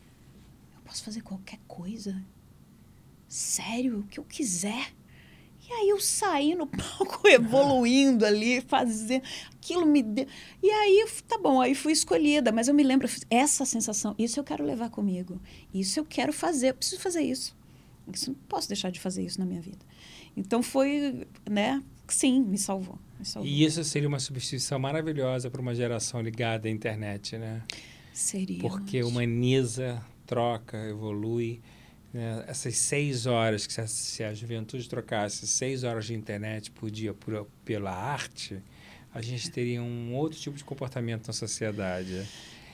eu 0.75 0.81
posso 0.83 1.01
fazer 1.01 1.21
qualquer 1.21 1.59
coisa. 1.65 2.21
Sério, 3.25 3.99
o 3.99 4.03
que 4.03 4.19
eu 4.19 4.25
quiser. 4.25 4.93
E 5.69 5.71
aí 5.71 5.89
eu 5.89 5.99
saí 6.01 6.55
no 6.55 6.65
palco 6.67 7.27
evoluindo 7.27 8.25
ali, 8.25 8.59
fazendo. 8.61 9.21
Aquilo 9.55 9.85
me 9.85 10.01
deu. 10.01 10.25
E 10.63 10.69
aí, 10.69 11.05
tá 11.27 11.37
bom, 11.37 11.61
aí 11.61 11.75
fui 11.75 11.93
escolhida. 11.93 12.51
Mas 12.51 12.67
eu 12.67 12.73
me 12.73 12.81
lembro, 12.81 13.07
essa 13.29 13.63
sensação, 13.65 14.15
isso 14.17 14.39
eu 14.39 14.43
quero 14.43 14.65
levar 14.65 14.89
comigo. 14.89 15.39
Isso 15.71 15.99
eu 15.99 16.05
quero 16.05 16.33
fazer, 16.33 16.69
eu 16.69 16.73
preciso 16.73 16.99
fazer 16.99 17.21
isso. 17.21 17.55
isso 18.11 18.31
não 18.31 18.39
posso 18.47 18.67
deixar 18.67 18.91
de 18.91 18.99
fazer 18.99 19.23
isso 19.23 19.39
na 19.39 19.45
minha 19.45 19.61
vida. 19.61 19.85
Então 20.35 20.63
foi, 20.63 21.27
né? 21.47 21.83
Sim, 22.07 22.41
me 22.41 22.57
salvou, 22.57 22.97
me 23.19 23.25
salvou. 23.25 23.47
E 23.49 23.63
isso 23.63 23.83
seria 23.83 24.07
uma 24.07 24.19
substituição 24.19 24.79
maravilhosa 24.79 25.51
para 25.51 25.61
uma 25.61 25.75
geração 25.75 26.19
ligada 26.19 26.67
à 26.67 26.71
internet, 26.71 27.37
né? 27.37 27.61
Seria. 28.11 28.59
Porque 28.59 29.03
humaniza, 29.03 30.03
troca, 30.25 30.77
evolui. 30.89 31.61
Né? 32.13 32.43
Essas 32.47 32.75
seis 32.77 33.25
horas, 33.25 33.67
que 33.67 33.73
se 33.73 33.81
a, 33.81 33.87
se 33.87 34.23
a, 34.23 34.33
juventude 34.33 34.87
trocasse 34.87 35.47
seis 35.47 35.83
horas 35.83 36.05
de 36.05 36.13
internet 36.13 36.71
por 36.71 36.89
dia 36.89 37.13
por, 37.13 37.47
pela 37.63 37.91
arte, 37.91 38.61
a 39.13 39.21
gente 39.21 39.49
teria 39.51 39.81
um 39.81 40.15
outro 40.15 40.39
tipo 40.39 40.57
de 40.57 40.63
comportamento 40.63 41.27
na 41.27 41.33
sociedade. 41.33 42.27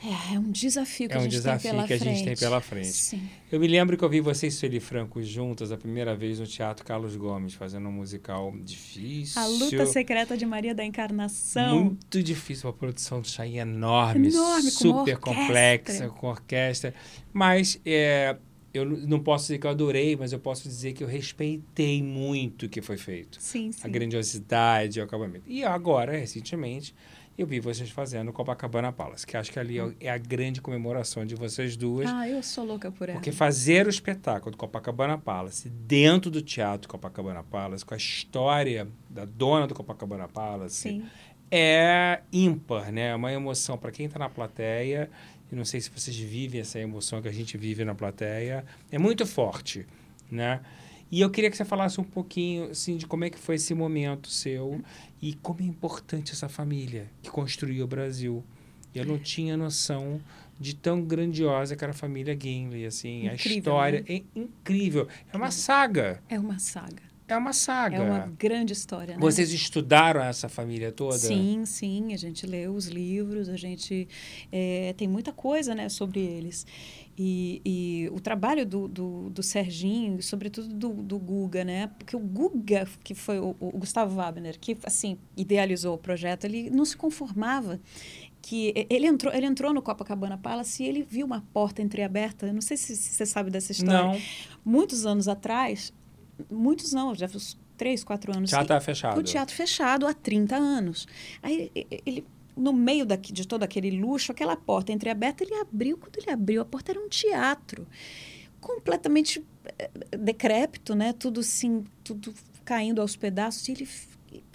É, 0.03 0.35
é 0.35 0.39
um 0.39 0.51
desafio 0.51 1.07
que, 1.09 1.15
é 1.15 1.17
a, 1.17 1.21
gente 1.21 1.27
um 1.27 1.37
desafio 1.37 1.87
que 1.87 1.93
a 1.93 1.97
gente 1.97 2.23
tem 2.23 2.35
pela 2.35 2.61
frente. 2.61 2.93
Sim. 2.93 3.27
Eu 3.51 3.59
me 3.59 3.67
lembro 3.67 3.97
que 3.97 4.03
eu 4.03 4.09
vi 4.09 4.19
vocês, 4.19 4.53
Sueli 4.53 4.79
Franco, 4.79 5.21
juntas 5.23 5.71
a 5.71 5.77
primeira 5.77 6.15
vez 6.15 6.39
no 6.39 6.45
Teatro 6.45 6.85
Carlos 6.85 7.15
Gomes, 7.15 7.55
fazendo 7.55 7.89
um 7.89 7.91
musical 7.91 8.53
difícil. 8.63 9.41
A 9.41 9.47
Luta 9.47 9.85
Secreta 9.87 10.37
de 10.37 10.45
Maria 10.45 10.75
da 10.75 10.85
Encarnação. 10.85 11.85
Muito 11.85 12.21
difícil, 12.21 12.67
uma 12.67 12.75
produção 12.75 13.21
de 13.21 13.29
chá 13.29 13.47
enorme, 13.47 14.27
enorme 14.27 14.69
super 14.69 15.17
com 15.17 15.33
complexa, 15.33 16.09
com 16.09 16.27
orquestra. 16.27 16.93
Mas 17.33 17.79
é, 17.85 18.37
eu 18.77 18.85
não 18.85 19.19
posso 19.19 19.45
dizer 19.45 19.59
que 19.59 19.67
eu 19.67 19.71
adorei, 19.71 20.15
mas 20.15 20.31
eu 20.33 20.39
posso 20.39 20.63
dizer 20.63 20.93
que 20.93 21.03
eu 21.03 21.07
respeitei 21.07 22.01
muito 22.01 22.65
o 22.65 22.69
que 22.69 22.81
foi 22.81 22.97
feito. 22.97 23.37
Sim, 23.41 23.71
sim. 23.71 23.81
A 23.83 23.87
grandiosidade, 23.87 24.99
o 24.99 25.03
acabamento. 25.03 25.43
E 25.47 25.63
agora, 25.63 26.17
recentemente, 26.17 26.93
eu 27.37 27.45
vi 27.45 27.59
vocês 27.59 27.89
fazendo 27.89 28.31
Copacabana 28.31 28.93
Palace, 28.93 29.27
que 29.27 29.35
acho 29.35 29.51
que 29.51 29.59
ali 29.59 29.77
é 29.99 30.09
a 30.09 30.17
grande 30.17 30.61
comemoração 30.61 31.25
de 31.25 31.35
vocês 31.35 31.75
duas. 31.75 32.09
Ah, 32.09 32.27
eu 32.29 32.41
sou 32.41 32.63
louca 32.63 32.89
por 32.89 33.09
ela. 33.09 33.17
Porque 33.17 33.31
fazer 33.31 33.87
o 33.87 33.89
espetáculo 33.89 34.51
do 34.51 34.57
Copacabana 34.57 35.17
Palace 35.17 35.69
dentro 35.69 36.31
do 36.31 36.41
teatro 36.41 36.87
Copacabana 36.87 37.43
Palace, 37.43 37.83
com 37.83 37.93
a 37.93 37.97
história 37.97 38.87
da 39.09 39.25
dona 39.25 39.67
do 39.67 39.75
Copacabana 39.75 40.29
Palace, 40.29 40.75
Sim. 40.75 41.05
é 41.51 42.21
ímpar, 42.31 42.91
né? 42.91 43.09
É 43.09 43.15
uma 43.15 43.33
emoção 43.33 43.77
para 43.77 43.91
quem 43.91 44.05
está 44.05 44.17
na 44.17 44.29
plateia. 44.29 45.09
E 45.55 45.57
não 45.57 45.63
sei 45.63 45.79
se 45.79 45.89
vocês 45.89 46.17
vivem 46.17 46.59
essa 46.59 46.77
emoção 46.77 47.21
que 47.21 47.29
a 47.29 47.31
gente 47.31 47.57
vive 47.57 47.85
na 47.85 47.95
plateia. 47.95 48.65
É 48.91 48.99
muito 48.99 49.25
forte, 49.25 49.85
né? 50.29 50.59
E 51.09 51.21
eu 51.21 51.29
queria 51.29 51.49
que 51.49 51.55
você 51.55 51.63
falasse 51.63 52.01
um 52.01 52.03
pouquinho 52.03 52.71
assim, 52.71 52.97
de 52.97 53.07
como 53.07 53.23
é 53.23 53.29
que 53.29 53.39
foi 53.39 53.55
esse 53.55 53.73
momento 53.73 54.27
seu 54.27 54.81
e 55.21 55.33
como 55.35 55.61
é 55.61 55.63
importante 55.63 56.33
essa 56.33 56.49
família 56.49 57.09
que 57.23 57.29
construiu 57.29 57.85
o 57.85 57.87
Brasil. 57.87 58.43
Eu 58.93 59.05
não 59.05 59.17
tinha 59.17 59.55
noção 59.55 60.19
de 60.59 60.75
tão 60.75 61.01
grandiosa 61.01 61.73
que 61.73 61.83
era 61.85 61.91
a 61.91 61.95
família 61.95 62.37
Gimli, 62.37 62.85
assim, 62.85 63.29
a 63.29 63.35
Incrível, 63.35 63.57
história 63.59 63.99
né? 64.01 64.05
é 64.09 64.23
incrível. 64.35 65.07
É 65.31 65.37
uma 65.37 65.51
saga, 65.51 66.21
É 66.27 66.37
uma 66.37 66.59
saga. 66.59 67.03
É 67.27 67.35
uma 67.35 67.53
saga. 67.53 67.97
É 67.97 68.01
uma 68.01 68.27
grande 68.37 68.73
história, 68.73 69.15
né? 69.15 69.19
Vocês 69.19 69.51
estudaram 69.51 70.21
essa 70.21 70.47
família 70.47 70.91
toda? 70.91 71.17
Sim, 71.17 71.63
sim. 71.65 72.13
A 72.13 72.17
gente 72.17 72.45
leu 72.45 72.73
os 72.73 72.87
livros, 72.87 73.49
a 73.49 73.57
gente 73.57 74.07
é, 74.51 74.93
tem 74.97 75.07
muita 75.07 75.31
coisa 75.31 75.73
né, 75.73 75.89
sobre 75.89 76.19
eles. 76.19 76.65
E, 77.17 77.61
e 77.65 78.09
o 78.11 78.19
trabalho 78.19 78.65
do, 78.65 78.87
do, 78.87 79.29
do 79.29 79.41
Serginho, 79.41 80.21
sobretudo 80.21 80.67
do, 80.67 80.89
do 81.01 81.17
Guga, 81.17 81.63
né? 81.63 81.87
Porque 81.97 82.15
o 82.15 82.19
Guga, 82.19 82.87
que 83.03 83.15
foi 83.15 83.39
o, 83.39 83.55
o 83.59 83.71
Gustavo 83.71 84.15
Wagner, 84.15 84.59
que 84.59 84.77
assim 84.83 85.17
idealizou 85.35 85.95
o 85.95 85.97
projeto, 85.97 86.45
ele 86.45 86.69
não 86.69 86.85
se 86.85 86.95
conformava 86.95 87.79
que 88.41 88.73
ele 88.91 89.07
entrou, 89.07 89.33
ele 89.33 89.47
entrou 89.47 89.73
no 89.73 89.81
Copacabana 89.81 90.37
Palace 90.37 90.83
e 90.83 90.87
ele 90.87 91.01
viu 91.01 91.25
uma 91.25 91.43
porta 91.51 91.81
entreaberta. 91.81 92.45
Eu 92.45 92.53
não 92.53 92.61
sei 92.61 92.77
se, 92.77 92.95
se 92.95 93.15
você 93.15 93.25
sabe 93.25 93.49
dessa 93.49 93.71
história. 93.71 94.03
Não, 94.03 94.21
Muitos 94.63 95.05
anos 95.05 95.27
atrás, 95.27 95.91
muitos 96.49 96.91
não, 96.91 97.13
já 97.15 97.25
uns 97.25 97.57
três, 97.77 98.03
quatro 98.03 98.35
anos. 98.35 98.49
já 98.49 98.63
e- 98.63 98.81
fechado. 98.81 99.19
o 99.19 99.23
teatro 99.23 99.55
fechado 99.55 100.07
há 100.07 100.13
30 100.13 100.55
anos. 100.55 101.07
Aí 101.41 101.71
ele, 102.05 102.25
no 102.55 102.73
meio 102.73 103.05
daqui, 103.05 103.33
de 103.33 103.47
todo 103.47 103.63
aquele 103.63 103.91
luxo, 103.91 104.31
aquela 104.31 104.55
porta 104.55 104.91
entreaberta, 104.91 105.43
ele 105.43 105.55
abriu. 105.55 105.97
Quando 105.97 106.17
ele 106.17 106.31
abriu, 106.31 106.61
a 106.61 106.65
porta 106.65 106.91
era 106.91 106.99
um 106.99 107.09
teatro. 107.09 107.87
Completamente 108.61 109.45
eh, 109.77 109.89
decrépito, 110.17 110.95
né? 110.95 111.13
Tudo 111.13 111.41
assim, 111.41 111.83
tudo 112.03 112.33
caindo 112.63 113.01
aos 113.01 113.15
pedaços. 113.15 113.67
E 113.67 113.71
ele, 113.73 113.89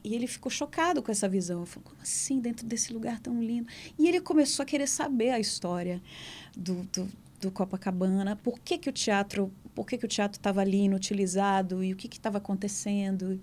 e 0.02 0.14
ele 0.14 0.26
ficou 0.26 0.50
chocado 0.50 1.02
com 1.02 1.12
essa 1.12 1.28
visão. 1.28 1.64
Como 1.84 2.00
assim, 2.00 2.40
dentro 2.40 2.66
desse 2.66 2.92
lugar 2.92 3.20
tão 3.20 3.42
lindo? 3.42 3.68
E 3.98 4.08
ele 4.08 4.20
começou 4.20 4.62
a 4.62 4.66
querer 4.66 4.88
saber 4.88 5.30
a 5.30 5.38
história 5.38 6.02
do, 6.56 6.82
do, 6.92 7.08
do 7.40 7.50
Copacabana. 7.50 8.34
Por 8.36 8.58
que, 8.58 8.78
que 8.78 8.88
o 8.88 8.92
teatro... 8.92 9.52
Por 9.74 9.86
que, 9.86 9.98
que 9.98 10.04
o 10.04 10.08
teatro 10.08 10.38
estava 10.38 10.60
ali 10.60 10.84
inutilizado 10.84 11.82
e 11.82 11.92
o 11.92 11.96
que 11.96 12.08
estava 12.08 12.38
acontecendo? 12.38 13.40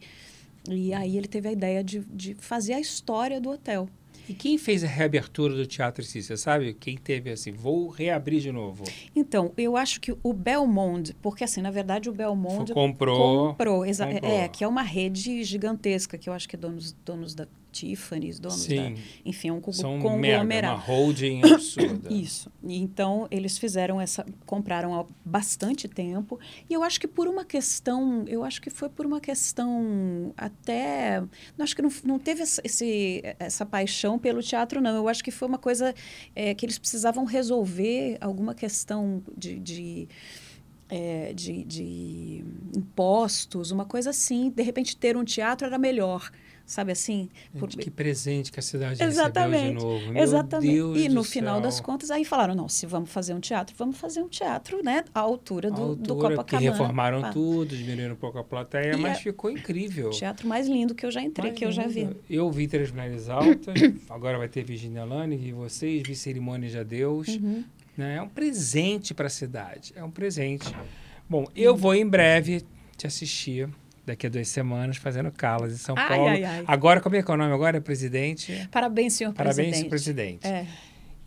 E 0.69 0.93
aí 0.93 1.17
ele 1.17 1.27
teve 1.27 1.49
a 1.49 1.51
ideia 1.51 1.83
de, 1.83 1.99
de 1.99 2.33
fazer 2.35 2.73
a 2.73 2.79
história 2.79 3.39
do 3.39 3.49
hotel. 3.49 3.89
E 4.29 4.33
quem 4.33 4.57
fez 4.57 4.83
a 4.83 4.87
reabertura 4.87 5.55
do 5.55 5.65
teatro 5.65 6.03
em 6.03 6.05
si? 6.05 6.21
Você 6.21 6.35
sabe? 6.35 6.73
Quem 6.73 6.97
teve 6.97 7.31
assim, 7.31 7.53
vou 7.53 7.87
reabrir 7.87 8.41
de 8.41 8.51
novo? 8.51 8.83
Então, 9.15 9.53
eu 9.57 9.77
acho 9.77 10.01
que 10.01 10.13
o 10.21 10.33
Belmond, 10.33 11.15
porque 11.21 11.45
assim, 11.45 11.61
na 11.61 11.71
verdade 11.71 12.09
o 12.09 12.13
Belmond 12.13 12.73
comprou. 12.73 13.47
comprou, 13.49 13.85
comprou. 14.15 14.33
é, 14.43 14.47
que 14.49 14.65
é 14.65 14.67
uma 14.67 14.81
rede 14.81 15.43
gigantesca, 15.43 16.17
que 16.17 16.29
eu 16.29 16.33
acho 16.33 16.47
que 16.49 16.57
é 16.57 16.59
donos, 16.59 16.91
donos 17.05 17.33
da 17.33 17.47
Tiffany's, 17.71 18.39
donos 18.39 18.59
Sim, 18.61 18.93
da, 18.95 18.99
enfim, 19.25 19.49
é 19.49 19.53
um 19.53 19.61
co- 19.61 19.71
são 19.73 19.91
mega, 19.93 20.07
uma 20.07 20.15
conglomerado. 20.15 20.81
holding 20.81 21.41
absurda. 21.51 22.11
Isso. 22.13 22.51
E 22.63 22.77
então 22.77 23.27
eles 23.29 23.57
fizeram 23.57 23.99
essa, 24.01 24.25
compraram 24.45 24.99
há 24.99 25.05
bastante 25.23 25.87
tempo. 25.87 26.39
E 26.69 26.73
eu 26.73 26.83
acho 26.83 26.99
que 26.99 27.07
por 27.07 27.27
uma 27.27 27.45
questão, 27.45 28.23
eu 28.27 28.43
acho 28.43 28.61
que 28.61 28.69
foi 28.69 28.89
por 28.89 29.05
uma 29.05 29.19
questão 29.21 30.33
até, 30.37 31.19
não 31.57 31.63
acho 31.63 31.75
que 31.75 31.81
não, 31.81 31.91
não 32.03 32.19
teve 32.19 32.41
essa, 32.41 32.61
esse, 32.63 33.21
essa 33.39 33.65
paixão 33.65 34.17
pelo 34.17 34.41
teatro, 34.41 34.81
não. 34.81 34.95
Eu 34.95 35.07
acho 35.07 35.23
que 35.23 35.31
foi 35.31 35.47
uma 35.47 35.57
coisa 35.57 35.93
é, 36.35 36.53
que 36.55 36.65
eles 36.65 36.77
precisavam 36.77 37.25
resolver 37.25 38.17
alguma 38.21 38.55
questão 38.55 39.21
de, 39.37 39.59
de 39.59 40.07
é, 40.89 41.33
de, 41.33 41.63
de 41.65 42.43
impostos, 42.75 43.71
uma 43.71 43.85
coisa 43.85 44.09
assim. 44.11 44.49
De 44.49 44.63
repente, 44.63 44.95
ter 44.95 45.17
um 45.17 45.23
teatro 45.23 45.67
era 45.67 45.77
melhor, 45.77 46.31
sabe 46.67 46.91
assim? 46.91 47.27
Por- 47.57 47.71
Gente, 47.71 47.81
que 47.83 47.89
presente 47.89 48.51
que 48.51 48.59
a 48.59 48.61
cidade 48.61 49.01
Exatamente, 49.01 49.73
recebeu 49.73 49.79
de 49.79 49.83
novo. 50.05 50.13
Meu 50.13 50.21
Exatamente. 50.23 50.71
Deus 50.73 50.97
e 50.99 51.09
no 51.09 51.23
final 51.23 51.55
céu. 51.55 51.61
das 51.63 51.79
contas, 51.81 52.11
aí 52.11 52.23
falaram: 52.23 52.53
não, 52.53 52.69
se 52.69 52.85
vamos 52.85 53.09
fazer 53.09 53.33
um 53.33 53.39
teatro, 53.39 53.73
vamos 53.75 53.97
fazer 53.97 54.21
um 54.21 54.27
teatro, 54.27 54.83
né? 54.83 55.03
À 55.15 55.19
altura 55.21 55.71
do, 55.71 55.75
A 55.75 55.77
do 55.79 55.83
altura, 55.91 56.29
que 56.29 56.35
Copacabana. 56.35 56.71
reformaram 56.71 57.21
Pá, 57.21 57.31
tudo, 57.31 57.75
diminuíram 57.75 58.13
um 58.13 58.17
pouco 58.17 58.37
a 58.37 58.43
plateia, 58.43 58.93
E 58.93 58.97
mas 58.97 59.17
é- 59.17 59.21
ficou 59.21 59.49
incrível. 59.49 60.09
O 60.09 60.11
teatro 60.11 60.47
mais 60.47 60.67
lindo 60.67 60.93
que 60.93 61.05
eu 61.05 61.09
já 61.11 61.21
entrei, 61.23 61.47
Mais 61.49 61.57
que 61.57 61.65
eu 61.65 61.71
já 61.71 61.87
vi. 61.87 62.09
Eu 62.29 62.51
vi 62.51 62.67
Três 62.67 62.91
Mulheres 62.91 63.29
Altas, 63.29 63.73
agora 64.09 64.37
vai 64.37 64.49
ter 64.49 64.63
Virginia 64.63 65.05
Lane, 65.05 65.37
vi 65.37 65.51
vocês, 65.53 66.03
vi 66.05 66.15
Cerimônia 66.15 66.69
de 66.69 66.77
Adeus. 66.77 67.29
Uhum. 67.29 67.63
Né? 67.97 68.17
É 68.17 68.21
um 68.21 68.29
presente 68.29 69.13
para 69.13 69.25
a 69.25 69.29
cidade, 69.29 69.91
é 69.95 70.03
um 70.03 70.11
presente. 70.11 70.71
Bom, 71.29 71.45
eu 71.55 71.75
vou 71.75 71.95
em 71.95 72.05
breve 72.07 72.63
te 72.95 73.07
assistir, 73.07 73.67
daqui 74.07 74.25
a 74.25 74.29
duas 74.29 74.47
semanas, 74.47 74.97
fazendo 74.97 75.31
Calas 75.31 75.71
em 75.73 75.77
São 75.77 75.93
Ai, 75.97 76.07
Paulo. 76.07 76.27
ai, 76.27 76.43
ai. 76.43 76.63
Agora, 76.65 76.99
como 77.01 77.15
é 77.15 77.21
que 77.21 77.29
é 77.29 77.33
o 77.33 77.37
nome 77.37 77.53
agora? 77.53 77.77
É 77.77 77.79
presidente? 77.79 78.67
Parabéns, 78.71 79.13
senhor 79.13 79.33
Parabéns, 79.33 79.83
presidente. 79.83 79.89
presidente. 79.89 80.47
É. 80.47 80.65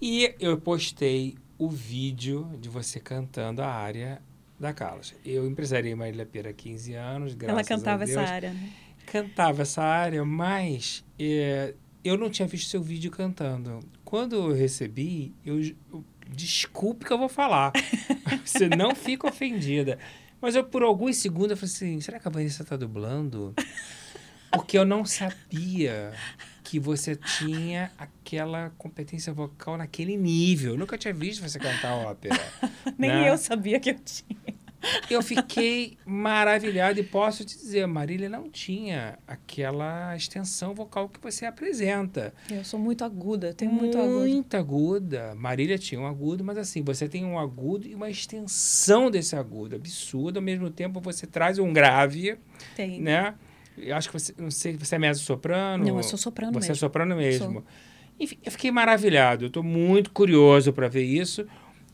E 0.00 0.34
eu 0.40 0.58
postei 0.58 1.36
o 1.58 1.68
vídeo 1.68 2.50
de 2.58 2.68
você 2.68 2.98
cantando 2.98 3.62
a 3.62 3.68
área 3.68 4.20
da 4.58 4.72
Calas. 4.72 5.14
Eu 5.24 5.46
empresariei 5.46 5.94
Marília 5.94 6.24
Pera 6.26 6.50
há 6.50 6.52
15 6.52 6.94
anos, 6.94 7.34
graças 7.34 7.58
Ela 7.70 7.78
cantava 7.78 8.02
a 8.02 8.06
Deus. 8.06 8.18
essa 8.18 8.32
área. 8.32 8.50
né? 8.52 8.70
Cantava 9.06 9.62
essa 9.62 9.82
área, 9.82 10.24
mas 10.24 11.04
é, 11.18 11.74
eu 12.02 12.16
não 12.16 12.30
tinha 12.30 12.48
visto 12.48 12.68
seu 12.70 12.82
vídeo 12.82 13.10
cantando. 13.10 13.80
Quando 14.04 14.36
eu 14.36 14.52
recebi, 14.54 15.34
eu, 15.44 15.60
eu- 15.92 16.04
desculpe 16.30 17.04
que 17.04 17.12
eu 17.12 17.18
vou 17.18 17.28
falar. 17.28 17.72
Você 18.44 18.68
não 18.68 18.94
fica 18.94 19.28
ofendida. 19.28 19.98
Mas 20.40 20.54
eu, 20.54 20.64
por 20.64 20.82
alguns 20.82 21.16
segundos, 21.16 21.50
eu 21.50 21.56
falei 21.56 21.72
assim: 21.74 22.00
será 22.00 22.18
que 22.18 22.26
a 22.26 22.30
Vanessa 22.30 22.62
está 22.62 22.76
dublando? 22.76 23.54
Porque 24.50 24.76
eu 24.76 24.84
não 24.84 25.04
sabia 25.04 26.12
que 26.64 26.80
você 26.80 27.14
tinha 27.14 27.92
aquela 27.96 28.70
competência 28.76 29.32
vocal 29.32 29.76
naquele 29.76 30.16
nível. 30.16 30.72
Eu 30.72 30.78
nunca 30.78 30.98
tinha 30.98 31.14
visto 31.14 31.42
você 31.42 31.58
cantar 31.58 31.94
ópera. 31.94 32.40
Nem 32.98 33.10
né? 33.10 33.30
eu 33.30 33.38
sabia 33.38 33.78
que 33.78 33.90
eu 33.90 33.98
tinha. 33.98 34.54
Eu 35.10 35.22
fiquei 35.22 35.98
maravilhado 36.06 36.98
e 36.98 37.02
posso 37.02 37.44
te 37.44 37.56
dizer, 37.56 37.86
Marília 37.86 38.28
não 38.28 38.48
tinha 38.48 39.18
aquela 39.26 40.16
extensão 40.16 40.74
vocal 40.74 41.08
que 41.08 41.20
você 41.20 41.44
apresenta. 41.44 42.32
Eu 42.50 42.64
sou 42.64 42.78
muito 42.80 43.04
aguda, 43.04 43.52
tenho 43.52 43.72
muito 43.72 43.98
agudo. 43.98 44.20
Muito 44.20 44.56
aguda. 44.56 45.34
Marília 45.34 45.78
tinha 45.78 46.00
um 46.00 46.06
agudo, 46.06 46.44
mas 46.44 46.56
assim, 46.58 46.82
você 46.82 47.08
tem 47.08 47.24
um 47.24 47.38
agudo 47.38 47.86
e 47.86 47.94
uma 47.94 48.08
extensão 48.10 49.10
desse 49.10 49.36
agudo, 49.36 49.76
absurdo. 49.76 50.38
Ao 50.38 50.42
mesmo 50.42 50.70
tempo, 50.70 51.00
você 51.00 51.26
traz 51.26 51.58
um 51.58 51.72
grave, 51.72 52.38
Tem. 52.74 53.00
né? 53.00 53.34
Eu 53.76 53.96
acho 53.96 54.08
que 54.08 54.18
você, 54.18 54.34
não 54.36 54.50
sei, 54.50 54.76
você 54.76 54.96
é 54.96 54.98
mezzo-soprano? 54.98 55.84
Não, 55.84 55.96
eu 55.96 56.02
sou 56.02 56.18
soprano 56.18 56.52
Você 56.52 56.66
é 56.66 56.70
mesmo. 56.70 56.80
soprano 56.80 57.16
mesmo. 57.16 57.64
Enfim, 58.18 58.36
eu 58.44 58.52
fiquei 58.52 58.70
maravilhado. 58.70 59.44
Eu 59.44 59.48
estou 59.48 59.62
muito 59.62 60.10
curioso 60.10 60.72
para 60.72 60.88
ver 60.88 61.04
isso. 61.04 61.46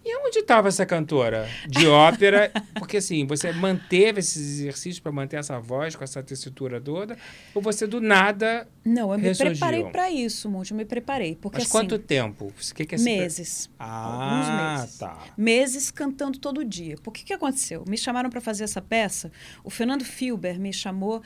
E 0.09 0.17
onde 0.25 0.39
estava 0.39 0.69
essa 0.69 0.87
cantora 0.87 1.49
de 1.69 1.85
ópera? 1.89 2.53
Porque 2.79 2.99
assim, 2.99 3.27
você 3.27 3.51
manteve 3.51 4.21
esses 4.21 4.61
exercícios 4.61 5.01
para 5.01 5.11
manter 5.11 5.37
essa 5.37 5.59
voz 5.59 5.97
com 5.97 6.05
essa 6.05 6.23
tessitura 6.23 6.81
toda? 6.81 7.17
Ou 7.53 7.61
você 7.61 7.89
do 7.89 8.01
nada. 8.01 8.69
Não, 8.85 9.11
eu 9.13 9.19
me 9.19 9.25
Ressurgiu. 9.25 9.51
preparei 9.55 9.85
para 9.91 10.09
isso, 10.09 10.49
Monte. 10.49 10.71
Eu 10.71 10.77
me 10.77 10.85
preparei. 10.85 11.35
Porque 11.35 11.57
Mas 11.59 11.65
assim, 11.65 11.73
quanto 11.73 11.99
tempo? 11.99 12.53
Você 12.57 12.73
que 12.73 12.87
que 12.87 12.95
é 12.95 12.99
se 12.99 13.03
pre- 13.05 13.17
meses. 13.17 13.69
Ah, 13.81 14.05
Alguns 14.05 14.81
meses. 14.81 14.99
tá. 14.99 15.19
meses 15.37 15.91
cantando 15.91 16.39
todo 16.39 16.65
dia. 16.65 16.95
Por 17.03 17.13
que 17.13 17.25
que 17.25 17.33
aconteceu? 17.33 17.83
Me 17.89 17.99
chamaram 17.99 18.31
para 18.31 18.41
fazer 18.41 18.63
essa 18.63 18.81
peça. 18.81 19.33
O 19.65 19.71
Fernando 19.71 20.05
Filber 20.05 20.61
me 20.61 20.73
chamou 20.73 21.21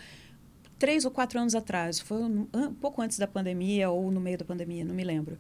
três 0.80 1.04
ou 1.04 1.10
quatro 1.10 1.38
anos 1.38 1.54
atrás. 1.54 2.00
Foi 2.00 2.16
um, 2.16 2.48
um 2.52 2.74
pouco 2.74 3.02
antes 3.02 3.18
da 3.18 3.28
pandemia 3.28 3.90
ou 3.90 4.10
no 4.10 4.18
meio 4.18 4.38
da 4.38 4.44
pandemia, 4.44 4.82
não 4.82 4.94
me 4.94 5.04
lembro. 5.04 5.38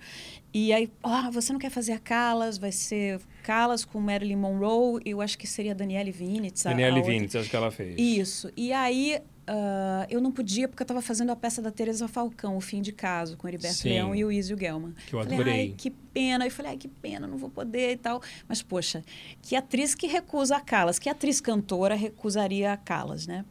E 0.52 0.70
aí, 0.72 0.88
ah, 1.02 1.30
você 1.30 1.52
não 1.52 1.58
quer 1.58 1.70
fazer 1.70 1.92
a 1.92 1.98
Calas? 1.98 2.58
Vai 2.58 2.70
ser 2.70 3.18
Calas 3.42 3.84
com 3.84 3.98
Marilyn 3.98 4.36
Monroe. 4.36 5.00
Eu 5.04 5.20
acho 5.22 5.38
que 5.38 5.46
seria 5.46 5.74
Danielle 5.74 6.12
Vinitz. 6.12 6.66
outra. 6.98 7.12
Vinitz, 7.12 7.34
acho 7.34 7.48
que 7.48 7.56
ela 7.56 7.70
fez. 7.70 7.98
Isso. 7.98 8.52
E 8.54 8.70
aí 8.70 9.18
uh, 9.48 10.06
eu 10.10 10.20
não 10.20 10.30
podia 10.30 10.68
porque 10.68 10.82
eu 10.82 10.84
estava 10.84 11.00
fazendo 11.00 11.30
a 11.30 11.36
peça 11.36 11.62
da 11.62 11.70
Teresa 11.70 12.06
Falcão, 12.06 12.58
O 12.58 12.60
Fim 12.60 12.82
de 12.82 12.92
Caso, 12.92 13.38
com 13.38 13.48
Heriberto 13.48 13.78
Sim. 13.78 13.88
Leão 13.88 14.14
e 14.14 14.22
o 14.22 14.30
Izio 14.30 14.58
Gelman. 14.58 14.92
Que 15.06 15.14
eu 15.14 15.22
Falei, 15.22 15.34
adorei. 15.34 15.54
ai, 15.54 15.74
que 15.74 15.88
pena. 15.88 16.46
Eu 16.46 16.50
falei, 16.50 16.72
ai, 16.72 16.76
que 16.76 16.88
pena, 16.88 17.26
não 17.26 17.38
vou 17.38 17.48
poder 17.48 17.92
e 17.92 17.96
tal. 17.96 18.20
Mas, 18.46 18.60
poxa, 18.62 19.02
que 19.40 19.56
atriz 19.56 19.94
que 19.94 20.06
recusa 20.06 20.56
a 20.56 20.60
Calas? 20.60 20.98
Que 20.98 21.08
atriz 21.08 21.40
cantora 21.40 21.94
recusaria 21.94 22.74
a 22.74 22.76
Calas, 22.76 23.26
né? 23.26 23.46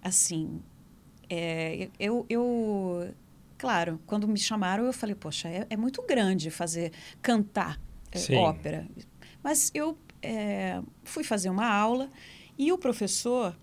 Assim, 0.00 0.60
é, 1.34 1.88
eu, 1.98 2.24
eu... 2.28 3.14
Claro, 3.58 4.00
quando 4.06 4.28
me 4.28 4.38
chamaram, 4.38 4.84
eu 4.84 4.92
falei, 4.92 5.14
poxa, 5.14 5.48
é, 5.48 5.66
é 5.70 5.76
muito 5.76 6.02
grande 6.02 6.50
fazer, 6.50 6.92
cantar 7.22 7.80
é, 8.12 8.36
ópera. 8.36 8.86
Mas 9.42 9.70
eu 9.74 9.96
é, 10.22 10.80
fui 11.02 11.24
fazer 11.24 11.50
uma 11.50 11.66
aula 11.66 12.10
e 12.58 12.72
o 12.72 12.78
professor 12.78 13.56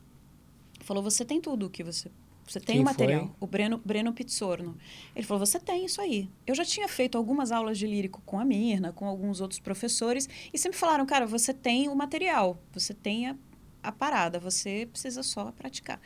falou, 0.80 1.04
você 1.04 1.24
tem 1.24 1.40
tudo 1.40 1.68
o 1.68 1.70
que 1.70 1.84
você... 1.84 2.10
Você 2.48 2.60
tem 2.60 2.76
Quem 2.76 2.82
o 2.82 2.86
material. 2.86 3.28
foi? 3.28 3.36
O 3.40 3.48
Breno, 3.48 3.82
Breno 3.86 4.12
Pizzorno. 4.12 4.78
Ele 5.16 5.26
falou, 5.26 5.46
você 5.46 5.58
tem 5.58 5.86
isso 5.86 6.02
aí. 6.02 6.30
Eu 6.46 6.54
já 6.54 6.66
tinha 6.66 6.86
feito 6.88 7.18
algumas 7.18 7.50
aulas 7.50 7.78
de 7.78 7.88
lírico 7.88 8.22
com 8.26 8.38
a 8.38 8.44
Mirna, 8.44 8.92
com 8.92 9.06
alguns 9.06 9.40
outros 9.40 9.60
professores, 9.60 10.28
e 10.52 10.58
sempre 10.58 10.78
falaram, 10.78 11.06
cara, 11.06 11.26
você 11.26 11.54
tem 11.54 11.88
o 11.88 11.96
material, 11.96 12.62
você 12.74 12.94
tem 12.94 13.30
a, 13.30 13.36
a 13.84 13.92
parada, 13.92 14.40
você 14.40 14.88
precisa 14.92 15.24
só 15.24 15.52
praticar. 15.52 16.00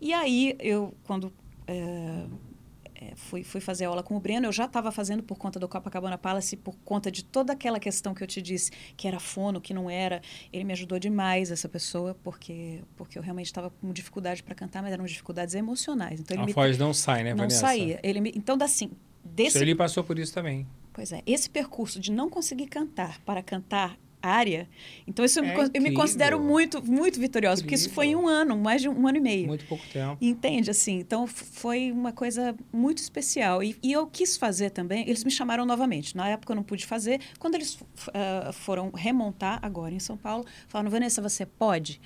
E 0.00 0.12
aí, 0.12 0.56
eu, 0.58 0.94
quando 1.04 1.32
é, 1.66 3.14
fui, 3.14 3.44
fui 3.44 3.60
fazer 3.60 3.84
aula 3.84 4.02
com 4.02 4.16
o 4.16 4.20
Breno, 4.20 4.46
eu 4.46 4.52
já 4.52 4.64
estava 4.64 4.90
fazendo 4.90 5.22
por 5.22 5.36
conta 5.38 5.58
do 5.60 5.68
Copacabana 5.68 6.18
Palace, 6.18 6.56
por 6.56 6.76
conta 6.84 7.10
de 7.10 7.24
toda 7.24 7.52
aquela 7.52 7.78
questão 7.78 8.14
que 8.14 8.22
eu 8.22 8.26
te 8.26 8.42
disse, 8.42 8.70
que 8.96 9.06
era 9.06 9.20
fono, 9.20 9.60
que 9.60 9.72
não 9.72 9.88
era. 9.88 10.20
Ele 10.52 10.64
me 10.64 10.72
ajudou 10.72 10.98
demais, 10.98 11.50
essa 11.50 11.68
pessoa, 11.68 12.16
porque, 12.22 12.82
porque 12.96 13.18
eu 13.18 13.22
realmente 13.22 13.46
estava 13.46 13.70
com 13.70 13.92
dificuldade 13.92 14.42
para 14.42 14.54
cantar, 14.54 14.82
mas 14.82 14.92
eram 14.92 15.04
dificuldades 15.04 15.54
emocionais. 15.54 16.20
Então, 16.20 16.34
ele 16.34 16.42
A 16.42 16.46
me, 16.46 16.52
voz 16.52 16.78
não 16.78 16.92
sai, 16.92 17.22
né, 17.22 17.30
não 17.30 17.38
Vanessa? 17.38 17.60
saía. 17.60 18.00
Ele 18.02 18.20
me, 18.20 18.32
então, 18.34 18.56
assim, 18.60 18.90
desse 19.24 19.58
Ele 19.58 19.74
passou 19.74 20.02
por 20.02 20.18
isso 20.18 20.32
também. 20.32 20.66
Pois 20.92 21.12
é, 21.12 21.22
esse 21.24 21.48
percurso 21.48 22.00
de 22.00 22.10
não 22.10 22.28
conseguir 22.28 22.66
cantar 22.66 23.20
para 23.20 23.42
cantar 23.42 23.96
área, 24.22 24.68
então 25.06 25.24
isso 25.24 25.38
eu, 25.38 25.42
me 25.44 25.50
É 25.50 25.54
eu 25.54 25.58
me 25.58 25.64
incrível. 25.64 25.94
considero 25.94 26.40
muito, 26.40 26.84
muito 26.84 27.20
vitoriosa, 27.20 27.62
porque 27.62 27.74
isso 27.74 27.90
foi 27.90 28.08
em 28.08 28.16
um 28.16 28.26
ano, 28.26 28.56
mais 28.56 28.82
de 28.82 28.88
um 28.88 29.06
ano 29.06 29.18
e 29.18 29.20
meio. 29.20 29.46
Muito 29.46 29.64
pouco 29.66 29.84
tempo. 29.92 30.18
Entende, 30.20 30.70
assim, 30.70 30.98
então 30.98 31.26
foi 31.26 31.92
uma 31.92 32.12
coisa 32.12 32.54
muito 32.72 32.98
especial. 32.98 33.62
E, 33.62 33.76
e 33.82 33.92
eu 33.92 34.06
quis 34.06 34.36
fazer 34.36 34.70
também, 34.70 35.02
eles 35.02 35.24
me 35.24 35.30
chamaram 35.30 35.64
novamente. 35.64 36.16
Na 36.16 36.28
época 36.28 36.52
eu 36.52 36.56
não 36.56 36.62
pude 36.62 36.86
fazer. 36.86 37.20
Quando 37.38 37.54
eles 37.54 37.78
ah, 38.12 38.50
foram 38.52 38.90
remontar 38.90 39.58
agora 39.62 39.94
em 39.94 40.00
São 40.00 40.16
Paulo, 40.16 40.44
falaram, 40.68 40.90
Vanessa, 40.90 41.22
você 41.22 41.46
pode? 41.46 42.00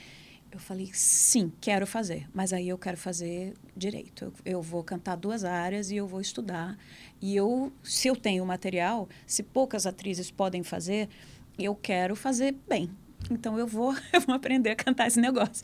Eu 0.51 0.59
falei, 0.59 0.91
sim, 0.93 1.51
quero 1.63 1.87
fazer. 1.87 2.29
Mas 2.35 2.53
aí 2.53 2.69
eu 2.69 2.77
quero 2.77 2.99
fazer 2.99 3.55
direito. 3.75 4.25
Eu, 4.27 4.33
eu 4.45 4.63
vou 4.63 4.85
cantar 4.85 5.17
duas 5.17 5.45
áreas 5.45 5.91
e 5.91 5.97
eu 5.97 6.07
vou 6.07 6.21
estudar. 6.21 6.77
E 7.23 7.35
eu, 7.35 7.73
se 7.83 8.09
eu 8.09 8.15
tenho 8.15 8.45
material, 8.45 9.09
se 9.27 9.43
poucas 9.43 9.87
atrizes 9.87 10.31
podem 10.31 10.63
fazer, 10.63 11.09
eu 11.59 11.75
quero 11.75 12.15
fazer 12.17 12.55
bem. 12.69 12.91
Então 13.31 13.59
eu 13.59 13.67
vou, 13.67 13.95
eu 14.13 14.21
vou 14.21 14.35
aprender 14.35 14.71
a 14.71 14.77
cantar 14.77 15.07
esse 15.07 15.21
negócio. 15.21 15.63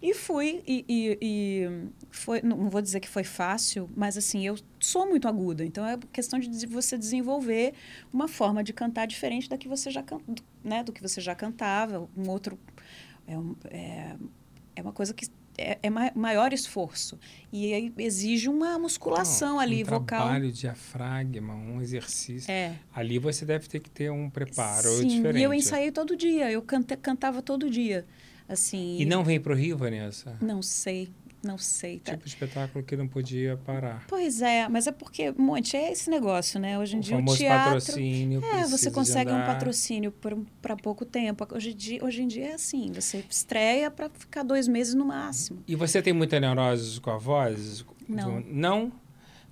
E 0.00 0.14
fui, 0.14 0.62
e, 0.66 0.84
e- 0.88 1.18
e 1.20 1.68
foi, 2.10 2.40
não 2.42 2.70
vou 2.70 2.80
dizer 2.80 3.00
que 3.00 3.08
foi 3.08 3.24
fácil, 3.24 3.90
mas 3.96 4.16
assim, 4.16 4.46
eu 4.46 4.56
sou 4.78 5.06
muito 5.08 5.26
aguda. 5.28 5.64
Então 5.64 5.84
é 5.86 5.98
questão 6.12 6.38
de 6.38 6.66
você 6.66 6.96
desenvolver 6.96 7.74
uma 8.12 8.28
forma 8.28 8.62
de 8.62 8.72
cantar 8.72 9.06
diferente 9.06 9.48
da 9.48 9.58
que 9.58 9.68
você 9.68 9.90
já, 9.90 10.04
né, 10.64 10.82
do 10.84 10.92
que 10.92 11.02
você 11.02 11.20
já 11.20 11.34
cantava, 11.34 12.08
um 12.16 12.28
outro. 12.30 12.58
É, 13.26 13.76
é, 13.76 14.16
é 14.76 14.82
uma 14.82 14.92
coisa 14.92 15.12
que 15.12 15.26
é, 15.58 15.78
é 15.82 15.90
ma- 15.90 16.12
maior 16.14 16.52
esforço. 16.52 17.18
E 17.52 17.72
aí 17.74 17.92
exige 17.98 18.48
uma 18.48 18.78
musculação 18.78 19.54
Não, 19.54 19.60
ali, 19.60 19.82
um 19.82 19.86
vocal. 19.86 20.20
trabalho, 20.22 20.50
diafragma, 20.52 21.54
um 21.54 21.80
exercício. 21.80 22.50
É. 22.50 22.76
Ali 22.94 23.18
você 23.18 23.44
deve 23.44 23.68
ter 23.68 23.80
que 23.80 23.90
ter 23.90 24.10
um 24.10 24.30
preparo 24.30 24.88
Sim, 24.88 25.08
diferente. 25.08 25.38
e 25.40 25.42
eu 25.42 25.52
ensaiei 25.54 25.90
todo 25.92 26.16
dia, 26.16 26.50
eu 26.50 26.62
cante, 26.62 26.96
cantava 26.96 27.42
todo 27.42 27.68
dia. 27.70 28.06
Assim, 28.48 28.98
E 28.98 29.04
não 29.04 29.22
vem 29.22 29.38
pro 29.40 29.54
Rio, 29.54 29.76
Vanessa? 29.76 30.36
Não 30.40 30.60
sei, 30.60 31.08
não 31.42 31.56
sei. 31.58 31.98
Tá? 32.00 32.12
Tipo 32.12 32.26
espetáculo 32.26 32.84
que 32.84 32.96
não 32.96 33.08
podia 33.08 33.56
parar. 33.64 34.04
Pois 34.08 34.42
é, 34.42 34.68
mas 34.68 34.86
é 34.86 34.92
porque, 34.92 35.32
Monte, 35.32 35.76
é 35.76 35.92
esse 35.92 36.10
negócio, 36.10 36.58
né? 36.60 36.78
Hoje 36.78 36.96
em 36.96 37.00
o 37.00 37.02
dia 37.02 37.16
o 37.18 37.24
teatro. 37.36 37.64
patrocínio. 37.74 38.44
É, 38.44 38.64
você 38.66 38.88
de 38.88 38.94
consegue 38.94 39.30
um 39.32 39.44
patrocínio 39.46 40.12
para 40.60 40.76
pouco 40.76 41.04
tempo. 41.04 41.46
Hoje, 41.54 41.70
em 41.72 41.76
dia- 41.76 42.04
hoje 42.04 42.22
em 42.22 42.26
dia 42.28 42.48
é 42.50 42.54
assim, 42.54 42.90
você 42.92 43.24
estreia 43.28 43.90
para 43.90 44.08
ficar 44.10 44.42
dois 44.42 44.66
meses 44.68 44.94
no 44.94 45.04
máximo. 45.04 45.62
E 45.66 45.74
você 45.74 46.00
tem 46.02 46.12
muita 46.12 46.38
neurose 46.40 47.00
com 47.00 47.10
a 47.10 47.16
voz? 47.18 47.84
Não. 48.08 48.40
Não? 48.40 48.92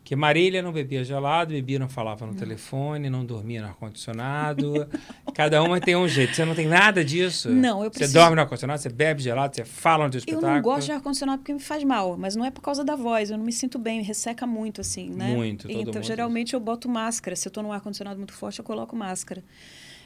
Porque 0.09 0.17
Marília 0.17 0.63
não 0.63 0.73
bebia 0.73 1.05
gelado, 1.05 1.53
bebia, 1.53 1.79
não 1.79 1.87
falava 1.87 2.25
no 2.27 2.35
telefone, 2.35 3.11
não 3.11 3.27
dormia 3.27 3.61
no 3.61 3.69
ar-condicionado. 3.69 4.89
Cada 5.35 5.63
uma 5.63 5.79
tem 5.83 5.97
um 5.97 6.09
jeito. 6.09 6.35
Você 6.35 6.47
não 6.47 6.55
tem 6.55 6.67
nada 6.67 7.05
disso? 7.05 7.51
Não, 7.51 7.85
eu 7.85 7.91
Você 7.91 7.99
preciso- 7.99 8.15
dorme 8.19 8.35
no 8.35 8.41
ar-condicionado, 8.41 8.81
você 8.81 8.89
bebe 8.89 9.21
gelado, 9.23 9.55
você 9.55 9.67
fala 9.67 10.07
no 10.07 10.11
teu 10.11 10.17
Eu 10.17 10.21
espetáculo? 10.21 10.55
não 10.55 10.63
gosto 10.63 10.87
de 10.87 10.93
ar-condicionado 10.93 11.39
porque 11.41 11.53
me 11.53 11.61
faz 11.61 11.85
mal, 11.85 12.17
mas 12.17 12.35
não 12.35 12.43
é 12.43 12.51
por 12.51 12.63
causa 12.63 12.83
da 12.83 12.97
voz. 12.97 13.31
Eu 13.31 13.37
não 13.37 13.45
me 13.45 13.53
sinto 13.53 13.79
bem, 13.79 14.01
resseca 14.01 14.47
muito, 14.47 14.81
assim, 14.81 15.11
né? 15.11 15.27
Muito, 15.35 15.69
todo 15.69 15.79
Então, 15.79 16.03
geralmente 16.03 16.55
eu 16.55 16.61
boto 16.61 16.89
máscara. 16.89 17.37
Se 17.37 17.47
eu 17.47 17.51
estou 17.51 17.63
num 17.63 17.71
ar-condicionado 17.71 18.17
muito 18.17 18.33
forte, 18.33 18.61
eu 18.61 18.65
coloco 18.65 18.97
máscara. 18.97 19.45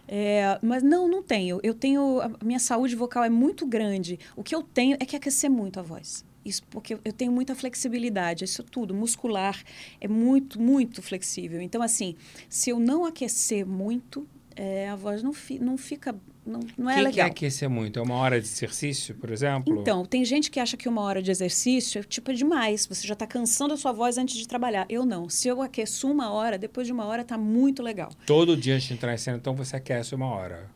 É, 0.09 0.59
mas 0.61 0.83
não, 0.83 1.07
não 1.07 1.23
tenho. 1.23 1.61
Eu 1.63 1.75
tenho. 1.75 2.21
A 2.21 2.45
minha 2.45 2.59
saúde 2.59 2.97
vocal 2.97 3.23
é 3.23 3.31
muito 3.31 3.65
grande. 3.65 4.19
O 4.35 4.43
que 4.43 4.53
eu 4.53 4.65
tenho 4.65 4.97
é 4.99 5.07
que 5.07 5.15
aquecer 5.15 5.49
muito 5.49 5.79
a 5.79 5.83
voz. 5.85 6.25
Isso 6.45 6.63
porque 6.71 6.95
eu- 7.05 7.13
tenho 7.13 7.31
muita 7.33 7.55
flexibilidade, 7.55 8.45
isso 8.45 8.63
tudo, 8.63 8.95
muscular, 8.95 9.63
é 10.01 10.09
muito, 10.09 10.61
muito 10.61 11.01
flexível. 11.03 11.61
Então, 11.61 11.83
assim, 11.83 12.15
se 12.49 12.71
eu 12.71 12.79
não 12.81 13.05
aquecer 13.05 13.67
muito, 13.67 14.27
é, 14.57 14.89
a 14.89 14.97
voz 14.97 15.23
não, 15.23 15.33
fi- 15.33 15.59
não 15.59 15.77
fica. 15.79 16.15
Não, 16.45 16.59
não 16.77 16.91
é 16.91 16.95
O 16.95 16.97
que, 16.97 17.01
é 17.01 17.05
legal. 17.05 17.27
aquecer 17.29 17.71
muito? 17.71 18.01
É 18.01 18.03
uma 18.03 18.17
hora 18.17 18.41
de 18.41 18.47
exercício, 18.49 19.15
por 19.15 19.31
exemplo? 19.31 19.81
Então, 19.81 20.05
tem 20.05 20.25
gente 20.25 20.51
que 20.51 20.59
acha 20.59 20.77
que 20.77 20.89
uma 20.89 21.01
hora 21.01 21.23
de 21.23 21.31
exercício 21.31 22.01
é, 22.01 22.03
tipo 22.03 22.33
é 22.33 22.35
demais. 22.35 22.85
Você 22.87 23.07
já 23.07 23.13
está 23.13 23.25
cansando 23.29 23.73
a 23.73 23.77
sua 23.77 23.93
voz 23.93 24.19
antes 24.19 24.35
de 24.37 24.49
trabalhar. 24.49 24.85
Eu 24.89 25.07
não. 25.07 25.29
Se 25.29 25.47
eu 25.47 25.63
aqueço 25.63 26.11
uma 26.11 26.33
hora, 26.33 26.59
depois 26.59 26.85
de 26.89 26.93
uma 26.93 27.05
hora 27.05 27.23
está 27.23 27.39
muito 27.39 27.81
legal. 27.81 28.11
Todo 28.27 28.57
dia 28.57 28.75
antes 28.75 28.89
de 28.89 28.95
entrar 28.95 29.15
em 29.15 29.19
cena, 29.19 29.37
então 29.37 29.55
você 29.55 29.77
aquece 29.77 30.17
uma 30.17 30.27
hora. 30.27 30.69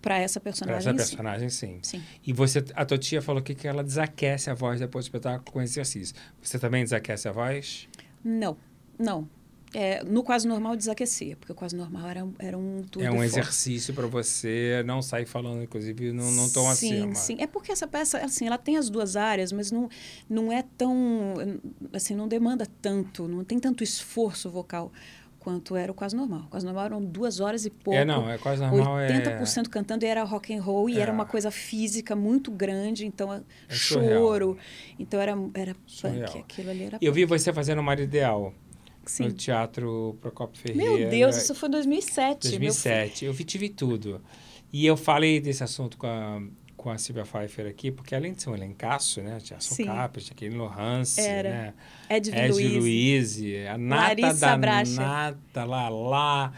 Para 0.00 0.18
essa 0.18 0.38
Pra 0.40 0.44
personagem. 0.52 0.78
essa 0.78 0.90
sim. 0.90 0.96
personagem, 0.96 1.48
sim. 1.50 1.78
Sim. 1.82 2.02
E 2.26 2.32
você, 2.32 2.64
a 2.74 2.84
tua 2.84 2.98
tia 2.98 3.20
falou 3.20 3.42
que, 3.42 3.54
que 3.54 3.66
ela 3.66 3.82
desaquece 3.82 4.48
a 4.50 4.54
voz 4.54 4.78
depois 4.80 5.04
do 5.04 5.08
espetáculo 5.08 5.50
com 5.52 5.60
exercício. 5.60 6.14
Você 6.42 6.58
também 6.58 6.84
desaquece 6.84 7.28
a 7.28 7.32
voz? 7.32 7.88
Não, 8.24 8.56
não. 8.98 9.28
É, 9.74 10.02
no 10.04 10.22
quase 10.22 10.46
normal 10.48 10.74
desaquecia, 10.76 11.36
porque 11.36 11.52
o 11.52 11.54
quase 11.54 11.76
normal 11.76 12.08
era, 12.08 12.26
era 12.38 12.56
um 12.56 12.82
tudo 12.90 13.04
é 13.04 13.10
um 13.10 13.14
forte. 13.16 13.26
exercício 13.26 13.92
para 13.92 14.06
você 14.06 14.82
não 14.86 15.02
sair 15.02 15.26
falando, 15.26 15.62
inclusive, 15.62 16.12
num, 16.12 16.30
num 16.30 16.48
tom 16.48 16.72
sim, 16.74 16.92
acima. 17.00 17.14
Sim, 17.14 17.36
É 17.40 17.46
porque 17.46 17.72
essa 17.72 17.86
peça, 17.86 18.18
assim, 18.18 18.46
ela 18.46 18.56
tem 18.56 18.78
as 18.78 18.88
duas 18.88 19.16
áreas, 19.16 19.52
mas 19.52 19.70
não, 19.72 19.90
não 20.30 20.50
é 20.52 20.64
tão, 20.78 21.34
assim, 21.92 22.14
não 22.14 22.26
demanda 22.28 22.66
tanto, 22.80 23.26
não 23.28 23.44
tem 23.44 23.58
tanto 23.58 23.82
esforço 23.82 24.48
vocal 24.48 24.90
quanto 25.46 25.76
era 25.76 25.92
o 25.92 25.94
quase 25.94 26.16
normal. 26.16 26.40
O 26.40 26.48
quase 26.48 26.66
normal 26.66 26.86
eram 26.86 27.04
duas 27.04 27.38
horas 27.38 27.64
e 27.64 27.70
pouco. 27.70 27.96
É, 27.96 28.04
não, 28.04 28.28
é 28.28 28.36
quase 28.36 28.60
normal. 28.60 28.96
80% 28.96 29.68
cantando 29.68 30.04
e 30.04 30.08
era 30.08 30.24
rock 30.24 30.52
and 30.52 30.60
roll 30.60 30.90
e 30.90 30.98
É. 30.98 31.02
era 31.02 31.12
uma 31.12 31.24
coisa 31.24 31.52
física 31.52 32.16
muito 32.16 32.50
grande, 32.50 33.06
então 33.06 33.32
É 33.32 33.40
choro, 33.68 34.02
surreal. 34.04 34.56
então 34.98 35.20
era 35.20 35.38
era 35.54 35.76
Surreal. 35.86 36.32
punk, 36.32 36.38
aquilo 36.40 36.70
ali 36.70 36.82
era 36.82 36.96
É. 36.96 36.98
Eu 37.00 37.12
vi 37.12 37.24
punk. 37.24 37.38
você 37.38 37.52
fazendo 37.52 37.78
o 37.78 37.82
Mar 37.84 38.00
Ideal 38.00 38.52
no 38.52 39.08
Sim. 39.08 39.30
Teatro 39.30 40.18
Procopio 40.20 40.60
Ferreira. 40.60 40.98
Meu 40.98 41.08
Deus, 41.10 41.36
isso 41.36 41.54
foi 41.54 41.68
em 41.68 41.72
2007. 41.72 42.48
meu 42.48 42.58
2007. 42.58 43.24
Eu 43.26 43.32
vi, 43.32 43.44
tive 43.44 43.68
tudo. 43.68 44.20
E 44.72 44.84
eu 44.84 44.96
falei 44.96 45.40
desse 45.40 45.62
assunto 45.62 45.96
com 45.96 46.08
a, 46.08 46.42
com 46.86 46.90
a 46.92 46.98
Silvia 46.98 47.24
Pfeiffer 47.24 47.66
aqui, 47.66 47.90
porque 47.90 48.14
além 48.14 48.32
de 48.32 48.40
ser 48.40 48.48
um 48.50 48.54
elencaço, 48.54 49.20
né? 49.20 49.40
Tinha 49.40 49.58
Sim. 49.58 49.86
Capri, 49.86 50.22
tinha 50.22 50.32
aquele 50.36 50.54
Lohance, 50.54 51.20
né? 51.20 51.74
Ed 52.08 52.30
Ed 52.30 52.52
Luiz. 52.52 52.72
Luiz, 52.76 53.66
a 53.68 53.76
nata 53.76 54.02
Larissa 54.02 54.34
da 54.46 54.56
Bracha. 54.56 55.00
nata, 55.00 55.64
lá, 55.64 55.88
lá. 55.88 56.52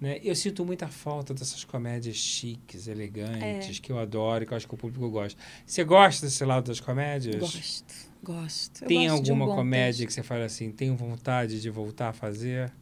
Né? 0.00 0.20
Eu 0.22 0.36
sinto 0.36 0.64
muita 0.64 0.86
falta 0.86 1.34
dessas 1.34 1.64
comédias 1.64 2.14
chiques, 2.14 2.86
É. 2.86 2.92
elegantes, 2.92 3.80
que 3.80 3.90
eu 3.90 3.98
adoro 3.98 4.44
e 4.44 4.46
que 4.46 4.52
eu 4.52 4.56
acho 4.56 4.68
que 4.68 4.74
o 4.74 4.78
público 4.78 5.10
gosta. 5.10 5.40
Você 5.66 5.82
gosta 5.82 6.26
desse 6.26 6.44
lado 6.44 6.68
das 6.68 6.78
comédias? 6.78 7.34
Gosto, 7.40 7.94
gosto. 8.22 8.84
Eu 8.84 8.88
Tem 8.88 9.08
gosto 9.08 9.10
um 9.10 9.32
alguma 9.32 9.46
bom 9.46 9.56
comédia 9.56 10.06
texto. 10.06 10.06
que 10.06 10.12
você 10.12 10.22
fala 10.22 10.44
assim, 10.44 10.70
tenho 10.70 10.94
vontade 10.94 11.60
de 11.60 11.70
voltar 11.70 12.10
a 12.10 12.12
fazer? 12.12 12.72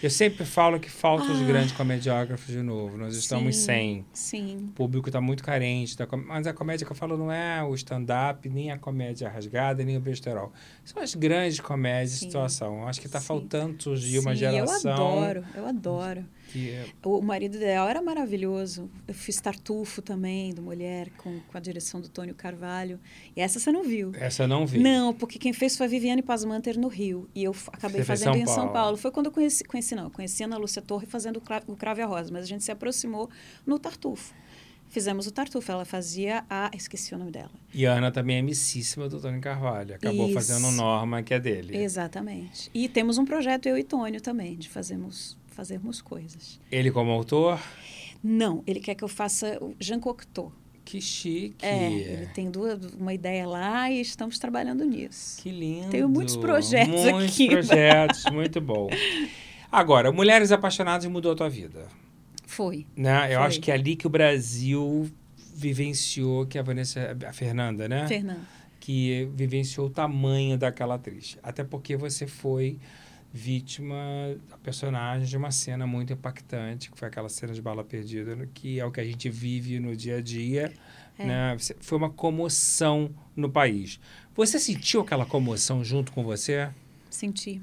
Eu 0.00 0.10
sempre 0.10 0.44
falo 0.44 0.78
que 0.78 0.88
faltam 0.88 1.32
os 1.32 1.40
Ah. 1.40 1.44
grandes 1.44 1.72
comediógrafos 1.72 2.46
de 2.46 2.62
novo. 2.62 2.96
Nós 2.96 3.16
estamos 3.16 3.56
Sim, 3.56 3.62
sem. 3.64 4.04
Sim. 4.12 4.66
O 4.70 4.72
público 4.72 5.08
está 5.08 5.20
muito 5.20 5.42
carente. 5.42 5.96
Com- 6.06 6.16
Mas 6.18 6.46
a 6.46 6.52
comédia 6.52 6.86
que 6.86 6.92
eu 6.92 6.96
falo 6.96 7.16
não 7.18 7.32
é 7.32 7.64
o 7.64 7.74
stand-up, 7.74 8.48
nem 8.48 8.70
a 8.70 8.78
comédia 8.78 9.28
rasgada, 9.28 9.84
nem 9.84 9.96
o 9.96 10.00
besterol. 10.00 10.52
São 10.84 11.02
as 11.02 11.14
grandes 11.16 11.58
comédias 11.58 12.12
de 12.12 12.18
Sim. 12.18 12.26
situação. 12.26 12.82
Eu 12.82 12.88
Acho 12.88 13.00
que 13.00 13.06
está 13.06 13.20
faltando 13.20 13.82
surgir 13.82 14.20
uma 14.20 14.36
geração. 14.36 14.90
Eu 14.96 15.18
adoro, 15.18 15.44
eu 15.56 15.66
adoro. 15.66 16.24
Que 16.48 16.70
é... 16.70 16.86
O 17.04 17.20
marido 17.20 17.56
ideal 17.56 17.88
era 17.88 18.00
maravilhoso. 18.02 18.90
Eu 19.06 19.14
fiz 19.14 19.40
Tartufo 19.40 20.02
também, 20.02 20.52
do 20.54 20.62
Mulher, 20.62 21.10
com, 21.18 21.40
com 21.40 21.56
a 21.56 21.60
direção 21.60 22.00
do 22.00 22.08
Tônio 22.08 22.34
Carvalho. 22.34 22.98
E 23.36 23.40
essa 23.40 23.58
você 23.60 23.70
não 23.70 23.84
viu. 23.84 24.12
Essa 24.14 24.44
eu 24.44 24.48
não 24.48 24.66
vi. 24.66 24.78
Não, 24.78 25.12
porque 25.12 25.38
quem 25.38 25.52
fez 25.52 25.76
foi 25.76 25.86
a 25.86 25.88
Viviane 25.88 26.22
Pasmanter 26.22 26.78
no 26.78 26.88
Rio. 26.88 27.28
E 27.34 27.44
eu 27.44 27.54
acabei 27.72 28.00
Você 28.00 28.06
fazendo 28.06 28.32
São 28.32 28.42
em 28.42 28.46
São 28.46 28.72
Paulo. 28.72 28.96
Foi 28.96 29.10
quando 29.10 29.26
eu 29.26 29.32
conheci, 29.32 29.62
conheci 29.64 29.94
não, 29.94 30.10
conheci 30.10 30.42
a 30.42 30.46
Ana 30.46 30.56
Lúcia 30.56 30.82
Torre 30.82 31.06
fazendo 31.06 31.36
o 31.36 31.40
Cra- 31.40 31.62
o 31.66 31.76
Crave 31.76 32.02
a 32.02 32.06
Rosa. 32.06 32.30
Mas 32.32 32.44
a 32.44 32.46
gente 32.46 32.64
se 32.64 32.72
aproximou 32.72 33.28
no 33.66 33.78
Tartufo. 33.78 34.34
Fizemos 34.90 35.26
o 35.26 35.30
Tartufo. 35.30 35.70
Ela 35.70 35.84
fazia 35.84 36.46
a... 36.48 36.70
Esqueci 36.74 37.14
o 37.14 37.18
nome 37.18 37.30
dela. 37.30 37.50
E 37.74 37.86
a 37.86 37.92
Ana 37.92 38.10
também 38.10 38.36
é 38.36 38.40
amicíssima 38.40 39.06
do 39.06 39.20
Tony 39.20 39.38
Carvalho. 39.38 39.94
Acabou 39.96 40.24
Isso. 40.24 40.34
fazendo 40.34 40.70
Norma, 40.70 41.22
que 41.22 41.34
é 41.34 41.38
dele. 41.38 41.76
Exatamente. 41.76 42.70
E 42.72 42.88
temos 42.88 43.18
um 43.18 43.24
projeto, 43.26 43.66
eu 43.66 43.76
e 43.76 43.84
Tônio 43.84 44.18
também, 44.18 44.56
de 44.56 44.66
fazermos, 44.66 45.36
fazermos 45.62 46.00
coisas. 46.00 46.60
Ele 46.70 46.88
como 46.88 47.10
autor, 47.10 47.60
Não, 48.22 48.62
ele 48.64 48.78
quer 48.78 48.94
que 48.94 49.02
eu 49.02 49.08
faça 49.08 49.58
o 49.60 49.74
Jean 49.80 49.98
Cocteau. 49.98 50.52
que 50.84 51.00
chique. 51.00 51.56
É, 51.66 51.90
ele 51.92 52.26
tem 52.26 52.48
duas, 52.48 52.78
uma 52.94 53.12
ideia 53.12 53.44
lá 53.44 53.90
e 53.90 54.00
estamos 54.00 54.38
trabalhando 54.38 54.84
nisso. 54.84 55.42
Que 55.42 55.50
lindo. 55.50 55.90
Tenho 55.90 56.08
muitos 56.08 56.36
projetos 56.36 56.94
muitos 57.10 57.32
aqui. 57.32 57.48
projetos, 57.48 58.24
muito 58.32 58.60
bom. 58.60 58.88
Agora, 59.70 60.12
Mulheres 60.12 60.52
Apaixonadas 60.52 61.06
mudou 61.08 61.32
a 61.32 61.34
tua 61.34 61.50
vida. 61.50 61.88
Foi. 62.46 62.86
Né? 62.96 63.34
Eu 63.34 63.38
Foi. 63.38 63.46
acho 63.48 63.60
que 63.60 63.72
é 63.72 63.74
ali 63.74 63.96
que 63.96 64.06
o 64.06 64.10
Brasil 64.10 65.10
vivenciou, 65.54 66.46
que 66.46 66.56
a 66.56 66.62
Vanessa, 66.62 67.16
a 67.26 67.32
Fernanda, 67.32 67.88
né? 67.88 68.06
Fernando. 68.06 68.46
que 68.78 69.28
vivenciou 69.34 69.88
o 69.88 69.90
tamanho 69.90 70.56
daquela 70.56 70.94
atriz. 70.94 71.36
Até 71.42 71.64
porque 71.64 71.96
você 71.96 72.28
foi 72.28 72.78
vítima 73.32 73.96
da 74.48 74.56
personagem 74.58 75.26
de 75.26 75.36
uma 75.36 75.50
cena 75.50 75.86
muito 75.86 76.12
impactante, 76.12 76.90
que 76.90 76.98
foi 76.98 77.08
aquela 77.08 77.28
cena 77.28 77.52
de 77.52 77.60
bala 77.62 77.84
perdida, 77.84 78.34
no- 78.34 78.46
que 78.46 78.80
é 78.80 78.84
o 78.84 78.90
que 78.90 79.00
a 79.00 79.04
gente 79.04 79.28
vive 79.28 79.78
no 79.78 79.94
dia 79.96 80.16
a 80.16 80.20
dia. 80.20 80.72
É. 81.18 81.26
Né? 81.26 81.56
Foi 81.80 81.98
uma 81.98 82.10
comoção 82.10 83.10
no 83.34 83.50
país. 83.50 84.00
Você 84.34 84.58
sentiu 84.58 85.00
aquela 85.00 85.26
comoção 85.26 85.82
junto 85.84 86.12
com 86.12 86.22
você? 86.22 86.70
Senti. 87.10 87.60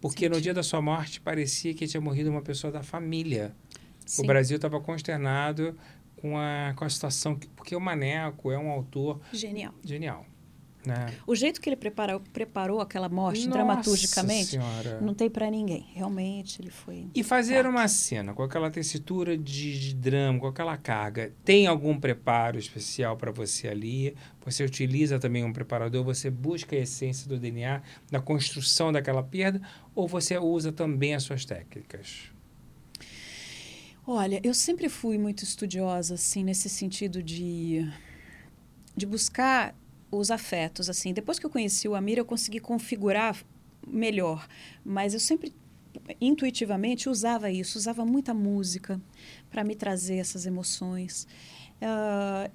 Porque 0.00 0.28
no 0.28 0.34
Senti. 0.36 0.44
dia 0.44 0.54
da 0.54 0.62
sua 0.62 0.80
morte 0.82 1.20
parecia 1.20 1.74
que 1.74 1.86
tinha 1.86 2.00
morrido 2.00 2.30
uma 2.30 2.42
pessoa 2.42 2.72
da 2.72 2.82
família. 2.82 3.54
Sim. 4.06 4.22
O 4.22 4.26
Brasil 4.26 4.56
estava 4.56 4.80
consternado 4.80 5.76
com 6.16 6.36
a, 6.38 6.72
com 6.76 6.84
a 6.84 6.88
situação, 6.88 7.34
que- 7.36 7.46
porque 7.48 7.74
o 7.76 7.80
Maneco 7.80 8.50
é 8.50 8.58
um 8.58 8.70
autor 8.70 9.20
Genial. 9.32 9.72
genial. 9.84 10.26
Né? 10.86 11.14
O 11.26 11.34
jeito 11.34 11.60
que 11.60 11.68
ele 11.68 11.76
preparou, 11.76 12.20
preparou 12.32 12.80
aquela 12.80 13.08
morte 13.08 13.46
Nossa 13.46 13.50
dramaturgicamente, 13.50 14.50
Senhora. 14.50 15.00
não 15.00 15.14
tem 15.14 15.30
pra 15.30 15.50
ninguém. 15.50 15.86
Realmente, 15.94 16.60
ele 16.60 16.70
foi. 16.70 17.06
E 17.14 17.22
fazer 17.22 17.54
craque. 17.54 17.68
uma 17.68 17.88
cena 17.88 18.34
com 18.34 18.42
aquela 18.42 18.70
tessitura 18.70 19.36
de, 19.36 19.78
de 19.78 19.94
drama, 19.94 20.38
com 20.38 20.46
aquela 20.46 20.76
carga, 20.76 21.32
tem 21.44 21.66
algum 21.66 21.98
preparo 21.98 22.58
especial 22.58 23.16
para 23.16 23.30
você 23.30 23.68
ali? 23.68 24.14
Você 24.44 24.62
utiliza 24.62 25.18
também 25.18 25.42
um 25.42 25.52
preparador? 25.52 26.04
Você 26.04 26.28
busca 26.28 26.76
a 26.76 26.78
essência 26.78 27.26
do 27.28 27.38
DNA, 27.38 27.80
da 28.10 28.20
construção 28.20 28.92
daquela 28.92 29.22
perda? 29.22 29.62
Ou 29.94 30.06
você 30.06 30.36
usa 30.36 30.70
também 30.70 31.14
as 31.14 31.22
suas 31.22 31.44
técnicas? 31.44 32.30
Olha, 34.06 34.38
eu 34.44 34.52
sempre 34.52 34.90
fui 34.90 35.16
muito 35.16 35.42
estudiosa, 35.44 36.14
assim, 36.14 36.44
nesse 36.44 36.68
sentido 36.68 37.22
de, 37.22 37.90
de 38.94 39.06
buscar 39.06 39.74
os 40.16 40.30
afetos, 40.30 40.88
assim. 40.90 41.12
Depois 41.12 41.38
que 41.38 41.46
eu 41.46 41.50
conheci 41.50 41.88
o 41.88 41.94
Amir, 41.94 42.18
eu 42.18 42.24
consegui 42.24 42.60
configurar 42.60 43.36
melhor. 43.86 44.46
Mas 44.84 45.14
eu 45.14 45.20
sempre, 45.20 45.54
intuitivamente, 46.20 47.08
usava 47.08 47.50
isso. 47.50 47.78
Usava 47.78 48.04
muita 48.04 48.32
música 48.34 49.00
para 49.50 49.64
me 49.64 49.74
trazer 49.74 50.16
essas 50.16 50.46
emoções. 50.46 51.26
Ah, 51.80 52.50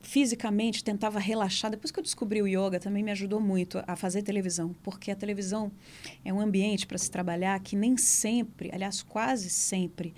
fisicamente, 0.00 0.82
tentava 0.82 1.18
relaxar. 1.18 1.70
Depois 1.70 1.90
que 1.90 1.98
eu 1.98 2.02
descobri 2.02 2.42
o 2.42 2.48
yoga, 2.48 2.80
também 2.80 3.02
me 3.02 3.12
ajudou 3.12 3.40
muito 3.40 3.82
a 3.86 3.94
fazer 3.94 4.22
televisão. 4.22 4.74
Porque 4.82 5.10
a 5.10 5.16
televisão 5.16 5.70
é 6.24 6.32
um 6.32 6.40
ambiente 6.40 6.86
para 6.86 6.98
se 6.98 7.10
trabalhar 7.10 7.58
que 7.60 7.76
nem 7.76 7.96
sempre, 7.96 8.70
aliás, 8.72 9.02
quase 9.02 9.50
sempre, 9.50 10.14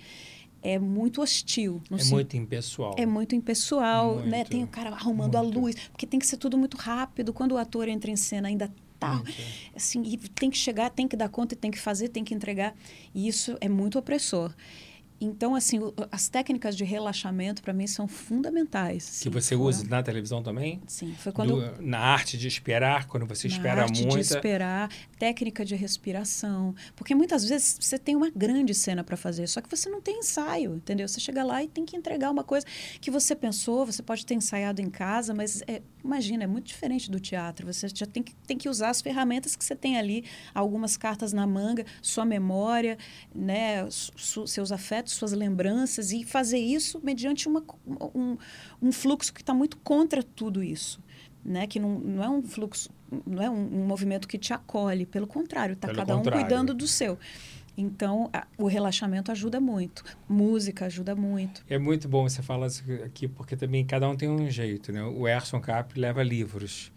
é 0.67 0.79
muito 0.79 1.21
hostil. 1.21 1.81
é 1.91 1.97
sen- 1.99 2.15
muito 2.15 2.35
impessoal. 2.37 2.95
é 2.97 3.05
muito 3.05 3.35
impessoal, 3.35 4.15
né? 4.17 4.37
Muito, 4.37 4.49
Tem 4.49 4.63
o 4.63 4.67
cara 4.67 4.89
arrumando 4.89 5.35
a 5.35 5.43
muito. 5.43 5.59
luz, 5.59 5.75
porque 5.91 6.07
tem 6.07 6.19
que 6.19 6.25
ser 6.25 6.37
tudo 6.37 6.57
muito 6.57 6.75
rápido. 6.77 7.31
Quando 7.33 7.51
o 7.53 7.57
ator 7.57 7.87
entra 7.87 8.09
em 8.09 8.15
cena, 8.15 8.47
ainda 8.47 8.73
tá 8.99 9.15
Muito. 9.15 9.33
assim, 9.75 10.01
e 10.03 10.17
tem 10.17 10.49
que 10.49 10.57
chegar, 10.57 10.89
tem 10.89 11.07
que 11.07 11.15
dar 11.17 11.29
conta, 11.29 11.55
tem 11.55 11.69
que 11.69 11.77
fazer, 11.79 12.09
tem 12.09 12.23
que 12.23 12.33
entregar. 12.33 12.73
E 13.13 13.27
isso 13.27 13.57
é 13.61 13.67
muito 13.69 13.99
opressor. 13.99 14.53
Então, 15.19 15.55
assim, 15.55 15.79
o- 15.79 15.93
as 16.11 16.27
técnicas 16.27 16.75
de 16.75 16.83
relaxamento 16.83 17.61
para 17.63 17.73
mim 17.73 17.87
são 17.87 18.07
fundamentais. 18.07 19.05
Que 19.21 19.27
assim, 19.27 19.29
você 19.29 19.55
foram- 19.55 19.69
usa 19.69 19.83
na 19.87 20.03
televisão 20.03 20.43
também? 20.43 20.81
Sim, 20.87 21.13
foi 21.17 21.31
quando 21.31 21.55
Do- 21.61 21.81
na 21.81 21.99
arte 21.99 22.37
de 22.37 22.47
esperar, 22.47 23.07
quando 23.07 23.25
você 23.25 23.47
espera 23.47 23.77
na 23.77 23.81
arte 23.83 24.01
muito. 24.01 24.15
de 24.15 24.21
esperar, 24.21 24.89
técnica 25.17 25.63
de 25.63 25.75
respiração. 25.75 26.75
Porque 26.95 27.15
muitas 27.15 27.47
vezes 27.47 27.77
você 27.79 27.97
tem 27.97 28.15
uma 28.15 28.29
grande 28.29 28.73
cena 28.73 29.03
para 29.03 29.15
fazer, 29.17 29.47
só 29.47 29.61
que 29.61 29.69
você 29.69 29.89
não 29.89 30.01
tem 30.01 30.19
ensaio, 30.19 30.75
entendeu? 30.75 31.07
Você 31.07 31.19
chega 31.19 31.43
lá 31.43 31.63
e 31.63 31.67
tem 31.67 31.85
que 31.85 31.95
entregar 31.95 32.29
uma 32.29 32.43
coisa 32.43 32.65
que 32.99 33.09
você 33.09 33.35
pensou, 33.35 33.85
você 33.85 34.03
pode 34.03 34.25
ter 34.25 34.33
ensaiado 34.35 34.81
em 34.81 34.89
casa, 34.89 35.33
mas 35.33 35.61
é, 35.67 35.81
imagina, 36.03 36.43
é 36.43 36.47
muito 36.47 36.67
diferente 36.67 37.09
do 37.09 37.19
teatro. 37.19 37.65
Você 37.71 37.87
já 37.93 38.05
tem 38.05 38.21
que, 38.21 38.35
tem 38.47 38.57
que 38.57 38.67
usar 38.69 38.89
as 38.89 39.01
ferramentas 39.01 39.55
que 39.55 39.63
você 39.63 39.75
tem 39.75 39.97
ali, 39.97 40.23
algumas 40.53 40.97
cartas 40.97 41.31
na 41.33 41.47
manga, 41.47 41.85
sua 42.01 42.25
memória, 42.25 42.97
né, 43.33 43.87
su- 43.89 44.45
seus 44.47 44.71
afetos, 44.71 45.04
suas 45.13 45.31
lembranças, 45.33 46.11
e 46.11 46.23
fazer 46.23 46.57
isso 46.59 46.99
mediante 47.03 47.47
uma, 47.47 47.63
um, 48.13 48.37
um 48.81 48.91
fluxo 48.91 49.33
que 49.33 49.41
está 49.41 49.53
muito 49.53 49.77
contra 49.77 50.21
tudo 50.23 50.63
isso 50.63 50.99
né? 51.47 51.67
Que 51.67 51.79
não, 51.79 51.99
não 51.99 52.23
é 52.23 52.27
um 52.27 52.41
fluxo, 52.41 52.89
não 53.23 53.39
é 53.43 53.47
um, 53.47 53.53
um 53.81 53.85
movimento 53.85 54.27
que 54.27 54.35
te 54.35 54.51
acolhe, 54.51 55.05
pelo 55.05 55.27
contrário, 55.27 55.73
está 55.73 55.93
cada 55.93 56.15
contrário. 56.15 56.39
um 56.39 56.43
cuidando 56.43 56.73
do 56.73 56.87
seu. 56.87 57.19
Então, 57.77 58.31
a- 58.33 58.47
o 58.57 58.65
relaxamento 58.65 59.31
ajuda 59.31 59.59
muito, 59.61 60.03
música 60.27 60.85
ajuda 60.87 61.13
muito. 61.15 61.63
É 61.69 61.77
muito 61.77 62.07
bom 62.09 62.27
você 62.27 62.41
falar 62.41 62.65
isso 62.65 62.83
aqui, 63.05 63.27
porque 63.27 63.55
também 63.55 63.85
cada 63.85 64.09
um 64.09 64.15
tem 64.15 64.27
um 64.27 64.49
jeito, 64.49 64.91
né? 64.91 65.03
O 65.03 65.27
Erson 65.27 65.59
Capri 65.59 65.99
leva 66.01 66.23
livros. 66.23 66.91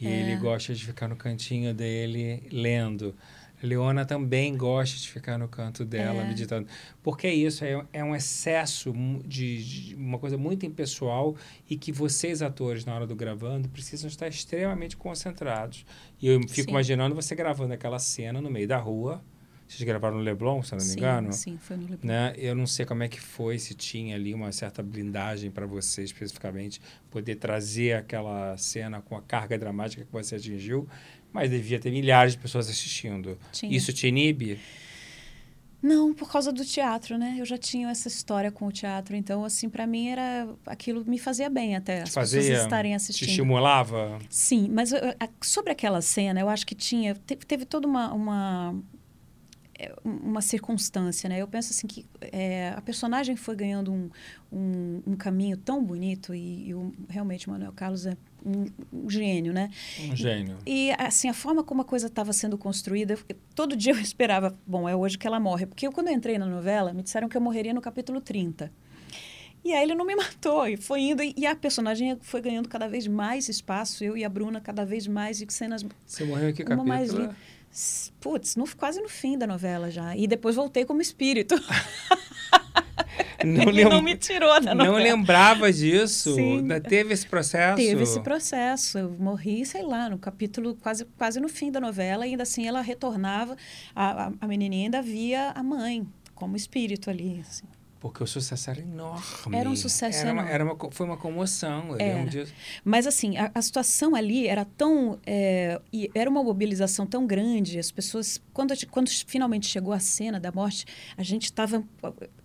E 0.00 0.06
É. 0.06 0.10
ele 0.10 0.36
gosta 0.36 0.72
de 0.72 0.84
ficar 0.86 1.08
no 1.08 1.16
cantinho 1.16 1.74
dele 1.74 2.46
lendo. 2.52 3.16
Leona 3.62 4.04
também 4.04 4.56
gosta 4.56 4.96
de 4.98 5.08
ficar 5.10 5.36
no 5.38 5.48
canto 5.48 5.84
dela 5.84 6.22
É. 6.22 6.26
meditando. 6.28 6.66
Porque 7.02 7.26
é 7.26 7.34
isso, 7.34 7.64
é, 7.64 7.84
é 7.92 8.04
um 8.04 8.14
excesso 8.14 8.92
de, 9.26 9.64
de 9.88 9.94
uma 9.96 10.18
coisa 10.18 10.36
muito 10.38 10.64
impessoal 10.64 11.34
e 11.68 11.76
que 11.76 11.90
vocês, 11.92 12.40
atores, 12.42 12.84
na 12.84 12.94
hora 12.94 13.06
do 13.06 13.16
gravando, 13.16 13.68
precisam 13.68 14.08
estar 14.08 14.28
extremamente 14.28 14.96
concentrados. 14.96 15.84
E 16.20 16.28
eu 16.28 16.40
fico 16.42 16.54
Sim. 16.64 16.70
imaginando 16.70 17.14
você 17.14 17.34
gravando 17.34 17.72
aquela 17.74 17.98
cena 17.98 18.40
no 18.40 18.50
meio 18.50 18.68
da 18.68 18.78
rua. 18.78 19.22
Vocês 19.66 19.82
gravaram 19.82 20.16
no 20.16 20.22
Leblon, 20.22 20.62
se 20.62 20.70
não 20.72 20.78
me 20.78 20.84
sim, 20.84 20.96
engano? 20.98 21.30
sim, 21.30 21.58
foi 21.58 21.76
no 21.76 21.82
Leblon. 21.82 21.98
né? 22.08 22.32
Eu 22.38 22.54
não 22.54 22.66
sei 22.66 22.86
como 22.86 23.02
é 23.02 23.08
que 23.08 23.20
foi, 23.20 23.58
se 23.58 23.74
tinha 23.74 24.14
ali 24.16 24.32
uma 24.32 24.50
certa 24.50 24.82
blindagem 24.82 25.50
para 25.50 25.66
você 25.66 26.02
especificamente 26.04 26.80
poder 27.10 27.34
trazer 27.36 27.92
aquela 27.92 28.56
cena 28.56 29.02
com 29.02 29.14
a 29.14 29.20
carga 29.20 29.58
dramática 29.58 30.06
que 30.06 30.10
você 30.10 30.36
atingiu, 30.36 30.88
mas 31.32 31.50
devia 31.50 31.78
ter 31.78 31.90
milhares 31.90 32.32
de 32.32 32.38
pessoas 32.38 32.68
assistindo. 32.68 33.38
Tinha. 33.52 33.76
Isso 33.76 33.92
te 33.92 34.06
inibe? 34.08 34.58
Não, 35.80 36.12
por 36.12 36.28
causa 36.30 36.50
do 36.52 36.64
teatro, 36.64 37.16
né? 37.16 37.36
Eu 37.38 37.44
já 37.46 37.56
tinha 37.56 37.88
essa 37.88 38.08
história 38.08 38.50
com 38.50 38.66
o 38.66 38.72
teatro, 38.72 39.14
então 39.14 39.44
assim, 39.44 39.68
para 39.68 39.86
mim 39.86 40.08
era 40.08 40.48
aquilo 40.66 41.04
me 41.04 41.18
fazia 41.20 41.48
bem 41.48 41.76
até 41.76 41.98
Te 42.02 42.08
as 42.08 42.14
fazia? 42.14 42.40
pessoas 42.40 42.60
estarem 42.62 42.92
Te 42.92 42.96
assistindo. 42.96 43.28
estimulava? 43.28 44.18
Sim, 44.28 44.68
mas 44.72 44.90
eu- 44.90 44.98
a- 45.20 45.28
sobre 45.40 45.70
aquela 45.70 46.02
cena, 46.02 46.40
eu 46.40 46.48
acho 46.48 46.66
que 46.66 46.74
tinha 46.74 47.14
te- 47.14 47.36
teve 47.36 47.64
toda 47.64 47.86
uma, 47.86 48.12
uma 48.12 48.74
é, 49.78 49.94
uma 50.04 50.40
circunstância, 50.42 51.28
né? 51.28 51.40
Eu 51.40 51.46
penso 51.46 51.70
assim 51.72 51.86
que 51.86 52.04
é, 52.20 52.70
a 52.76 52.80
personagem 52.80 53.36
foi 53.36 53.54
ganhando 53.54 53.92
um, 53.92 54.10
um, 54.52 55.02
um 55.06 55.14
caminho 55.16 55.56
tão 55.56 55.84
bonito 55.84 56.34
e, 56.34 56.70
e 56.70 56.74
o- 56.74 56.92
realmente 57.08 57.46
o 57.46 57.52
Manuel 57.52 57.72
Carlos 57.72 58.04
é 58.04 58.16
um, 58.44 58.66
um 58.92 59.10
gênio, 59.10 59.52
né? 59.52 59.70
Um 60.00 60.14
gênio. 60.16 60.56
E 60.66 60.90
assim 60.98 61.28
a 61.28 61.34
forma 61.34 61.62
como 61.64 61.82
a 61.82 61.84
coisa 61.84 62.06
estava 62.06 62.32
sendo 62.32 62.56
construída, 62.58 63.14
eu- 63.28 63.36
todo 63.54 63.76
dia 63.76 63.92
eu 63.92 63.98
esperava, 64.00 64.56
bom, 64.66 64.88
é 64.88 64.94
hoje 64.96 65.16
que 65.18 65.26
ela 65.26 65.38
morre, 65.40 65.66
porque 65.66 65.86
eu, 65.86 65.92
quando 65.92 66.08
eu 66.08 66.14
entrei 66.14 66.38
na 66.38 66.46
novela, 66.46 66.92
me 66.92 67.02
disseram 67.02 67.28
que 67.28 67.36
eu 67.36 67.40
morreria 67.40 67.72
no 67.74 67.80
capítulo 67.80 68.20
30. 68.20 68.70
E 69.64 69.72
aí 69.72 69.82
ele 69.82 69.94
não 69.94 70.04
me 70.06 70.14
matou, 70.16 70.66
e 70.68 70.76
foi 70.76 71.00
indo, 71.02 71.22
e, 71.22 71.34
e 71.36 71.44
a 71.46 71.54
personagem 71.56 72.16
foi 72.20 72.40
ganhando 72.40 72.68
cada 72.68 72.88
vez 72.88 73.06
mais 73.06 73.48
espaço, 73.48 74.04
eu 74.04 74.16
e 74.16 74.24
a 74.24 74.28
Bruna 74.28 74.60
cada 74.60 74.84
vez 74.84 75.06
mais, 75.06 75.40
e 75.40 75.46
cenas 75.50 75.84
Você 76.06 76.24
morreu 76.24 76.50
em 76.50 76.52
que 76.54 76.62
Uma 76.62 76.84
mais 76.84 77.08
capítulo? 77.10 77.22
linda. 77.28 77.36
S- 77.70 78.10
Putz, 78.20 78.56
no, 78.56 78.64
quase 78.76 79.00
no 79.00 79.08
fim 79.08 79.36
da 79.36 79.46
novela 79.46 79.90
já. 79.90 80.16
E 80.16 80.26
depois 80.26 80.56
voltei 80.56 80.84
como 80.86 81.02
espírito. 81.02 81.54
Não, 83.44 83.62
Ele 83.62 83.72
lem- 83.72 83.84
não 83.88 84.02
me 84.02 84.16
tirou 84.16 84.60
da 84.60 84.74
não 84.74 84.86
novela. 84.86 84.98
lembrava 84.98 85.72
disso. 85.72 86.34
Sim. 86.34 86.66
Teve 86.88 87.14
esse 87.14 87.26
processo? 87.26 87.76
Teve 87.76 88.02
esse 88.02 88.20
processo. 88.20 88.98
Eu 88.98 89.10
morri, 89.18 89.64
sei 89.64 89.82
lá, 89.82 90.10
no 90.10 90.18
capítulo 90.18 90.74
quase, 90.74 91.04
quase 91.16 91.38
no 91.40 91.48
fim 91.48 91.70
da 91.70 91.80
novela. 91.80 92.26
E 92.26 92.30
ainda 92.30 92.42
assim 92.42 92.66
ela 92.66 92.80
retornava, 92.80 93.56
a, 93.94 94.26
a, 94.26 94.32
a 94.40 94.46
menininha 94.48 94.86
ainda 94.86 95.00
via 95.02 95.52
a 95.54 95.62
mãe 95.62 96.06
como 96.34 96.56
espírito 96.56 97.10
ali. 97.10 97.40
Assim. 97.48 97.64
Porque 98.00 98.22
o 98.22 98.26
sucesso 98.26 98.70
era 98.70 98.80
enorme. 98.80 99.56
Era 99.56 99.68
um 99.68 99.74
sucesso 99.74 100.20
era 100.20 100.32
uma, 100.32 100.42
enorme. 100.42 100.54
Era 100.54 100.64
uma, 100.64 100.90
foi 100.92 101.06
uma 101.06 101.16
comoção. 101.16 101.96
Era. 101.96 102.14
lembro 102.14 102.30
disso. 102.30 102.52
Mas 102.84 103.06
assim, 103.08 103.36
a, 103.36 103.50
a 103.52 103.60
situação 103.60 104.14
ali 104.14 104.46
era 104.46 104.64
tão. 104.64 105.18
é, 105.26 105.80
era 106.14 106.30
uma 106.30 106.42
mobilização 106.42 107.06
tão 107.06 107.26
grande. 107.26 107.78
As 107.78 107.90
pessoas. 107.90 108.40
Quando, 108.52 108.72
quando 108.88 109.08
finalmente 109.08 109.66
chegou 109.66 109.92
a 109.92 109.98
cena 109.98 110.38
da 110.38 110.52
morte, 110.52 110.86
a 111.16 111.22
gente 111.24 111.44
estava. 111.44 111.82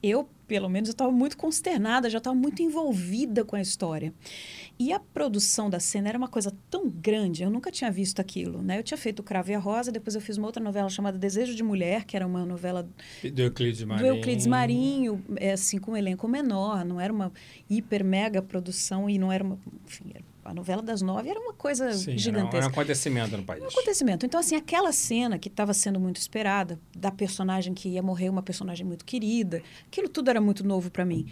Eu, 0.01 0.27
pelo 0.47 0.67
menos, 0.67 0.89
eu 0.89 0.93
estava 0.93 1.11
muito 1.11 1.37
consternada, 1.37 2.09
já 2.09 2.17
estava 2.17 2.35
muito 2.35 2.63
envolvida 2.63 3.45
com 3.45 3.55
a 3.55 3.61
história. 3.61 4.11
E 4.79 4.91
a 4.91 4.99
produção 4.99 5.69
da 5.69 5.79
cena 5.79 6.09
era 6.09 6.17
uma 6.17 6.27
coisa 6.27 6.51
tão 6.69 6.89
grande, 6.89 7.43
eu 7.43 7.49
nunca 7.49 7.71
tinha 7.71 7.91
visto 7.91 8.19
aquilo. 8.19 8.61
Né? 8.61 8.79
Eu 8.79 8.83
tinha 8.83 8.97
feito 8.97 9.19
o 9.19 9.23
Cravo 9.23 9.51
e 9.51 9.53
a 9.55 9.59
Rosa, 9.59 9.91
depois 9.91 10.15
eu 10.15 10.21
fiz 10.21 10.35
uma 10.37 10.47
outra 10.47 10.63
novela 10.63 10.89
chamada 10.89 11.17
Desejo 11.17 11.55
de 11.55 11.61
Mulher, 11.63 12.05
que 12.05 12.15
era 12.15 12.25
uma 12.25 12.45
novela 12.45 12.87
Do 13.23 13.39
Euclides 13.41 13.79
do 13.81 13.87
Marinho. 13.87 14.15
Euclides 14.15 14.47
Marinho, 14.47 15.25
é, 15.35 15.51
assim, 15.53 15.77
com 15.77 15.91
um 15.91 15.97
elenco 15.97 16.27
menor, 16.27 16.83
não 16.83 16.99
era 16.99 17.13
uma 17.13 17.31
hiper 17.69 18.03
mega 18.03 18.41
produção 18.41 19.09
e 19.09 19.17
não 19.19 19.31
era 19.31 19.43
uma. 19.43 19.59
Enfim, 19.85 20.05
era- 20.13 20.23
a 20.45 20.53
novela 20.53 20.81
das 20.81 21.01
nove 21.01 21.29
era 21.29 21.39
uma 21.39 21.53
coisa 21.53 21.93
Sim, 21.93 22.17
gigantesca. 22.17 22.57
Era 22.57 22.65
um 22.65 22.69
acontecimento 22.69 23.37
no 23.37 23.43
país. 23.43 23.63
Um 23.63 23.67
acontecimento. 23.67 24.25
Então, 24.25 24.37
assim, 24.37 24.55
aquela 24.57 24.91
cena 24.91 25.39
que 25.39 25.47
estava 25.47 25.73
sendo 25.73 26.01
muito 26.01 26.17
esperada, 26.17 26.77
da 26.93 27.09
personagem 27.09 27.73
que 27.73 27.87
ia 27.87 28.03
morrer, 28.03 28.27
uma 28.27 28.43
personagem 28.43 28.85
muito 28.85 29.05
querida, 29.05 29.61
aquilo 29.87 30.09
tudo 30.09 30.29
era 30.29 30.41
muito 30.41 30.61
novo 30.65 30.91
para 30.91 31.05
mim. 31.05 31.27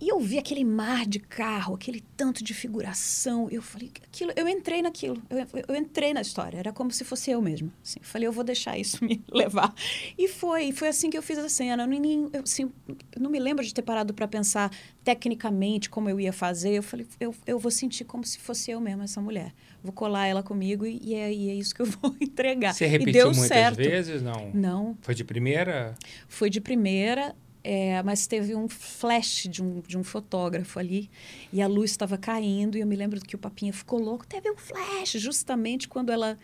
E 0.00 0.08
eu 0.08 0.20
vi 0.20 0.38
aquele 0.38 0.64
mar 0.64 1.06
de 1.06 1.18
carro, 1.18 1.74
aquele 1.74 2.02
tanto 2.16 2.42
de 2.44 2.54
figuração. 2.54 3.48
Eu 3.50 3.60
falei, 3.60 3.90
aquilo, 4.04 4.32
eu 4.36 4.48
entrei 4.48 4.80
naquilo, 4.82 5.20
eu, 5.28 5.38
eu- 5.68 5.76
entrei 5.76 6.12
na 6.14 6.20
história. 6.20 6.58
Era 6.58 6.72
como 6.72 6.90
se 6.90 7.04
fosse 7.04 7.30
eu 7.30 7.42
mesma. 7.42 7.72
Assim, 7.84 7.98
eu 8.00 8.06
falei, 8.06 8.28
eu 8.28 8.32
vou 8.32 8.44
deixar 8.44 8.78
isso 8.78 9.04
me 9.04 9.22
levar. 9.32 9.74
E 10.16 10.28
foi, 10.28 10.72
foi 10.72 10.88
assim 10.88 11.10
que 11.10 11.18
eu 11.18 11.22
fiz 11.22 11.38
a 11.38 11.48
cena. 11.48 11.82
Eu, 11.82 11.86
nem, 11.86 12.28
eu, 12.32 12.42
assim, 12.42 12.70
não 13.18 13.30
me 13.30 13.38
lembro 13.38 13.64
de 13.64 13.74
ter 13.74 13.82
parado 13.82 14.14
para 14.14 14.28
pensar 14.28 14.70
tecnicamente 15.02 15.90
como 15.90 16.08
eu 16.08 16.20
ia 16.20 16.32
fazer. 16.32 16.70
Eu 16.74 16.82
falei, 16.82 17.06
eu, 17.18 17.34
eu 17.46 17.58
vou 17.58 17.70
sentir 17.70 18.04
como 18.04 18.24
se 18.24 18.38
fosse 18.38 18.70
eu 18.70 18.80
mesma 18.80 19.04
essa 19.04 19.20
mulher. 19.20 19.52
Vou 19.82 19.92
colar 19.92 20.26
ela 20.26 20.42
comigo 20.42 20.84
e, 20.86 20.98
e 21.02 21.14
é, 21.14 21.32
e 21.32 21.50
é 21.50 21.54
isso 21.54 21.74
que 21.74 21.82
eu 21.82 21.86
vou 22.00 22.14
entregar. 22.20 22.72
Você 22.74 22.84
e 22.84 22.88
repetiu 22.88 23.12
deu 23.12 23.26
muitas 23.26 23.46
certo. 23.48 23.76
vezes? 23.76 24.22
Não. 24.22 24.50
Não, 24.52 24.98
Foi 25.02 25.14
de 25.14 25.24
primeira? 25.24 25.94
foi 26.28 26.48
de 26.50 26.60
primeira, 26.60 27.34
é, 27.70 28.02
mas 28.02 28.26
teve 28.26 28.54
um 28.54 28.66
flash 28.66 29.46
de 29.50 29.62
um, 29.62 29.80
de 29.80 29.98
um 29.98 30.02
fotógrafo 30.02 30.78
ali 30.78 31.10
e 31.52 31.60
a 31.60 31.66
luz 31.66 31.90
estava 31.90 32.16
caindo 32.16 32.78
e 32.78 32.80
eu 32.80 32.86
me 32.86 32.96
lembro 32.96 33.20
que 33.20 33.34
o 33.36 33.38
papinha 33.38 33.74
ficou 33.74 34.00
louco. 34.00 34.26
Teve 34.26 34.50
um 34.50 34.56
flash 34.56 35.12
justamente 35.20 35.86
quando 35.86 36.10
ela 36.10 36.38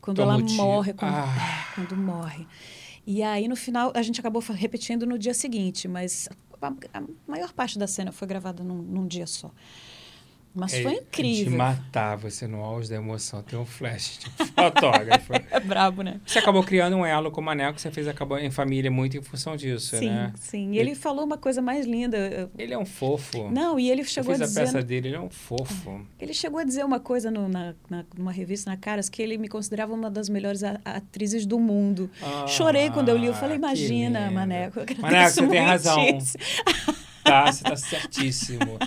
quando 0.00 0.18
Toma 0.18 0.34
ela 0.34 0.42
morre, 0.42 0.94
quando, 0.94 1.12
Ah. 1.12 1.34
é, 1.70 1.74
quando 1.74 1.94
morre. 1.96 2.46
E 3.06 3.22
aí 3.22 3.46
no 3.46 3.56
final 3.56 3.92
a 3.94 4.00
gente 4.00 4.18
acabou 4.20 4.42
repetindo 4.42 5.04
no 5.06 5.18
dia 5.18 5.34
seguinte, 5.34 5.86
mas 5.86 6.30
a, 6.62 6.98
a 6.98 7.02
maior 7.26 7.52
parte 7.52 7.78
da 7.78 7.86
cena 7.86 8.10
foi 8.10 8.26
gravada 8.26 8.64
num, 8.64 8.76
num 8.80 9.06
dia 9.06 9.26
só. 9.26 9.50
Mas 10.54 10.72
É, 10.74 10.82
foi 10.82 10.92
incrível. 10.94 11.58
matar 11.58 12.16
você 12.16 12.46
no 12.46 12.62
auge 12.62 12.88
da 12.88 12.94
emoção. 12.96 13.42
Tem 13.42 13.58
um 13.58 13.66
flash 13.66 14.20
de 14.20 14.30
fotógrafo. 14.52 15.32
É 15.50 15.58
brabo, 15.60 16.02
né? 16.02 16.20
Você 16.24 16.38
acabou 16.38 16.62
criando 16.62 16.96
um 16.96 17.04
elo 17.04 17.30
com 17.30 17.40
o 17.40 17.44
Maneco, 17.44 17.80
você 17.80 17.90
fez 17.90 18.06
acabou 18.06 18.38
em 18.38 18.50
família 18.50 18.90
muito 18.90 19.16
em 19.16 19.22
função 19.22 19.56
disso, 19.56 19.96
Sim, 19.96 20.08
né? 20.10 20.32
sim. 20.36 20.72
E 20.72 20.78
ele 20.78 20.94
falou 20.94 21.24
uma 21.24 21.36
coisa 21.36 21.60
mais 21.60 21.86
linda. 21.86 22.48
Ele 22.56 22.72
é 22.72 22.78
um 22.78 22.86
fofo. 22.86 23.50
Não, 23.50 23.78
e 23.80 23.90
ele 23.90 24.02
Eu 24.02 24.04
chegou 24.06 24.32
fiz 24.32 24.40
a 24.40 24.44
a 24.44 24.46
dizer. 24.46 24.60
peça 24.60 24.82
dele, 24.82 25.08
ele 25.08 25.16
é 25.16 25.20
um 25.20 25.30
fofo. 25.30 26.06
Ele 26.20 26.32
chegou 26.32 26.60
a 26.60 26.64
dizer 26.64 26.84
uma 26.84 27.00
coisa 27.00 27.30
no, 27.30 27.48
na, 27.48 27.74
na, 27.90 28.04
numa 28.16 28.30
revista 28.32 28.70
na 28.70 28.76
Caras 28.76 29.08
que 29.08 29.20
ele 29.20 29.36
me 29.36 29.48
considerava 29.48 29.92
uma 29.92 30.10
das 30.10 30.28
melhores 30.28 30.62
a- 30.62 30.80
atrizes 30.84 31.44
do 31.46 31.58
mundo. 31.58 32.08
Ah, 32.22 32.46
Chorei 32.46 32.90
quando 32.90 33.08
eu 33.08 33.16
li. 33.16 33.26
Eu 33.26 33.34
falei, 33.34 33.58
que 33.58 33.64
imagina. 33.64 34.30
Maneco. 34.30 34.78
eu 34.78 34.82
agradeço 34.82 35.02
Maneco, 35.02 35.30
você 35.30 35.46
tem 35.48 35.60
razão. 35.60 35.96
muitíssimo." 37.24 37.44
Tá, 37.44 37.52
você 37.52 37.64
tá 37.64 37.76
certíssimo. 37.76 38.78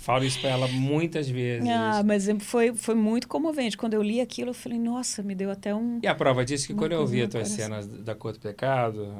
Falo 0.00 0.24
isso 0.24 0.40
pra 0.40 0.50
ela 0.50 0.68
muitas 0.68 1.28
vezes. 1.28 1.68
Ah, 1.68 2.02
mas 2.04 2.28
foi, 2.40 2.74
foi 2.74 2.94
muito 2.94 3.26
comovente. 3.26 3.76
Quando 3.76 3.94
eu 3.94 4.02
li 4.02 4.20
aquilo, 4.20 4.50
eu 4.50 4.54
falei, 4.54 4.78
nossa, 4.78 5.22
me 5.22 5.34
deu 5.34 5.50
até 5.50 5.74
um. 5.74 5.98
E 6.02 6.06
a 6.06 6.14
prova 6.14 6.44
disso 6.44 6.66
que 6.66 6.72
Uma 6.72 6.82
quando 6.82 6.92
eu 6.92 7.06
vi 7.06 7.22
as 7.22 7.30
tuas 7.30 7.48
cenas 7.48 7.86
da 7.86 8.14
Cor 8.14 8.32
do 8.32 8.38
Pecado, 8.38 9.12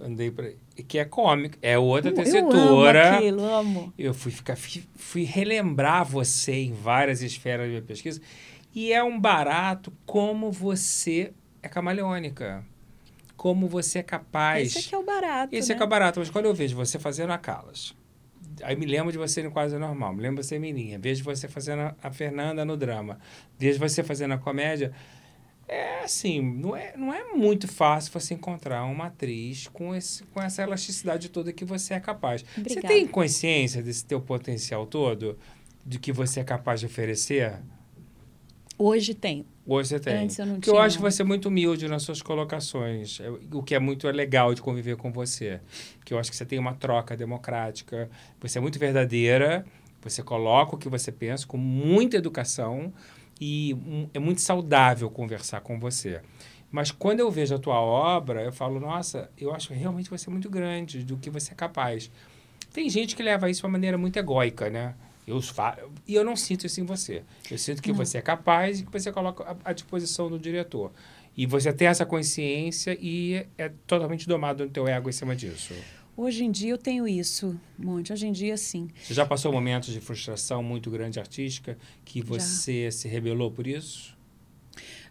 andei 0.00 0.30
pra... 0.30 0.50
que 0.86 0.98
é 0.98 1.04
cômico, 1.04 1.56
é 1.62 1.78
outra 1.78 2.10
eu 2.10 2.14
amo 2.14 2.24
tessitura. 2.24 3.16
aquilo, 3.16 3.44
amo. 3.44 3.92
Eu 3.98 4.12
fui 4.12 4.32
ficar 4.32 4.56
fui, 4.56 4.84
fui 4.96 5.22
relembrar 5.24 6.04
você 6.04 6.54
em 6.54 6.72
várias 6.72 7.22
esferas 7.22 7.66
da 7.66 7.70
minha 7.70 7.82
pesquisa 7.82 8.20
e 8.74 8.92
é 8.92 9.02
um 9.02 9.18
barato 9.18 9.92
como 10.04 10.50
você 10.50 11.32
é 11.62 11.68
camaleônica. 11.68 12.64
Como 13.36 13.68
você 13.68 13.98
é 13.98 14.02
capaz. 14.02 14.68
Esse 14.68 14.86
aqui 14.86 14.94
é 14.94 14.98
o 14.98 15.02
barato, 15.02 15.54
Esse 15.54 15.68
né? 15.68 15.74
é 15.74 15.78
que 15.78 15.82
é 15.82 15.86
barato, 15.86 16.20
mas 16.20 16.30
quando 16.30 16.46
eu 16.46 16.54
vejo 16.54 16.76
você 16.76 16.98
fazendo 16.98 17.32
a 17.32 17.38
Calas, 17.38 17.94
aí 18.62 18.76
me 18.76 18.86
lembro 18.86 19.10
de 19.12 19.18
você 19.18 19.42
no 19.42 19.50
quase 19.50 19.76
normal, 19.78 20.14
me 20.14 20.22
lembro 20.22 20.40
de 20.40 20.46
você 20.46 20.58
Mirinha, 20.58 20.98
vejo 20.98 21.24
você 21.24 21.48
fazendo 21.48 21.94
a- 22.02 22.10
Fernanda 22.10 22.64
no 22.64 22.76
drama, 22.76 23.18
vejo 23.58 23.78
você 23.78 24.02
fazendo 24.02 24.34
a 24.34 24.38
comédia. 24.38 24.92
É 25.66 26.04
assim, 26.04 26.42
não 26.42 26.76
é, 26.76 26.94
não 26.96 27.12
é 27.12 27.32
muito 27.32 27.66
fácil 27.66 28.12
você 28.12 28.34
encontrar 28.34 28.84
uma 28.84 29.06
atriz 29.06 29.66
com, 29.68 29.94
esse, 29.94 30.22
com 30.24 30.42
essa 30.42 30.62
elasticidade 30.62 31.30
toda 31.30 31.52
que 31.54 31.64
você 31.64 31.94
é 31.94 32.00
capaz. 32.00 32.42
Você 32.42 32.60
Obrigada. 32.60 32.88
tem 32.88 33.06
consciência 33.06 33.82
desse 33.82 34.04
teu 34.04 34.20
potencial 34.20 34.86
todo? 34.86 35.38
De 35.86 35.98
que 35.98 36.12
você 36.12 36.40
é 36.40 36.44
capaz 36.44 36.80
de 36.80 36.86
oferecer? 36.86 37.54
Hoje 38.78 39.14
tem. 39.14 39.46
Hoje 39.66 39.88
você 39.88 40.00
tem. 40.00 40.24
Antes 40.24 40.38
eu 40.38 40.46
não 40.46 40.54
Porque 40.54 40.68
eu 40.68 40.74
tinha, 40.74 40.84
acho 40.84 40.96
que 40.96 41.02
você 41.02 41.22
é 41.22 41.24
muito 41.24 41.48
humilde 41.48 41.88
nas 41.88 42.02
suas 42.02 42.20
colocações, 42.20 43.18
é, 43.20 43.30
o 43.30 43.62
que 43.62 43.74
é 43.74 43.78
muito 43.78 44.06
legal 44.08 44.52
de 44.54 44.60
conviver 44.60 44.96
com 44.96 45.10
você. 45.10 45.60
Que 46.04 46.12
eu 46.12 46.18
acho 46.18 46.30
que 46.30 46.36
você 46.36 46.44
tem 46.44 46.58
uma 46.58 46.74
troca 46.74 47.16
democrática, 47.16 48.10
você 48.40 48.58
é 48.58 48.60
muito 48.60 48.78
verdadeira, 48.78 49.64
você 50.02 50.22
coloca 50.22 50.74
o 50.74 50.78
que 50.78 50.88
você 50.88 51.10
pensa 51.10 51.46
com 51.46 51.56
muita 51.56 52.16
educação 52.16 52.92
e 53.40 53.74
é 54.12 54.18
muito 54.18 54.42
saudável 54.42 55.10
conversar 55.10 55.60
com 55.60 55.80
você. 55.80 56.20
Mas 56.70 56.90
quando 56.90 57.20
eu 57.20 57.30
vejo 57.30 57.54
a 57.54 57.58
tua 57.58 57.80
obra, 57.80 58.42
eu 58.42 58.52
falo, 58.52 58.78
nossa, 58.78 59.30
eu 59.38 59.54
acho 59.54 59.68
que 59.68 59.74
realmente 59.74 60.10
você 60.10 60.28
é 60.28 60.32
muito 60.32 60.50
grande 60.50 61.04
do 61.04 61.16
que 61.16 61.30
você 61.30 61.52
é 61.52 61.54
capaz. 61.54 62.10
Tem 62.72 62.90
gente 62.90 63.14
que 63.14 63.22
leva 63.22 63.48
isso 63.48 63.60
de 63.60 63.66
uma 63.66 63.72
maneira 63.72 63.96
muito 63.96 64.18
egóica, 64.18 64.68
né? 64.68 64.94
Eu 65.26 65.40
fa... 65.40 65.78
E 66.06 66.14
eu 66.14 66.24
não 66.24 66.36
sinto 66.36 66.66
isso 66.66 66.80
em 66.80 66.84
você. 66.84 67.22
Eu 67.50 67.56
sinto 67.58 67.82
que 67.82 67.90
Não. 67.90 67.96
você 67.96 68.18
é 68.18 68.22
capaz 68.22 68.80
e 68.80 68.84
que 68.84 68.92
você 68.92 69.10
coloca 69.10 69.56
à- 69.64 69.72
disposição 69.72 70.28
do 70.28 70.38
diretor. 70.38 70.92
E 71.36 71.46
você 71.46 71.72
tem 71.72 71.88
essa 71.88 72.04
consciência 72.06 72.96
e 73.00 73.46
é 73.58 73.70
totalmente 73.86 74.28
domado 74.28 74.64
no 74.64 74.70
teu 74.70 74.86
ego 74.86 75.08
em 75.08 75.12
cima 75.12 75.34
disso. 75.34 75.74
Hoje 76.16 76.44
em 76.44 76.50
dia 76.50 76.70
eu 76.70 76.78
tenho 76.78 77.08
isso, 77.08 77.58
Monte. 77.76 78.12
Hoje 78.12 78.26
em 78.28 78.32
dia, 78.32 78.56
sim. 78.56 78.88
Você 79.02 79.14
já 79.14 79.26
passou 79.26 79.52
momentos 79.52 79.92
de 79.92 80.00
frustração 80.00 80.62
muito 80.62 80.88
grande 80.90 81.18
artística 81.18 81.76
que 82.04 82.20
Já. 82.20 82.24
você 82.26 82.90
se 82.92 83.08
rebelou 83.08 83.50
por 83.50 83.66
isso? 83.66 84.14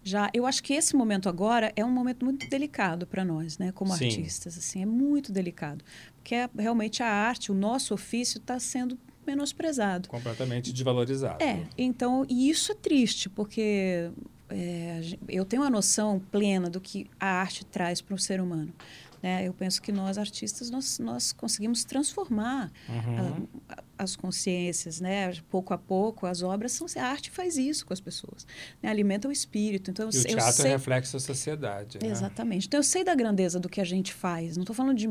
Já, 0.02 0.30
eu 0.34 0.46
acho 0.46 0.62
que 0.62 0.74
esse 0.74 0.96
momento 0.96 1.30
agora 1.30 1.72
é 1.76 1.84
um 1.84 1.90
momento 1.92 2.26
muito 2.26 2.50
delicado 2.50 3.08
para 3.08 3.24
nós, 3.24 3.58
né, 3.58 3.72
como 3.72 3.96
Sim. 3.96 4.06
artistas, 4.06 4.58
assim, 4.58 4.82
é 4.82 4.86
muito 4.86 5.32
delicado, 5.32 5.84
porque 6.16 6.36
é, 6.36 6.50
realmente 6.58 7.02
a 7.02 7.08
arte, 7.08 7.52
o 7.52 7.56
nosso 7.56 7.94
ofício 7.94 8.38
está 8.38 8.60
sendo 8.60 9.00
menosprezado. 9.26 10.08
Completamente 10.10 10.72
desvalorizado. 10.72 11.44
É, 11.44 11.64
então, 11.78 12.26
e 12.30 12.50
isso 12.50 12.72
é 12.72 12.76
triste, 12.76 13.30
porque 13.30 14.10
é, 14.50 15.02
a 15.02 15.32
eu 15.32 15.46
tenho 15.46 15.62
uma 15.62 15.70
noção 15.70 16.20
plena 16.32 16.70
do 16.70 16.80
que 16.82 17.08
a 17.20 17.28
arte 17.42 17.66
traz 17.66 18.02
para 18.02 18.16
o 18.16 18.20
ser 18.20 18.40
humano. 18.42 18.74
Né? 19.22 19.48
Eu 19.48 19.54
penso 19.54 19.82
que 19.82 19.90
nós, 19.90 20.18
artistas, 20.18 20.70
nós, 20.70 21.00
nós 21.00 21.32
conseguimos 21.32 21.86
transformar 21.86 22.70
Uhum. 22.90 23.48
a- 23.70 23.74
a- 23.76 23.84
as 24.00 24.18
consciências, 24.18 25.00
né? 25.00 25.32
Pouco 25.50 25.74
a 25.74 25.78
pouco, 25.78 26.26
as 26.26 26.42
obras 26.42 26.74
são... 26.74 26.86
A 26.98 27.06
arte 27.06 27.32
faz 27.32 27.56
isso 27.58 27.86
com 27.86 27.94
as 27.94 28.02
pessoas, 28.02 28.46
né? 28.82 28.90
Alimenta 28.90 29.30
o 29.30 29.32
espírito. 29.32 29.90
Então, 29.90 30.10
E 30.12 30.18
o 30.18 30.20
eu 30.20 30.24
teatro 30.26 30.44
é 30.50 30.52
sei... 30.52 30.72
reflexo 30.72 31.14
da 31.14 31.20
sociedade. 31.22 32.00
né? 32.04 32.10
Exatamente. 32.10 32.68
Então, 32.68 32.78
eu 32.80 32.84
sei 32.84 33.06
da 33.06 33.16
grandeza 33.16 33.62
do 33.62 33.70
que 33.70 33.80
a 33.80 33.86
gente 33.86 34.14
faz. 34.14 34.58
Não 34.58 34.64
estou 34.64 34.76
falando 34.76 34.98
de, 34.98 35.10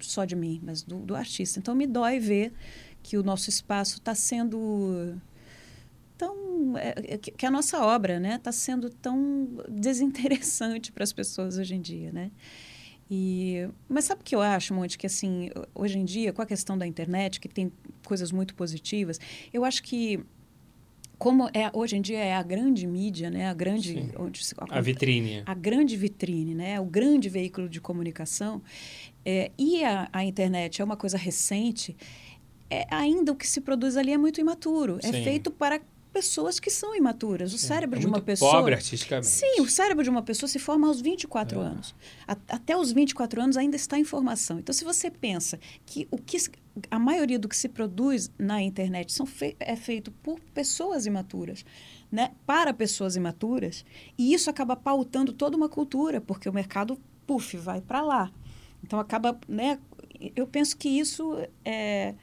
só 0.00 0.26
de 0.26 0.36
mim, 0.36 0.60
mas 0.62 0.82
do, 0.82 0.96
do 0.98 1.16
artista. 1.16 1.58
Então, 1.58 1.74
me 1.74 1.86
dói 1.86 2.18
ver 2.18 2.52
que 3.08 3.16
o 3.16 3.22
nosso 3.22 3.48
espaço 3.48 3.98
está 3.98 4.16
sendo 4.16 5.14
tão... 6.18 6.76
é, 6.76 6.94
é, 7.14 7.18
que 7.18 7.46
a 7.46 7.50
nossa 7.52 7.78
obra 7.84 8.18
né, 8.18 8.34
está 8.34 8.50
sendo 8.50 8.90
tão 8.90 9.48
desinteressante 9.68 10.90
para 10.92 11.04
as 11.04 11.12
pessoas 11.12 11.56
hoje 11.56 11.74
em 11.76 11.80
dia, 11.80 12.10
né? 12.10 12.32
E, 13.08 13.68
mas 13.88 14.06
sabe 14.06 14.22
o 14.22 14.24
que 14.24 14.34
eu 14.34 14.42
acho, 14.42 14.74
Monte? 14.74 14.98
Que 14.98 15.06
assim, 15.06 15.50
hoje 15.72 15.96
em 15.98 16.04
dia, 16.04 16.32
com 16.32 16.42
a 16.42 16.46
questão 16.46 16.76
da 16.76 16.84
internet, 16.84 17.38
que 17.38 17.48
tem 17.48 17.70
coisas 18.04 18.32
muito 18.32 18.52
positivas, 18.56 19.20
eu 19.52 19.64
acho 19.64 19.84
que 19.84 20.18
como 21.16 21.48
é 21.54 21.70
hoje 21.72 21.96
em 21.96 22.02
dia 22.02 22.18
é 22.18 22.34
a 22.34 22.42
grande 22.42 22.86
mídia, 22.88 23.30
né? 23.30 23.48
A 23.48 23.54
grande 23.54 23.92
se- 24.44 24.54
A 24.68 24.80
vitrine. 24.80 25.42
a 25.46 25.54
grande 25.54 25.96
vitrine, 25.96 26.54
né? 26.56 26.80
O 26.80 26.84
grande 26.84 27.28
veículo 27.28 27.68
de 27.68 27.80
comunicação 27.80 28.60
é, 29.24 29.50
e 29.56 29.84
a, 29.84 30.08
a 30.12 30.24
internet 30.24 30.82
é 30.82 30.84
uma 30.84 30.96
coisa 30.96 31.16
recente. 31.16 31.96
É, 32.68 32.86
ainda 32.94 33.32
o 33.32 33.36
que 33.36 33.46
se 33.46 33.60
produz 33.60 33.96
ali 33.96 34.12
é 34.12 34.18
muito 34.18 34.40
imaturo. 34.40 34.98
É 35.02 35.12
Sim. 35.12 35.24
feito 35.24 35.50
para 35.50 35.80
pessoas 36.12 36.58
que 36.58 36.70
são 36.70 36.96
imaturas. 36.96 37.52
O 37.52 37.58
cérebro 37.58 37.98
é 37.98 38.00
de 38.00 38.06
uma 38.06 38.12
muito 38.16 38.24
pessoa. 38.24 38.50
Pobre 38.52 38.74
artisticamente. 38.74 39.26
Sim, 39.26 39.60
o 39.60 39.68
cérebro 39.68 40.02
de 40.02 40.08
uma 40.08 40.22
pessoa 40.22 40.48
se 40.48 40.58
forma 40.58 40.88
aos 40.88 40.98
24 41.00 41.60
É. 41.60 41.64
anos. 41.64 41.94
A- 42.26 42.36
até 42.48 42.74
os 42.74 42.90
24 42.90 43.40
anos 43.42 43.56
ainda 43.58 43.76
está 43.76 43.98
em 43.98 44.04
formação. 44.04 44.58
Então, 44.58 44.72
se 44.72 44.82
você 44.82 45.10
pensa 45.10 45.60
que 45.84 46.08
o 46.10 46.16
que 46.16 46.38
a 46.90 46.98
maioria 46.98 47.38
do 47.38 47.48
que 47.48 47.56
se 47.56 47.68
produz 47.68 48.30
na 48.38 48.62
internet 48.62 49.12
são 49.12 49.28
é 49.60 49.76
feito 49.76 50.10
por 50.10 50.40
pessoas 50.54 51.04
imaturas, 51.04 51.64
né? 52.10 52.32
para 52.46 52.72
pessoas 52.72 53.14
imaturas, 53.14 53.84
e 54.16 54.32
isso 54.32 54.48
acaba 54.48 54.74
pautando 54.74 55.32
toda 55.34 55.54
uma 55.56 55.68
cultura, 55.68 56.18
porque 56.20 56.48
o 56.48 56.52
mercado, 56.52 56.98
puf, 57.26 57.56
vai 57.58 57.80
para 57.82 58.00
lá. 58.00 58.32
Então, 58.82 58.98
acaba. 58.98 59.38
Né? 59.46 59.78
Eu 60.34 60.46
penso 60.46 60.74
que 60.78 60.88
isso 60.88 61.36
é. 61.62 62.14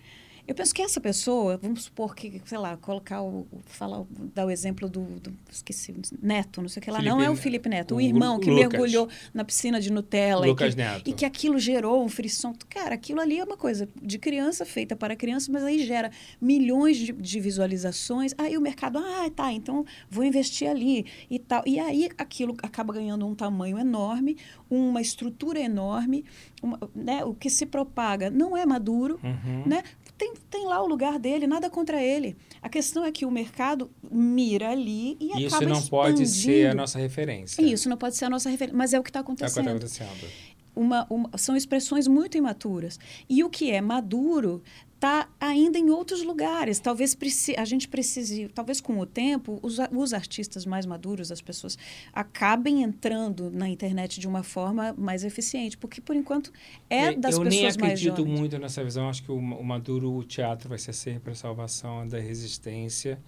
Eu 0.45 0.53
penso 0.53 0.75
que 0.75 0.81
essa 0.81 0.99
pessoa, 0.99 1.57
vamos 1.57 1.83
supor 1.83 2.13
que, 2.13 2.41
sei 2.45 2.57
lá, 2.57 2.75
colocar 2.75 3.21
o. 3.23 3.47
falar, 3.65 4.03
dar 4.35 4.45
o 4.45 4.51
exemplo 4.51 4.89
do. 4.89 5.01
do 5.05 5.33
esqueci, 5.49 5.95
Neto, 6.21 6.61
não 6.61 6.67
sei 6.67 6.81
o 6.81 6.83
que 6.83 6.91
lá. 6.91 7.01
não 7.01 7.13
Felipe 7.17 7.25
é 7.25 7.29
o 7.29 7.35
Felipe 7.35 7.69
Neto, 7.69 7.93
o, 7.93 7.97
o 7.97 8.01
irmão 8.01 8.39
que 8.39 8.49
Lucas. 8.49 8.69
mergulhou 8.71 9.07
na 9.33 9.45
piscina 9.45 9.79
de 9.79 9.89
Nutella. 9.89 10.45
Lucas 10.45 10.73
e 10.73 10.75
que, 10.75 10.81
Neto. 10.83 11.09
E 11.09 11.13
que 11.13 11.23
aquilo 11.25 11.57
gerou 11.57 12.03
um 12.03 12.09
frisson. 12.09 12.53
Cara, 12.69 12.93
aquilo 12.95 13.21
ali 13.21 13.39
é 13.39 13.43
uma 13.45 13.55
coisa 13.55 13.87
de 14.01 14.19
criança, 14.19 14.65
feita 14.65 14.97
para 14.97 15.15
criança, 15.15 15.49
mas 15.49 15.63
aí 15.63 15.85
gera 15.85 16.11
milhões 16.41 16.97
de, 16.97 17.13
de 17.13 17.39
visualizações. 17.39 18.33
Aí 18.37 18.57
o 18.57 18.61
mercado, 18.61 18.97
ah, 18.99 19.29
tá, 19.33 19.51
então 19.53 19.85
vou 20.09 20.25
investir 20.25 20.67
ali 20.69 21.05
e 21.29 21.39
tal. 21.39 21.63
E 21.65 21.79
aí 21.79 22.09
aquilo 22.17 22.55
acaba 22.61 22.93
ganhando 22.93 23.25
um 23.25 23.33
tamanho 23.33 23.79
enorme, 23.79 24.35
uma 24.69 24.99
estrutura 24.99 25.57
enorme, 25.59 26.25
uma- 26.61 26.79
né? 26.93 27.23
o 27.23 27.33
que 27.33 27.49
se 27.49 27.65
propaga 27.65 28.29
não 28.29 28.57
é 28.57 28.65
maduro, 28.65 29.19
Uhum. 29.23 29.63
né? 29.65 29.83
Tem, 30.23 30.33
tem 30.49 30.65
lá 30.65 30.81
o 30.81 30.87
lugar 30.87 31.19
dele, 31.19 31.45
nada 31.45 31.69
contra 31.69 32.01
ele. 32.01 32.35
A 32.61 32.69
questão 32.69 33.03
é 33.03 33.11
que 33.11 33.25
o 33.25 33.31
mercado 33.31 33.89
mira 34.09 34.69
ali 34.69 35.17
e 35.19 35.43
Isso 35.45 35.55
acaba 35.57 35.69
não 35.73 35.81
pode 35.81 36.25
ser 36.27 36.49
a 36.49 36.53
expandindo. 36.59 36.75
nossa 36.77 36.99
referência. 36.99 37.61
Isso 37.61 37.89
não 37.89 37.97
pode 37.97 38.15
ser 38.15 38.25
a 38.25 38.29
nossa 38.29 38.49
referência, 38.49 38.77
mas 38.77 38.93
é 38.93 38.99
o 38.99 39.03
que 39.03 39.09
está 39.09 39.19
É 39.19 39.21
o 39.21 39.25
que 39.25 39.31
está 39.33 39.47
acontecendo. 39.47 39.67
acontecendo. 39.69 40.29
Uma, 40.75 41.05
uma- 41.09 41.29
são 41.37 41.55
expressões 41.57 42.07
muito 42.07 42.37
imaturas. 42.37 42.97
E 43.29 43.43
o 43.43 43.49
que 43.49 43.69
é 43.69 43.81
maduro 43.81 44.63
está 45.03 45.27
ainda 45.37 45.77
em 45.77 45.89
outros 45.89 46.23
lugares. 46.23 46.79
Talvez 46.79 47.17
a 47.57 47.65
gente 47.65 47.89
precise, 47.89 48.47
talvez 48.47 48.79
com 48.79 48.97
o 48.99 49.05
tempo, 49.05 49.59
os, 49.61 49.77
os 49.91 50.13
artistas 50.13 50.65
mais 50.65 50.85
maduros, 50.85 51.29
as 51.29 51.41
pessoas, 51.41 51.77
acabem 52.13 52.83
entrando 52.83 53.51
na 53.51 53.67
internet 53.67 54.17
de 54.17 54.27
uma 54.27 54.43
forma 54.43 54.93
mais 54.97 55.25
eficiente. 55.25 55.77
Porque, 55.77 55.99
por 55.99 56.15
enquanto, 56.15 56.53
é 56.89 57.09
Eu- 57.09 57.19
das 57.19 57.35
eu 57.35 57.43
nem 57.43 57.49
pessoas 57.51 57.77
mais 57.77 57.91
acredito 57.93 58.17
jovens. 58.17 58.39
muito 58.39 58.57
nessa 58.57 58.81
visão. 58.81 59.09
Acho 59.09 59.23
que 59.23 59.31
o, 59.31 59.35
o 59.35 59.63
Maduro, 59.63 60.13
o 60.13 60.23
teatro 60.23 60.69
vai 60.69 60.77
ser 60.77 60.93
sempre 60.93 61.33
a 61.33 61.35
salvação 61.35 62.07
da 62.07 62.19
resistência. 62.19 63.19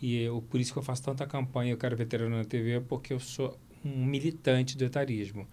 E 0.00 0.16
eu, 0.22 0.40
por 0.48 0.58
isso 0.58 0.72
que 0.72 0.78
eu 0.78 0.82
faço 0.82 1.02
tanta 1.02 1.26
campanha, 1.26 1.72
eu 1.72 1.76
quero 1.76 1.94
veterano 1.94 2.34
na 2.34 2.44
TV, 2.44 2.80
porque 2.80 3.12
eu 3.12 3.20
sou 3.20 3.58
um 3.84 4.06
militante 4.06 4.74
do 4.74 4.84
etarismo. 4.86 5.46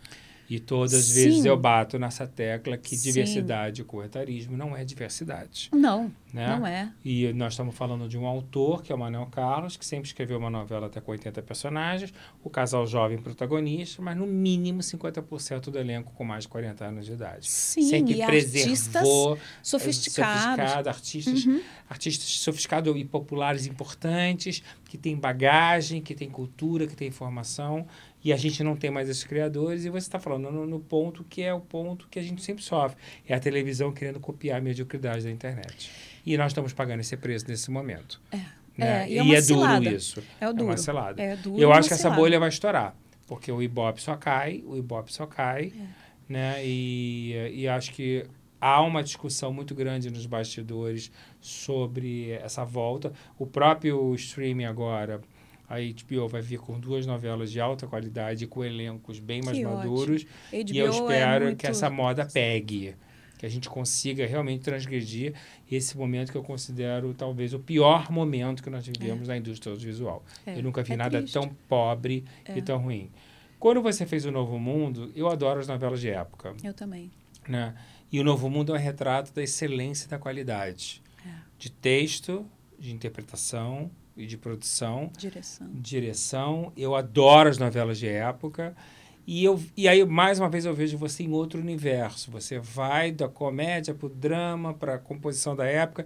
E 0.50 0.60
todas 0.60 0.94
as 0.94 1.06
Sim. 1.06 1.14
vezes 1.26 1.46
eu 1.46 1.58
bato 1.58 2.00
nessa 2.00 2.26
tecla 2.26 2.78
que 2.78 2.96
Sim. 2.96 3.04
diversidade 3.10 3.84
com 3.84 4.02
etarismo 4.04 4.56
não 4.56 4.76
é 4.76 4.86
diversidade. 4.86 5.70
Não, 5.74 6.10
Né? 6.34 6.48
não 6.48 6.66
é. 6.66 6.90
E 7.04 7.34
nós 7.34 7.54
estamos 7.54 7.76
falando 7.76 8.08
de 8.08 8.18
um 8.18 8.26
autor, 8.26 8.82
que 8.82 8.92
é 8.92 8.96
o 8.96 8.98
Manuel 8.98 9.26
Carlos, 9.28 9.76
que 9.76 9.86
sempre 9.86 10.08
escreveu 10.08 10.38
uma 10.38 10.50
novela 10.50 10.88
até 10.88 11.02
com 11.02 11.12
80 11.12 11.42
personagens, 11.42 12.14
o 12.44 12.50
casal 12.50 12.88
jovem 12.88 13.18
protagonista, 13.18 14.02
mas 14.02 14.16
no 14.16 14.26
mínimo 14.26 14.80
50% 14.82 15.70
do 15.70 15.78
elenco 15.78 16.14
com 16.14 16.24
mais 16.24 16.44
de 16.44 16.50
40 16.50 16.86
anos 16.86 17.06
de 17.06 17.12
idade. 17.14 17.48
Sim, 17.50 17.82
sempre 17.84 18.16
e 18.16 18.22
artistas 18.22 18.52
preservou 18.88 19.38
sofisticados. 19.62 20.42
sofisticado, 20.44 20.90
artistas, 20.90 21.46
Uhum. 21.46 21.62
artistas 21.90 22.30
sofisticados 22.40 22.96
e 22.96 23.04
populares 23.04 23.66
importantes, 23.66 24.64
que 24.86 24.98
têm 24.98 25.16
bagagem, 25.18 26.02
que 26.02 26.16
têm 26.16 26.30
cultura, 26.30 26.88
que 26.88 26.96
têm 26.96 27.10
informação. 27.10 27.86
E 28.24 28.34
a 28.34 28.38
gente 28.38 28.64
não 28.64 28.76
tem 28.76 28.90
mais 28.90 29.10
esses 29.10 29.24
criadores. 29.24 29.86
E 29.86 29.90
você 29.90 30.08
está 30.08 30.20
falando 30.20 30.52
no, 30.52 30.66
no 30.66 30.80
ponto 30.80 31.24
que 31.24 31.42
é 31.42 31.54
o 31.54 31.62
ponto 31.62 32.08
que 32.10 32.20
a 32.20 32.22
gente 32.22 32.44
sempre 32.44 32.64
sofre. 32.64 32.98
É 33.28 33.34
a 33.34 33.40
televisão 33.40 33.92
querendo 33.92 34.20
copiar 34.20 34.60
a 34.60 34.62
mediocridade 34.62 35.24
da 35.24 35.32
internet. 35.32 35.92
E 36.26 36.38
nós 36.38 36.52
estamos 36.52 36.74
pagando 36.74 37.00
esse 37.00 37.16
preço 37.16 37.46
nesse 37.48 37.72
momento. 37.72 38.22
É. 38.32 38.38
Né? 38.78 39.04
É, 39.04 39.10
e 39.10 39.18
é 39.18 39.24
uma 39.24 39.34
duro 39.34 39.42
cilada. 39.44 39.90
isso. 39.90 40.24
É 40.40 40.50
o 40.50 40.54
duro. 40.54 40.66
uma 40.66 40.78
cilada. 40.78 41.22
É 41.22 41.36
duro, 41.36 41.60
Eu 41.60 41.70
uma 41.70 41.78
acho 41.78 41.88
que 41.88 41.94
essa 41.94 42.10
bolha 42.10 42.40
vai 42.40 42.50
estourar. 42.50 42.96
Porque 43.26 43.52
o 43.52 43.62
Ibope 43.62 44.02
só 44.02 44.16
cai, 44.16 44.64
o 44.66 44.78
Ibope 44.78 45.12
só 45.12 45.26
cai. 45.26 45.74
É. 45.76 46.08
Né? 46.32 46.66
E, 46.66 47.62
e 47.62 47.68
acho 47.68 47.92
que 47.92 48.26
há 48.60 48.82
uma 48.82 49.04
discussão 49.04 49.54
muito 49.54 49.74
grande 49.74 50.10
nos 50.12 50.26
bastidores 50.26 51.12
sobre 51.40 52.32
essa 52.32 52.64
volta. 52.64 53.12
O 53.38 53.46
próprio 53.46 54.14
streaming 54.16 54.66
agora, 54.66 55.22
a 55.70 55.76
HBO 55.80 56.28
vai 56.28 56.42
vir 56.42 56.60
com 56.60 56.80
duas 56.80 57.06
novelas 57.06 57.52
de 57.52 57.60
alta 57.60 57.86
qualidade, 57.88 58.48
com 58.48 58.64
elencos 58.64 59.20
bem 59.20 59.42
mais 59.44 59.58
Que 59.58 59.64
maduros. 59.66 60.26
E 60.54 60.78
eu 60.78 60.88
é 60.88 60.90
espero 60.90 61.46
muito- 61.46 61.60
que 61.60 61.68
essa 61.68 61.90
moda 61.90 62.26
pegue. 62.26 62.96
Que 63.38 63.46
a 63.46 63.50
gente 63.50 63.70
consiga 63.70 64.26
realmente 64.26 64.64
transgredir 64.64 65.36
esse 65.70 65.96
momento 65.96 66.32
que 66.32 66.38
eu 66.38 66.44
considero 66.44 67.14
talvez 67.14 67.54
o 67.54 67.60
pior 67.60 68.10
momento 68.12 68.64
que 68.64 68.70
nós 68.70 68.88
vivemos 68.88 69.28
na 69.28 69.38
indústria 69.38 69.72
audiovisual. 69.72 70.24
É, 70.46 70.58
eu 70.58 70.64
nunca 70.64 70.82
vi 70.82 70.94
é 70.94 70.96
nada 70.96 71.20
triste. 71.20 71.34
tão 71.34 71.48
pobre 71.70 72.24
É. 72.46 72.58
e 72.58 72.62
tão 72.64 72.80
ruim. 72.80 73.12
Quando 73.60 73.80
você 73.82 74.06
fez 74.08 74.26
o 74.26 74.32
Novo 74.32 74.58
Mundo, 74.58 75.12
eu 75.16 75.28
adoro 75.28 75.60
as 75.60 75.68
novelas 75.68 76.00
de 76.02 76.10
época. 76.10 76.56
Eu 76.64 76.74
também. 76.74 77.12
Né? 77.48 77.76
E 78.12 78.20
o 78.20 78.24
Novo 78.24 78.50
Mundo 78.50 78.74
é 78.76 78.80
um 78.80 78.82
retrato 78.82 79.32
da 79.34 79.44
excelência 79.44 80.06
e 80.08 80.10
da 80.10 80.18
qualidade. 80.18 81.02
É. 81.26 81.30
De 81.60 81.70
texto, 81.72 82.44
de 82.80 82.92
interpretação 82.94 83.92
e 84.18 84.26
de 84.26 84.38
produção 84.38 85.12
Direção. 85.18 85.68
direção. 85.74 86.74
Eu 86.76 86.96
adoro 86.96 87.50
as 87.50 87.58
novelas 87.58 87.98
de 88.00 88.08
época. 88.08 88.76
E, 89.26 89.44
eu, 89.44 89.62
e 89.76 89.88
aí, 89.88 90.06
mais 90.06 90.40
uma 90.40 90.50
vez, 90.50 90.66
eu 90.66 90.74
vejo 90.74 90.98
você 90.98 91.24
em 91.24 91.32
outro 91.34 91.60
universo. 91.60 92.32
Você 92.32 92.60
vai 92.60 93.12
da 93.12 93.28
comédia 93.28 93.94
para 93.94 94.06
o 94.06 94.10
drama, 94.10 94.74
para 94.74 94.96
a 94.96 94.98
composição 94.98 95.56
da 95.56 95.66
época. 95.66 96.06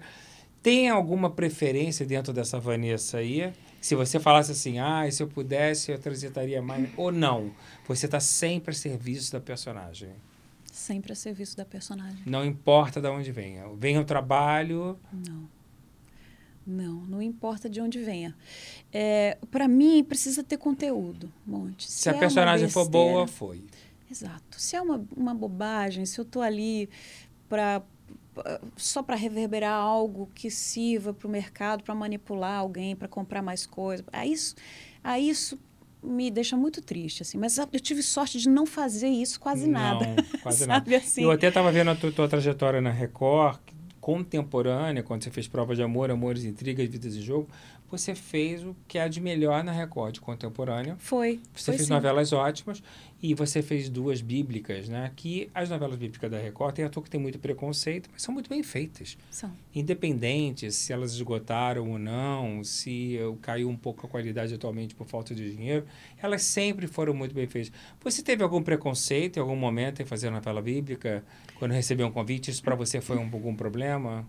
Tem 0.64 0.90
alguma 0.90 1.30
preferência 1.30 2.06
dentro 2.06 2.34
dessa 2.34 2.60
Vanessa 2.60 3.18
aí? 3.18 3.52
Se 3.80 3.96
você 3.96 4.20
falasse 4.20 4.52
assim, 4.52 4.78
ah, 4.80 5.10
se 5.12 5.22
eu 5.24 5.28
pudesse, 5.28 5.92
eu 5.92 5.98
transitaria 6.00 6.62
mais. 6.62 6.90
Ou 6.98 7.12
não? 7.12 7.52
Você 7.88 8.06
está 8.06 8.20
sempre 8.20 8.72
a 8.72 8.74
serviço 8.74 9.32
da 9.32 9.40
personagem. 9.40 10.10
Sempre 10.72 11.12
a 11.12 11.16
serviço 11.16 11.58
da 11.58 11.66
personagem. 11.66 12.22
Não 12.26 12.46
importa 12.46 13.02
de 13.02 13.08
onde 13.08 13.32
venha. 13.32 13.66
Venha 13.78 14.02
o 14.02 14.06
trabalho. 14.06 14.98
Não. 15.12 15.61
Não, 16.72 17.02
não 17.06 17.22
importa 17.22 17.70
de 17.70 17.82
onde 17.82 18.00
venha. 18.00 18.36
É, 18.92 19.38
para 19.52 19.68
mim, 19.68 20.04
precisa 20.04 20.44
ter 20.44 20.58
conteúdo, 20.58 21.32
Monte. 21.46 21.92
Se, 21.92 22.10
a 22.10 22.14
é 22.14 22.18
personagem 22.20 22.70
for 22.70 22.86
besteira- 22.86 23.14
boa, 23.14 23.28
foi. 23.28 23.64
Exato. 24.10 24.60
Se 24.60 24.76
é 24.76 24.82
uma, 24.82 25.06
uma 25.16 25.34
bobagem, 25.34 26.06
se 26.06 26.20
eu 26.20 26.24
estou 26.24 26.42
ali 26.42 26.90
para 27.48 27.82
só 28.78 29.04
para 29.04 29.16
reverberar 29.16 29.74
algo 29.74 30.30
que 30.34 30.50
sirva 30.50 31.14
para 31.14 31.28
o 31.28 31.32
mercado, 31.32 31.84
para 31.84 31.94
manipular 31.94 32.60
alguém, 32.60 32.96
para 32.96 33.08
comprar 33.08 33.42
mais 33.42 33.66
coisas, 33.66 34.06
a 34.12 34.26
isso, 34.26 34.56
a 35.04 35.20
isso 35.20 35.60
me 36.02 36.32
deixa 36.32 36.58
muito 36.58 36.82
triste, 36.82 37.22
assim. 37.22 37.38
Mas 37.38 37.58
eu 37.58 37.68
tive 37.80 38.02
sorte 38.02 38.40
de 38.40 38.50
não 38.50 38.66
fazer 38.66 39.10
isso 39.10 39.40
quase 39.40 39.68
nada. 39.68 40.08
Não, 40.08 40.40
quase 40.40 40.66
nada. 40.68 40.96
Assim? 40.98 41.24
Eu 41.24 41.32
até 41.32 41.48
estava 41.50 41.72
vendo 41.72 41.92
a 41.92 41.96
tua, 41.96 42.12
tua 42.12 42.28
trajetória 42.28 42.82
na 42.82 42.90
Record, 42.90 43.60
contemporânea, 44.02 45.04
quando 45.04 45.24
você 45.24 45.30
fez 45.30 45.48
prova 45.48 45.76
de 45.76 45.84
amor, 45.84 46.10
amores, 46.12 46.44
intrigas, 46.44 46.90
vidas 46.90 47.16
em 47.16 47.22
jogo. 47.22 47.48
Você 47.92 48.16
fez 48.16 48.64
o 48.64 48.74
que 48.88 48.98
há 48.98 49.10
de 49.10 49.20
melhor 49.20 49.64
na 49.66 49.72
Record 49.74 50.20
contemporânea. 50.20 50.96
Foi. 50.98 51.42
Você 51.54 51.66
foi 51.66 51.76
fez 51.76 51.88
sim. 51.88 51.94
novelas 51.94 52.32
ótimas 52.32 52.82
e 53.22 53.34
você 53.36 53.62
fez 53.62 53.90
duas 53.90 54.22
bíblicas, 54.22 54.88
né? 54.88 55.12
Que 55.14 55.50
as 55.54 55.70
novelas 55.70 55.98
bíblicas 55.98 56.32
da 56.32 56.40
Record 56.40 56.74
tem 56.74 56.86
ator 56.86 57.04
que 57.04 57.10
tem 57.10 57.20
muito 57.20 57.38
preconceito, 57.38 58.10
mas 58.12 58.22
são 58.22 58.34
muito 58.34 58.50
bem 58.50 58.64
feitas. 58.64 59.18
São. 59.30 59.52
Independente 59.76 60.72
se 60.72 60.94
elas 60.94 61.12
esgotaram 61.12 61.92
ou 61.92 62.00
não, 62.00 62.64
se 62.64 63.20
caiu 63.42 63.68
um 63.70 63.76
pouco 63.76 64.08
a 64.08 64.10
qualidade 64.10 64.54
atualmente 64.54 64.96
por 64.96 65.06
falta 65.06 65.36
de 65.36 65.54
dinheiro, 65.54 65.86
elas 66.22 66.44
sempre 66.44 66.88
foram 66.88 67.14
muito 67.14 67.36
bem 67.36 67.46
feitas. 67.46 67.74
Você 68.02 68.24
teve 68.24 68.42
algum 68.42 68.64
preconceito 68.64 69.36
em 69.36 69.40
algum 69.42 69.56
momento 69.56 70.02
em 70.02 70.06
fazer 70.06 70.30
a 70.30 70.32
novela 70.32 70.62
bíblica? 70.62 71.24
Quando 71.60 71.72
recebeu 71.72 72.08
um 72.08 72.12
convite, 72.12 72.50
isso 72.50 72.64
para 72.64 72.74
você 72.74 73.02
foi 73.02 73.18
um, 73.18 73.30
algum 73.32 73.54
problema? 73.54 74.26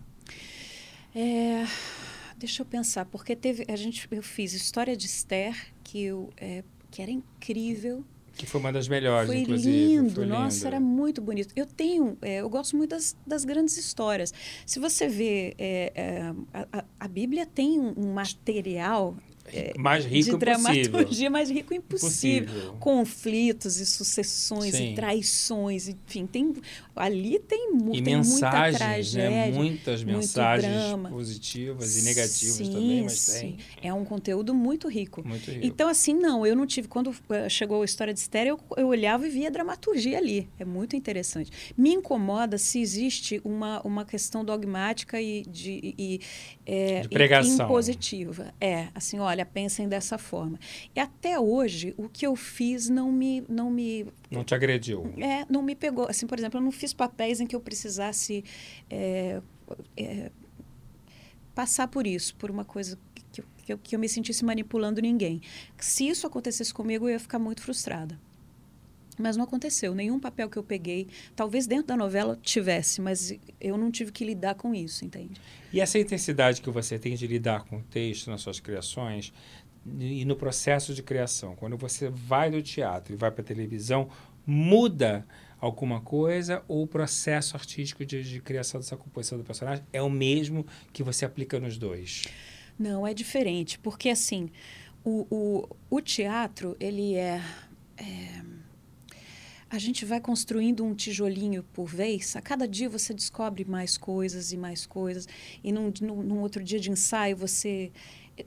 É, 1.15 1.65
deixa 2.43 2.61
eu 2.61 2.65
pensar, 2.65 3.05
porque 3.05 3.35
teve 3.35 3.65
a 3.69 3.75
gente 3.77 4.05
eu 4.11 4.21
fiz 4.21 4.51
História 4.53 4.97
de 4.97 5.05
Esther 5.05 5.55
que 5.83 6.03
eu 6.03 6.29
é, 6.35 6.61
que 6.91 7.01
era 7.01 7.09
incrível, 7.09 8.03
Que 8.35 8.45
foi 8.45 8.59
uma 8.59 8.71
das 8.73 8.87
melhores, 8.87 9.27
foi 9.27 9.37
inclusive. 9.39 9.71
lindo, 9.71 10.15
Foi 10.15 10.25
nossa, 10.25 10.57
linda. 10.57 10.67
era 10.67 10.79
muito 10.79 11.21
bonito. 11.21 11.53
Eu 11.55 11.65
tenho, 11.65 12.17
é, 12.21 12.41
eu 12.41 12.49
gosto 12.49 12.75
muito 12.75 12.89
das, 12.91 13.15
das 13.25 13.45
grandes 13.45 13.77
histórias. 13.77 14.33
Se 14.65 14.77
você 14.79 15.07
vê, 15.07 15.55
é, 15.57 15.91
é, 15.95 16.33
a, 16.53 16.83
a- 16.99 17.07
Bíblia 17.07 17.45
tem 17.45 17.79
um, 17.79 18.13
material 18.13 19.15
é, 19.45 19.73
mais 19.77 20.05
rico 20.05 20.31
de 20.31 20.37
dramaturgia 20.37 21.29
mais 21.29 21.49
rico 21.49 21.73
impossível. 21.73 22.43
Impossível. 22.49 22.73
Conflitos 22.79 23.77
e 23.79 23.85
sucessões 23.85 24.73
Sim. 24.75 24.91
e 24.91 24.95
traições, 24.95 25.87
enfim, 25.89 26.25
tem 26.25 26.53
ali 26.95 27.39
tem, 27.39 27.71
mu- 27.73 27.95
E 27.95 28.01
tem 28.01 28.15
muita 28.15 28.31
mensagens, 28.31 28.77
tragédia. 28.77 29.29
né? 29.29 29.51
Muitas 29.51 30.03
mensagens 30.03 30.93
positivas 31.09 31.97
e 31.97 32.01
negativas 32.03 32.55
sim, 32.67 32.71
também, 32.71 33.03
mas 33.03 33.19
sim. 33.19 33.39
tem. 33.41 33.57
É 33.81 33.93
um 33.93 34.03
conteúdo 34.03 34.53
muito 34.53 34.87
rico. 34.87 35.25
Muito 35.27 35.49
rico. 35.49 35.65
Então, 35.65 35.87
assim, 35.87 36.13
não, 36.13 36.45
eu 36.45 36.55
não 36.55 36.65
tive. 36.65 36.87
Quando 36.87 37.15
eh, 37.29 37.49
chegou 37.49 37.81
a 37.81 37.85
história 37.85 38.13
de 38.13 38.19
estéreo, 38.19 38.59
eu, 38.71 38.83
eu 38.83 38.87
olhava 38.87 39.25
e 39.27 39.29
via 39.29 39.49
dramaturgia 39.49 40.17
ali. 40.17 40.49
É 40.59 40.65
muito 40.65 40.95
interessante. 40.95 41.51
Me 41.77 41.93
incomoda 41.93 42.57
se 42.57 42.79
existe 42.79 43.41
uma, 43.43 43.81
uma 43.85 44.05
questão 44.05 44.43
dogmática 44.43 45.21
e 45.21 45.43
de, 45.43 45.95
e, 45.97 46.19
eh, 46.65 47.01
De 47.01 47.07
e- 47.07 47.09
pregação. 47.09 47.65
impositiva. 47.65 48.53
É, 48.59 48.87
assim, 48.93 49.19
olha, 49.19 49.45
pensem 49.45 49.87
dessa 49.87 50.17
forma. 50.17 50.59
E 50.95 50.99
até 50.99 51.39
hoje, 51.39 51.93
o 51.97 52.09
que 52.09 52.25
eu 52.25 52.35
fiz 52.35 52.89
não 52.89 53.11
me. 53.11 53.43
Não 53.47 53.69
me 53.69 54.05
Não 54.29 54.43
te 54.43 54.53
agrediu. 54.55 55.13
é, 55.17 55.45
não 55.49 55.61
me 55.61 55.75
pegou. 55.75 56.07
Assim, 56.09 56.25
por 56.27 56.37
exemplo, 56.37 56.59
eu 56.59 56.63
não 56.63 56.71
fiz 56.71 56.82
papéis 56.91 57.39
em 57.39 57.45
que 57.45 57.55
eu 57.55 57.61
precisasse 57.61 58.43
é, 58.89 59.41
é, 59.95 60.31
passar 61.53 61.87
por 61.87 62.07
isso, 62.07 62.35
por 62.35 62.49
uma 62.49 62.65
coisa 62.65 62.97
que 63.31 63.41
eu, 63.41 63.45
que, 63.65 63.73
eu, 63.73 63.77
que 63.77 63.95
eu 63.95 63.99
me 63.99 64.09
sentisse 64.09 64.43
manipulando 64.43 65.01
ninguém. 65.01 65.41
Se 65.79 66.07
isso 66.07 66.25
acontecesse 66.25 66.73
comigo, 66.73 67.07
eu 67.07 67.13
ia 67.13 67.19
ficar 67.19 67.39
muito 67.39 67.61
frustrada. 67.61 68.19
Mas 69.17 69.37
não 69.37 69.43
aconteceu. 69.43 69.93
Nenhum 69.93 70.19
papel 70.19 70.49
que 70.49 70.57
eu 70.57 70.63
peguei, 70.63 71.07
talvez 71.35 71.67
dentro 71.67 71.87
da 71.87 71.97
novela 71.97 72.37
tivesse, 72.41 72.99
mas 72.99 73.33
eu 73.61 73.77
não 73.77 73.91
tive 73.91 74.11
que 74.11 74.25
lidar 74.25 74.55
com 74.55 74.73
isso, 74.73 75.05
entende? 75.05 75.39
E 75.71 75.79
essa 75.79 75.99
intensidade 75.99 76.61
que 76.61 76.69
você 76.69 76.97
tem 76.97 77.15
de 77.15 77.27
lidar 77.27 77.63
com 77.65 77.77
o 77.77 77.83
texto 77.83 78.31
nas 78.31 78.41
suas 78.41 78.59
criações 78.59 79.31
e 79.99 80.25
no 80.25 80.35
processo 80.35 80.93
de 80.93 81.03
criação, 81.03 81.55
quando 81.55 81.77
você 81.77 82.09
vai 82.09 82.49
do 82.49 82.61
teatro 82.61 83.13
e 83.13 83.17
vai 83.17 83.29
para 83.29 83.41
a 83.41 83.45
televisão, 83.45 84.09
muda 84.45 85.25
alguma 85.63 86.01
coisa 86.01 86.61
ou 86.67 86.83
o 86.83 86.87
processo 86.87 87.55
artístico 87.55 88.05
de, 88.05 88.21
de 88.21 88.41
criação 88.41 88.81
dessa 88.81 88.97
composição 88.97 89.37
do 89.37 89.45
personagem 89.45 89.85
é 89.93 90.01
o 90.01 90.09
mesmo 90.09 90.65
que 90.91 91.01
você 91.01 91.23
aplica 91.23 91.57
nos 91.57 91.77
dois? 91.77 92.23
Não, 92.77 93.07
é 93.07 93.13
diferente, 93.13 93.79
porque 93.79 94.09
assim, 94.09 94.49
o, 95.05 95.25
o, 95.31 95.69
o 95.89 96.01
teatro, 96.01 96.75
ele 96.81 97.15
é, 97.15 97.41
é, 97.97 98.41
A 99.69 99.79
gente 99.79 100.03
vai 100.03 100.19
construindo 100.19 100.83
um 100.83 100.93
tijolinho 100.93 101.63
por 101.71 101.85
vez, 101.85 102.35
a 102.35 102.41
cada 102.41 102.67
dia 102.67 102.89
você 102.89 103.13
descobre 103.13 103.63
mais 103.63 103.97
coisas 103.97 104.51
e 104.51 104.57
mais 104.57 104.85
coisas, 104.85 105.29
e 105.63 105.71
num, 105.71 105.93
num, 106.01 106.23
num 106.23 106.39
outro 106.41 106.61
dia 106.61 106.79
de 106.79 106.91
ensaio 106.91 107.37
você. 107.37 107.89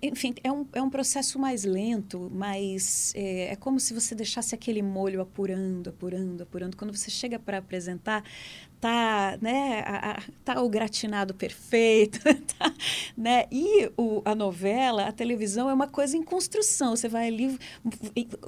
Enfim, 0.02 0.34
é 0.42 0.50
um, 0.50 0.66
é 0.72 0.82
um 0.82 0.90
processo 0.90 1.38
mais 1.38 1.64
lento, 1.64 2.28
mas 2.34 3.12
é, 3.14 3.52
é 3.52 3.56
como 3.56 3.78
se 3.78 3.94
você 3.94 4.16
deixasse 4.16 4.52
aquele 4.52 4.82
molho 4.82 5.20
apurando, 5.20 5.90
apurando, 5.90 6.42
apurando. 6.42 6.76
Quando 6.76 6.96
você 6.96 7.08
chega 7.08 7.38
para 7.38 7.58
apresentar, 7.58 8.24
tá, 8.80 9.38
né, 9.40 9.82
a, 9.86 10.10
a, 10.12 10.22
tá 10.44 10.62
o 10.62 10.68
gratinado 10.68 11.34
perfeito, 11.34 12.20
tá, 12.58 12.72
né? 13.16 13.46
E 13.50 13.90
o, 13.96 14.22
a 14.24 14.34
novela, 14.34 15.06
a 15.06 15.12
televisão 15.12 15.68
é 15.70 15.74
uma 15.74 15.88
coisa 15.88 16.16
em 16.16 16.22
construção. 16.22 16.94
Você 16.94 17.08
vai 17.08 17.28
ali 17.28 17.58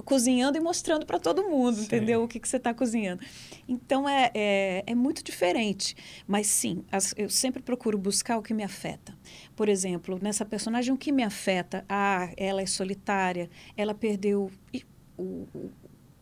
cozinhando 0.05 0.57
e 0.57 0.61
mostrando 0.61 1.05
para 1.05 1.19
todo 1.19 1.43
mundo, 1.49 1.77
sim. 1.77 1.83
entendeu? 1.83 2.23
O 2.23 2.27
que, 2.27 2.39
que 2.39 2.47
você 2.47 2.57
está 2.57 2.73
cozinhando. 2.73 3.21
Então 3.67 4.07
é, 4.07 4.31
é, 4.33 4.83
é, 4.85 4.95
muito 4.95 5.23
diferente. 5.23 5.95
Mas 6.27 6.47
sim, 6.47 6.83
as, 6.91 7.13
eu 7.17 7.29
sempre 7.29 7.61
procuro 7.61 7.97
buscar 7.97 8.37
o 8.37 8.41
que 8.41 8.53
me 8.53 8.63
afeta. 8.63 9.15
Por 9.55 9.67
exemplo, 9.67 10.19
nessa 10.21 10.45
personagem, 10.45 10.93
o 10.93 10.97
que 10.97 11.11
me 11.11 11.23
afeta? 11.23 11.83
Ah, 11.89 12.29
ela 12.37 12.61
é 12.61 12.65
solitária, 12.65 13.49
ela 13.75 13.93
perdeu 13.93 14.51
o, 15.17 15.23
o, 15.53 15.71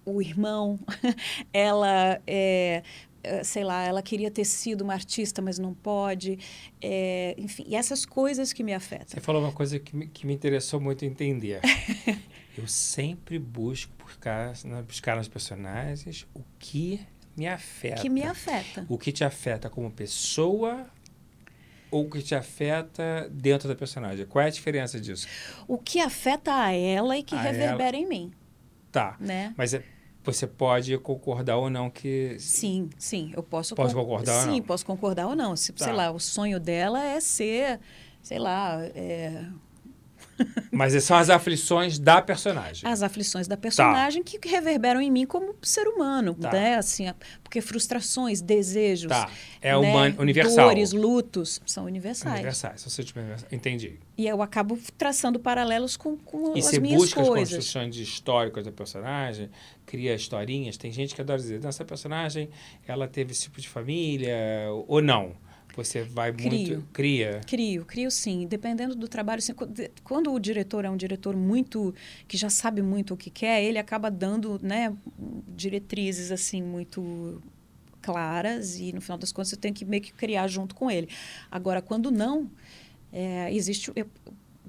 o 0.05 0.21
irmão, 0.21 0.79
ela 1.51 2.21
é, 2.25 2.81
sei 3.43 3.63
lá, 3.63 3.83
ela 3.83 4.01
queria 4.01 4.31
ter 4.31 4.45
sido 4.45 4.81
uma 4.81 4.93
artista, 4.93 5.41
mas 5.41 5.59
não 5.59 5.73
pode. 5.73 6.39
É, 6.81 7.35
enfim, 7.37 7.63
e 7.67 7.75
essas 7.75 8.05
coisas 8.05 8.53
que 8.53 8.63
me 8.63 8.73
afetam. 8.73 9.07
Você 9.07 9.21
falou 9.21 9.41
uma 9.41 9.51
coisa 9.51 9.79
que 9.79 9.95
me, 9.95 10.07
que 10.07 10.25
me 10.25 10.33
interessou 10.33 10.79
muito 10.79 11.05
entender. 11.05 11.61
Eu 12.57 12.67
sempre 12.67 13.37
busco 13.37 13.93
buscar, 14.03 14.53
buscar 14.87 15.15
nas 15.15 15.27
personagens 15.27 16.25
o 16.33 16.41
que 16.57 16.99
me 17.35 17.47
afeta. 17.47 18.01
Que 18.01 18.09
me 18.09 18.23
afeta. 18.23 18.85
O 18.89 18.97
que 18.97 19.11
te 19.11 19.23
afeta 19.23 19.69
como 19.69 19.91
pessoa 19.91 20.87
ou 21.91 22.05
o 22.05 22.09
que 22.09 22.21
te 22.21 22.33
afeta 22.33 23.29
dentro 23.31 23.67
da 23.67 23.75
personagem. 23.75 24.25
Qual 24.25 24.43
é 24.43 24.47
a 24.47 24.51
diferença 24.51 24.99
disso? 24.99 25.27
O 25.67 25.77
que 25.77 25.99
afeta 25.99 26.53
a 26.53 26.71
ela 26.71 27.17
e 27.17 27.23
que 27.23 27.35
a 27.35 27.41
reverbera 27.41 27.95
ela... 27.95 27.97
em 27.97 28.09
mim. 28.09 28.33
Tá. 28.91 29.15
Né? 29.19 29.53
Mas 29.55 29.73
é, 29.73 29.83
você 30.33 30.47
pode 30.47 30.97
concordar 30.97 31.57
ou 31.57 31.69
não 31.69 31.89
que. 31.89 32.37
Sim, 32.39 32.89
sim, 32.97 33.31
eu 33.35 33.43
posso. 33.43 33.75
Posso 33.75 33.95
con 33.95 34.01
concordar 34.01 34.43
sim, 34.43 34.61
posso 34.61 34.85
concordar 34.85 35.27
ou 35.27 35.35
não. 35.35 35.55
Se, 35.55 35.71
tá. 35.73 35.85
Sei 35.85 35.93
lá, 35.93 36.11
o 36.11 36.19
sonho 36.19 36.59
dela 36.59 37.03
é 37.03 37.19
ser, 37.19 37.79
sei 38.21 38.39
lá. 38.39 38.79
É... 38.95 39.45
Mas 40.71 41.01
são 41.03 41.17
as 41.17 41.29
aflições 41.29 41.97
da 41.97 42.21
personagem. 42.21 42.89
As 42.89 43.01
aflições 43.01 43.47
da 43.47 43.57
personagem 43.57 44.23
tá. 44.23 44.37
que 44.39 44.47
reverberam 44.47 45.01
em 45.01 45.09
mim 45.09 45.25
como 45.25 45.55
ser 45.61 45.87
humano, 45.87 46.33
tá. 46.35 46.51
né? 46.51 46.75
Assim, 46.75 47.05
porque 47.43 47.61
frustrações, 47.61 48.41
desejos, 48.41 49.09
tá. 49.09 49.29
é 49.61 49.71
né? 49.71 49.77
humano, 49.77 50.15
universal. 50.19 50.69
dores, 50.69 50.91
lutos 50.91 51.61
são 51.65 51.85
universais. 51.85 52.35
Universais. 52.35 52.85
Entendi. 53.51 53.99
E 54.17 54.27
eu 54.27 54.41
acabo 54.41 54.79
traçando 54.97 55.39
paralelos 55.39 55.95
com, 55.95 56.17
com 56.17 56.55
e 56.55 56.59
as 56.59 56.65
você 56.65 56.79
minhas 56.79 57.01
busca 57.01 57.21
coisas. 57.23 57.43
as 57.43 57.55
construções 57.55 57.95
históricas 57.97 58.65
da 58.65 58.71
personagem, 58.71 59.49
cria 59.85 60.13
historinhas. 60.15 60.77
Tem 60.77 60.91
gente 60.91 61.13
que 61.13 61.21
adora 61.21 61.39
dizer, 61.39 61.63
essa 61.63 61.85
personagem, 61.85 62.49
ela 62.87 63.07
teve 63.07 63.31
esse 63.31 63.43
tipo 63.43 63.61
de 63.61 63.69
família 63.69 64.35
ou 64.87 65.01
não. 65.01 65.35
Você 65.77 66.01
vai 66.01 66.33
crio. 66.33 66.51
muito. 66.51 66.87
Cria? 66.91 67.41
Crio, 67.45 67.85
crio 67.85 68.09
sim. 68.09 68.47
Dependendo 68.47 68.95
do 68.95 69.07
trabalho. 69.07 69.37
Assim, 69.37 69.53
quando 70.03 70.33
o 70.33 70.39
diretor 70.39 70.83
é 70.83 70.89
um 70.89 70.97
diretor 70.97 71.35
muito. 71.35 71.93
que 72.27 72.35
já 72.35 72.49
sabe 72.49 72.81
muito 72.81 73.13
o 73.13 73.17
que 73.17 73.29
quer, 73.29 73.63
ele 73.63 73.77
acaba 73.77 74.09
dando 74.09 74.59
né, 74.61 74.91
diretrizes 75.55 76.31
assim 76.31 76.63
muito 76.63 77.41
claras 78.01 78.79
e 78.79 78.91
no 78.91 79.01
final 79.01 79.17
das 79.17 79.31
contas 79.31 79.49
você 79.49 79.57
tem 79.57 79.71
que 79.71 79.85
meio 79.85 80.01
que 80.01 80.11
criar 80.11 80.47
junto 80.47 80.73
com 80.73 80.89
ele. 80.89 81.09
Agora, 81.51 81.81
quando 81.81 82.09
não, 82.09 82.49
é, 83.13 83.53
existe. 83.53 83.91
Eu, 83.95 84.07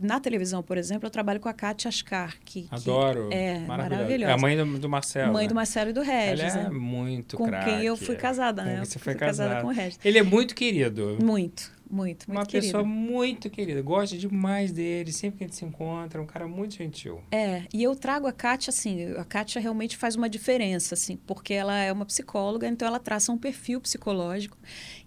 na 0.01 0.21
televisão, 0.21 0.63
por 0.63 0.77
exemplo, 0.77 1.07
eu 1.07 1.11
trabalho 1.11 1.41
com 1.41 1.49
a 1.49 1.53
Kátia 1.53 1.89
Ascar, 1.89 2.37
que, 2.45 2.67
Adoro. 2.71 3.29
que 3.29 3.35
é 3.35 3.59
maravilhosa. 3.61 4.33
É 4.33 4.35
a 4.35 4.39
mãe 4.39 4.57
do, 4.57 4.79
do 4.79 4.89
Marcelo. 4.89 5.33
Mãe 5.33 5.45
né? 5.45 5.49
do 5.49 5.55
Marcelo 5.55 5.91
e 5.91 5.93
do 5.93 6.03
Regis. 6.03 6.55
Ela 6.55 6.61
é 6.61 6.65
né? 6.65 6.71
muito 6.71 7.37
Com 7.37 7.47
craque, 7.47 7.65
quem 7.71 7.85
eu 7.85 7.97
fui 7.97 8.17
casada, 8.17 8.63
né? 8.63 8.85
Você 8.85 8.99
foi 8.99 9.15
casada. 9.15 9.51
casada 9.51 9.63
com 9.63 9.69
o 9.69 9.75
Regis. 9.75 9.99
Ele 10.05 10.19
é 10.19 10.23
muito 10.23 10.55
querido. 10.55 11.19
Muito, 11.21 11.73
muito, 11.91 12.27
muito 12.27 12.31
Uma 12.31 12.47
querido. 12.47 12.67
pessoa 12.67 12.85
muito 12.85 13.49
querida. 13.49 13.81
Gosto 13.83 14.17
demais 14.17 14.73
dele. 14.73 15.13
Sempre 15.13 15.39
que 15.39 15.45
a 15.45 15.47
gente 15.47 15.57
se 15.57 15.65
encontra, 15.65 16.21
um 16.21 16.27
cara 16.27 16.47
muito 16.47 16.75
gentil. 16.75 17.23
É, 17.31 17.63
e 17.73 17.83
eu 17.83 17.95
trago 17.95 18.27
a 18.27 18.33
Kátia, 18.33 18.71
assim, 18.71 19.13
a 19.13 19.25
Kátia 19.25 19.61
realmente 19.61 19.97
faz 19.97 20.15
uma 20.15 20.29
diferença, 20.29 20.95
assim, 20.95 21.17
porque 21.27 21.55
ela 21.55 21.77
é 21.77 21.93
uma 21.93 22.05
psicóloga, 22.05 22.67
então 22.69 22.87
ela 22.87 22.99
traça 22.99 23.33
um 23.33 23.39
perfil 23.39 23.81
psicológico. 23.81 24.57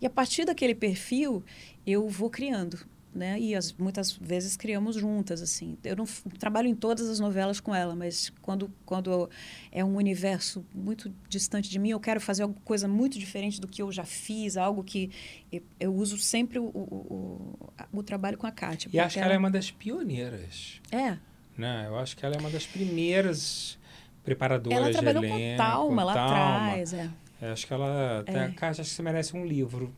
E 0.02 0.06
a 0.06 0.10
partir 0.10 0.46
daquele 0.46 0.76
perfil, 0.76 1.44
eu 1.86 2.08
vou 2.10 2.30
criando 2.30 2.80
né? 3.14 3.38
E 3.40 3.56
as, 3.56 3.74
muitas 3.74 4.14
vezes 4.14 4.56
criamos 4.56 4.96
juntas, 4.96 5.42
assim. 5.42 5.78
Eu 5.84 5.96
não 5.96 6.06
trabalho 6.40 6.68
em 6.68 6.76
todas 6.76 7.10
as 7.10 7.20
novelas 7.20 7.60
com 7.60 7.76
ela, 7.76 7.96
mas 7.96 8.32
quando, 8.42 8.72
quando 8.86 9.30
é 9.72 9.84
um 9.84 9.96
universo 9.96 10.66
muito 10.74 11.14
distante 11.28 11.70
de 11.70 11.78
mim, 11.78 11.90
eu 11.90 12.00
quero 12.00 12.22
fazer 12.22 12.44
alguma 12.44 12.62
coisa 12.64 12.88
muito 12.88 13.20
diferente 13.20 13.60
do 13.60 13.68
que 13.68 13.82
eu 13.82 13.92
já 13.92 14.06
fiz, 14.06 14.56
algo 14.56 14.84
que 14.84 15.12
eu, 15.52 15.62
eu 15.80 15.94
uso 15.94 16.18
sempre 16.18 16.58
o, 16.58 16.66
o, 16.66 17.56
o, 17.92 18.00
o, 18.00 18.04
trabalho 18.04 18.38
com 18.38 18.48
a 18.48 18.52
Kátia. 18.52 18.90
E 18.94 19.00
acho 19.00 19.18
que 19.18 19.24
ela 19.24 19.34
é 19.34 19.38
uma 19.38 19.52
das 19.52 19.70
pioneiras. 19.70 20.82
É. 20.92 21.18
Né? 21.58 21.86
Eu 21.88 21.98
acho 21.98 22.16
que 22.16 22.26
ela 22.26 22.36
é 22.36 22.40
uma 22.40 22.50
das 22.50 22.66
primeiras 22.66 23.78
preparadoras 24.24 24.78
ela 24.78 24.92
trabalhou 24.92 25.22
de 25.22 25.28
elenco. 25.28 25.52
com 25.52 25.58
Talma 25.58 26.04
lá 26.04 26.12
atrás, 26.14 26.94
é. 26.94 27.10
Acho 27.42 27.66
que 27.66 27.74
ela... 27.74 28.24
É. 28.28 28.40
A 28.44 28.52
Kátia, 28.52 28.82
acho 28.82 28.92
que 28.92 28.96
você 28.96 29.02
merece 29.02 29.36
um 29.36 29.46
livro 29.46 29.94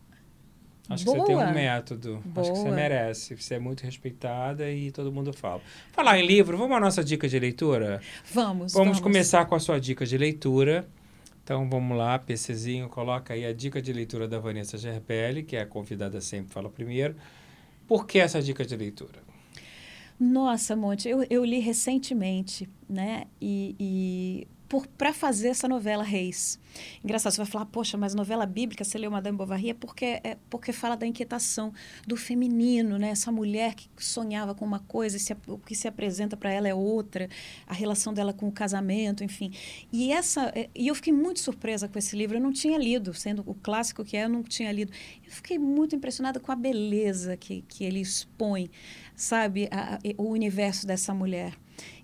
Acho 0.90 1.06
Boa. 1.06 1.18
que 1.18 1.22
você 1.22 1.28
tem 1.28 1.36
um 1.38 1.54
método. 1.54 2.22
Boa. 2.26 2.42
Acho 2.42 2.54
que 2.54 2.60
você 2.60 2.72
merece. 2.72 3.36
Você 3.36 3.56
é 3.56 3.60
muito 3.60 3.84
respeitada 3.84 4.70
e 4.70 4.92
todo 4.92 5.12
mundo 5.12 5.32
fala. 5.32 5.62
Falar 5.92 6.20
em 6.20 6.26
livro, 6.26 6.58
vamos 6.58 6.76
à 6.76 6.80
nossa 6.80 7.04
dica 7.04 7.28
de 7.28 7.40
leitura? 7.40 8.02
Vamos. 8.34 8.34
Vamos, 8.34 8.74
vamos. 8.74 9.00
começar 9.00 9.46
com 9.46 9.56
a 9.56 9.60
sua 9.60 9.80
dica 9.80 10.06
de 10.06 10.18
leitura. 10.18 10.86
Então 11.44 11.70
vamos 11.70 11.98
lá, 11.98 12.18
PCzinho, 12.18 12.88
coloca 12.88 13.34
aí 13.34 13.46
a 13.46 13.54
dica 13.54 13.82
de 13.82 13.92
leitura 13.92 14.30
da 14.30 14.40
Vanessa 14.40 14.78
Gerbelli, 14.78 15.44
que 15.44 15.58
é 15.58 15.62
a 15.62 15.66
convidada 15.66 16.22
sempre 16.22 16.54
fala 16.54 16.70
primeiro. 16.70 17.16
Por 17.86 18.08
que 18.08 18.20
essa 18.20 18.42
dica 18.42 18.66
de 18.66 18.76
leitura? 18.78 19.22
Nossa, 20.18 20.74
Monte, 20.74 21.10
eu, 21.10 21.26
eu 21.30 21.44
li 21.44 21.60
recentemente, 21.60 22.70
né? 22.90 23.26
E, 23.42 23.76
e 23.78 24.48
para 24.82 25.14
fazer 25.14 25.50
essa 25.50 25.68
novela 25.68 26.04
Reis. 26.04 26.60
Engraçado, 27.04 27.34
você 27.34 27.38
vai 27.38 27.46
falar, 27.46 27.66
poxa, 27.66 27.98
mas 27.98 28.16
novela 28.16 28.46
bíblica, 28.46 28.84
você 28.84 28.98
leu 28.98 29.12
Madame 29.12 29.38
Bovary, 29.38 29.70
é 29.70 29.74
porque, 29.74 30.20
é 30.24 30.38
porque 30.50 30.72
fala 30.72 30.96
da 30.96 31.06
inquietação 31.06 31.72
do 32.08 32.18
feminino, 32.18 32.98
né? 32.98 33.10
Essa 33.10 33.32
mulher 33.32 33.76
que 33.76 33.88
sonhava 33.98 34.56
com 34.56 34.66
uma 34.66 34.80
coisa 34.80 35.20
se, 35.20 35.36
o 35.48 35.58
que 35.58 35.76
se 35.76 35.88
apresenta 35.88 36.36
para 36.36 36.52
ela 36.52 36.68
é 36.68 36.74
outra, 36.74 37.30
a 37.68 37.74
relação 37.74 38.14
dela 38.14 38.34
com 38.34 38.48
o 38.48 38.52
casamento, 38.52 39.24
enfim. 39.24 39.52
E, 39.92 40.12
essa, 40.12 40.52
é, 40.56 40.70
e 40.76 40.88
eu 40.88 40.96
fiquei 40.96 41.14
muito 41.14 41.40
surpresa 41.40 41.88
com 41.88 42.00
esse 42.00 42.16
livro, 42.16 42.38
eu 42.38 42.42
não 42.42 42.52
tinha 42.52 42.78
lido, 42.78 43.14
sendo 43.14 43.44
o 43.46 43.54
clássico 43.54 44.04
que 44.04 44.18
é, 44.18 44.26
eu 44.26 44.30
não 44.30 44.44
tinha 44.44 44.72
lido. 44.72 44.92
Eu 45.26 45.32
fiquei 45.32 45.60
muito 45.60 45.96
impressionada 45.96 46.40
com 46.40 46.52
a 46.52 46.56
beleza 46.56 47.38
que, 47.38 47.64
que 47.68 47.84
ele 47.84 48.00
expõe, 48.00 48.70
sabe, 49.16 49.68
a, 49.72 49.96
a, 49.96 50.00
o 50.18 50.30
universo 50.30 50.88
dessa 50.88 51.14
mulher. 51.14 51.54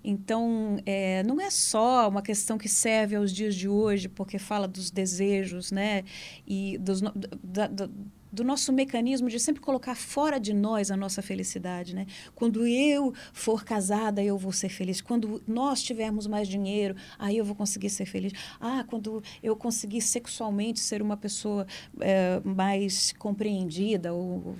Então, 0.02 0.78
é, 0.86 1.22
não 1.22 1.40
é 1.40 1.50
só 1.50 2.08
uma 2.08 2.22
questão 2.22 2.56
que 2.56 2.68
serve 2.68 3.16
aos 3.16 3.32
dias 3.32 3.54
de 3.54 3.68
hoje, 3.68 4.08
porque 4.08 4.38
fala 4.38 4.66
dos 4.66 4.90
desejos, 4.90 5.70
né? 5.70 6.04
E 6.46 6.78
dos, 6.78 7.00
da, 7.42 7.66
da, 7.66 7.88
do 8.32 8.44
nosso 8.44 8.72
mecanismo 8.72 9.28
de 9.28 9.38
sempre 9.40 9.60
colocar 9.60 9.94
fora 9.94 10.38
de 10.38 10.52
nós 10.52 10.90
a 10.90 10.96
nossa 10.96 11.20
felicidade, 11.22 11.94
né? 11.94 12.06
Quando 12.34 12.66
eu 12.66 13.12
for 13.32 13.64
casada, 13.64 14.22
eu 14.22 14.38
vou 14.38 14.52
ser 14.52 14.68
feliz. 14.68 15.00
Quando 15.00 15.42
nós 15.46 15.82
tivermos 15.82 16.26
mais 16.26 16.48
dinheiro, 16.48 16.94
aí 17.18 17.36
eu 17.36 17.44
vou 17.44 17.54
conseguir 17.54 17.90
ser 17.90 18.06
feliz. 18.06 18.32
Ah, 18.60 18.84
quando 18.86 19.22
eu 19.42 19.56
conseguir 19.56 20.00
sexualmente 20.00 20.80
ser 20.80 21.02
uma 21.02 21.16
pessoa 21.16 21.66
é, 22.00 22.40
mais 22.44 23.12
compreendida 23.18 24.12
ou 24.12 24.56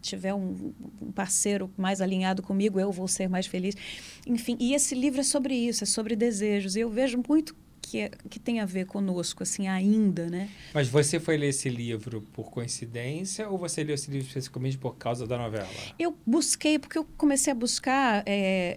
tiver 0.00 0.34
um, 0.34 0.72
um 1.00 1.12
parceiro 1.12 1.70
mais 1.76 2.00
alinhado 2.00 2.42
comigo, 2.42 2.80
eu 2.80 2.90
vou 2.90 3.08
ser 3.08 3.28
mais 3.28 3.46
feliz. 3.46 3.74
Enfim, 4.26 4.56
e 4.58 4.74
esse 4.74 4.94
livro 4.94 5.20
é 5.20 5.24
sobre 5.24 5.54
isso, 5.54 5.84
é 5.84 5.86
sobre 5.86 6.16
desejos. 6.16 6.76
E 6.76 6.80
eu 6.80 6.90
vejo 6.90 7.22
muito 7.28 7.54
que, 7.82 8.00
é, 8.00 8.10
que 8.30 8.38
tem 8.38 8.60
a 8.60 8.64
ver 8.64 8.86
conosco, 8.86 9.42
assim, 9.42 9.66
ainda, 9.66 10.30
né? 10.30 10.48
Mas 10.72 10.88
você 10.88 11.18
foi 11.18 11.36
ler 11.36 11.48
esse 11.48 11.68
livro 11.68 12.22
por 12.32 12.50
coincidência 12.50 13.48
ou 13.48 13.58
você 13.58 13.82
leu 13.82 13.94
esse 13.94 14.10
livro 14.10 14.28
especificamente 14.28 14.78
por 14.78 14.96
causa 14.96 15.26
da 15.26 15.36
novela? 15.36 15.68
Eu 15.98 16.16
busquei, 16.24 16.78
porque 16.78 16.96
eu 16.96 17.04
comecei 17.16 17.52
a 17.52 17.54
buscar 17.54 18.22
é, 18.24 18.76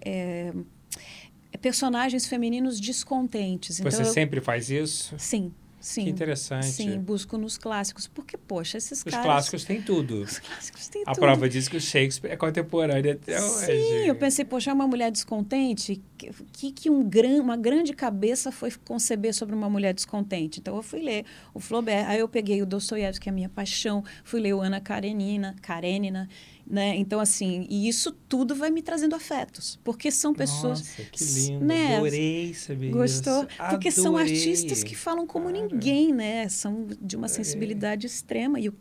é, 1.54 1.58
personagens 1.58 2.28
femininos 2.28 2.80
descontentes. 2.80 3.80
Você 3.80 4.02
então, 4.02 4.14
sempre 4.14 4.42
faz 4.42 4.70
isso? 4.70 5.16
Sim, 5.18 5.54
Sim. 5.86 6.06
Que 6.06 6.10
interessante. 6.10 6.66
Sim, 6.66 7.00
busco 7.00 7.38
nos 7.38 7.60
clássicos. 7.60 8.08
Porque, 8.08 8.36
poxa, 8.36 8.76
esses 8.80 8.98
Os 8.98 9.04
caras... 9.04 9.20
Os 9.20 9.24
clássicos 9.24 9.64
têm 9.66 9.80
tudo. 9.84 10.24
Os 10.24 10.40
clássicos 10.40 10.88
têm 10.88 11.04
a 11.04 11.14
tudo. 11.14 11.24
A 11.24 11.28
prova 11.28 11.48
diz 11.48 11.68
que 11.68 11.78
o 11.78 11.80
Shakespeare 11.80 12.32
é 12.32 12.36
contemporâneo 12.36 13.12
até 13.12 13.40
hoje. 13.40 13.66
Sim, 13.68 14.08
eu 14.08 14.16
pensei, 14.16 14.44
poxa, 14.44 14.72
é 14.72 14.74
uma 14.74 14.88
mulher 14.88 15.12
descontente. 15.12 16.02
Que, 16.18 16.72
que 16.72 16.90
um 16.90 17.08
gran, 17.08 17.40
uma 17.40 17.56
grande 17.56 17.94
cabeça 17.94 18.52
foi 18.52 18.72
conceber 18.84 19.32
sobre 19.32 19.54
uma 19.54 19.70
mulher 19.70 19.94
descontente? 19.94 20.60
Então, 20.60 20.76
eu 20.76 20.82
fui 20.82 21.02
ler 21.02 21.24
o 21.54 21.60
Flaubert. 21.60 22.10
Aí 22.10 22.20
eu 22.20 22.28
peguei 22.28 22.64
o 22.64 22.66
Dostoiévski, 22.66 23.26
que 23.26 23.30
é 23.30 23.32
a 23.32 23.36
minha 23.36 23.50
paixão. 23.50 24.04
Fui 24.24 24.42
ler 24.42 24.56
o 24.56 24.62
Ana 24.62 24.82
Karenina, 24.82 25.56
Karenina. 25.62 26.28
Né? 26.68 26.96
Então, 26.96 27.20
assim, 27.20 27.68
e 27.70 27.88
isso 27.88 28.12
tudo 28.12 28.56
vai 28.56 28.72
me 28.72 28.82
trazendo 28.82 29.16
afetos. 29.16 29.80
Porque 29.84 30.10
são 30.10 30.34
pessoas. 30.34 30.80
Nossa, 30.80 31.04
que 31.12 31.24
lindo. 31.24 31.64
Né? 31.64 31.98
Adorei 31.98 32.54
saber 32.56 32.90
Gostou? 32.90 33.44
isso. 33.44 33.48
Porque 33.70 33.90
Adorei. 33.90 33.92
são 33.92 34.18
artistas 34.18 34.84
que 34.84 34.96
falam 34.96 35.28
como 35.28 35.50
Claro. 35.50 35.68
ninguém, 35.70 36.12
né? 36.12 36.50
São 36.50 36.88
de 37.00 37.16
uma 37.16 37.28
Adorei. 37.28 37.44
sensibilidade 37.44 38.08
extrema. 38.08 38.60
E, 38.60 38.72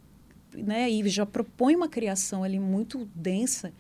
né? 0.57 0.89
e 0.91 1.07
já 1.11 1.27
propõe 1.27 1.77
uma 1.77 1.89
criação 1.89 2.43
ali 2.43 2.59
muito 2.59 3.07
densa 3.15 3.71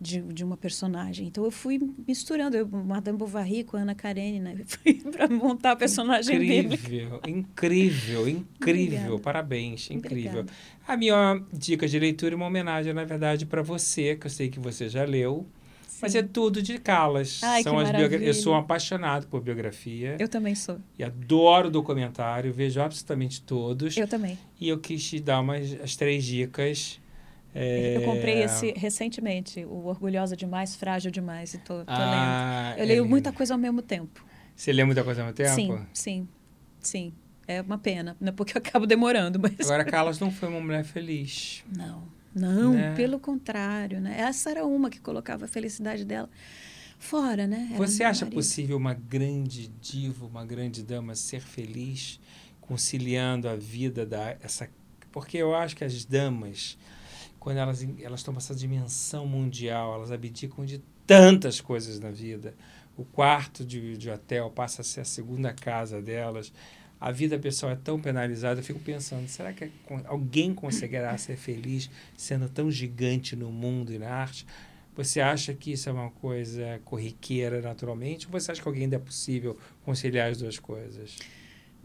de, 0.00 0.20
de 0.20 0.44
uma 0.44 0.56
personagem. 0.56 1.26
Então 1.26 1.44
eu 1.44 1.50
fui 1.50 1.80
misturando 2.06 2.56
eu, 2.56 2.66
Madame 2.68 3.16
Bovary 3.16 3.64
com 3.64 3.76
Ana 3.76 3.94
Karenina 3.94 4.54
né? 4.54 4.64
para 5.10 5.28
montar 5.28 5.72
a 5.72 5.76
personagem 5.76 6.36
incrível, 6.36 6.70
bíblica. 6.70 7.30
Incrível, 7.30 8.28
incrível, 8.28 8.98
Obrigada. 8.98 9.18
Parabéns, 9.18 9.90
incrível. 9.90 10.40
Obrigada. 10.40 10.52
A 10.86 10.96
minha 10.96 11.42
dica 11.52 11.88
de 11.88 11.98
leitura 11.98 12.34
é 12.34 12.36
uma 12.36 12.46
homenagem, 12.46 12.92
na 12.92 13.04
verdade, 13.04 13.46
para 13.46 13.62
você, 13.62 14.16
que 14.16 14.26
eu 14.26 14.30
sei 14.30 14.48
que 14.48 14.60
você 14.60 14.88
já 14.88 15.04
leu. 15.04 15.46
Sim. 15.86 15.98
Mas 16.02 16.14
é 16.14 16.22
tudo 16.22 16.60
de 16.60 16.78
Calas. 16.78 17.40
Ai, 17.42 17.62
São 17.62 17.78
as 17.78 17.90
biogra... 17.90 18.22
Eu 18.22 18.34
sou 18.34 18.52
um 18.52 18.56
apaixonado 18.56 19.26
por 19.28 19.40
biografia 19.40 20.16
Eu 20.20 20.28
também 20.28 20.54
sou. 20.54 20.78
e 20.98 21.02
adoro 21.02 21.70
documentário, 21.70 22.52
vejo 22.52 22.82
absolutamente 22.82 23.40
todos. 23.40 23.96
Eu 23.96 24.06
também. 24.06 24.38
E 24.60 24.68
eu 24.68 24.78
quis 24.78 25.02
te 25.08 25.18
dar 25.18 25.40
umas, 25.40 25.72
as 25.80 25.96
três 25.96 26.22
dicas. 26.22 27.00
É... 27.58 27.96
Eu 27.96 28.02
comprei 28.02 28.42
esse 28.42 28.72
recentemente, 28.76 29.64
o 29.64 29.86
Orgulhosa 29.86 30.36
Demais, 30.36 30.76
Frágil 30.76 31.10
Demais, 31.10 31.54
e 31.54 31.58
tô, 31.58 31.78
tô 31.78 31.84
Ah, 31.86 32.74
lendo. 32.74 32.78
Eu 32.80 32.82
é 32.84 32.86
leio 32.86 33.06
muita 33.08 33.32
coisa 33.32 33.54
ao 33.54 33.58
mesmo 33.58 33.80
tempo. 33.80 34.22
Você 34.54 34.72
lê 34.72 34.84
muita 34.84 35.02
coisa 35.02 35.22
ao 35.22 35.26
mesmo 35.26 35.36
tempo? 35.36 35.54
Sim, 35.54 35.86
sim, 35.92 36.28
sim. 36.80 37.12
É 37.48 37.62
uma 37.62 37.78
pena, 37.78 38.14
né? 38.20 38.30
porque 38.32 38.56
eu 38.56 38.58
acabo 38.58 38.86
demorando, 38.86 39.38
mas... 39.40 39.58
Agora, 39.60 39.84
Carlos 39.90 40.18
não 40.18 40.30
foi 40.30 40.48
uma 40.48 40.60
mulher 40.60 40.84
feliz. 40.84 41.64
Não, 41.74 42.02
não, 42.34 42.74
Né? 42.74 42.94
pelo 42.94 43.18
contrário, 43.18 44.00
né? 44.00 44.16
Essa 44.20 44.50
era 44.50 44.66
uma 44.66 44.90
que 44.90 45.00
colocava 45.00 45.46
a 45.46 45.48
felicidade 45.48 46.04
dela 46.04 46.28
fora, 46.98 47.46
né? 47.46 47.68
Era 47.72 47.78
Você 47.78 48.02
acha 48.04 48.24
marido. 48.24 48.34
possível 48.34 48.76
uma 48.76 48.92
grande 48.94 49.68
diva, 49.80 50.26
uma 50.26 50.44
grande 50.44 50.82
dama 50.82 51.14
ser 51.14 51.40
feliz, 51.40 52.20
conciliando 52.60 53.48
a 53.48 53.56
vida 53.56 54.04
da 54.04 54.36
essa? 54.42 54.68
Porque 55.12 55.38
eu 55.38 55.54
acho 55.54 55.74
que 55.76 55.84
as 55.84 56.04
damas, 56.04 56.76
quando 57.46 57.58
elas 57.58 57.86
elas 58.02 58.24
tomam 58.24 58.38
essa 58.38 58.56
dimensão 58.56 59.24
mundial, 59.24 59.94
elas 59.94 60.10
abdicam 60.10 60.64
de 60.64 60.82
tantas 61.06 61.60
coisas 61.60 62.00
na 62.00 62.10
vida. 62.10 62.56
O 62.96 63.04
quarto 63.04 63.64
de, 63.64 63.96
de 63.96 64.10
hotel 64.10 64.50
passa 64.50 64.80
a 64.80 64.84
ser 64.84 65.02
a 65.02 65.04
segunda 65.04 65.52
casa 65.52 66.02
delas. 66.02 66.52
A 67.00 67.12
vida 67.12 67.38
pessoal 67.38 67.70
é 67.70 67.76
tão 67.76 68.00
penalizada. 68.00 68.58
Eu 68.58 68.64
fico 68.64 68.80
pensando, 68.80 69.28
será 69.28 69.52
que 69.52 69.70
alguém 70.06 70.52
conseguirá 70.52 71.16
ser 71.18 71.36
feliz 71.36 71.88
sendo 72.16 72.48
tão 72.48 72.68
gigante 72.68 73.36
no 73.36 73.52
mundo 73.52 73.92
e 73.92 73.98
na 74.00 74.10
arte? 74.10 74.44
Você 74.96 75.20
acha 75.20 75.54
que 75.54 75.70
isso 75.70 75.88
é 75.88 75.92
uma 75.92 76.10
coisa 76.10 76.80
corriqueira 76.84 77.60
naturalmente? 77.60 78.26
Ou 78.26 78.32
você 78.32 78.50
acha 78.50 78.60
que 78.60 78.66
alguém 78.66 78.82
ainda 78.82 78.96
é 78.96 78.98
possível 78.98 79.56
conciliar 79.84 80.32
as 80.32 80.38
duas 80.38 80.58
coisas? 80.58 81.16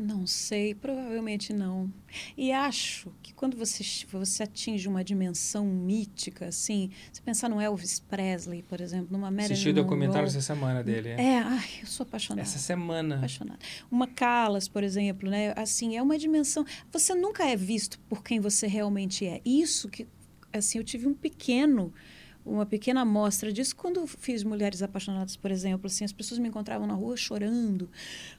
Não 0.01 0.25
sei, 0.25 0.73
provavelmente 0.73 1.53
não. 1.53 1.93
E 2.35 2.51
acho 2.51 3.13
que 3.21 3.33
quando 3.33 3.55
você, 3.55 3.83
você 4.11 4.43
atinge 4.43 4.87
uma 4.87 5.03
dimensão 5.03 5.65
mítica, 5.65 6.47
assim, 6.47 6.89
se 7.13 7.21
pensar 7.21 7.49
no 7.49 7.61
Elvis 7.61 7.99
Presley, 7.99 8.63
por 8.63 8.81
exemplo, 8.81 9.09
numa 9.11 9.29
Marilyn 9.29 9.53
Assisti 9.53 9.69
o 9.69 9.73
documentário 9.73 10.25
essa 10.25 10.41
semana 10.41 10.83
dele. 10.83 11.09
É. 11.09 11.21
É, 11.21 11.37
ai, 11.39 11.69
eu 11.81 11.87
sou 11.87 12.03
apaixonada. 12.03 12.41
Essa 12.41 12.57
semana. 12.57 13.17
apaixonada. 13.17 13.59
Uma 13.91 14.07
Calas, 14.07 14.67
por 14.67 14.83
exemplo, 14.83 15.29
né? 15.29 15.53
Assim, 15.55 15.95
é 15.95 16.01
uma 16.01 16.17
dimensão. 16.17 16.65
Você 16.91 17.13
nunca 17.13 17.45
é 17.45 17.55
visto 17.55 17.99
por 18.09 18.23
quem 18.23 18.39
você 18.39 18.65
realmente 18.65 19.25
é. 19.25 19.39
Isso 19.45 19.87
que, 19.87 20.07
assim, 20.51 20.79
eu 20.79 20.83
tive 20.83 21.07
um 21.07 21.13
pequeno, 21.13 21.93
uma 22.45 22.65
pequena 22.65 23.01
amostra 23.01 23.51
disso 23.51 23.75
quando 23.75 24.05
fiz 24.07 24.43
Mulheres 24.43 24.81
Apaixonadas, 24.81 25.35
por 25.35 25.51
exemplo. 25.51 25.87
Assim, 25.87 26.03
as 26.03 26.11
pessoas 26.11 26.39
me 26.39 26.47
encontravam 26.47 26.87
na 26.87 26.93
rua 26.93 27.15
chorando. 27.15 27.89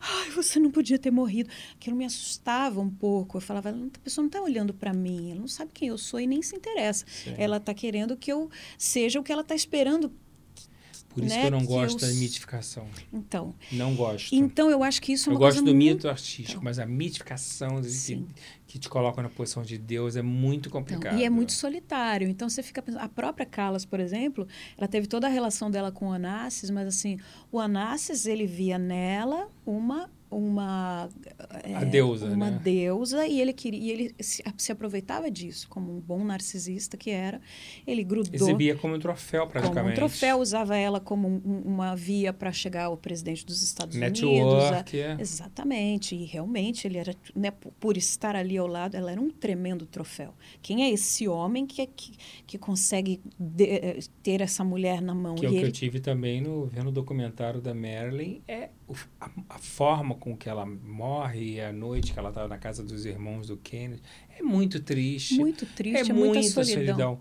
Ai, 0.01 0.31
você 0.31 0.59
não 0.59 0.71
podia 0.71 0.99
ter 0.99 1.11
morrido. 1.11 1.51
Aquilo 1.75 1.97
me 1.97 2.05
assustava 2.05 2.81
um 2.81 2.91
pouco. 2.91 3.37
Eu 3.37 3.41
falava, 3.41 3.71
a 3.71 3.99
pessoa 4.01 4.23
não 4.23 4.29
está 4.29 4.41
olhando 4.41 4.75
para 4.75 4.93
mim, 4.93 5.31
ela 5.31 5.41
não 5.41 5.49
sabe 5.49 5.71
quem 5.73 5.89
eu 5.89 5.99
sou 5.99 6.21
e 6.21 6.27
nem 6.27 6.43
se 6.43 6.57
interessa. 6.57 7.05
Sim. 7.07 7.35
Ela 7.39 7.59
está 7.59 7.73
querendo 7.73 8.17
que 8.17 8.33
eu 8.33 8.51
seja 8.77 9.21
o 9.21 9.23
que 9.23 9.33
ela 9.33 9.43
está 9.43 9.55
esperando. 9.55 10.13
Por 11.15 11.23
isso 11.25 11.35
né, 11.35 11.41
que 11.43 11.47
eu 11.47 11.51
não 11.51 11.65
gosto 11.65 12.03
eu- 12.05 12.09
da 12.09 12.15
mitificação. 12.15 12.87
Então, 13.13 13.55
Não 13.71 13.95
gosto. 13.95 14.35
então 14.35 14.71
eu 14.71 14.83
acho 14.83 15.01
que 15.03 15.13
isso 15.13 15.29
é 15.29 15.33
eu 15.33 15.35
uma 15.35 15.39
gosto 15.41 15.59
coisa 15.59 15.73
do 15.73 15.75
muito 15.77 15.95
mito 15.95 16.09
artístico, 16.09 16.65
mas 16.65 16.79
a 16.79 16.87
mitificação 16.87 17.81
que, 17.83 18.25
que 18.67 18.79
te 18.79 18.89
coloca 18.89 19.23
na 19.23 19.29
posição 19.29 19.63
de 19.63 19.77
Deus 19.77 20.17
é 20.17 20.23
muito 20.23 20.69
Então, 20.69 20.81
complicado. 20.81 21.19
e 21.19 21.25
é 21.25 21.29
muito 21.31 21.53
solitário. 21.53 22.29
Então 22.29 22.49
você 22.49 22.63
fica 22.63 22.81
pensando. 22.81 23.03
A 23.03 23.09
própria 23.09 23.45
Calas, 23.45 23.85
por 23.85 24.01
exemplo, 24.01 24.47
ela 24.79 24.89
teve 24.89 25.07
toda 25.07 25.27
a 25.27 25.31
relação 25.31 25.71
dela 25.71 25.93
com 25.93 26.09
o 26.09 26.13
Anassis, 26.13 26.71
mas 26.71 26.87
assim, 26.89 27.19
o 27.51 27.59
Anassis 27.61 28.27
ele 28.27 28.47
via 28.47 28.79
nela 28.79 29.49
uma 29.67 30.11
uma 30.37 31.09
A 31.75 31.85
deusa, 31.85 32.27
uma 32.27 32.51
né? 32.51 32.61
deusa 32.63 33.27
e 33.27 33.41
ele 33.41 33.53
queria 33.53 33.81
e 33.81 33.91
ele 33.91 34.15
se, 34.21 34.43
se 34.57 34.73
aproveitava 34.73 35.31
disso 35.31 35.69
como 35.69 35.95
um 35.97 36.01
bom 36.01 36.25
narcisista 36.25 36.97
que 36.97 37.11
era 37.11 37.41
ele 37.87 38.03
grudou 38.05 38.33
Exibia 38.35 38.75
como 38.77 38.95
um 38.95 38.99
troféu, 38.99 39.43
como 39.43 39.53
praticamente. 39.53 39.93
um 39.93 39.97
troféu 39.97 40.39
usava 40.41 40.77
ela 40.77 41.01
como 41.01 41.29
um- 41.29 41.63
uma 41.65 41.95
via 41.95 42.33
para 42.33 42.53
chegar 42.53 42.85
ao 42.85 42.97
presidente 42.97 43.45
dos 43.47 43.63
Estados 43.63 43.97
Unidos 43.97 44.23
a- 44.23 44.27
Network. 44.27 44.99
é. 45.01 45.17
Exatamente, 45.21 46.15
e 46.15 46.25
realmente 46.25 46.87
ele 46.87 46.99
era, 46.99 47.15
né, 47.35 47.51
por- 47.51 47.97
estar 47.97 48.35
ali 48.35 48.57
ao 48.57 48.67
lado, 48.67 48.97
ela 48.97 49.13
era 49.13 49.21
um 49.21 49.31
tremendo 49.31 49.85
troféu. 49.87 50.33
Quem 50.63 50.83
é 50.85 50.91
esse 50.91 51.29
homem 51.29 51.67
que, 51.67 51.83
é 51.83 51.87
que, 51.87 52.13
que 52.47 52.57
consegue 52.59 53.21
de- 53.39 53.65
eh, 53.65 53.99
ter 54.23 54.41
essa 54.41 54.65
mulher 54.65 55.03
na 55.03 55.15
mão? 55.15 55.35
Que 55.35 55.45
é 55.47 55.49
o 55.49 55.53
e 55.53 55.55
que 55.57 55.61
eu 55.61 55.65
ele, 55.65 55.73
tive 55.73 56.01
também 56.01 56.41
no, 56.41 56.67
vendo 56.67 56.89
o 56.89 56.93
documentário 56.93 57.61
da 57.61 57.75
Marilyn, 57.75 58.41
é 58.49 58.71
a, 59.21 59.31
a 59.49 59.59
forma 59.59 60.15
com 60.15 60.37
que 60.37 60.49
ela 60.49 60.65
morre, 60.67 61.61
a 61.61 61.73
noite 61.73 62.13
que 62.13 62.19
ela 62.19 62.29
estava 62.31 62.49
na 62.49 62.59
casa 62.59 62.83
dos 62.83 63.05
irmãos 63.05 63.47
do 63.47 63.57
Kennedy, 63.57 64.03
é 64.39 64.43
muito 64.43 64.81
triste. 64.81 65.37
muito 65.37 65.67
triste, 65.67 65.97
é 65.97 66.11
é 66.11 66.13
muita 66.13 66.41
muita 66.41 66.65
solidão. 66.65 67.19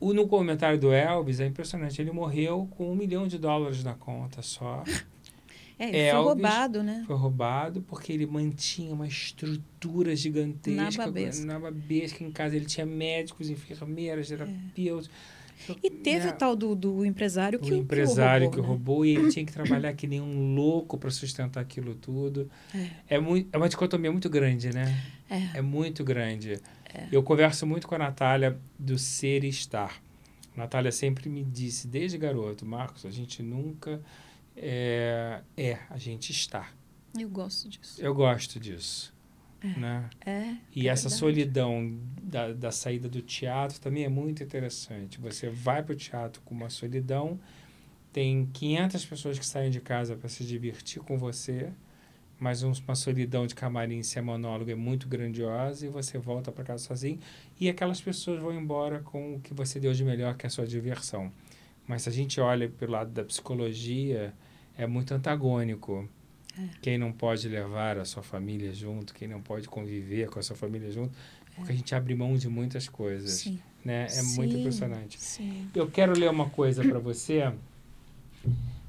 O, 0.00 0.12
no 0.12 0.26
comentário 0.26 0.78
do 0.78 0.92
Elvis 0.92 1.40
é 1.40 1.46
impressionante, 1.46 2.00
ele 2.00 2.10
morreu 2.10 2.68
com 2.76 2.92
um 2.92 2.94
milhão 2.94 3.26
de 3.26 3.38
dólares 3.38 3.82
na 3.82 3.94
conta 3.94 4.42
só. 4.42 4.82
É, 5.76 5.88
ele 5.88 6.10
foi 6.12 6.20
roubado, 6.20 6.82
né? 6.82 7.04
Foi 7.04 7.16
roubado 7.16 7.82
porque 7.82 8.12
ele 8.12 8.26
mantinha 8.26 8.94
uma 8.94 9.08
estrutura 9.08 10.14
gigantesca. 10.14 10.98
Nababesca. 10.98 11.44
Nababesca. 11.44 12.24
Em 12.24 12.30
casa 12.30 12.54
ele 12.54 12.66
tinha 12.66 12.86
médicos, 12.86 13.50
enfermeiras, 13.50 14.28
terapeutas. 14.28 15.10
E 15.82 15.90
teve 15.90 16.26
né? 16.26 16.32
o 16.32 16.36
tal 16.36 16.56
do, 16.56 16.74
do 16.74 17.04
empresário 17.04 17.58
que 17.58 17.72
o 17.72 17.76
empresário 17.76 18.50
que 18.50 18.58
o 18.58 18.62
roubou, 18.62 19.02
que 19.02 19.12
né? 19.12 19.16
roubou 19.16 19.24
e 19.24 19.26
ele 19.26 19.30
tinha 19.32 19.46
que 19.46 19.52
trabalhar 19.52 19.92
que 19.94 20.06
nem 20.06 20.20
um 20.20 20.54
louco 20.54 20.98
para 20.98 21.10
sustentar 21.10 21.60
aquilo 21.60 21.94
tudo. 21.94 22.50
É. 23.08 23.18
muito, 23.18 23.48
é 23.52 23.56
uma 23.56 23.68
dicotomia 23.68 24.10
muito 24.10 24.28
grande, 24.28 24.70
né? 24.70 25.02
É. 25.30 25.58
É 25.58 25.62
muito 25.62 26.04
grande. 26.04 26.60
Eu 27.10 27.22
converso 27.22 27.66
muito 27.66 27.88
com 27.88 27.94
a 27.94 27.98
Natália 27.98 28.58
do 28.78 28.98
ser 28.98 29.42
e 29.44 29.48
estar. 29.48 30.00
A 30.54 30.60
Natália 30.60 30.92
sempre 30.92 31.28
me 31.28 31.42
disse, 31.42 31.88
desde 31.88 32.16
garoto, 32.16 32.64
Marcos, 32.64 33.04
a 33.04 33.10
gente 33.10 33.42
nunca 33.42 34.00
é, 34.56 35.40
é 35.56 35.78
a 35.90 35.98
gente 35.98 36.30
está. 36.30 36.70
Eu 37.18 37.28
gosto 37.28 37.68
disso. 37.68 38.02
Eu 38.02 38.14
gosto 38.14 38.60
disso. 38.60 39.13
Né? 39.76 40.10
É. 40.24 40.54
E 40.74 40.88
é 40.88 40.90
essa 40.92 41.08
verdade. 41.08 41.18
solidão 41.20 41.98
da, 42.22 42.52
da 42.52 42.70
saída 42.70 43.08
do 43.08 43.22
teatro 43.22 43.80
também 43.80 44.04
é 44.04 44.08
muito 44.08 44.42
interessante. 44.42 45.18
Você 45.20 45.48
vai 45.48 45.82
para 45.82 45.92
o 45.92 45.96
teatro 45.96 46.42
com 46.44 46.54
uma 46.54 46.68
solidão, 46.70 47.38
tem 48.12 48.46
500 48.52 49.04
pessoas 49.06 49.38
que 49.38 49.46
saem 49.46 49.70
de 49.70 49.80
casa 49.80 50.16
para 50.16 50.28
se 50.28 50.44
divertir 50.44 51.00
com 51.02 51.16
você, 51.18 51.70
mas 52.38 52.62
um- 52.62 52.72
uma 52.86 52.94
solidão 52.94 53.46
de 53.46 53.54
camarim 53.54 54.02
se 54.02 54.18
é 54.18 54.22
monólogo 54.22 54.70
é 54.70 54.74
muito 54.74 55.08
grandiosa 55.08 55.86
e 55.86 55.88
você 55.88 56.18
volta 56.18 56.52
para 56.52 56.64
casa 56.64 56.84
sozinho 56.84 57.18
e 57.58 57.68
aquelas 57.68 58.00
pessoas 58.00 58.40
vão 58.40 58.52
embora 58.52 59.00
com 59.00 59.36
o 59.36 59.40
que 59.40 59.54
você 59.54 59.80
deu 59.80 59.92
de 59.92 60.04
melhor, 60.04 60.36
que 60.36 60.44
é 60.44 60.48
a 60.48 60.50
sua 60.50 60.66
diversão. 60.66 61.32
Mas 61.86 62.02
se 62.02 62.08
a 62.08 62.12
gente 62.12 62.40
olha 62.40 62.68
pelo 62.68 62.92
lado 62.92 63.10
da 63.10 63.24
psicologia, 63.24 64.34
é 64.76 64.86
muito 64.86 65.12
antagônico. 65.14 66.08
Quem 66.80 66.98
não 66.98 67.12
pode 67.12 67.48
levar 67.48 67.98
a 67.98 68.04
sua 68.04 68.22
família 68.22 68.72
junto, 68.72 69.14
quem 69.14 69.26
não 69.26 69.40
pode 69.40 69.68
conviver 69.68 70.28
com 70.28 70.38
a 70.38 70.42
sua 70.42 70.56
família 70.56 70.90
junto, 70.90 71.12
porque 71.56 71.72
a 71.72 71.74
gente 71.74 71.94
abre 71.94 72.14
mão 72.14 72.36
de 72.36 72.48
muitas 72.48 72.88
coisas, 72.88 73.30
Sim. 73.32 73.58
né? 73.84 74.06
É 74.10 74.22
muito 74.22 74.52
Sim, 74.52 74.60
impressionante. 74.60 75.20
Sim. 75.20 75.68
Eu 75.74 75.90
quero 75.90 76.12
ler 76.18 76.30
uma 76.30 76.48
coisa 76.50 76.82
para 76.82 76.98
você, 76.98 77.52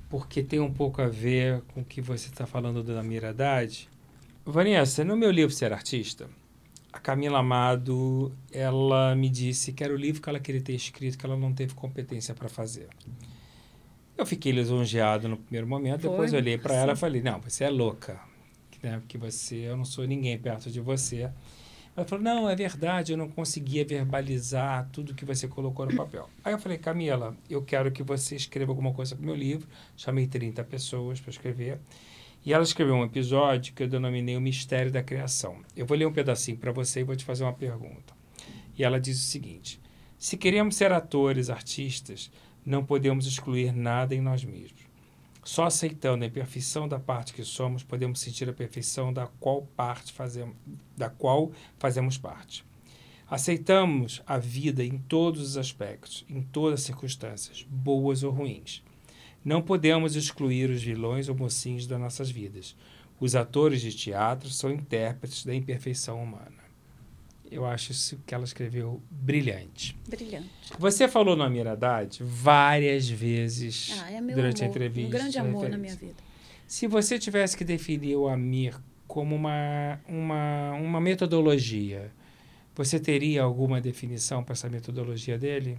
porque 0.09 0.43
tem 0.43 0.59
um 0.59 0.71
pouco 0.71 1.01
a 1.01 1.07
ver 1.07 1.61
com 1.73 1.81
o 1.81 1.85
que 1.85 2.01
você 2.01 2.29
está 2.29 2.45
falando 2.45 2.83
da 2.83 3.01
Miradade. 3.03 3.89
Vanessa, 4.45 5.03
no 5.03 5.17
meu 5.17 5.31
livro 5.31 5.53
Ser 5.53 5.73
Artista, 5.73 6.29
a 6.93 6.99
Camila 6.99 7.39
Amado, 7.39 8.31
ela 8.51 9.15
me 9.15 9.29
disse 9.29 9.73
que 9.73 9.83
era 9.83 9.93
o 9.93 9.97
livro 9.97 10.21
que 10.21 10.29
ela 10.29 10.39
queria 10.39 10.61
ter 10.61 10.73
escrito, 10.73 11.17
que 11.17 11.25
ela 11.25 11.35
não 11.35 11.51
teve 11.53 11.73
competência 11.73 12.33
para 12.33 12.47
fazer. 12.47 12.87
Eu 14.17 14.25
fiquei 14.25 14.51
lisonjeado 14.51 15.27
no 15.27 15.37
primeiro 15.37 15.67
momento, 15.67 16.01
Foi, 16.01 16.09
depois 16.09 16.33
eu 16.33 16.39
olhei 16.39 16.57
para 16.57 16.75
ela 16.75 16.93
e 16.93 16.95
sim. 16.95 16.99
falei, 17.01 17.21
não, 17.21 17.39
você 17.41 17.65
é 17.65 17.69
louca, 17.69 18.19
né? 18.81 18.99
porque 18.99 19.17
você, 19.17 19.55
eu 19.55 19.75
não 19.75 19.85
sou 19.85 20.05
ninguém 20.05 20.37
perto 20.37 20.71
de 20.71 20.79
você. 20.79 21.29
Ela 21.95 22.05
falou, 22.05 22.23
não, 22.23 22.49
é 22.49 22.55
verdade, 22.55 23.13
eu 23.13 23.17
não 23.17 23.29
conseguia 23.29 23.85
verbalizar 23.85 24.89
tudo 24.91 25.13
que 25.13 25.23
você 25.23 25.47
colocou 25.47 25.85
no 25.85 25.95
papel. 25.95 26.29
Aí 26.43 26.53
eu 26.53 26.59
falei, 26.59 26.77
Camila, 26.77 27.37
eu 27.49 27.61
quero 27.61 27.89
que 27.91 28.03
você 28.03 28.35
escreva 28.35 28.71
alguma 28.71 28.93
coisa 28.93 29.15
para 29.15 29.23
o 29.23 29.25
meu 29.25 29.35
livro. 29.35 29.67
Chamei 29.95 30.27
30 30.27 30.61
pessoas 30.65 31.21
para 31.21 31.31
escrever. 31.31 31.79
E 32.45 32.53
ela 32.53 32.63
escreveu 32.63 32.95
um 32.95 33.03
episódio 33.03 33.73
que 33.73 33.81
eu 33.81 33.87
denominei 33.87 34.35
O 34.35 34.41
Mistério 34.41 34.91
da 34.91 35.01
Criação. 35.01 35.57
Eu 35.75 35.85
vou 35.85 35.97
ler 35.97 36.05
um 36.05 36.13
pedacinho 36.13 36.57
para 36.57 36.71
você 36.71 36.99
e 36.99 37.03
vou 37.03 37.15
te 37.15 37.23
fazer 37.23 37.43
uma 37.43 37.53
pergunta. 37.53 38.13
E 38.77 38.83
ela 38.83 38.99
diz 38.99 39.17
o 39.17 39.25
seguinte: 39.25 39.81
Se 40.19 40.35
queremos 40.37 40.75
ser 40.75 40.91
atores, 40.91 41.49
artistas, 41.49 42.29
não 42.65 42.83
podemos 42.83 43.27
excluir 43.27 43.71
nada 43.71 44.15
em 44.15 44.21
nós 44.21 44.43
mesmos. 44.43 44.81
Só 45.43 45.65
aceitando 45.65 46.23
a 46.23 46.27
imperfeição 46.27 46.87
da 46.87 46.99
parte 46.99 47.31
que 47.31 47.43
somos, 47.43 47.83
podemos 47.83 48.19
sentir 48.19 48.49
a 48.49 48.53
perfeição 48.53 49.13
da 49.13 49.27
qual 49.27 49.61
parte 49.75 50.11
fazemos, 50.11 50.55
da 50.97 51.07
qual 51.07 51.51
fazemos 51.77 52.17
parte. 52.17 52.65
Aceitamos 53.29 54.23
a 54.25 54.39
vida 54.39 54.83
em 54.83 54.97
todos 54.97 55.41
os 55.41 55.57
aspectos, 55.57 56.25
em 56.27 56.41
todas 56.41 56.79
as 56.79 56.85
circunstâncias, 56.85 57.63
boas 57.69 58.23
ou 58.23 58.31
ruins. 58.31 58.83
Não 59.43 59.61
podemos 59.61 60.15
excluir 60.15 60.71
os 60.71 60.81
vilões 60.81 61.29
ou 61.29 61.35
mocinhos 61.35 61.85
das 61.85 61.99
nossas 61.99 62.31
vidas. 62.31 62.75
Os 63.19 63.35
atores 63.35 63.81
de 63.81 63.93
teatro 63.95 64.49
são 64.49 64.71
intérpretes 64.71 65.45
da 65.45 65.53
imperfeição 65.53 66.21
humana. 66.23 66.64
Eu 67.55 67.65
acho 67.65 67.93
isso 67.93 68.19
que 68.25 68.35
ela 68.35 68.43
escreveu 68.43 69.01
brilhante. 69.09 69.97
Brilhante. 70.09 70.49
Você 70.77 71.07
falou 71.07 71.37
na 71.37 71.49
Miradade 71.49 72.21
várias 72.21 73.07
vezes 73.09 73.97
Ah, 74.01 74.11
é 74.11 74.19
meu 74.19 74.35
durante 74.35 74.61
a 74.61 74.65
amor. 74.65 74.75
entrevista. 74.75 75.07
Um 75.07 75.19
grande 75.19 75.37
amor 75.39 75.53
na 75.69 75.77
referência. 75.77 75.77
minha 75.79 75.95
vida. 75.95 76.23
Se 76.67 76.85
você 76.85 77.17
tivesse 77.17 77.55
que 77.55 77.63
definir 77.63 78.17
o 78.17 78.27
Amir 78.27 78.77
como 79.07 79.33
uma, 79.35 80.01
uma, 80.05 80.73
uma 80.73 80.99
metodologia, 80.99 82.11
você 82.75 82.99
teria 82.99 83.43
alguma 83.43 83.79
definição 83.79 84.43
para 84.43 84.51
essa 84.51 84.67
metodologia 84.67 85.37
dele? 85.37 85.77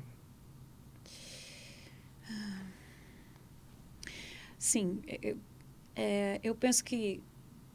Sim, 4.59 5.01
eu, 5.23 5.36
é, 5.94 6.40
eu 6.43 6.55
penso 6.55 6.82
que 6.82 7.20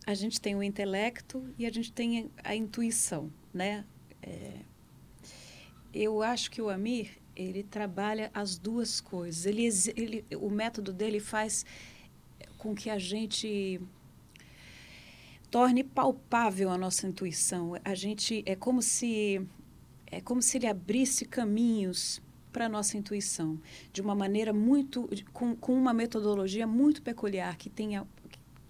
a 0.07 0.13
gente 0.13 0.41
tem 0.41 0.55
o 0.55 0.63
intelecto 0.63 1.43
e 1.57 1.65
a 1.65 1.71
gente 1.71 1.91
tem 1.91 2.31
a 2.43 2.55
intuição, 2.55 3.31
né? 3.53 3.85
É, 4.21 4.59
eu 5.93 6.21
acho 6.21 6.49
que 6.51 6.61
o 6.61 6.69
Amir 6.69 7.21
ele 7.35 7.63
trabalha 7.63 8.29
as 8.33 8.57
duas 8.57 9.01
coisas. 9.01 9.45
Ele, 9.45 9.67
ele, 9.95 10.25
o 10.37 10.49
método 10.49 10.93
dele 10.93 11.19
faz 11.19 11.65
com 12.57 12.75
que 12.75 12.89
a 12.89 12.99
gente 12.99 13.81
torne 15.49 15.83
palpável 15.83 16.69
a 16.69 16.77
nossa 16.77 17.07
intuição. 17.07 17.73
A 17.83 17.95
gente 17.95 18.43
é 18.45 18.55
como 18.55 18.81
se 18.81 19.45
é 20.07 20.19
como 20.19 20.41
se 20.41 20.57
ele 20.57 20.67
abrisse 20.67 21.25
caminhos 21.25 22.21
para 22.51 22.65
a 22.65 22.69
nossa 22.69 22.97
intuição 22.97 23.57
de 23.93 24.01
uma 24.01 24.13
maneira 24.13 24.51
muito 24.51 25.09
com, 25.31 25.55
com 25.55 25.73
uma 25.73 25.93
metodologia 25.93 26.67
muito 26.67 27.01
peculiar 27.01 27.55
que 27.55 27.69
tenha 27.69 28.05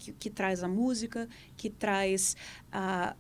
que, 0.02 0.11
que 0.14 0.30
traz 0.30 0.64
a 0.64 0.68
música 0.68 1.28
que 1.56 1.69
traz 1.69 2.36
a, 2.72 3.15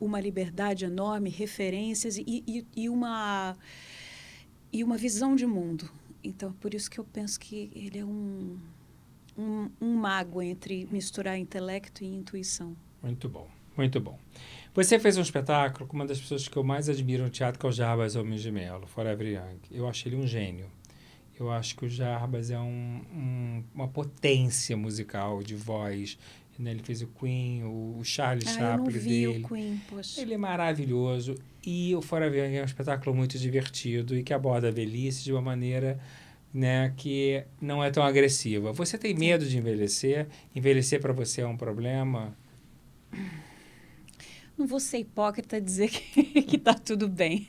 uma 0.00 0.20
liberdade 0.20 0.84
enorme 0.84 1.30
referências 1.30 2.16
e, 2.16 2.24
e, 2.26 2.66
e 2.76 2.88
uma 2.88 3.56
e 4.72 4.82
uma 4.82 4.96
visão 4.96 5.36
de 5.36 5.46
mundo 5.46 5.88
então 6.22 6.52
por 6.54 6.74
isso 6.74 6.90
que 6.90 6.98
eu 6.98 7.04
penso 7.04 7.38
que 7.38 7.70
ele 7.74 7.98
é 7.98 8.04
um 8.04 8.58
um, 9.36 9.70
um 9.80 9.94
mago 9.94 10.40
entre 10.42 10.88
misturar 10.90 11.38
intelecto 11.38 12.04
e 12.04 12.06
intuição 12.06 12.76
Muito 13.02 13.28
bom, 13.28 13.48
muito 13.76 14.00
bom. 14.00 14.18
Você 14.74 14.98
fez 14.98 15.18
um 15.18 15.22
espetáculo 15.22 15.86
com 15.86 15.94
uma 15.94 16.06
das 16.06 16.18
pessoas 16.18 16.48
que 16.48 16.56
eu 16.56 16.64
mais 16.64 16.88
admiro 16.88 17.24
no 17.24 17.30
teatro, 17.30 17.60
que 17.60 17.66
é 17.66 17.68
o 17.68 17.72
Jarbas 17.72 18.16
Homens 18.16 18.42
de 18.42 18.50
Melo, 18.50 18.86
Forever 18.86 19.26
Young. 19.26 19.60
Eu 19.70 19.86
achei 19.88 20.10
ele 20.10 20.20
um 20.20 20.26
gênio. 20.26 20.70
Eu 21.38 21.50
acho 21.50 21.76
que 21.76 21.84
o 21.84 21.88
Jarbas 21.88 22.50
é 22.50 22.58
um, 22.58 23.00
um- 23.12 23.64
uma 23.74 23.88
potência 23.88 24.76
musical 24.76 25.42
de 25.42 25.54
voz. 25.54 26.16
Né? 26.58 26.70
Ele 26.70 26.82
fez 26.82 27.02
o 27.02 27.08
Queen, 27.08 27.64
o 27.64 28.00
Charlie 28.04 28.46
ah, 28.46 28.50
eu 28.50 28.54
não 28.60 28.68
Chaplin 28.86 28.98
vi 28.98 29.08
dele. 29.08 29.44
o 29.44 29.48
Queen 29.48 29.80
poxa 29.88 30.20
Ele 30.20 30.34
é 30.34 30.38
maravilhoso. 30.38 31.34
E 31.66 31.94
o 31.96 32.00
Forever 32.02 32.44
Young 32.44 32.56
é 32.58 32.62
um 32.62 32.64
espetáculo 32.64 33.16
muito 33.16 33.36
divertido 33.38 34.16
e 34.16 34.22
que 34.22 34.32
aborda 34.32 34.68
a 34.68 34.70
velhice 34.70 35.24
de 35.24 35.32
uma 35.32 35.40
maneira 35.42 35.98
né, 36.52 36.94
que 36.96 37.42
não 37.60 37.82
é 37.82 37.90
tão 37.90 38.04
agressiva. 38.04 38.72
Você 38.72 38.96
tem 38.96 39.12
medo 39.14 39.44
de 39.44 39.58
envelhecer? 39.58 40.28
Envelhecer 40.54 41.00
para 41.00 41.12
você 41.12 41.40
é 41.40 41.46
um 41.46 41.56
problema? 41.56 42.36
Não 44.56 44.66
vou 44.68 44.78
ser 44.78 44.98
hipócrita 44.98 45.60
dizer 45.60 45.90
que, 45.90 46.42
que 46.42 46.58
tá 46.58 46.74
tudo 46.74 47.08
bem. 47.08 47.48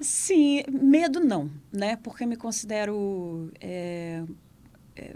Sim, 0.00 0.62
medo 0.68 1.20
não, 1.20 1.50
né? 1.70 1.96
Porque 1.96 2.24
eu 2.24 2.28
me 2.28 2.36
considero 2.36 3.52
é, 3.60 4.22
é, 4.96 5.14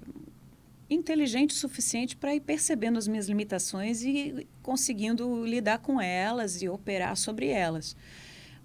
inteligente 0.90 1.52
o 1.52 1.54
suficiente 1.54 2.14
para 2.16 2.34
ir 2.34 2.40
percebendo 2.40 2.98
as 2.98 3.08
minhas 3.08 3.26
limitações 3.26 4.02
e 4.02 4.46
conseguindo 4.62 5.44
lidar 5.46 5.78
com 5.78 5.98
elas 5.98 6.60
e 6.60 6.68
operar 6.68 7.16
sobre 7.16 7.48
elas. 7.48 7.96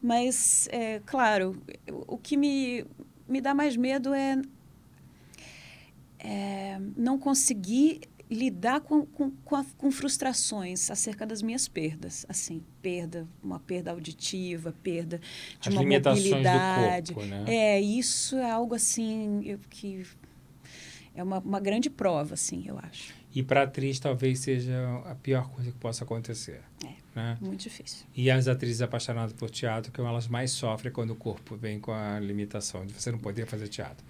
Mas, 0.02 0.68
é, 0.72 1.02
claro, 1.06 1.62
o 2.08 2.18
que 2.18 2.36
me, 2.36 2.86
me 3.28 3.40
dá 3.40 3.54
mais 3.54 3.78
medo 3.78 4.14
é, 4.14 4.42
é 6.20 6.80
não 6.98 7.18
conseguir 7.18 8.02
lidar 8.30 8.82
com, 8.82 9.06
com, 9.06 9.32
com, 9.32 9.56
a- 9.56 9.66
com 9.78 9.90
frustrações 9.92 10.92
acerca 10.92 11.26
das 11.26 11.42
minhas 11.42 11.68
perdas, 11.68 12.26
assim, 12.30 12.62
perda, 12.82 13.28
uma 13.44 13.60
perda 13.60 13.92
auditiva, 13.92 14.74
perda 14.84 15.18
de 15.60 15.68
As 15.70 15.74
uma 15.74 15.82
limitações 15.82 16.24
do 16.26 16.30
mobilidade. 16.30 17.14
corpo, 17.14 17.30
né? 17.30 17.44
É, 17.48 17.82
isso 17.82 18.36
é 18.38 18.52
algo 18.52 18.76
assim 18.76 19.42
eu- 19.46 19.60
que 19.70 20.06
é 21.16 21.24
uma, 21.24 21.40
uma 21.40 21.60
grande 21.60 21.90
prova, 21.90 22.36
assim, 22.36 22.64
eu 22.68 22.78
acho. 22.78 23.14
E 23.34 23.44
para 23.44 23.64
atriz 23.64 24.00
talvez 24.00 24.40
seja 24.40 24.76
a 25.06 25.16
pior 25.16 25.50
coisa 25.50 25.72
que 25.72 25.78
possa 25.78 26.04
acontecer. 26.04 26.62
É. 26.86 26.90
Né? 27.16 27.38
Muito 27.42 27.62
difícil. 27.62 28.06
E 28.16 28.30
as 28.30 28.48
atrizes 28.48 28.82
apaixonadas 28.82 29.34
por 29.34 29.50
teatro, 29.50 29.92
que 29.92 30.00
elas 30.00 30.28
mais 30.28 30.52
sofrem 30.52 30.92
quando 30.94 31.12
o 31.12 31.16
corpo 31.16 31.56
vem 31.56 31.80
com 31.80 31.92
a 31.92 32.20
limitação 32.20 32.86
de 32.86 32.94
você 32.94 33.12
não 33.12 33.20
poder 33.20 33.46
fazer 33.48 33.68
teatro. 33.68 34.06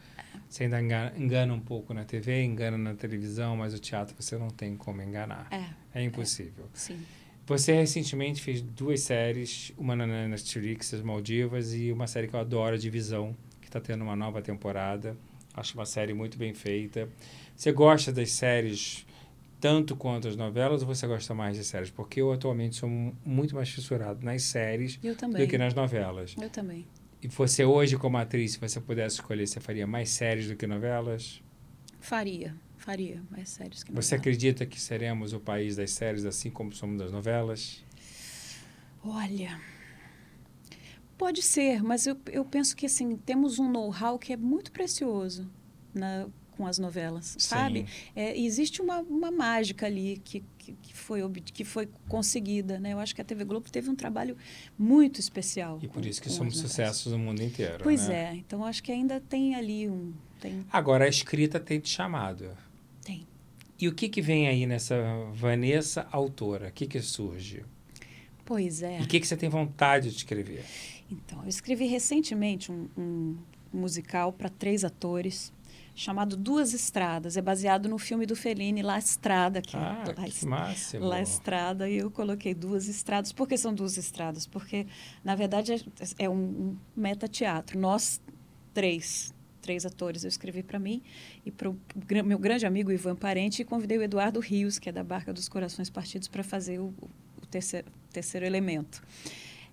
Você 0.50 0.64
ainda 0.64 0.82
engana, 0.82 1.14
engana, 1.16 1.54
um 1.54 1.60
pouco 1.60 1.94
na 1.94 2.04
TV, 2.04 2.44
engana 2.44 2.76
na 2.76 2.96
televisão, 2.96 3.56
mas 3.56 3.74
o 3.74 3.80
teatro 3.80 4.16
você 4.20 4.36
não 4.36 4.50
tem 4.50 4.76
como 4.76 5.00
enganar. 5.02 5.48
É. 5.52 6.00
É 6.00 6.04
impossível. 6.04 6.66
É, 6.66 6.78
sim. 6.78 7.00
Você 7.46 7.74
recentemente 7.74 8.42
fez 8.42 8.62
duas 8.62 9.02
séries, 9.02 9.72
uma 9.78 9.96
na 9.96 10.28
Netflix, 10.28 10.94
as 10.94 11.02
Maldivas, 11.02 11.74
e 11.74 11.92
uma 11.92 12.08
série 12.08 12.28
que 12.28 12.36
eu 12.36 12.40
adoro, 12.40 12.78
Divisão, 12.78 13.36
que 13.62 13.68
está 13.68 13.80
tendo 13.80 14.04
uma 14.04 14.16
nova 14.16 14.42
temporada. 14.42 15.16
Acho 15.54 15.76
uma 15.76 15.86
série 15.86 16.14
muito 16.14 16.38
bem 16.38 16.54
feita. 16.54 17.08
Você 17.56 17.72
gosta 17.72 18.12
das 18.12 18.32
séries 18.32 19.06
tanto 19.60 19.96
quanto 19.96 20.28
as 20.28 20.36
novelas 20.36 20.82
ou 20.82 20.88
você 20.88 21.06
gosta 21.06 21.34
mais 21.34 21.58
de 21.58 21.64
séries? 21.64 21.90
Porque 21.90 22.22
eu 22.22 22.32
atualmente 22.32 22.76
sou 22.76 22.90
muito 23.26 23.56
mais 23.56 23.70
fissurado 23.70 24.24
nas 24.24 24.44
séries 24.44 24.98
do 24.98 25.48
que 25.48 25.58
nas 25.58 25.74
novelas. 25.74 26.36
Eu 26.42 26.50
também. 26.50 26.86
E 27.22 27.28
você 27.28 27.66
hoje, 27.66 27.98
como 27.98 28.18
atriz, 28.18 28.54
se 28.54 28.60
você 28.60 28.80
pudesse 28.80 29.16
escolher, 29.16 29.46
você 29.46 29.60
faria 29.60 29.86
mais 29.86 30.10
séries 30.10 30.48
do 30.48 30.56
que 30.56 30.66
novelas? 30.66 31.42
Faria, 32.00 32.56
faria 32.78 33.22
mais 33.30 33.50
séries 33.50 33.84
que 33.84 33.92
novelas. 33.92 34.06
Você 34.06 34.16
acredita 34.16 34.66
que 34.66 34.80
seremos 34.80 35.34
o 35.34 35.40
país 35.40 35.76
das 35.76 35.92
séries 35.92 36.26
assim 36.26 36.50
como 36.50 36.72
somos 36.72 36.98
das 36.98 37.12
novelas? 37.12 37.84
Olha, 39.04 39.60
pode 41.18 41.42
ser, 41.42 41.84
mas 41.84 42.08
eu, 42.08 42.18
eu 42.32 42.46
penso 42.46 42.76
que 42.76 42.86
assim 42.86 43.18
temos 43.18 43.60
um 43.60 43.70
know-how 43.70 44.18
que 44.18 44.32
é 44.32 44.38
muito 44.38 44.72
precioso 44.72 45.50
na, 45.94 46.28
com 46.52 46.66
as 46.66 46.78
novelas, 46.78 47.36
Sim. 47.38 47.38
sabe? 47.38 47.86
É, 48.16 48.38
existe 48.38 48.82
uma, 48.82 49.00
uma 49.00 49.32
mágica 49.32 49.86
ali 49.86 50.22
que, 50.24 50.44
que, 50.82 50.90
que, 50.90 50.94
foi, 50.94 51.30
que 51.54 51.64
foi 51.64 51.90
conseguida, 52.08 52.80
né? 52.80 52.94
Eu 52.94 53.00
acho 53.00 53.16
que 53.16 53.22
a 53.22 53.24
TV 53.24 53.44
Globo 53.44 53.70
teve 53.70 53.90
um 53.90 53.96
trabalho 53.96 54.36
muito 54.78 55.20
especial. 55.20 55.80
E 55.82 55.88
por 55.88 56.02
com, 56.02 56.08
isso 56.08 56.22
que 56.22 56.30
somos 56.30 56.58
sucessos 56.58 57.12
no 57.12 57.20
mundo 57.20 57.42
inteiro. 57.42 57.80
Pois 57.84 58.08
né? 58.08 58.34
é, 58.34 58.36
então 58.36 58.66
acho 58.66 58.84
que 58.84 58.92
ainda 58.92 59.20
tem 59.20 59.56
ali 59.56 59.90
um... 59.90 60.14
Tem, 60.40 60.66
Agora, 60.72 61.06
a 61.06 61.08
escrita 61.08 61.60
tem 61.60 61.80
te 61.80 61.90
chamado. 61.90 62.50
tem. 63.04 63.28
E 63.78 63.88
o 63.88 63.94
que, 63.94 64.08
que 64.10 64.22
vem 64.22 64.48
aí 64.48 64.66
nessa 64.66 64.96
Vanessa 65.34 66.08
autora? 66.12 66.70
O 66.70 66.72
que, 66.72 66.88
que 66.88 67.02
surge? 67.02 67.64
Pois 68.46 68.82
é. 68.82 69.00
E 69.00 69.04
o 69.04 69.08
que, 69.08 69.20
que 69.20 69.28
você 69.28 69.38
tem 69.38 69.50
vontade 69.50 70.10
de 70.10 70.18
escrever? 70.18 70.66
Então, 71.12 71.42
eu 71.44 71.50
escrevi 71.50 71.86
recentemente 71.86 72.72
um, 72.72 72.88
um 72.98 73.38
musical 73.72 74.34
para 74.34 74.50
três 74.50 74.84
atores 74.84 75.54
chamado 76.00 76.38
Duas 76.38 76.74
Estradas. 76.74 77.36
É 77.36 77.42
baseado 77.42 77.90
no 77.90 77.98
filme 77.98 78.26
do 78.26 78.36
Fellini, 78.36 78.82
La 78.82 78.98
Estrada. 78.98 79.62
Que 79.62 79.76
ah, 79.76 80.04
é, 80.08 80.30
que 80.30 80.46
máximo. 80.46 81.06
La 81.06 81.22
Estrada. 81.22 81.90
E 81.90 81.98
eu 81.98 82.10
coloquei 82.10 82.54
duas 82.54 82.88
estradas. 82.88 83.34
Por 83.34 83.48
que 83.48 83.58
são 83.58 83.74
duas 83.74 83.98
estradas? 83.98 84.48
Porque, 84.48 84.88
na 85.24 85.36
verdade, 85.36 85.74
é, 85.74 86.26
é 86.26 86.30
um, 86.30 86.34
um 86.34 86.78
meta-teatro. 86.96 87.78
Nós 87.78 88.22
três, 88.74 89.34
três 89.62 89.86
atores, 89.86 90.24
eu 90.24 90.30
escrevi 90.30 90.64
para 90.64 90.80
mim 90.80 91.02
e 91.46 91.52
para 91.52 91.70
o 91.70 91.78
meu 92.24 92.40
grande 92.40 92.66
amigo 92.66 92.92
Ivan 92.92 93.16
Parente 93.16 93.62
e 93.62 93.66
convidei 93.66 93.98
o 93.98 94.02
Eduardo 94.02 94.40
Rios, 94.40 94.80
que 94.80 94.88
é 94.88 94.92
da 94.92 95.04
Barca 95.04 95.34
dos 95.34 95.50
Corações 95.50 95.90
Partidos, 95.90 96.30
para 96.30 96.44
fazer 96.44 96.80
o, 96.80 96.94
o 97.42 97.46
terceiro, 97.52 97.88
terceiro 98.12 98.46
elemento. 98.46 99.04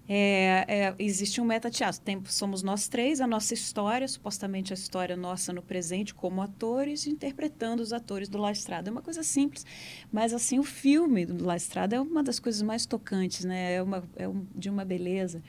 É, 0.09 0.65
é, 0.69 0.95
existe 0.99 1.41
um 1.41 1.45
meta-teatro. 1.45 2.01
Somos 2.27 2.63
nós 2.63 2.87
três, 2.87 3.21
a 3.21 3.27
nossa 3.27 3.55
história, 3.55 4.07
supostamente 4.07 4.73
a 4.73 4.75
história 4.75 5.17
nossa 5.17 5.53
no 5.53 5.63
presente, 5.63 6.15
como 6.15 6.41
atores, 6.41 7.07
interpretando 7.07 7.81
os 7.81 7.93
atores 7.93 8.29
do 8.29 8.39
La 8.39 8.53
Estrada. 8.53 8.89
É 8.89 8.93
uma 8.93 9.03
coisa 9.03 9.23
simples, 9.23 9.67
mas 10.13 10.33
assim, 10.33 10.59
o 10.59 10.65
filme 10.65 11.27
do 11.27 11.45
La 11.45 11.57
Estrada 11.57 11.97
é 11.97 12.01
uma 12.01 12.23
das 12.23 12.39
coisas 12.39 12.63
mais 12.63 12.87
tocantes, 12.87 13.45
né? 13.45 13.75
é, 13.75 13.83
uma, 13.83 14.05
é 14.17 14.29
um, 14.29 14.47
de 14.55 14.71
uma 14.71 14.85
beleza. 14.85 15.43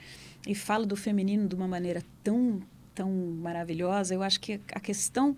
E 0.48 0.56
fala 0.56 0.86
do 0.86 0.96
feminino 0.96 1.48
de 1.48 1.56
uma 1.56 1.68
maneira 1.68 2.02
tão, 2.24 2.62
tão 2.96 3.12
maravilhosa. 3.12 4.14
Eu 4.14 4.24
acho 4.24 4.40
que 4.40 4.60
a 4.74 4.80
questão 4.80 5.36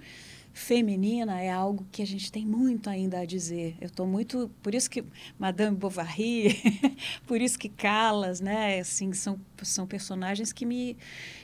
feminina 0.54 1.42
é 1.42 1.50
algo 1.50 1.88
que 1.92 2.02
a 2.02 2.08
gente 2.08 2.32
tem 2.32 2.46
muito 2.46 2.90
ainda 2.90 3.20
a 3.20 3.26
dizer. 3.26 3.76
Eu 3.80 3.88
estou 3.88 4.06
muito, 4.06 4.50
por 4.62 4.74
isso 4.74 4.90
que 4.90 5.04
Madame 5.38 5.76
Bovary, 5.76 6.56
por 7.26 7.42
isso 7.42 7.58
que 7.58 7.70
Calas, 7.70 8.40
né, 8.42 8.80
assim, 8.80 9.14
são 9.14 9.40
são 9.62 9.86
personagens 9.86 10.52
que 10.52 10.66
me 10.66 10.98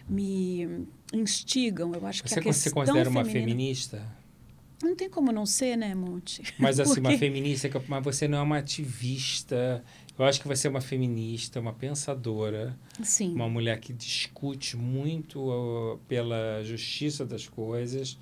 me 0.08 0.86
instigam. 1.14 1.94
Eu 1.94 2.06
acho 2.06 2.24
você, 2.24 2.36
que 2.36 2.40
a 2.40 2.44
questão 2.44 2.70
Você 2.70 2.72
considera 2.72 3.06
feminina, 3.06 3.26
uma 3.26 3.32
feminista? 3.32 4.16
Não 4.84 4.96
tem 4.96 5.10
como 5.10 5.32
não 5.32 5.46
ser, 5.46 5.78
né, 5.78 5.96
Monte? 5.96 6.44
Mas 6.60 6.80
assim, 6.80 6.96
Porque... 7.02 7.08
uma 7.08 7.18
feminista, 7.18 7.70
mas 7.88 8.04
você 8.04 8.28
não 8.28 8.40
é 8.40 8.42
uma 8.42 8.58
ativista. 8.58 9.84
Eu 10.18 10.26
acho 10.26 10.42
que 10.42 10.48
você 10.48 10.68
é 10.68 10.70
uma 10.70 10.82
feminista, 10.82 11.60
uma 11.60 11.74
pensadora, 11.74 12.78
Sim. 13.04 13.34
uma 13.34 13.50
mulher 13.50 13.80
que 13.80 13.92
discute 13.92 14.78
muito 14.78 15.40
uh, 15.40 15.98
pela 16.08 16.64
justiça 16.64 17.26
das 17.26 17.48
coisas 17.48 18.18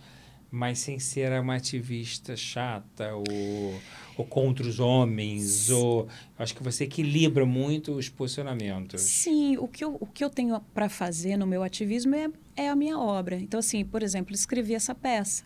mas 0.53 0.77
sem 0.77 0.99
ser 0.99 1.31
uma 1.41 1.55
ativista 1.55 2.35
chata 2.35 3.15
ou, 3.15 3.81
ou 4.15 4.23
contra 4.23 4.63
os 4.67 4.79
homens. 4.79 5.71
Ou, 5.71 6.07
acho 6.37 6.53
que 6.53 6.61
você 6.61 6.83
equilibra 6.83 7.43
muito 7.43 7.93
os 7.93 8.07
posicionamentos. 8.07 9.01
Sim, 9.01 9.57
o 9.57 9.67
que 9.67 9.83
eu, 9.83 9.97
o 9.99 10.05
que 10.05 10.23
eu 10.23 10.29
tenho 10.29 10.61
para 10.71 10.87
fazer 10.89 11.37
no 11.37 11.47
meu 11.47 11.63
ativismo 11.63 12.13
é, 12.13 12.29
é 12.55 12.69
a 12.69 12.75
minha 12.75 12.99
obra. 12.99 13.35
Então, 13.35 13.59
assim, 13.59 13.83
por 13.83 14.03
exemplo, 14.03 14.35
escrevi 14.35 14.75
essa 14.75 14.93
peça, 14.93 15.43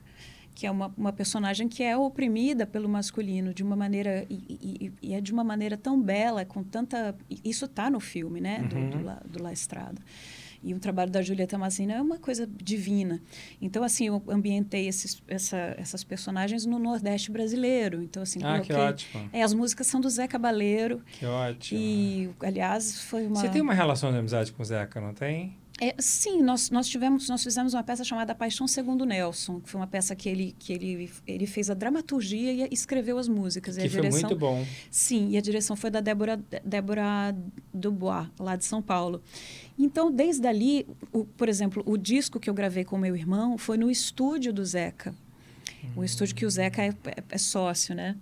que 0.54 0.68
é 0.68 0.72
uma, 0.72 0.94
uma 0.98 1.14
personagem 1.14 1.70
que 1.70 1.84
é 1.84 1.96
oprimida 1.96 2.68
pelo 2.68 2.90
masculino 2.90 3.54
de 3.54 3.64
uma 3.64 3.78
maneira. 3.78 4.26
E, 4.30 4.36
e, 4.62 4.92
e 5.02 5.14
é 5.14 5.22
de 5.22 5.32
uma 5.32 5.44
maneira 5.44 5.78
tão 5.78 6.02
bela, 6.02 6.44
com 6.44 6.62
tanta. 6.62 7.16
Isso 7.46 7.64
está 7.64 7.90
no 7.90 8.02
filme, 8.02 8.42
né? 8.42 8.60
Uhum. 8.60 8.90
Do, 8.90 8.98
do, 8.98 9.04
La, 9.06 9.22
do 9.26 9.42
La 9.42 9.54
Estrada. 9.54 10.02
E 10.64 10.74
o 10.74 10.80
trabalho 10.80 11.12
da 11.12 11.22
Julieta 11.22 11.58
Massina 11.58 11.94
é 11.94 12.02
uma 12.02 12.18
coisa 12.18 12.48
divina. 12.48 13.22
Então, 13.62 13.84
assim, 13.84 14.08
eu 14.08 14.22
ambientei 14.28 14.88
esses, 14.88 15.22
essa, 15.28 15.76
essas 15.78 16.04
personagens 16.04 16.66
no 16.66 16.80
Nordeste 16.80 17.32
brasileiro. 17.32 18.02
Então, 18.02 18.24
assim, 18.24 18.40
ah, 18.44 18.54
coloquei... 18.54 18.76
que 18.76 18.82
ótimo. 18.82 19.30
É, 19.34 19.44
as 19.44 19.54
músicas 19.54 19.88
são 19.88 20.02
do 20.02 20.10
Zé 20.10 20.28
Cabaleiro. 20.28 21.02
Que 21.12 21.26
ótimo. 21.26 21.80
E, 21.80 22.30
aliás, 22.42 23.02
foi 23.02 23.28
uma... 23.28 23.42
Você 23.42 23.50
tem 23.50 23.62
uma 23.62 23.74
relação 23.74 24.12
de 24.12 24.18
amizade 24.18 24.52
com 24.52 24.62
o 24.62 24.66
Zeca, 24.66 25.00
não 25.00 25.14
tem? 25.14 25.56
É, 25.80 25.94
sim, 26.00 26.42
nós, 26.42 26.72
nós 26.72 26.88
tivemos, 26.88 27.30
nós 27.30 27.44
fizemos 27.44 27.76
uma 27.76 27.84
peça 27.84 28.04
chamada 28.04 28.34
Paixão 28.34 28.68
Segundo 28.68 29.06
Nelson, 29.06 29.60
que 29.60 29.70
foi 29.70 29.80
uma 29.80 29.86
peça 29.86 30.16
que 30.16 30.28
ele, 30.28 30.56
que 30.58 30.74
ele, 30.74 31.12
ele 31.28 31.46
fez 31.46 31.70
a 31.70 31.76
dramaturgia 31.76 32.66
e 32.66 32.70
escreveu 32.72 33.20
as 33.20 33.28
músicas. 33.28 33.76
Que 33.76 33.84
e 33.84 33.86
a 33.86 33.90
foi 33.90 34.02
direção, 34.02 34.30
muito 34.30 34.40
bom. 34.40 34.66
Sim, 34.90 35.30
e 35.30 35.38
a 35.38 35.42
direção 35.42 35.76
foi 35.76 35.92
da 35.92 36.02
Débora, 36.02 36.42
Débora 36.66 37.36
Dubois, 37.72 38.28
lá 38.40 38.56
de 38.56 38.66
São 38.66 38.82
Paulo. 38.82 39.22
Então, 39.78 40.12
desde 40.12 40.48
ali, 40.48 40.88
o, 41.12 41.24
por 41.24 41.48
exemplo, 41.48 41.84
o 41.86 41.98
disco 41.98 42.40
que 42.40 42.50
eu 42.50 42.54
gravei 42.54 42.84
com 42.84 42.98
meu 42.98 43.16
irmão 43.16 43.58
foi 43.58 43.78
no 43.78 43.92
estúdio 43.92 44.52
do 44.52 44.66
Zeca. 44.66 45.14
O 45.96 46.04
estúdio 46.04 46.36
que 46.36 46.46
o 46.46 46.50
Zeca 46.50 46.82
é, 46.82 46.90
é, 46.90 47.24
é 47.30 47.38
sócio, 47.38 47.94
né? 47.96 48.18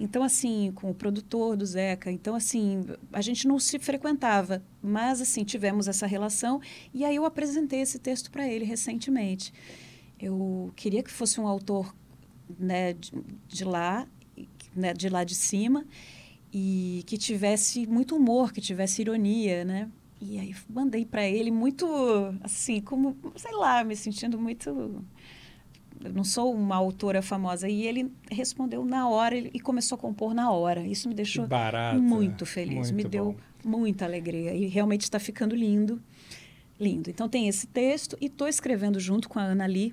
Então, 0.00 0.22
assim, 0.22 0.70
com 0.74 0.90
o 0.90 0.94
produtor 0.94 1.56
do 1.56 1.66
Zeca. 1.66 2.10
Então, 2.10 2.34
assim, 2.34 2.84
a 3.12 3.20
gente 3.20 3.48
não 3.48 3.58
se 3.58 3.78
frequentava, 3.78 4.62
mas, 4.82 5.20
assim, 5.20 5.42
tivemos 5.44 5.88
essa 5.88 6.06
relação. 6.06 6.60
E 6.94 7.04
aí 7.04 7.16
eu 7.16 7.24
apresentei 7.24 7.80
esse 7.80 7.98
texto 7.98 8.30
para 8.30 8.46
ele 8.46 8.64
recentemente. 8.64 9.52
Eu 10.20 10.72
queria 10.76 11.02
que 11.02 11.10
fosse 11.10 11.40
um 11.40 11.46
autor 11.46 11.94
né, 12.58 12.92
de, 12.92 13.12
de 13.48 13.64
lá, 13.64 14.06
né, 14.74 14.94
de 14.94 15.08
lá 15.08 15.24
de 15.24 15.34
cima, 15.34 15.84
e 16.52 17.02
que 17.06 17.18
tivesse 17.18 17.86
muito 17.86 18.16
humor, 18.16 18.52
que 18.52 18.60
tivesse 18.60 19.02
ironia, 19.02 19.64
né? 19.64 19.88
E 20.20 20.38
aí 20.38 20.54
mandei 20.68 21.04
para 21.04 21.26
ele 21.26 21.50
muito, 21.50 21.86
assim, 22.42 22.80
como, 22.80 23.16
sei 23.36 23.52
lá, 23.52 23.84
me 23.84 23.94
sentindo 23.94 24.38
muito 24.38 25.04
eu 26.04 26.12
não 26.12 26.24
sou 26.24 26.54
uma 26.54 26.76
autora 26.76 27.20
famosa. 27.22 27.68
E 27.68 27.86
ele 27.86 28.10
respondeu 28.30 28.84
na 28.84 29.08
hora 29.08 29.36
e 29.36 29.60
começou 29.60 29.96
a 29.96 29.98
compor 29.98 30.34
na 30.34 30.50
hora. 30.50 30.86
Isso 30.86 31.08
me 31.08 31.14
deixou 31.14 31.46
muito 32.00 32.46
feliz, 32.46 32.90
muito 32.90 32.94
me 32.94 33.04
deu 33.04 33.36
bom. 33.64 33.78
muita 33.78 34.04
alegria. 34.04 34.54
E 34.54 34.66
realmente 34.66 35.02
está 35.02 35.18
ficando 35.18 35.54
lindo. 35.54 36.00
Lindo. 36.78 37.10
Então 37.10 37.28
tem 37.28 37.48
esse 37.48 37.66
texto 37.66 38.16
e 38.20 38.26
estou 38.26 38.46
escrevendo 38.46 39.00
junto 39.00 39.28
com 39.28 39.38
a 39.38 39.42
Ana 39.42 39.66
Lee 39.66 39.92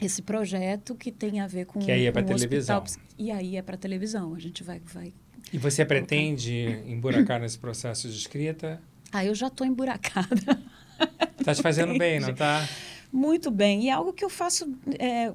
esse 0.00 0.22
projeto 0.22 0.94
que 0.94 1.10
tem 1.10 1.40
a 1.40 1.46
ver 1.46 1.66
com 1.66 1.80
que 1.80 1.90
aí 1.90 2.06
é 2.06 2.12
para 2.12 2.22
televisão 2.22 2.82
hospital. 2.82 3.06
e 3.18 3.32
aí 3.32 3.56
é 3.56 3.62
para 3.62 3.76
televisão 3.76 4.32
a 4.32 4.38
gente 4.38 4.62
vai 4.62 4.78
vai 4.78 5.12
e 5.52 5.58
você 5.58 5.84
pretende 5.84 6.84
emburacar 6.86 7.40
nesse 7.40 7.58
processo 7.58 8.08
de 8.08 8.16
escrita 8.16 8.80
ah 9.12 9.24
eu 9.24 9.34
já 9.34 9.46
estou 9.48 9.66
emburacada 9.66 10.60
tá 11.44 11.54
te 11.54 11.62
fazendo 11.62 11.96
bem 11.98 12.20
não 12.20 12.34
tá 12.34 12.68
muito 13.12 13.50
bem. 13.50 13.84
E 13.84 13.88
é 13.88 13.92
algo 13.92 14.12
que 14.12 14.22
eu 14.22 14.28
faço 14.28 14.70
é, 14.98 15.32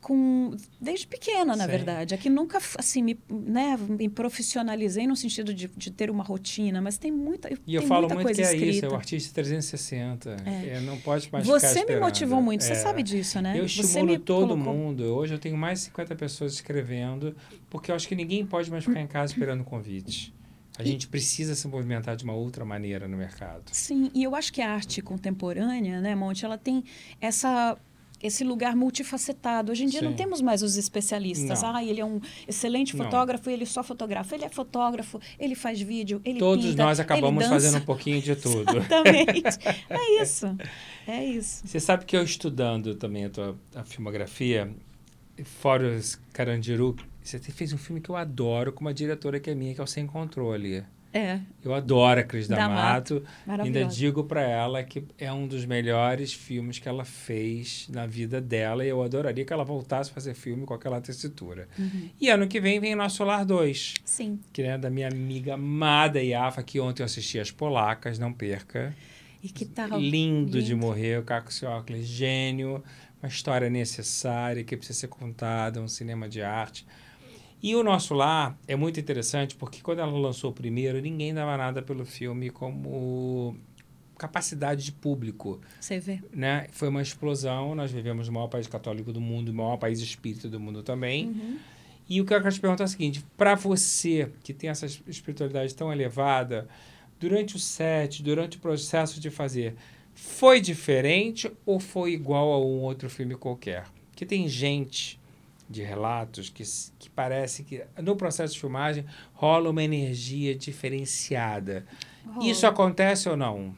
com 0.00 0.56
desde 0.80 1.06
pequena, 1.06 1.54
na 1.54 1.64
Sim. 1.64 1.70
verdade. 1.70 2.14
É 2.14 2.16
que 2.16 2.30
nunca 2.30 2.58
assim 2.78 3.02
me, 3.02 3.20
né, 3.28 3.76
me 3.76 4.08
profissionalizei 4.08 5.06
no 5.06 5.14
sentido 5.14 5.52
de, 5.52 5.68
de 5.76 5.90
ter 5.90 6.10
uma 6.10 6.24
rotina, 6.24 6.80
mas 6.80 6.96
tem 6.96 7.12
muita 7.12 7.50
E 7.66 7.74
eu 7.74 7.82
falo 7.82 8.08
muito 8.08 8.32
que 8.34 8.40
é 8.40 8.44
escrita. 8.44 8.66
isso, 8.66 8.84
é 8.86 8.88
o 8.88 8.94
artista 8.94 9.34
360. 9.34 10.36
É. 10.46 10.76
É, 10.76 10.80
não 10.80 10.96
pode 10.98 11.30
mais 11.30 11.46
Você 11.46 11.66
me 11.66 11.80
esperando. 11.80 12.00
motivou 12.02 12.40
muito, 12.40 12.64
você 12.64 12.72
É. 12.72 12.76
sabe 12.76 13.02
disso, 13.02 13.38
né? 13.42 13.52
Eu 13.58 13.66
estimulo 13.66 14.18
todo 14.18 14.48
colocou- 14.48 14.72
mundo. 14.74 15.02
Hoje 15.14 15.34
eu 15.34 15.38
tenho 15.38 15.58
mais 15.58 15.80
de 15.80 15.84
50 15.86 16.16
pessoas 16.16 16.54
escrevendo, 16.54 17.36
porque 17.68 17.90
eu 17.90 17.94
acho 17.94 18.08
que 18.08 18.14
ninguém 18.14 18.46
pode 18.46 18.70
mais 18.70 18.82
ficar 18.84 19.00
em 19.02 19.06
casa 19.06 19.34
esperando 19.34 19.62
convite. 19.62 20.32
A 20.78 20.84
gente 20.84 21.08
precisa 21.08 21.54
se 21.54 21.68
movimentar 21.68 22.16
de 22.16 22.24
uma 22.24 22.32
outra 22.32 22.64
maneira 22.64 23.06
no 23.06 23.16
mercado. 23.16 23.64
Sim, 23.72 24.10
e 24.14 24.22
eu 24.22 24.34
acho 24.34 24.52
que 24.52 24.62
a 24.62 24.70
arte 24.72 25.02
contemporânea, 25.02 26.00
né, 26.00 26.14
Monte, 26.14 26.44
ela 26.44 26.56
tem 26.56 26.84
essa 27.20 27.76
esse 28.22 28.44
lugar 28.44 28.76
multifacetado. 28.76 29.72
Hoje 29.72 29.84
em 29.84 29.86
dia 29.86 30.00
Sim. 30.00 30.06
não 30.06 30.12
temos 30.12 30.40
mais 30.42 30.62
os 30.62 30.76
especialistas. 30.76 31.62
Não. 31.62 31.74
Ah, 31.74 31.82
ele 31.82 32.00
é 32.00 32.04
um 32.04 32.20
excelente 32.46 32.94
Não. 32.94 33.04
fotógrafo, 33.04 33.48
ele 33.48 33.64
só 33.64 33.82
fotografa. 33.82 34.34
Ele 34.34 34.44
é 34.44 34.48
fotógrafo, 34.48 35.18
ele 35.38 35.54
faz 35.54 35.80
vídeo, 35.80 36.20
ele 36.24 36.38
Todos 36.38 36.66
pinta, 36.66 36.84
nós 36.84 37.00
acabamos 37.00 37.46
fazendo 37.46 37.78
um 37.78 37.84
pouquinho 37.84 38.20
de 38.20 38.36
tudo. 38.36 38.76
Exatamente. 38.76 39.58
É 39.88 40.22
isso. 40.22 40.56
É 41.06 41.24
isso. 41.24 41.66
Você 41.66 41.80
sabe 41.80 42.04
que 42.04 42.16
eu 42.16 42.22
estudando 42.22 42.94
também 42.94 43.24
a 43.24 43.30
tua 43.30 43.56
a 43.74 43.84
filmografia, 43.84 44.70
fora 45.42 45.96
os 45.96 46.20
Carandiru, 46.32 46.96
você 47.22 47.38
fez 47.38 47.72
um 47.72 47.78
filme 47.78 48.00
que 48.00 48.10
eu 48.10 48.16
adoro 48.16 48.72
com 48.72 48.80
uma 48.80 48.94
diretora 48.94 49.38
que 49.40 49.50
é 49.50 49.54
minha, 49.54 49.74
que 49.74 49.80
é 49.80 49.84
o 49.84 49.86
Sem 49.86 50.06
Controle. 50.06 50.84
É, 51.12 51.40
Eu 51.64 51.74
adoro 51.74 52.20
a 52.20 52.22
Cris 52.22 52.46
D'Amato. 52.46 53.14
D'Amato. 53.14 53.14
Ainda 53.14 53.46
maravilhoso. 53.64 53.96
digo 53.98 54.22
pra 54.24 54.42
ela 54.42 54.80
que 54.84 55.02
é 55.18 55.32
um 55.32 55.44
dos 55.48 55.64
melhores 55.64 56.32
filmes 56.32 56.78
que 56.78 56.88
ela 56.88 57.04
fez 57.04 57.88
na 57.90 58.06
vida 58.06 58.40
dela 58.40 58.84
e 58.84 58.88
eu 58.90 59.02
adoraria 59.02 59.44
que 59.44 59.52
ela 59.52 59.64
voltasse 59.64 60.08
a 60.08 60.14
fazer 60.14 60.34
filme 60.34 60.64
com 60.64 60.72
aquela 60.72 61.00
tessitura. 61.00 61.68
Uhum. 61.76 62.10
E 62.20 62.28
ano 62.28 62.46
que 62.46 62.60
vem 62.60 62.78
vem 62.78 62.94
Nosso 62.94 63.24
Lar 63.24 63.44
2, 63.44 63.94
Sim. 64.04 64.38
que 64.52 64.62
é 64.62 64.78
da 64.78 64.88
minha 64.88 65.08
amiga 65.08 65.54
amada 65.54 66.22
Iafa, 66.22 66.62
que 66.62 66.78
ontem 66.78 67.02
eu 67.02 67.06
assisti 67.06 67.40
As 67.40 67.50
Polacas, 67.50 68.16
não 68.16 68.32
perca. 68.32 68.94
E 69.42 69.48
que 69.48 69.64
tal? 69.64 69.98
Lindo, 69.98 70.62
de 70.62 70.74
Lindo. 70.74 70.86
morrer, 70.86 71.18
o 71.18 71.24
Caco 71.24 71.52
Ciocles, 71.52 72.06
gênio, 72.06 72.84
uma 73.20 73.28
história 73.28 73.68
necessária 73.68 74.62
que 74.62 74.76
precisa 74.76 75.00
ser 75.00 75.08
contada, 75.08 75.80
um 75.80 75.88
cinema 75.88 76.28
de 76.28 76.40
arte. 76.40 76.86
E 77.62 77.76
o 77.76 77.82
Nosso 77.82 78.14
Lar 78.14 78.58
é 78.66 78.74
muito 78.74 78.98
interessante 78.98 79.54
porque 79.54 79.80
quando 79.82 79.98
ela 79.98 80.10
lançou 80.12 80.50
o 80.50 80.54
primeiro, 80.54 81.00
ninguém 81.00 81.34
dava 81.34 81.56
nada 81.56 81.82
pelo 81.82 82.06
filme 82.06 82.48
como 82.48 83.56
capacidade 84.16 84.84
de 84.84 84.92
público, 84.92 85.60
Você 85.80 85.98
vê. 85.98 86.20
né? 86.32 86.66
Foi 86.72 86.88
uma 86.88 87.00
explosão, 87.00 87.74
nós 87.74 87.90
vivemos 87.90 88.28
no 88.28 88.34
maior 88.34 88.48
país 88.48 88.66
católico 88.66 89.12
do 89.12 89.20
mundo, 89.20 89.48
o 89.50 89.54
maior 89.54 89.78
país 89.78 89.98
espírita 90.00 90.48
do 90.48 90.60
mundo 90.60 90.82
também. 90.82 91.28
Uhum. 91.28 91.58
E 92.08 92.20
o 92.20 92.24
que 92.26 92.34
eu 92.34 92.40
quero 92.42 92.52
te 92.52 92.60
perguntar 92.60 92.84
é 92.84 92.86
o 92.86 92.88
seguinte: 92.88 93.24
para 93.36 93.54
você 93.54 94.30
que 94.42 94.52
tem 94.52 94.68
essa 94.68 94.84
espiritualidade 94.84 95.74
tão 95.74 95.92
elevada, 95.92 96.68
durante 97.18 97.56
o 97.56 97.58
set, 97.58 98.22
durante 98.22 98.56
o 98.56 98.60
processo 98.60 99.20
de 99.20 99.30
fazer, 99.30 99.74
foi 100.14 100.60
diferente 100.60 101.50
ou 101.64 101.78
foi 101.78 102.12
igual 102.12 102.52
a 102.52 102.58
um 102.58 102.80
outro 102.80 103.08
filme 103.08 103.36
qualquer? 103.36 103.84
Que 104.16 104.26
tem 104.26 104.48
gente 104.48 105.19
de 105.70 105.82
relatos 105.84 106.50
que, 106.50 106.64
que 106.98 107.08
parece 107.08 107.62
que 107.62 107.82
no 108.02 108.16
processo 108.16 108.54
de 108.54 108.60
filmagem 108.60 109.06
rola 109.32 109.70
uma 109.70 109.82
energia 109.84 110.54
diferenciada. 110.54 111.86
Isso 112.42 112.62
Rola. 112.62 112.72
acontece 112.74 113.28
ou 113.28 113.36
não? 113.36 113.74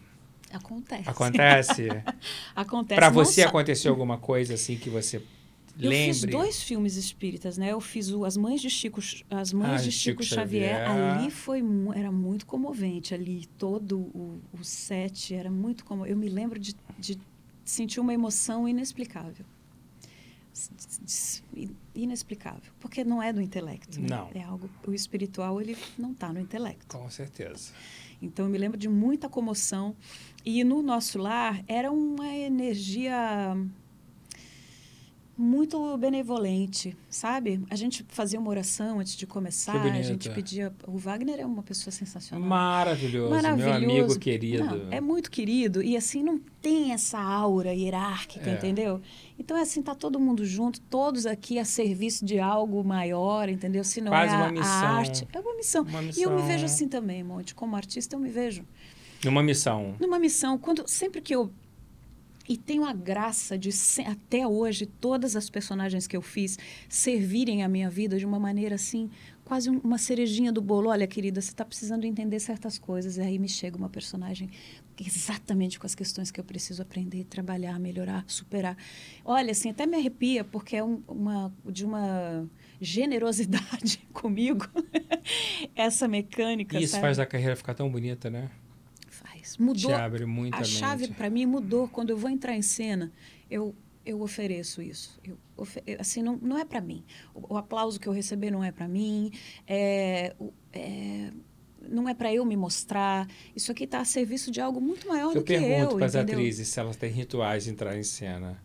acontece. 0.53 1.09
Acontece? 1.09 1.89
Acontece. 2.57 2.99
para 2.99 3.09
você 3.09 3.43
só- 3.43 3.49
aconteceu 3.49 3.91
alguma 3.93 4.19
coisa 4.19 4.53
assim 4.55 4.77
que 4.77 4.91
você 4.91 5.17
Eu 5.17 5.89
lembre? 5.89 6.13
fiz 6.15 6.25
dois 6.25 6.63
filmes 6.63 6.97
espíritas, 6.97 7.57
né? 7.57 7.73
Eu 7.73 7.81
fiz 7.81 8.11
o 8.11 8.25
As 8.27 8.37
Mães 8.37 8.61
de 8.61 8.69
Chico, 8.69 9.01
As 9.31 9.53
Mães 9.55 9.81
Ah, 9.81 9.85
de 9.85 9.91
Chico 9.93 10.23
Chico, 10.23 10.35
Xavier. 10.35 10.87
Xavier. 10.87 11.17
Ali 11.19 11.31
foi 11.31 11.63
era 11.95 12.13
muito 12.13 12.45
comovente 12.45 13.15
ali 13.15 13.47
todo 13.57 13.99
o, 13.99 14.41
o 14.53 14.63
set 14.65 15.35
era 15.35 15.51
muito 15.51 15.85
como 15.87 16.05
eu 16.05 16.17
me 16.17 16.29
lembro 16.29 16.59
de, 16.59 16.75
de 16.99 17.19
sentir 17.65 18.01
uma 18.01 18.13
emoção 18.13 18.69
inexplicável. 18.69 19.47
Inexplicável, 21.95 22.73
porque 22.81 23.05
não 23.05 23.23
é 23.23 23.33
do 23.33 23.41
intelecto. 23.41 24.01
né? 24.01 24.09
Não. 24.09 24.31
É 24.35 24.43
algo 24.43 24.69
o 24.87 24.93
espiritual 24.93 25.61
ele 25.61 25.77
não 25.99 26.13
está 26.13 26.33
no 26.33 26.41
intelecto. 26.41 26.97
Com 26.97 27.09
certeza. 27.11 27.73
Então, 28.21 28.47
eu 28.47 28.51
me 28.51 28.57
lembro 28.59 28.79
de 28.79 28.89
muita 28.89 29.29
comoção. 29.29 29.97
E 30.45 30.63
no 30.65 30.83
nosso 30.83 31.19
lar 31.19 31.63
era 31.67 31.91
uma 31.91 32.29
energia 32.35 33.57
muito 35.37 35.97
benevolente, 35.97 36.97
sabe? 37.09 37.63
A 37.71 37.75
gente 37.77 38.05
fazia 38.09 38.39
uma 38.39 38.51
oração 38.51 39.01
antes 39.01 39.17
de 39.17 39.27
começar, 39.27 39.75
a 39.81 40.03
gente 40.03 40.29
bonito. 40.29 40.35
pedia. 40.35 40.73
O 40.87 40.99
Wagner 40.99 41.41
é 41.41 41.47
uma 41.47 41.63
pessoa 41.63 41.91
sensacional. 41.91 42.47
Maravilhoso, 42.47 43.35
meu 43.57 43.73
amigo 43.73 44.19
querido. 44.19 44.65
Não, 44.65 44.93
é 44.93 45.01
muito 45.01 45.31
querido 45.31 45.83
e 45.83 45.97
assim 45.97 46.23
não 46.23 46.39
tem 46.61 46.93
essa 46.93 47.19
aura 47.19 47.73
hierárquica, 47.75 48.49
É. 48.51 48.55
entendeu? 48.55 49.01
Então 49.39 49.57
é 49.57 49.63
assim, 49.63 49.83
tá 49.83 49.95
todo 49.95 50.21
mundo 50.21 50.45
junto, 50.45 50.81
todos 50.83 51.25
aqui 51.27 51.59
a 51.59 51.65
serviço 51.65 52.25
de 52.25 52.39
algo 52.39 52.85
maior, 52.85 53.49
entendeu? 53.49 53.83
Se 53.85 54.01
não 54.01 54.13
Quase 54.13 54.33
é 54.33 54.37
a, 54.37 54.39
uma 54.39 54.47
a 54.49 54.53
missão. 54.53 54.87
arte, 54.97 55.29
é 55.33 55.41
uma 55.41 55.57
missão. 55.57 55.83
Uma 55.83 56.03
E 56.03 56.23
eu 56.23 56.31
me 56.31 56.37
missão. 56.37 56.49
vejo 56.49 56.65
assim 56.67 56.89
também, 56.89 57.23
Monte, 57.25 57.55
como 57.55 57.75
artista 57.75 58.15
eu 58.17 58.21
me 58.21 58.29
vejo 58.29 58.65
Numa 59.25 59.43
missão. 59.43 59.95
numa 60.01 60.19
missão, 60.19 60.59
quando 60.59 60.87
sempre 60.87 61.21
que 61.21 61.35
eu 61.35 61.51
e 62.49 62.57
tenho 62.57 62.85
a 62.85 62.93
graça 62.93 63.57
de 63.59 63.71
até 64.07 64.47
hoje 64.47 64.87
todas 64.87 65.37
as 65.37 65.49
personagens 65.51 66.07
que 66.07 66.17
eu 66.17 66.23
fiz 66.23 66.59
servirem 66.89 67.63
a 67.63 67.69
minha 67.69 67.89
vida 67.91 68.19
de 68.19 68.27
uma 68.27 68.39
maneira 68.39 68.75
assim, 68.75 69.11
quase 69.45 69.69
um- 69.71 69.79
uma 69.79 69.99
cerejinha 69.99 70.53
do 70.53 70.61
bolo. 70.63 70.89
Olha, 70.91 71.07
querida, 71.07 71.41
você 71.41 71.51
está 71.51 71.65
precisando 71.65 72.05
entender 72.05 72.39
certas 72.41 72.79
coisas 72.79 73.17
e 73.17 73.21
aí 73.21 73.39
me 73.39 73.49
chega 73.49 73.77
uma 73.77 73.89
personagem 73.89 74.49
exatamente 75.05 75.79
com 75.81 75.87
as 75.87 75.95
questões 75.95 76.31
que 76.31 76.39
eu 76.39 76.45
preciso 76.45 76.81
aprender, 76.83 77.25
trabalhar, 77.25 77.79
melhorar, 77.79 78.25
superar. 78.29 78.77
Olha, 79.25 79.51
assim, 79.51 79.71
até 79.71 79.85
me 79.87 79.97
arrepia 79.97 80.45
porque 80.45 80.77
é 80.77 80.85
um- 80.85 81.03
uma 81.09 81.53
de 81.67 81.85
uma 81.85 82.49
generosidade 82.81 83.99
comigo 84.13 84.67
essa 85.75 86.07
mecânica. 86.07 86.79
Isso 86.79 86.93
sabe? 86.93 87.01
faz 87.03 87.19
a 87.19 87.27
carreira 87.27 87.57
ficar 87.57 87.75
tão 87.75 87.91
bonita, 87.91 88.31
né? 88.31 88.51
Mudou 89.59 89.91
Te 89.91 89.93
abre 89.93 90.25
muita 90.27 90.57
a 90.57 90.61
mente. 90.61 90.71
chave 90.71 91.09
para 91.09 91.29
mim 91.31 91.47
mudou 91.47 91.89
quando 91.89 92.11
eu 92.11 92.17
vou 92.17 92.31
entrar 92.31 92.55
em 92.57 92.63
cena. 92.63 93.13
Eu 93.51 93.75
eu 94.05 94.21
ofereço 94.21 94.83
isso. 94.83 95.19
Eu 95.25 95.39
ofe- 95.57 95.83
eu, 95.87 96.01
assim 96.01 96.23
não, 96.23 96.37
não 96.43 96.59
é 96.59 96.65
para 96.65 96.81
mim. 96.81 97.05
O, 97.33 97.55
o 97.55 97.57
aplauso 97.57 98.01
que 98.01 98.09
eu 98.09 98.13
receber 98.13 98.51
não 98.51 98.65
é 98.65 98.73
para 98.73 98.89
mim. 98.89 99.31
É, 99.67 100.35
é, 100.73 101.31
não 101.89 102.09
é 102.09 102.15
para 102.15 102.33
eu 102.35 102.45
me 102.45 102.57
mostrar. 102.57 103.29
Isso 103.55 103.71
aqui 103.71 103.85
está 103.85 104.01
a 104.01 104.05
serviço 104.05 104.51
de 104.51 104.61
algo 104.61 104.81
muito 104.81 105.07
maior 105.07 105.29
Eu 105.35 105.41
do 105.41 105.45
que 105.45 105.53
eu. 105.53 105.61
pergunto 105.61 105.97
para 105.97 106.07
as 106.07 106.17
atrizes 106.17 106.67
se 106.69 106.81
elas 106.81 106.97
têm 106.97 107.13
rituais 107.13 107.63
de 107.65 107.71
entrar 107.71 107.97
em 107.97 108.03
cena. 108.03 108.61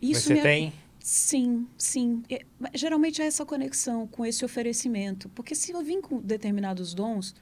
Isso 0.00 0.22
Você 0.28 0.34
me- 0.34 0.42
tem? 0.42 0.72
Sim, 0.98 1.66
sim. 1.76 2.22
É, 2.30 2.42
geralmente 2.74 3.20
é 3.20 3.26
essa 3.26 3.44
conexão 3.44 4.06
com 4.06 4.24
esse 4.24 4.42
oferecimento. 4.44 5.28
Porque 5.30 5.54
se 5.54 5.72
eu 5.72 5.82
vim 5.82 6.00
com 6.00 6.18
determinados 6.20 6.94
dons, 6.94 7.34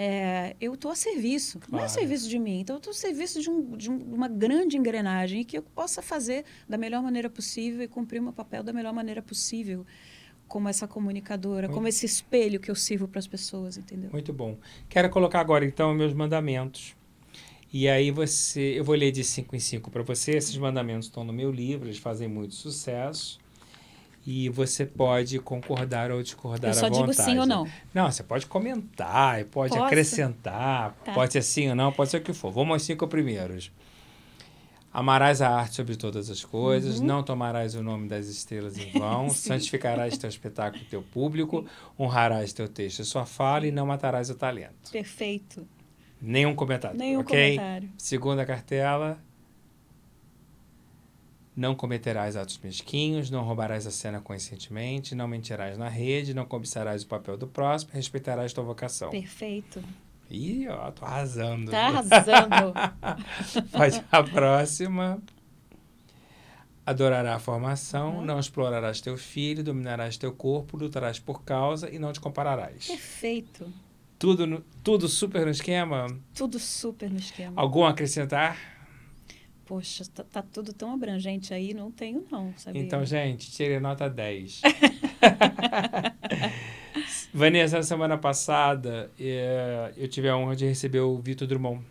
é, 0.00 0.54
eu 0.60 0.74
estou 0.74 0.92
a 0.92 0.94
serviço. 0.94 1.58
Não 1.68 1.80
é 1.80 1.82
a 1.82 1.86
Claro. 1.86 2.00
serviço 2.00 2.28
de 2.28 2.38
mim. 2.38 2.60
Então, 2.60 2.76
eu 2.76 2.78
estou 2.78 2.92
a 2.92 2.94
serviço 2.94 3.40
de, 3.42 3.50
um- 3.50 3.76
de 3.76 3.90
um- 3.90 4.14
uma 4.14 4.28
grande 4.28 4.76
engrenagem 4.76 5.42
que 5.44 5.58
eu 5.58 5.62
possa 5.62 6.00
fazer 6.00 6.44
da 6.68 6.78
melhor 6.78 7.02
maneira 7.02 7.28
possível 7.28 7.82
e 7.82 7.88
cumprir 7.88 8.20
o 8.20 8.22
meu 8.22 8.32
papel 8.32 8.62
da 8.62 8.72
melhor 8.72 8.92
maneira 8.92 9.20
possível. 9.20 9.84
Como 10.46 10.68
essa 10.68 10.86
comunicadora, 10.86 11.66
Muito- 11.66 11.74
como 11.74 11.88
esse 11.88 12.06
espelho 12.06 12.60
que 12.60 12.70
eu 12.70 12.76
sirvo 12.76 13.08
para 13.08 13.18
as 13.18 13.26
pessoas, 13.26 13.76
entendeu? 13.76 14.08
Muito 14.12 14.32
bom. 14.32 14.56
Quero 14.88 15.10
colocar 15.10 15.40
agora, 15.40 15.64
então, 15.64 15.92
meus 15.92 16.14
mandamentos. 16.14 16.94
E 17.72 17.86
aí 17.88 18.10
você... 18.10 18.78
Eu 18.78 18.84
vou 18.84 18.94
ler 18.94 19.10
de 19.10 19.22
cinco 19.24 19.54
em 19.54 19.58
cinco 19.60 19.90
para 19.90 20.02
você. 20.02 20.30
Esses 20.36 20.56
mandamentos 20.56 21.08
estão 21.08 21.22
no 21.24 21.32
meu 21.34 21.50
livro, 21.50 21.86
eles 21.88 21.98
fazem 21.98 22.26
muito 22.28 22.54
sucesso. 22.54 23.38
E 24.26 24.48
você 24.50 24.84
pode 24.84 25.38
concordar 25.38 26.10
ou 26.10 26.22
discordar 26.22 26.70
Eu 26.70 26.74
só 26.74 26.86
à 26.86 26.88
digo 26.90 27.06
vontade. 27.06 27.30
sim 27.30 27.38
ou 27.38 27.46
não. 27.46 27.66
Não, 27.94 28.10
você 28.10 28.22
pode 28.22 28.46
comentar, 28.46 29.42
pode 29.46 29.70
Posso? 29.72 29.84
acrescentar, 29.84 30.94
Tá. 31.04 31.12
pode 31.14 31.32
ser 31.32 31.42
sim 31.42 31.70
ou 31.70 31.74
não, 31.74 31.90
pode 31.92 32.10
ser 32.10 32.18
o 32.18 32.20
que 32.20 32.32
for. 32.34 32.50
Vamos 32.50 32.74
aos 32.74 32.82
cinco 32.82 33.06
primeiros. 33.08 33.72
Amarás 34.92 35.40
a 35.42 35.50
arte 35.50 35.76
sobre 35.76 35.96
todas 35.96 36.28
as 36.30 36.44
coisas, 36.44 36.98
Uhum. 36.98 37.06
não 37.06 37.22
tomarás 37.22 37.74
o 37.74 37.82
nome 37.82 38.08
das 38.08 38.26
estrelas 38.26 38.76
em 38.78 38.90
vão, 38.98 39.28
santificarás 39.30 40.16
teu 40.18 40.28
espetáculo 40.28 40.82
e 40.82 40.86
teu 40.86 41.02
público, 41.02 41.64
honrarás 41.98 42.52
teu 42.52 42.66
texto 42.68 43.00
e 43.00 43.04
sua 43.04 43.24
fala 43.26 43.66
e 43.66 43.70
não 43.70 43.86
matarás 43.86 44.30
o 44.30 44.34
talento. 44.34 44.90
Perfeito. 44.90 45.66
Nenhum 46.20 46.54
comentário, 46.54 46.98
Nenhum 46.98 47.20
ok? 47.20 47.56
comentário. 47.56 47.88
Segunda 47.96 48.44
cartela. 48.44 49.18
Não 51.58 51.74
cometerás 51.74 52.36
atos 52.36 52.56
mesquinhos, 52.62 53.30
não 53.30 53.42
roubarás 53.42 53.84
a 53.84 53.90
cena 53.90 54.20
conscientemente, 54.20 55.12
não 55.12 55.26
mentirás 55.26 55.76
na 55.76 55.88
rede, 55.88 56.32
não 56.32 56.44
cobiçarás 56.46 57.02
o 57.02 57.06
papel 57.08 57.36
do 57.36 57.48
próximo, 57.48 57.90
respeitarás 57.94 58.52
tua 58.52 58.62
vocação. 58.62 59.10
Perfeito. 59.10 59.82
Ih, 60.30 60.68
ó, 60.68 60.92
tô 60.92 61.04
arrasando. 61.04 61.68
Tá 61.68 61.86
arrasando. 61.88 62.72
Pode 63.72 64.04
a 64.12 64.22
próxima. 64.22 65.20
Adorará 66.86 67.34
a 67.34 67.38
formação, 67.40 68.18
Uhum. 68.18 68.24
não 68.24 68.38
explorarás 68.38 69.00
teu 69.00 69.16
filho, 69.18 69.64
dominarás 69.64 70.16
teu 70.16 70.32
corpo, 70.32 70.76
lutarás 70.76 71.18
por 71.18 71.42
causa 71.42 71.90
e 71.90 71.98
não 71.98 72.12
te 72.12 72.20
compararás. 72.20 72.86
Perfeito. 72.86 73.66
Tudo, 74.16 74.46
no- 74.46 74.64
tudo 74.84 75.08
super 75.08 75.44
no 75.44 75.50
esquema? 75.50 76.06
Tudo 76.34 76.58
super 76.60 77.10
no 77.10 77.18
esquema. 77.18 77.60
Algum 77.60 77.84
acrescentar? 77.84 78.77
Poxa, 79.68 80.02
tá, 80.14 80.24
tá 80.24 80.42
tudo 80.42 80.72
tão 80.72 80.94
abrangente 80.94 81.52
aí, 81.52 81.74
não 81.74 81.90
tenho 81.90 82.24
não, 82.32 82.54
sabia? 82.56 82.80
Então, 82.80 83.04
gente, 83.04 83.50
tirei 83.50 83.78
nota 83.78 84.08
10. 84.08 84.62
Vanessa, 87.34 87.76
na 87.76 87.82
semana 87.82 88.16
passada, 88.16 89.10
eh, 89.20 89.92
eu 89.96 90.08
tive 90.08 90.28
a 90.28 90.36
honra 90.36 90.56
de 90.56 90.66
receber 90.66 91.00
o 91.00 91.18
Vitor 91.18 91.46
Drummond 91.46 91.82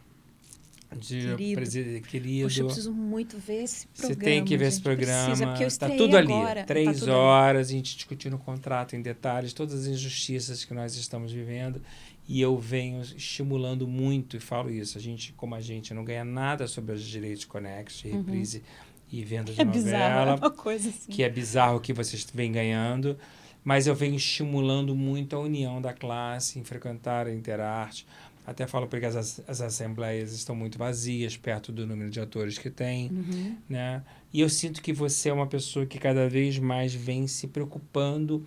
De 0.96 1.36
querido. 1.36 2.08
querido. 2.08 2.48
Poxa, 2.48 2.62
eu 2.62 2.66
preciso 2.66 2.94
muito 2.94 3.38
ver 3.38 3.64
esse 3.64 3.88
programa. 3.88 4.16
Você 4.16 4.20
tem 4.20 4.44
que 4.44 4.58
ver 4.58 4.66
esse 4.66 4.78
gente, 4.78 4.96
precisa, 4.96 5.28
programa. 5.28 5.52
porque 5.52 5.66
eu 5.66 5.78
tá 5.78 5.90
tudo 5.90 6.18
ali. 6.18 6.34
agora. 6.34 6.60
Tá 6.62 6.66
Três 6.66 7.00
tudo 7.00 7.12
ali. 7.12 7.20
horas, 7.20 7.70
a 7.70 7.72
gente 7.72 7.96
discutindo 7.96 8.36
o 8.36 8.40
contrato 8.40 8.96
em 8.96 9.02
detalhes, 9.02 9.54
todas 9.54 9.82
as 9.82 9.88
injustiças 9.88 10.66
que 10.66 10.74
nós 10.74 10.96
estamos 10.96 11.32
vivendo. 11.32 11.82
E 12.28 12.42
eu 12.42 12.58
venho 12.58 13.02
estimulando 13.02 13.88
muito, 13.88 14.36
e 14.36 14.40
falo 14.40 14.70
isso, 14.70 14.98
a 14.98 15.02
gente, 15.02 15.32
como 15.34 15.56
a 15.56 15.62
gente, 15.62 15.94
não 15.94 16.04
ganha 16.04 16.26
nada 16.26 16.68
sobre 16.68 16.94
os 16.94 17.02
direitos 17.04 17.46
conexos, 17.46 18.02
de 18.02 18.10
reprise 18.10 18.64
e 19.10 19.24
venda 19.24 19.54
de 19.54 19.62
Uhum. 19.62 19.68
É 19.70 19.72
bizarro, 19.72 19.96
é 20.04 20.10
novela, 20.26 20.36
uma 20.36 20.52
coisa 20.52 20.90
assim. 20.90 21.10
que 21.12 21.24
é 21.24 21.30
bizarro 21.30 21.80
que 21.80 21.94
vocês 21.94 22.28
vêm 22.34 22.52
ganhando. 22.52 23.18
Mas 23.64 23.86
eu 23.86 23.94
venho 23.96 24.16
estimulando 24.16 24.96
muito 24.96 25.36
a 25.36 25.40
união 25.40 25.82
da 25.82 25.92
classe 25.94 26.58
em 26.58 26.64
frequentar 26.64 27.28
a 27.28 27.34
Interarte. 27.34 28.06
Até 28.46 28.66
falo 28.66 28.88
porque 28.88 29.06
as, 29.06 29.42
as 29.46 29.60
assembleias 29.62 30.32
estão 30.32 30.56
muito 30.56 30.78
vazias, 30.78 31.36
perto 31.36 31.70
do 31.70 31.86
número 31.86 32.10
de 32.10 32.20
atores 32.20 32.58
que 32.58 32.70
tem 32.70 33.10
Uhum. 33.10 33.58
né? 33.68 34.04
E 34.34 34.40
eu 34.40 34.48
sinto 34.50 34.82
que 34.82 34.94
você 34.94 35.30
é 35.30 35.34
uma 35.34 35.48
pessoa 35.48 35.86
que 35.86 35.98
cada 36.00 36.30
vez 36.30 36.58
mais 36.60 36.94
vem 36.94 37.28
se 37.28 37.48
preocupando 37.48 38.46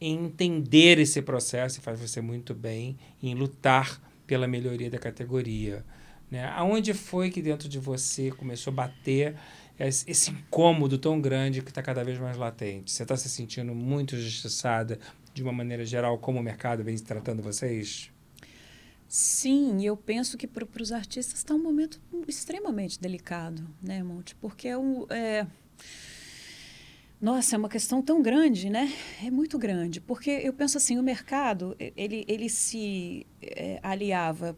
em 0.00 0.26
entender 0.26 0.98
esse 0.98 1.22
processo 1.22 1.78
e 1.78 1.82
faz 1.82 1.98
você 1.98 2.20
muito 2.20 2.54
bem 2.54 2.96
em 3.22 3.34
lutar 3.34 4.00
pela 4.26 4.46
melhoria 4.46 4.90
da 4.90 4.98
categoria, 4.98 5.84
né? 6.30 6.44
Aonde 6.48 6.92
foi 6.92 7.30
que 7.30 7.40
dentro 7.40 7.68
de 7.68 7.78
você 7.78 8.30
começou 8.30 8.72
a 8.72 8.76
bater 8.76 9.36
esse 9.78 10.30
incômodo 10.30 10.98
tão 10.98 11.20
grande 11.20 11.62
que 11.62 11.70
está 11.70 11.82
cada 11.82 12.02
vez 12.02 12.18
mais 12.18 12.36
latente? 12.36 12.90
Você 12.90 13.02
está 13.02 13.16
se 13.16 13.28
sentindo 13.28 13.74
muito 13.74 14.16
injustiçada 14.16 14.98
de 15.32 15.42
uma 15.42 15.52
maneira 15.52 15.84
geral 15.84 16.18
como 16.18 16.40
o 16.40 16.42
mercado 16.42 16.82
vem 16.82 16.96
tratando 16.98 17.42
vocês? 17.42 18.10
Sim, 19.08 19.84
eu 19.84 19.96
penso 19.96 20.36
que 20.36 20.46
para 20.46 20.82
os 20.82 20.90
artistas 20.90 21.38
está 21.38 21.54
um 21.54 21.62
momento 21.62 22.00
extremamente 22.26 23.00
delicado, 23.00 23.66
né, 23.80 24.02
Monte? 24.02 24.34
Porque 24.34 24.66
é 24.66 24.76
um. 24.76 25.06
É... 25.08 25.46
Nossa, 27.20 27.56
é 27.56 27.58
uma 27.58 27.68
questão 27.68 28.02
tão 28.02 28.20
grande, 28.20 28.68
né? 28.68 28.92
É 29.24 29.30
muito 29.30 29.58
grande. 29.58 30.00
Porque 30.00 30.30
eu 30.30 30.52
penso 30.52 30.76
assim, 30.76 30.98
o 30.98 31.02
mercado, 31.02 31.74
ele, 31.78 32.24
ele 32.28 32.48
se 32.48 33.26
é, 33.40 33.80
aliava 33.82 34.56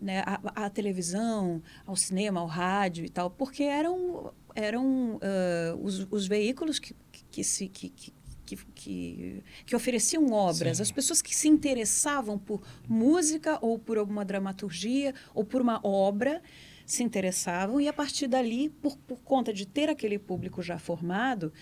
né, 0.00 0.22
à, 0.24 0.66
à 0.66 0.70
televisão, 0.70 1.62
ao 1.84 1.96
cinema, 1.96 2.40
ao 2.40 2.46
rádio 2.46 3.04
e 3.04 3.08
tal, 3.08 3.28
porque 3.28 3.64
eram, 3.64 4.32
eram 4.54 5.16
uh, 5.16 5.82
os, 5.82 6.06
os 6.10 6.26
veículos 6.26 6.78
que, 6.78 6.94
que, 7.10 7.24
que 7.30 7.44
se... 7.44 7.68
Que, 7.68 7.88
que, 7.88 8.12
que, 8.46 8.56
que, 8.74 9.42
que, 9.64 9.74
ofereciam 9.74 10.30
obras, 10.30 10.76
Sim. 10.76 10.82
as 10.82 10.92
pessoas 10.92 11.22
que 11.22 11.34
se 11.34 11.48
interessavam 11.48 12.38
por 12.38 12.60
música 12.86 13.58
ou 13.62 13.78
por 13.78 13.96
alguma 13.96 14.22
dramaturgia 14.22 15.14
ou 15.34 15.46
por 15.46 15.62
uma 15.62 15.80
obra 15.82 16.42
se 16.86 17.02
interessavam 17.02 17.80
e 17.80 17.88
a 17.88 17.92
partir 17.92 18.26
dali, 18.26 18.68
por, 18.68 18.96
por 18.98 19.18
conta 19.20 19.52
de 19.52 19.66
ter 19.66 19.88
aquele 19.88 20.18
público 20.18 20.62
já 20.62 20.78
formado, 20.78 21.52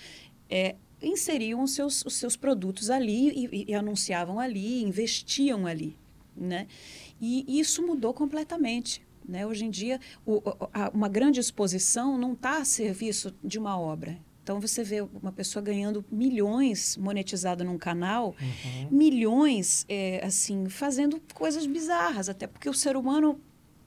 é, 0.49 0.77
inseriam 1.01 1.63
os 1.63 1.75
seus, 1.75 2.05
os 2.05 2.15
seus 2.15 2.37
produtos 2.37 2.91
ali 2.91 3.49
e, 3.53 3.71
e, 3.71 3.75
anunciavam 3.75 4.39
ali, 4.39 4.83
investiam 4.83 5.67
ali, 5.67 5.97
né? 6.37 6.67
E 7.21 7.59
isso 7.59 7.87
mudou 7.87 8.13
completamente. 8.13 9.03
Né? 9.27 9.47
Hoje 9.47 9.65
em 9.65 9.71
dia, 9.71 10.01
o, 10.27 10.43
a, 10.73 10.91
uma 10.93 11.09
grande 11.09 11.39
exposição 11.39 12.19
não 12.19 12.33
está 12.33 12.59
a 12.59 12.65
serviço 12.65 13.33
de 13.43 13.59
uma 13.59 13.79
obra, 13.79 14.19
então 14.43 14.61
você 14.61 14.83
vê 14.83 15.01
uma 15.01 15.31
pessoa 15.31 15.63
ganhando 15.63 16.05
milhões 16.11 16.97
monetizado 16.97 17.63
num 17.63 17.79
canal, 17.79 18.35
uhum. 18.41 18.89
milhões 18.91 19.87
é, 19.89 20.21
assim 20.25 20.69
fazendo 20.69 21.23
coisas 21.33 21.65
bizarras, 21.65 22.29
até 22.29 22.49
porque 22.49 22.69
o 22.69 22.75
ser 22.75 22.97
humano 22.97 23.41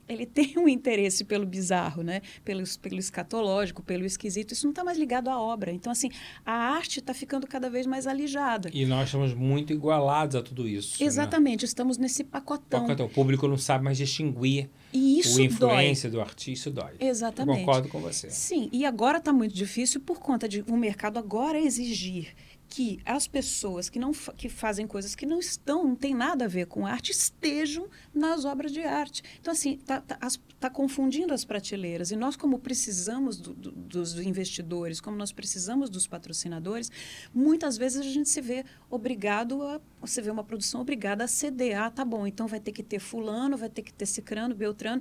ele 0.08 0.26
tem 0.26 0.54
um 0.56 0.68
interesse 0.68 1.24
pelo 1.24 1.46
bizarro, 1.46 2.02
né? 2.02 2.22
Pelo, 2.44 2.62
pelo 2.80 2.98
escatológico, 2.98 3.82
pelo 3.82 4.04
esquisito. 4.04 4.52
Isso 4.52 4.66
não 4.66 4.70
está 4.70 4.84
mais 4.84 4.98
ligado 4.98 5.28
à 5.28 5.40
obra. 5.40 5.72
Então, 5.72 5.90
assim, 5.90 6.10
a 6.44 6.52
arte 6.52 7.00
está 7.00 7.12
ficando 7.12 7.46
cada 7.46 7.68
vez 7.68 7.86
mais 7.86 8.06
alijada. 8.06 8.70
E 8.72 8.84
nós 8.86 9.06
estamos 9.06 9.34
muito 9.34 9.72
igualados 9.72 10.36
a 10.36 10.42
tudo 10.42 10.66
isso. 10.68 11.02
Exatamente, 11.02 11.62
né? 11.62 11.66
estamos 11.66 11.98
nesse 11.98 12.24
pacotão. 12.24 12.80
pacotão. 12.80 13.06
O 13.06 13.10
público 13.10 13.46
não 13.48 13.58
sabe 13.58 13.84
mais 13.84 13.98
distinguir 13.98 14.68
e 14.92 15.20
isso 15.20 15.38
o 15.38 15.44
influência 15.44 16.08
dói. 16.10 16.20
do 16.20 16.22
artista, 16.22 16.70
dói. 16.70 16.94
Exatamente. 17.00 17.60
Eu 17.60 17.66
concordo 17.66 17.88
com 17.88 18.00
você. 18.00 18.30
Sim, 18.30 18.68
e 18.72 18.84
agora 18.84 19.18
está 19.18 19.32
muito 19.32 19.54
difícil 19.54 20.00
por 20.00 20.18
conta 20.18 20.48
de 20.48 20.62
o 20.62 20.74
um 20.74 20.76
mercado 20.76 21.18
agora 21.18 21.58
exigir 21.58 22.34
que 22.76 23.00
as 23.06 23.26
pessoas 23.26 23.88
que 23.88 23.98
não 23.98 24.12
que 24.12 24.50
fazem 24.50 24.86
coisas 24.86 25.14
que 25.14 25.24
não 25.24 25.38
estão, 25.38 25.82
não 25.82 25.96
tem 25.96 26.14
nada 26.14 26.44
a 26.44 26.48
ver 26.48 26.66
com 26.66 26.86
arte, 26.86 27.10
estejam 27.10 27.88
nas 28.12 28.44
obras 28.44 28.70
de 28.70 28.82
arte. 28.82 29.22
Então, 29.40 29.50
assim, 29.50 29.76
está 29.76 29.98
tá, 29.98 30.18
tá 30.60 30.68
confundindo 30.68 31.32
as 31.32 31.42
prateleiras. 31.42 32.10
E 32.10 32.16
nós, 32.16 32.36
como 32.36 32.58
precisamos 32.58 33.38
do, 33.38 33.54
do, 33.54 33.72
dos 33.72 34.20
investidores, 34.20 35.00
como 35.00 35.16
nós 35.16 35.32
precisamos 35.32 35.88
dos 35.88 36.06
patrocinadores, 36.06 36.92
muitas 37.32 37.78
vezes 37.78 38.02
a 38.02 38.04
gente 38.04 38.28
se 38.28 38.42
vê 38.42 38.62
obrigado 38.90 39.62
a. 39.62 39.80
Você 40.02 40.20
vê 40.20 40.30
uma 40.30 40.44
produção 40.44 40.82
obrigada 40.82 41.24
a 41.24 41.28
ceder. 41.28 41.80
Ah, 41.80 41.90
tá 41.90 42.04
bom, 42.04 42.26
então 42.26 42.46
vai 42.46 42.60
ter 42.60 42.72
que 42.72 42.82
ter 42.82 42.98
fulano, 42.98 43.56
vai 43.56 43.70
ter 43.70 43.80
que 43.80 43.92
ter 43.92 44.04
cicrano, 44.04 44.54
beltrano 44.54 45.00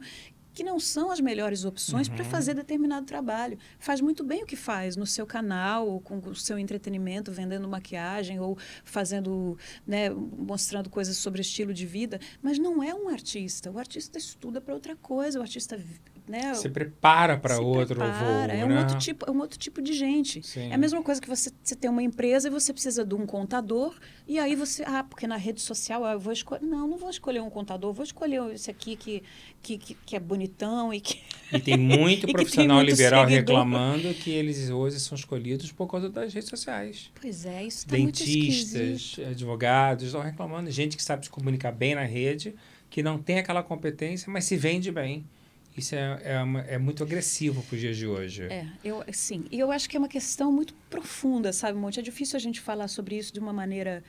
que 0.56 0.64
não 0.64 0.80
são 0.80 1.12
as 1.12 1.20
melhores 1.20 1.66
opções 1.66 2.08
uhum. 2.08 2.16
para 2.16 2.24
fazer 2.26 2.54
determinado 2.54 3.06
trabalho. 3.06 3.60
Faz 3.78 4.00
muito 4.00 4.24
bem 4.24 4.42
o 4.42 4.46
que 4.46 4.56
faz 4.56 4.96
no 4.96 5.06
seu 5.06 5.28
canal, 5.28 6.00
com 6.00 6.18
o 6.18 6.34
seu 6.34 6.58
entretenimento, 6.58 7.30
vendendo 7.32 7.68
maquiagem 7.68 8.40
ou 8.40 8.58
fazendo, 8.86 9.58
né, 9.86 10.10
mostrando 10.10 10.90
coisas 10.90 11.18
sobre 11.18 11.42
estilo 11.42 11.74
de 11.74 11.86
vida, 11.86 12.20
mas 12.42 12.58
não 12.58 12.82
é 12.82 12.96
um 12.96 13.10
artista. 13.10 13.70
O 13.70 13.78
artista 13.78 14.18
estuda 14.18 14.62
para 14.62 14.74
outra 14.74 14.96
coisa, 14.96 15.40
o 15.40 15.42
artista 15.42 15.78
né, 16.28 16.54
se 16.56 16.70
prepara 16.70 17.38
para 17.38 17.60
outro 17.60 17.96
prepara. 17.96 18.14
voo, 18.48 18.58
é 18.58 18.66
um 18.66 18.70
né? 18.70 18.80
outro 18.80 18.98
tipo 18.98 19.30
é 19.30 19.32
um 19.32 19.40
outro 19.40 19.60
tipo 19.60 19.82
de 19.82 19.94
gente 19.94 20.42
Sim. 20.46 20.72
é 20.72 20.74
a 20.74 20.78
mesma 20.78 21.02
coisa 21.04 21.22
que 21.22 21.28
você, 21.30 21.52
você 21.64 21.76
tem 21.76 21.90
uma 21.90 22.02
empresa 22.02 22.48
e 22.48 22.52
você 22.52 22.74
precisa 22.74 23.06
de 23.06 23.14
um 23.14 23.26
contador 23.26 23.96
e 24.28 24.40
aí 24.40 24.56
você 24.56 24.84
ah 24.88 25.04
porque 25.04 25.28
na 25.28 25.38
rede 25.38 25.62
social 25.62 26.04
ah, 26.04 26.14
eu 26.14 26.20
vou 26.20 26.34
escolher 26.34 26.66
não 26.66 26.88
não 26.88 26.98
vou 26.98 27.10
escolher 27.10 27.42
um 27.42 27.50
contador 27.50 27.94
vou 27.94 28.04
escolher 28.04 28.42
esse 28.54 28.72
aqui 28.72 28.96
que 28.96 29.22
que, 29.62 29.78
que, 29.78 29.94
que 30.06 30.16
é 30.16 30.20
bonitão 30.20 30.94
e 30.94 31.00
que 31.00 31.22
e 31.54 31.60
tem 31.60 31.78
muito 31.78 32.26
e 32.30 32.32
profissional 32.32 32.78
muito 32.78 32.90
liberal 32.90 33.24
seguidor. 33.28 33.56
reclamando 33.58 34.14
que 34.16 34.32
eles 34.32 34.70
hoje 34.70 35.00
são 35.00 35.16
escolhidos 35.16 35.72
por 35.72 35.86
conta 35.86 36.10
das 36.10 36.34
redes 36.34 36.50
sociais 36.50 37.12
pois 37.22 37.46
é 37.46 37.64
isso 37.64 37.88
tá 37.88 37.96
dentistas 37.96 39.18
advogados 39.30 40.06
estão 40.06 40.22
reclamando 40.22 40.72
gente 40.72 40.98
que 40.98 41.04
sabe 41.04 41.26
se 41.26 41.30
comunicar 41.30 41.72
bem 41.72 41.94
na 41.94 42.04
rede 42.04 42.56
que 42.90 43.04
não 43.04 43.20
tem 43.20 43.38
aquela 43.38 43.62
competência 43.62 44.32
mas 44.32 44.46
se 44.46 44.58
vende 44.58 44.92
bem 44.92 45.24
isso 45.78 45.96
é, 45.96 46.22
é, 46.24 46.42
uma, 46.42 46.62
é 46.62 46.78
muito 46.78 47.04
agressivo 47.04 47.62
para 47.64 47.76
os 47.76 47.82
dias 47.82 47.98
de 47.98 48.08
hoje. 48.08 48.44
É, 48.44 48.66
eu, 48.84 49.04
sim. 49.12 49.46
E 49.52 49.60
eu 49.60 49.72
acho 49.72 49.90
que 49.90 49.98
é 49.98 50.00
uma 50.00 50.08
questão 50.08 50.52
muito 50.52 50.74
profunda, 50.90 51.52
sabe, 51.52 51.78
Monte? 51.78 52.00
É 52.00 52.04
difícil 52.04 52.38
a 52.38 52.40
gente 52.40 52.62
falar 52.62 52.88
sobre 52.88 53.18
isso 53.18 53.34
de 53.34 53.40
uma 53.40 53.54
maneira... 53.54 54.04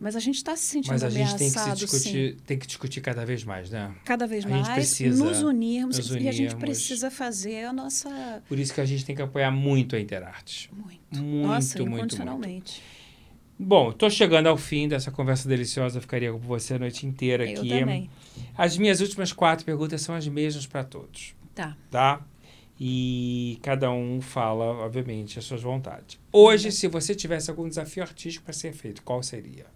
Mas 0.00 0.14
a 0.14 0.20
gente 0.20 0.36
está 0.36 0.54
se 0.54 0.62
sentindo 0.62 0.92
Mas 0.92 1.02
a 1.02 1.10
gente 1.10 1.36
tem 1.36 1.50
que, 1.50 1.74
discutir, 1.74 2.36
tem 2.46 2.56
que 2.56 2.68
discutir 2.68 3.00
cada 3.00 3.26
vez 3.26 3.42
mais, 3.42 3.68
né? 3.68 3.92
Cada 4.04 4.28
vez 4.28 4.46
a 4.46 4.48
mais, 4.48 4.64
gente 4.64 4.74
precisa 4.74 5.24
nos 5.24 5.42
unirmos, 5.42 5.98
nos 5.98 6.10
e 6.10 6.28
a 6.28 6.30
gente 6.30 6.38
unirmos. 6.38 6.54
precisa 6.54 7.10
fazer 7.10 7.64
a 7.64 7.72
nossa... 7.72 8.40
Por 8.46 8.60
isso 8.60 8.72
que 8.72 8.80
a 8.80 8.84
gente 8.84 9.04
tem 9.04 9.16
que 9.16 9.22
apoiar 9.22 9.50
muito 9.50 9.96
a 9.96 10.00
Interarte. 10.00 10.70
Muito. 10.72 10.98
Muito, 11.20 11.48
nossa, 11.48 11.78
muito, 11.80 11.96
incondicionalmente. 11.96 12.80
Bom, 13.58 13.90
estou 13.90 14.08
chegando 14.08 14.46
ao 14.46 14.56
fim 14.56 14.86
dessa 14.86 15.10
conversa 15.10 15.48
deliciosa. 15.48 15.98
Eu 15.98 16.02
ficaria 16.02 16.32
com 16.32 16.38
você 16.38 16.74
a 16.74 16.78
noite 16.78 17.04
inteira 17.06 17.44
Eu 17.44 17.58
aqui. 17.58 17.68
também. 17.68 18.08
As 18.56 18.78
minhas 18.78 19.00
últimas 19.00 19.32
quatro 19.32 19.64
perguntas 19.64 20.00
são 20.00 20.14
as 20.14 20.28
mesmas 20.28 20.66
para 20.66 20.84
todos. 20.84 21.34
Tá. 21.54 21.76
Tá? 21.90 22.24
E 22.78 23.58
cada 23.60 23.90
um 23.90 24.20
fala, 24.20 24.64
obviamente, 24.64 25.38
as 25.40 25.44
suas 25.44 25.62
vontades. 25.62 26.20
Hoje, 26.32 26.70
se 26.70 26.86
você 26.86 27.12
tivesse 27.14 27.50
algum 27.50 27.68
desafio 27.68 28.04
artístico 28.04 28.44
para 28.44 28.54
ser 28.54 28.72
feito, 28.72 29.02
qual 29.02 29.20
seria? 29.24 29.66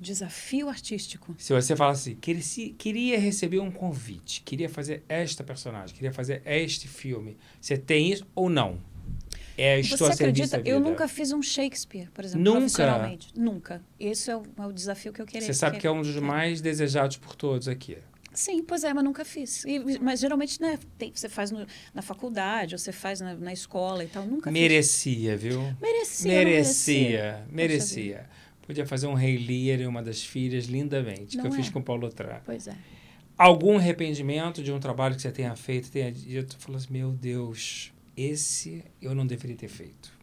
Desafio 0.00 0.68
artístico. 0.68 1.36
Se 1.38 1.52
você 1.52 1.76
fala 1.76 1.92
assim, 1.92 2.16
queria, 2.16 2.42
queria 2.76 3.20
receber 3.20 3.60
um 3.60 3.70
convite, 3.70 4.42
queria 4.42 4.68
fazer 4.68 5.04
esta 5.08 5.44
personagem, 5.44 5.94
queria 5.94 6.12
fazer 6.12 6.42
este 6.44 6.88
filme, 6.88 7.36
você 7.60 7.78
tem 7.78 8.10
isso 8.10 8.26
ou 8.34 8.50
não? 8.50 8.78
É, 9.56 9.80
estou 9.80 9.98
Você 9.98 10.12
acredita? 10.12 10.60
Eu 10.64 10.78
nunca 10.78 11.08
fiz 11.08 11.32
um 11.32 11.42
Shakespeare, 11.42 12.10
por 12.12 12.24
exemplo, 12.24 12.44
Nunca? 12.44 12.58
profissionalmente. 12.58 13.28
Nunca. 13.34 13.82
Esse 13.98 14.30
é 14.30 14.36
o, 14.36 14.42
é 14.58 14.66
o 14.66 14.72
desafio 14.72 15.12
que 15.12 15.22
eu 15.22 15.26
queria. 15.26 15.46
Você 15.46 15.54
sabe 15.54 15.78
que 15.78 15.86
é 15.86 15.90
um 15.90 16.02
dos 16.02 16.16
mais 16.16 16.60
desejados 16.60 17.16
por 17.16 17.34
todos 17.34 17.66
aqui. 17.66 17.96
Sim, 18.34 18.62
pois 18.62 18.84
é, 18.84 18.92
mas 18.92 19.02
nunca 19.02 19.24
fiz. 19.24 19.64
E, 19.64 19.98
mas 19.98 20.20
geralmente, 20.20 20.60
né, 20.60 20.78
tem, 20.98 21.10
você 21.14 21.26
faz 21.26 21.50
no, 21.50 21.66
na 21.94 22.02
faculdade, 22.02 22.74
ou 22.74 22.78
você 22.78 22.92
faz 22.92 23.18
na, 23.18 23.34
na 23.34 23.52
escola 23.52 24.04
e 24.04 24.08
tal. 24.08 24.26
Nunca 24.26 24.50
Merecia, 24.50 25.38
viu? 25.38 25.62
fiz. 25.62 25.80
Merecia. 25.80 26.32
Merecia, 26.32 27.46
merecia. 27.50 27.50
merecia. 27.50 28.30
Podia 28.66 28.84
fazer 28.84 29.06
um 29.06 29.14
Rei 29.14 29.38
Lear 29.38 29.80
e 29.80 29.86
uma 29.86 30.02
das 30.02 30.22
filhas 30.22 30.66
lindamente, 30.66 31.36
Não 31.36 31.44
que 31.44 31.48
eu 31.48 31.54
é? 31.54 31.56
fiz 31.56 31.70
com 31.70 31.78
o 31.78 31.82
Paulo 31.82 32.10
Trá. 32.10 32.42
Pois 32.44 32.66
é. 32.66 32.76
Algum 33.38 33.76
arrependimento 33.78 34.62
de 34.62 34.72
um 34.72 34.80
trabalho 34.80 35.14
que 35.14 35.22
você 35.22 35.30
tenha 35.30 35.54
feito, 35.54 35.90
tenha 35.90 36.10
dito, 36.10 36.58
falou 36.58 36.76
assim, 36.76 36.92
meu 36.92 37.12
Deus, 37.12 37.92
esse 38.16 38.84
eu 39.00 39.14
não 39.14 39.26
deveria 39.26 39.56
ter 39.56 39.68
feito. 39.68 40.16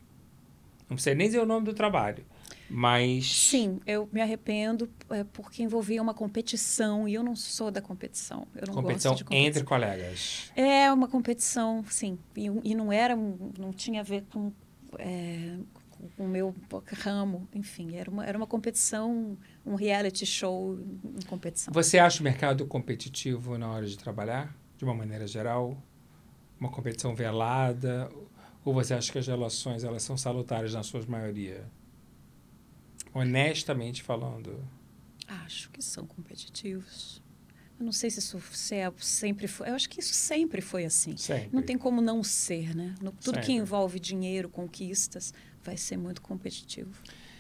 Não 0.90 0.96
precisa 0.96 1.16
nem 1.16 1.28
dizer 1.28 1.40
o 1.40 1.46
nome 1.46 1.66
do 1.66 1.74
trabalho, 1.74 2.26
Mas. 2.70 3.26
Sim, 3.26 3.80
eu 3.86 4.08
me 4.12 4.22
arrependo 4.22 4.90
é, 5.10 5.24
porque 5.24 5.64
envolvia 5.64 6.02
uma 6.02 6.14
competição 6.14 7.08
e 7.08 7.14
eu 7.14 7.24
não 7.24 7.36
sou 7.36 7.72
da 7.72 7.82
competição. 7.82 8.48
Eu 8.56 8.68
não 8.68 8.74
competição, 8.74 9.12
gosto 9.12 9.20
de 9.20 9.24
competição 9.26 9.48
entre 9.48 9.64
colegas. 9.64 10.52
É 10.56 10.92
uma 10.92 11.08
competição, 11.08 11.84
sim. 11.90 12.18
E, 12.36 12.46
e 12.64 12.76
não 12.76 12.92
era, 12.92 13.16
não 13.16 13.72
tinha 13.72 14.02
a 14.02 14.04
ver 14.04 14.24
com, 14.32 14.52
é, 14.98 15.58
com 16.18 16.26
o 16.26 16.28
meu 16.28 16.56
ramo, 17.04 17.48
enfim, 17.54 17.96
era 17.96 18.10
uma, 18.10 18.26
era 18.26 18.38
uma 18.38 18.48
competição, 18.48 19.38
um 19.66 19.76
reality 19.76 20.26
show 20.26 20.80
em 21.04 21.26
competição. 21.28 21.74
Você 21.74 21.98
acha 21.98 22.22
o 22.22 22.24
mercado 22.24 22.66
competitivo 22.66 23.58
na 23.58 23.72
hora 23.72 23.86
de 23.86 23.98
trabalhar, 23.98 24.56
de 24.78 24.84
uma 24.84 24.94
maneira 24.94 25.28
geral? 25.28 25.78
Uma 26.64 26.72
competição 26.72 27.14
velada? 27.14 28.10
Ou 28.64 28.74
você 28.74 28.94
acha 28.94 29.12
que 29.12 29.18
as 29.18 29.28
relações 29.28 29.84
elas 29.84 30.04
são 30.04 30.16
salutares 30.16 30.74
na 30.74 30.84
sua 30.84 31.06
maioria? 31.08 31.70
honestamente 33.14 34.02
falando? 34.02 34.60
Acho 35.28 35.70
que 35.70 35.82
são 35.82 36.06
competitivos. 36.06 37.22
Eu 37.80 37.86
não 37.86 37.92
sei 37.92 38.10
se 38.10 38.20
isso 38.20 38.40
é, 38.72 38.92
sempre 38.98 39.48
foi. 39.48 39.70
Eu 39.70 39.76
acho 39.76 39.90
que 39.90 40.00
isso 40.00 40.14
sempre 40.14 40.62
foi 40.62 40.86
assim. 40.86 41.16
Sempre. 41.18 41.50
Não 41.52 41.62
tem 41.62 41.78
como 41.78 42.02
não 42.02 42.24
ser, 42.24 42.76
né? 42.76 42.96
No, 43.02 43.12
tudo 43.12 43.36
sempre. 43.36 43.42
que 43.42 43.52
envolve 43.54 44.00
dinheiro, 44.00 44.50
conquistas, 44.50 45.34
vai 45.64 45.78
ser 45.78 45.98
muito 45.98 46.22
competitivo. 46.22 46.92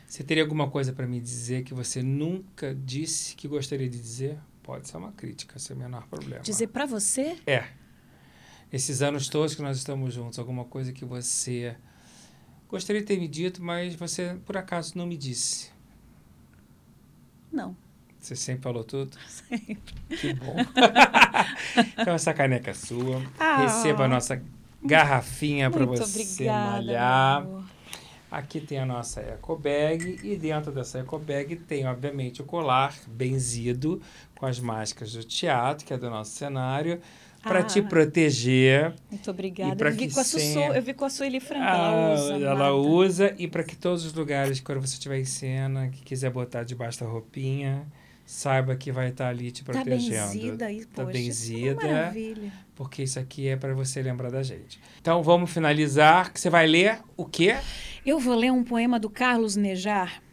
Você 0.05 0.23
teria 0.23 0.43
alguma 0.43 0.69
coisa 0.69 0.93
para 0.93 1.07
me 1.07 1.19
dizer 1.19 1.63
que 1.63 1.73
você 1.73 2.03
nunca 2.03 2.75
disse 2.75 3.35
que 3.35 3.47
gostaria 3.47 3.89
de 3.89 3.99
dizer? 3.99 4.37
Pode 4.61 4.87
ser 4.87 4.97
uma 4.97 5.11
crítica, 5.11 5.59
sem 5.59 5.75
o 5.75 5.79
menor 5.79 6.07
problema. 6.07 6.41
Dizer 6.41 6.67
para 6.67 6.85
você? 6.85 7.37
É. 7.45 7.67
Esses 8.73 9.01
anos 9.01 9.29
todos 9.29 9.55
que 9.55 9.61
nós 9.61 9.77
estamos 9.77 10.13
juntos, 10.13 10.37
alguma 10.37 10.65
coisa 10.65 10.91
que 10.91 11.05
você 11.05 11.77
Gostaria 12.73 13.01
de 13.01 13.07
ter 13.07 13.19
me 13.19 13.27
dito, 13.27 13.63
mas 13.63 13.93
você 13.93 14.35
por 14.47 14.57
acaso 14.57 14.97
não 14.97 15.05
me 15.05 15.15
disse. 15.15 15.69
Não. 17.51 17.77
Você 18.19 18.35
sempre 18.35 18.63
falou 18.63 18.83
tudo? 18.83 19.15
Sempre. 19.29 19.93
Que 20.09 20.33
bom. 20.33 20.55
então, 21.99 22.15
essa 22.15 22.33
caneca 22.33 22.71
é 22.71 22.73
sua. 22.73 23.21
Ah, 23.39 23.57
Receba 23.57 24.05
a 24.05 24.07
nossa 24.07 24.41
garrafinha 24.83 25.69
para 25.69 25.85
você 25.85 26.21
obrigada, 26.23 26.71
malhar. 26.71 27.47
Aqui 28.31 28.59
tem 28.59 28.79
a 28.79 28.87
nossa 28.87 29.21
eco 29.21 29.55
bag 29.55 30.19
e 30.23 30.35
dentro 30.35 30.71
dessa 30.71 30.97
eco 30.97 31.19
bag 31.19 31.55
tem, 31.57 31.85
obviamente, 31.85 32.41
o 32.41 32.43
colar 32.43 32.95
benzido 33.05 34.01
com 34.33 34.47
as 34.47 34.59
máscaras 34.59 35.13
do 35.13 35.23
teatro, 35.23 35.85
que 35.85 35.93
é 35.93 35.97
do 35.99 36.09
nosso 36.09 36.31
cenário 36.31 36.99
para 37.43 37.59
ah, 37.59 37.63
te 37.63 37.81
proteger. 37.81 38.93
Muito 39.11 39.29
obrigada. 39.29 39.89
Eu 39.89 39.91
vi, 39.91 40.09
com 40.09 40.19
a 40.19 40.23
Sussu, 40.23 40.59
eu 40.59 40.81
vi 40.81 40.93
com 40.93 41.03
a 41.03 41.09
Sueli 41.09 41.41
Franca, 41.41 41.65
ah, 41.65 41.75
ela 41.75 42.13
usa. 42.13 42.45
Ela 42.45 42.73
usa 42.73 43.35
e 43.37 43.47
para 43.47 43.63
que 43.63 43.75
todos 43.75 44.05
os 44.05 44.13
lugares, 44.13 44.61
quando 44.61 44.79
você 44.79 44.93
estiver 44.93 45.19
em 45.19 45.25
cena, 45.25 45.89
que 45.89 46.01
quiser 46.03 46.31
botar 46.31 46.63
debaixo 46.63 47.01
da 47.01 47.05
roupinha, 47.05 47.85
saiba 48.25 48.75
que 48.77 48.93
vai 48.93 49.09
estar 49.09 49.25
tá 49.25 49.29
ali 49.29 49.51
te 49.51 49.61
protegendo. 49.61 50.15
Tá 50.15 50.27
benzida 50.27 50.65
aí, 50.67 50.85
tá 50.85 51.03
poxa, 51.03 51.17
benzida. 51.17 51.75
Maravilha. 51.85 52.53
Porque 52.75 53.03
isso 53.03 53.19
aqui 53.19 53.49
é 53.49 53.57
para 53.57 53.73
você 53.73 54.01
lembrar 54.01 54.31
da 54.31 54.41
gente. 54.41 54.79
Então 55.01 55.21
vamos 55.21 55.51
finalizar. 55.51 56.31
Que 56.31 56.39
você 56.39 56.49
vai 56.49 56.65
ler 56.65 56.99
o 57.17 57.25
quê? 57.25 57.57
Eu 58.05 58.19
vou 58.19 58.35
ler 58.35 58.51
um 58.51 58.63
poema 58.63 58.97
do 58.97 59.09
Carlos 59.09 59.57
Nejar. 59.57 60.23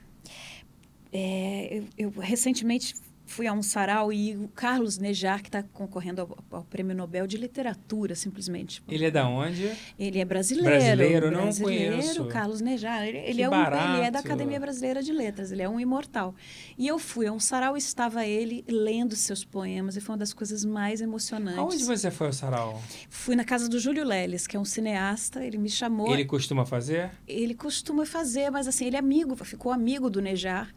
É, 1.12 1.82
eu, 1.98 2.10
eu 2.12 2.20
recentemente 2.20 2.94
fui 3.30 3.46
a 3.46 3.52
um 3.52 3.62
sarau 3.62 4.12
e 4.12 4.36
o 4.36 4.48
Carlos 4.48 4.98
Nejar, 4.98 5.40
que 5.40 5.48
está 5.48 5.62
concorrendo 5.62 6.22
ao, 6.22 6.58
ao, 6.58 6.64
Prêmio 6.64 6.96
Nobel 6.96 7.26
de 7.26 7.36
Literatura, 7.36 8.14
simplesmente. 8.16 8.82
Ele 8.88 9.04
é 9.04 9.10
da 9.10 9.26
onde? 9.28 9.72
Ele 9.98 10.18
é 10.18 10.24
brasileiro. 10.24 10.68
Brasileiro, 10.68 11.30
não 11.30 11.42
brasileiro, 11.44 11.96
conheço. 11.96 12.24
Carlos 12.26 12.60
Nejar. 12.60 13.06
Ele, 13.06 13.18
ele 13.18 13.42
é, 13.42 13.48
um, 13.48 13.54
ele 13.54 14.06
é 14.06 14.10
da 14.10 14.18
Academia 14.18 14.58
Brasileira 14.58 15.00
de 15.00 15.12
Letras, 15.12 15.52
ele 15.52 15.62
é 15.62 15.68
um 15.68 15.78
imortal. 15.78 16.34
E 16.76 16.88
eu 16.88 16.98
fui 16.98 17.26
a 17.28 17.32
um 17.32 17.38
sarau 17.38 17.76
e 17.76 17.78
estava 17.78 18.26
ele 18.26 18.64
lendo 18.68 19.14
seus 19.14 19.44
poemas 19.44 19.96
e 19.96 20.00
foi 20.00 20.14
uma 20.14 20.18
das 20.18 20.32
coisas 20.32 20.64
mais 20.64 21.00
emocionantes. 21.00 21.58
Aonde 21.58 21.84
você 21.84 22.10
foi 22.10 22.26
ao 22.26 22.32
sarau? 22.32 22.82
Fui 23.08 23.36
na 23.36 23.44
casa 23.44 23.68
do 23.68 23.78
Júlio 23.78 24.04
Leles, 24.04 24.46
que 24.48 24.56
é 24.56 24.60
um 24.60 24.64
cineasta, 24.64 25.44
ele 25.44 25.56
me 25.56 25.70
chamou. 25.70 26.12
Ele 26.12 26.24
costuma 26.24 26.66
fazer? 26.66 27.10
Ele 27.28 27.54
costuma 27.54 28.04
fazer, 28.04 28.50
mas 28.50 28.66
assim, 28.66 28.86
ele 28.86 28.96
é 28.96 28.98
amigo, 28.98 29.36
ficou 29.44 29.70
amigo 29.70 30.10
do 30.10 30.20
Nejar. 30.20 30.74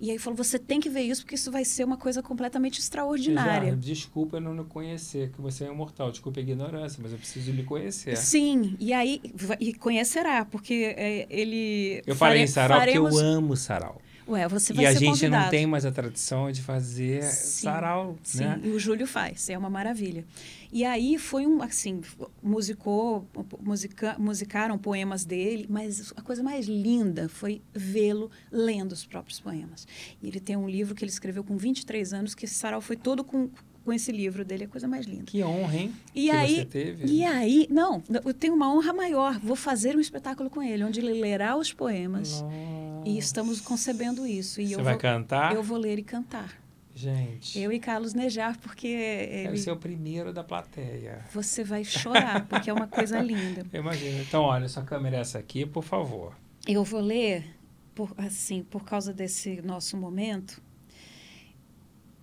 E 0.00 0.10
aí 0.10 0.18
falou: 0.18 0.36
você 0.36 0.58
tem 0.58 0.80
que 0.80 0.88
ver 0.88 1.02
isso, 1.02 1.22
porque 1.22 1.34
isso 1.34 1.50
vai 1.50 1.64
ser 1.64 1.84
uma 1.84 1.96
coisa 1.96 2.22
completamente 2.22 2.78
extraordinária. 2.78 3.70
Já, 3.70 3.76
desculpa 3.76 4.36
eu 4.36 4.40
não 4.40 4.54
lhe 4.54 4.64
conhecer, 4.64 5.30
que 5.30 5.40
você 5.40 5.64
é 5.64 5.68
imortal. 5.68 6.10
Desculpa 6.10 6.38
a 6.38 6.42
ignorância, 6.42 7.00
mas 7.02 7.12
eu 7.12 7.18
preciso 7.18 7.50
lhe 7.50 7.64
conhecer. 7.64 8.16
Sim, 8.16 8.76
e 8.78 8.92
aí 8.92 9.20
e 9.58 9.74
conhecerá, 9.74 10.44
porque 10.44 10.94
é, 10.96 11.26
ele. 11.28 12.02
Eu 12.06 12.14
falei 12.14 12.42
em 12.42 12.46
sarau 12.46 12.78
faremos... 12.78 13.10
porque 13.10 13.24
eu 13.24 13.28
amo 13.28 13.56
sarau. 13.56 14.00
Ué, 14.28 14.46
você 14.46 14.72
vai 14.74 14.84
e 14.84 14.88
ser 14.88 14.96
a 14.96 14.98
gente 14.98 15.10
convidado. 15.10 15.44
não 15.44 15.50
tem 15.50 15.66
mais 15.66 15.86
a 15.86 15.90
tradição 15.90 16.52
de 16.52 16.60
fazer 16.60 17.22
sim, 17.22 17.62
sarau, 17.62 18.16
sim. 18.22 18.44
né? 18.44 18.60
E 18.62 18.68
o 18.68 18.78
Júlio 18.78 19.06
faz, 19.06 19.48
é 19.48 19.56
uma 19.56 19.70
maravilha. 19.70 20.24
E 20.70 20.84
aí 20.84 21.16
foi 21.16 21.46
um, 21.46 21.62
assim, 21.62 22.02
musicou, 22.42 23.26
musica, 23.60 24.16
musicaram 24.18 24.76
poemas 24.76 25.24
dele, 25.24 25.66
mas 25.68 26.12
a 26.14 26.20
coisa 26.20 26.42
mais 26.42 26.66
linda 26.66 27.28
foi 27.28 27.62
vê-lo 27.72 28.30
lendo 28.52 28.92
os 28.92 29.06
próprios 29.06 29.40
poemas. 29.40 29.86
E 30.22 30.28
ele 30.28 30.40
tem 30.40 30.56
um 30.56 30.68
livro 30.68 30.94
que 30.94 31.02
ele 31.02 31.10
escreveu 31.10 31.42
com 31.42 31.56
23 31.56 32.12
anos, 32.12 32.34
que 32.34 32.44
esse 32.44 32.54
sarau 32.54 32.82
foi 32.82 32.96
todo 32.96 33.24
com, 33.24 33.48
com 33.82 33.92
esse 33.94 34.12
livro 34.12 34.44
dele, 34.44 34.64
é 34.64 34.66
a 34.66 34.68
coisa 34.68 34.86
mais 34.86 35.06
linda. 35.06 35.24
Que 35.24 35.42
honra, 35.42 35.74
hein? 35.74 35.94
E 36.14 36.24
que 36.24 36.30
aí, 36.30 36.56
você 36.56 36.64
teve. 36.66 37.06
E 37.06 37.24
aí, 37.24 37.66
não, 37.70 38.02
eu 38.22 38.34
tenho 38.34 38.52
uma 38.52 38.70
honra 38.70 38.92
maior. 38.92 39.38
Vou 39.38 39.56
fazer 39.56 39.96
um 39.96 40.00
espetáculo 40.00 40.50
com 40.50 40.62
ele, 40.62 40.84
onde 40.84 41.00
ele 41.00 41.18
lerá 41.18 41.56
os 41.56 41.72
poemas. 41.72 42.42
Nossa. 42.42 42.87
E 43.08 43.18
estamos 43.18 43.60
concebendo 43.60 44.26
isso. 44.26 44.60
E 44.60 44.68
você 44.68 44.74
eu 44.74 44.84
vai 44.84 44.94
vou, 44.94 45.00
cantar? 45.00 45.54
Eu 45.54 45.62
vou 45.62 45.78
ler 45.78 45.98
e 45.98 46.02
cantar. 46.02 46.54
Gente. 46.94 47.58
Eu 47.58 47.72
e 47.72 47.78
Carlos 47.78 48.12
Nejar, 48.12 48.58
porque. 48.58 48.88
Ele... 48.88 49.56
ser 49.56 49.70
o 49.70 49.76
primeiro 49.76 50.32
da 50.32 50.42
plateia. 50.42 51.24
Você 51.32 51.62
vai 51.62 51.84
chorar, 51.84 52.46
porque 52.48 52.68
é 52.68 52.72
uma 52.72 52.88
coisa 52.88 53.20
linda. 53.22 53.64
Imagina. 53.72 54.20
Então, 54.20 54.42
olha, 54.42 54.68
sua 54.68 54.82
câmera 54.82 55.16
é 55.16 55.20
essa 55.20 55.38
aqui, 55.38 55.64
por 55.64 55.84
favor. 55.84 56.34
Eu 56.66 56.82
vou 56.82 57.00
ler, 57.00 57.54
por, 57.94 58.12
assim, 58.18 58.64
por 58.64 58.84
causa 58.84 59.12
desse 59.12 59.62
nosso 59.62 59.96
momento, 59.96 60.60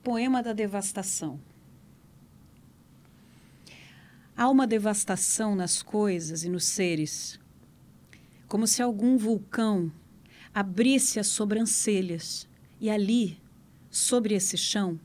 Poema 0.03 0.43
da 0.43 0.51
Devastação. 0.51 1.39
Há 4.37 4.49
uma 4.49 4.67
devastação 4.67 5.55
nas 5.55 5.81
coisas 5.81 6.43
e 6.43 6.49
nos 6.49 6.65
seres, 6.65 7.39
como 8.49 8.67
se 8.67 8.81
algum 8.81 9.17
vulcão 9.17 9.89
abrisse 10.55 11.19
as 11.19 11.27
sobrancelhas 11.27 12.47
e 12.79 12.89
ali, 12.89 13.37
sobre 13.91 14.33
esse 14.33 14.55
chão, 14.55 14.97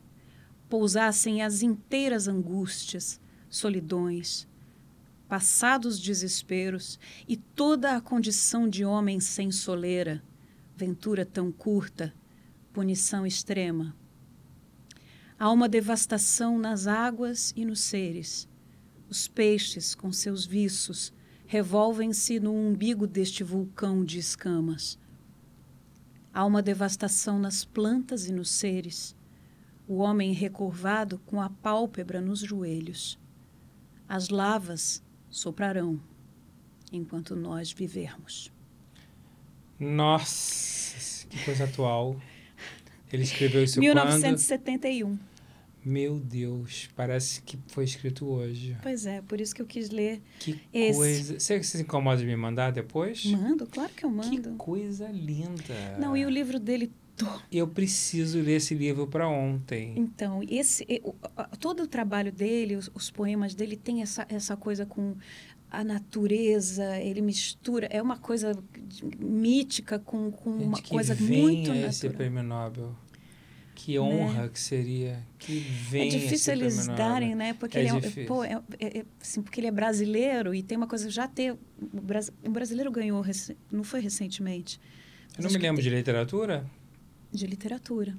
pousassem 0.69 1.43
as 1.43 1.61
inteiras 1.61 2.29
angústias, 2.29 3.21
solidões, 3.49 4.47
passados 5.29 5.99
desesperos 5.99 7.01
e 7.27 7.37
toda 7.37 7.97
a 7.97 8.01
condição 8.01 8.69
de 8.69 8.85
homem 8.85 9.19
sem 9.19 9.51
soleira, 9.51 10.23
ventura 10.77 11.27
tão 11.27 11.51
curta, 11.51 12.15
punição 12.73 13.27
extrema. 13.27 13.97
Há 15.37 15.51
uma 15.51 15.69
devastação 15.69 16.59
nas 16.59 16.87
águas 16.87 17.53
e 17.57 17.65
nos 17.65 17.81
seres 17.81 18.49
os 19.11 19.27
peixes, 19.27 19.93
com 19.93 20.13
seus 20.13 20.47
viços, 20.47 21.13
revolvem-se 21.45 22.39
no 22.39 22.55
umbigo 22.55 23.09
deste 23.09 23.43
vulcão 23.43 24.05
de 24.05 24.21
escamas. 24.21 24.97
Há 26.33 26.45
uma 26.45 26.63
devastação 26.63 27.39
nas 27.39 27.65
plantas 27.65 28.27
e 28.27 28.33
nos 28.33 28.51
seres, 28.51 29.17
o 29.89 29.97
homem 29.97 30.33
recurvado 30.33 31.19
com 31.27 31.41
a 31.41 31.51
pálpebra 31.51 32.21
nos 32.21 32.41
joelhos. 32.41 33.19
As 34.09 34.29
lavas 34.29 35.03
soprarão 35.29 36.01
enquanto 36.93 37.35
nós 37.35 37.73
vivermos. 37.73 38.53
Nossa, 39.79 41.27
que 41.29 41.45
coisa 41.45 41.65
atual. 41.65 42.21
Ele 43.13 43.25
escreveu 43.25 43.65
isso 43.65 43.81
1971. 43.81 45.09
quando? 45.09 45.30
Meu 45.85 46.19
Deus, 46.19 46.91
parece 46.95 47.41
que 47.43 47.59
foi 47.69 47.85
escrito 47.85 48.27
hoje. 48.27 48.77
Pois 48.83 49.07
é, 49.07 49.23
por 49.23 49.41
isso 49.41 49.55
que 49.55 49.63
eu 49.63 49.67
quis 49.67 49.91
ler. 49.91 50.21
Que 50.39 50.61
esse. 50.73 50.99
coisa. 50.99 51.41
Você 51.41 51.63
se 51.63 51.81
incomoda 51.81 52.19
de 52.19 52.27
me 52.27 52.37
mandar 52.37 52.71
depois? 52.71 53.25
Mando, 53.27 53.67
claro 53.67 53.91
que 53.95 54.05
eu 54.05 54.11
mando. 54.11 54.31
Que 54.31 54.57
coisa 54.57 55.09
linda. 55.09 55.97
Não, 55.99 56.17
e 56.17 56.25
o 56.25 56.31
livro 56.31 56.59
dele. 56.61 56.93
Eu 57.53 57.69
preciso 57.69 58.41
ler 58.41 58.57
esse 58.57 58.75
livro 58.75 59.07
para 59.07 59.29
ontem. 59.29 59.93
Então, 59.95 60.43
esse, 60.49 60.87
todo 61.59 61.83
o 61.83 61.87
trabalho 61.87 62.33
dele, 62.33 62.77
os, 62.77 62.91
os 62.95 63.11
poemas 63.11 63.55
dele, 63.55 63.77
tem 63.77 64.01
essa, 64.01 64.27
essa 64.31 64.57
coisa 64.57 64.87
com 64.87 65.15
a 65.71 65.85
natureza, 65.85 66.99
ele 66.99 67.21
mistura, 67.23 67.87
é 67.91 68.03
uma 68.03 68.17
coisa 68.19 68.59
mítica 69.19 69.99
com, 69.99 70.31
com 70.33 70.53
Gente, 70.53 70.65
uma 70.65 70.83
que 70.83 70.91
coisa 70.91 71.15
muito 71.15 71.69
natural. 71.69 71.89
esse 71.89 72.11
prêmio 72.11 72.43
Nobel. 72.43 72.97
Que 73.83 73.99
honra 73.99 74.43
Né? 74.43 74.51
que 74.53 74.61
seria. 74.61 75.19
Que 75.39 75.59
venha 75.59 76.05
É 76.05 76.09
difícil 76.19 76.53
eles 76.53 76.87
darem, 76.87 77.35
né? 77.35 77.55
Porque 77.55 77.79
É 77.79 77.81
ele 77.81 77.89
é, 77.89 78.27
pô, 78.27 78.45
é, 78.45 78.61
é- 78.79 78.99
é- 78.99 79.05
assim, 79.19 79.41
porque 79.41 79.59
ele 79.59 79.69
é 79.69 79.71
brasileiro 79.71 80.55
e 80.55 80.63
tem 80.63 80.77
uma 80.77 80.87
coisa 80.87 81.09
já 81.09 81.27
ter 81.27 81.53
o, 81.53 81.59
Bras- 82.03 82.31
o 82.45 82.51
brasileiro 82.51 82.91
ganhou 82.93 83.25
não 83.73 83.83
foi 83.83 84.01
recentemente, 84.01 84.79
Eu 85.39 85.45
não 85.45 85.51
me 85.51 85.57
lembro 85.57 85.81
de 85.83 85.89
literatura? 85.89 86.67
De 87.33 87.47
literatura. 87.47 88.15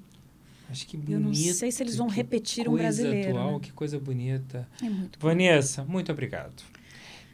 Acho 0.67 0.87
que 0.87 0.97
bonito. 0.97 1.13
Eu 1.13 1.19
não 1.19 1.33
sei 1.53 1.71
se 1.71 1.83
eles 1.83 1.95
vão 1.95 2.07
repetir 2.07 2.67
um 2.67 2.73
brasileiro. 2.73 3.29
Atual, 3.37 3.53
né? 3.53 3.59
Que 3.61 3.71
coisa 3.71 3.99
bonita. 3.99 4.67
É 4.81 4.89
muito 4.89 5.19
Vanessa, 5.19 5.83
muito 5.83 6.11
obrigado. 6.11 6.63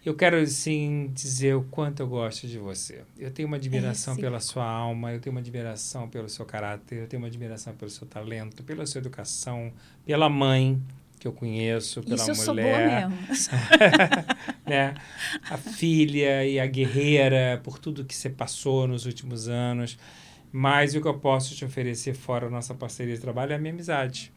Eu 0.08 0.16
quero, 0.16 0.48
sim, 0.48 1.12
dizer 1.14 1.54
o 1.58 1.64
quanto 1.64 2.00
eu 2.00 2.08
gosto 2.08 2.48
de 2.48 2.58
você. 2.58 3.02
Eu 3.20 3.30
tenho 3.30 3.46
uma 3.46 3.58
admiração 3.58 4.14
É, 4.14 4.18
pela 4.18 4.40
sua 4.40 4.64
alma, 4.64 5.12
eu 5.12 5.20
tenho 5.20 5.34
uma 5.34 5.42
admiração 5.42 6.08
pelo 6.08 6.30
seu 6.30 6.46
caráter, 6.46 7.00
eu 7.00 7.08
tenho 7.08 7.22
uma 7.22 7.28
admiração 7.28 7.76
pelo 7.76 7.92
seu 7.92 8.08
talento, 8.08 8.64
pela 8.64 8.86
sua 8.86 9.00
educação, 9.00 9.70
pela 10.06 10.30
mãe 10.30 10.82
que 11.20 11.28
eu 11.28 11.34
conheço, 11.34 12.02
pela 12.04 12.16
Isso 12.16 12.32
eu 12.32 12.36
sou 12.36 12.54
mulher, 12.54 13.06
boa 13.06 13.10
mesmo. 13.10 13.28
né? 14.66 14.96
A 15.50 15.58
filha 15.58 16.46
e 16.46 16.58
a 16.58 16.66
guerreira 16.66 17.60
por 17.62 17.78
tudo 17.78 18.06
que 18.06 18.16
você 18.16 18.30
passou 18.30 18.88
nos 18.88 19.06
últimos 19.06 19.50
anos. 19.50 20.00
Mas 20.54 20.96
o 20.96 21.02
que 21.02 21.08
eu 21.10 21.20
posso 21.20 21.54
te 21.54 21.66
oferecer 21.66 22.14
fora 22.14 22.48
a 22.48 22.50
nossa 22.50 22.74
parceria 22.74 23.14
de 23.14 23.20
trabalho 23.20 23.52
é 23.52 23.56
a 23.56 23.60
minha 23.60 23.74
amizade. 23.74 24.32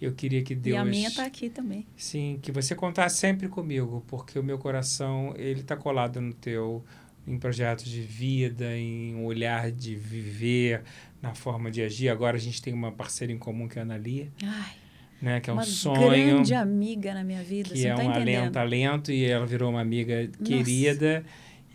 Eu 0.00 0.12
queria 0.12 0.42
que 0.42 0.54
Deus 0.54 0.74
E 0.74 0.78
a 0.78 0.84
minha 0.84 1.10
tá 1.10 1.24
aqui 1.24 1.50
também. 1.50 1.86
Sim, 1.96 2.38
que 2.40 2.50
você 2.50 2.74
contasse 2.74 3.18
sempre 3.18 3.48
comigo, 3.48 4.02
porque 4.06 4.38
o 4.38 4.42
meu 4.42 4.58
coração, 4.58 5.34
ele 5.36 5.62
tá 5.62 5.76
colado 5.76 6.20
no 6.20 6.32
teu, 6.32 6.82
em 7.26 7.38
projetos 7.38 7.84
de 7.84 8.00
vida, 8.00 8.74
em 8.76 9.14
um 9.14 9.24
olhar 9.26 9.70
de 9.70 9.94
viver, 9.94 10.82
na 11.20 11.34
forma 11.34 11.70
de 11.70 11.82
agir. 11.82 12.08
Agora 12.08 12.36
a 12.36 12.40
gente 12.40 12.62
tem 12.62 12.72
uma 12.72 12.90
parceira 12.90 13.30
em 13.32 13.38
comum 13.38 13.68
que 13.68 13.78
é 13.78 13.82
a 13.82 13.84
Ana 13.84 13.98
Lia, 13.98 14.28
Ai, 14.42 14.72
né? 15.20 15.38
Que 15.40 15.50
é 15.50 15.52
um 15.52 15.56
uma 15.56 15.64
sonho, 15.64 15.98
grande 16.36 16.54
amiga 16.54 17.12
na 17.12 17.22
minha 17.22 17.42
vida, 17.42 17.68
que 17.68 17.78
você 17.78 17.88
é 17.88 17.94
tá 17.94 18.02
um 18.02 18.10
alento, 18.10 18.52
talento, 18.52 19.12
e 19.12 19.26
ela 19.26 19.44
virou 19.44 19.70
uma 19.70 19.82
amiga 19.82 20.28
querida. 20.42 21.22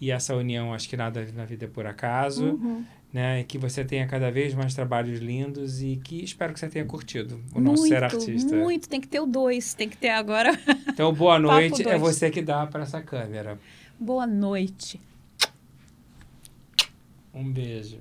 E 0.02 0.12
essa 0.12 0.36
união, 0.36 0.74
acho 0.74 0.90
que 0.90 0.98
nada 0.98 1.26
na 1.34 1.46
vida 1.46 1.66
é 1.66 1.68
por 1.68 1.86
acaso, 1.86 2.46
Uhum. 2.46 2.84
Né? 3.16 3.40
E 3.40 3.44
que 3.46 3.58
você 3.58 3.86
tenha 3.86 4.06
cada 4.06 4.30
vez 4.30 4.54
mais 4.54 4.76
trabalhos 4.76 5.22
lindos 5.22 5.82
e 5.82 5.96
que 5.96 6.22
espero 6.22 6.54
que 6.54 6.60
você 6.60 6.68
tenha 6.68 6.84
curtido 6.84 7.40
o 7.54 7.62
nosso 7.62 7.84
muito, 7.84 7.94
ser 7.94 8.04
artista. 8.04 8.54
muito. 8.58 8.90
Tem 8.90 9.00
que 9.00 9.08
ter 9.08 9.22
o 9.22 9.26
dois, 9.26 9.74
tem 9.74 9.88
que 9.88 9.96
ter 9.96 10.10
agora. 10.10 10.52
Então, 10.90 11.14
boa 11.14 11.40
noite. 11.40 11.88
É 11.88 11.98
você 11.98 12.30
que 12.30 12.42
dá 12.42 12.68
para 12.68 12.84
essa 12.84 13.02
câmera. 13.02 13.58
Boa 13.98 14.28
noite. 14.28 15.00
Um 17.34 17.50
beijo. 17.50 18.00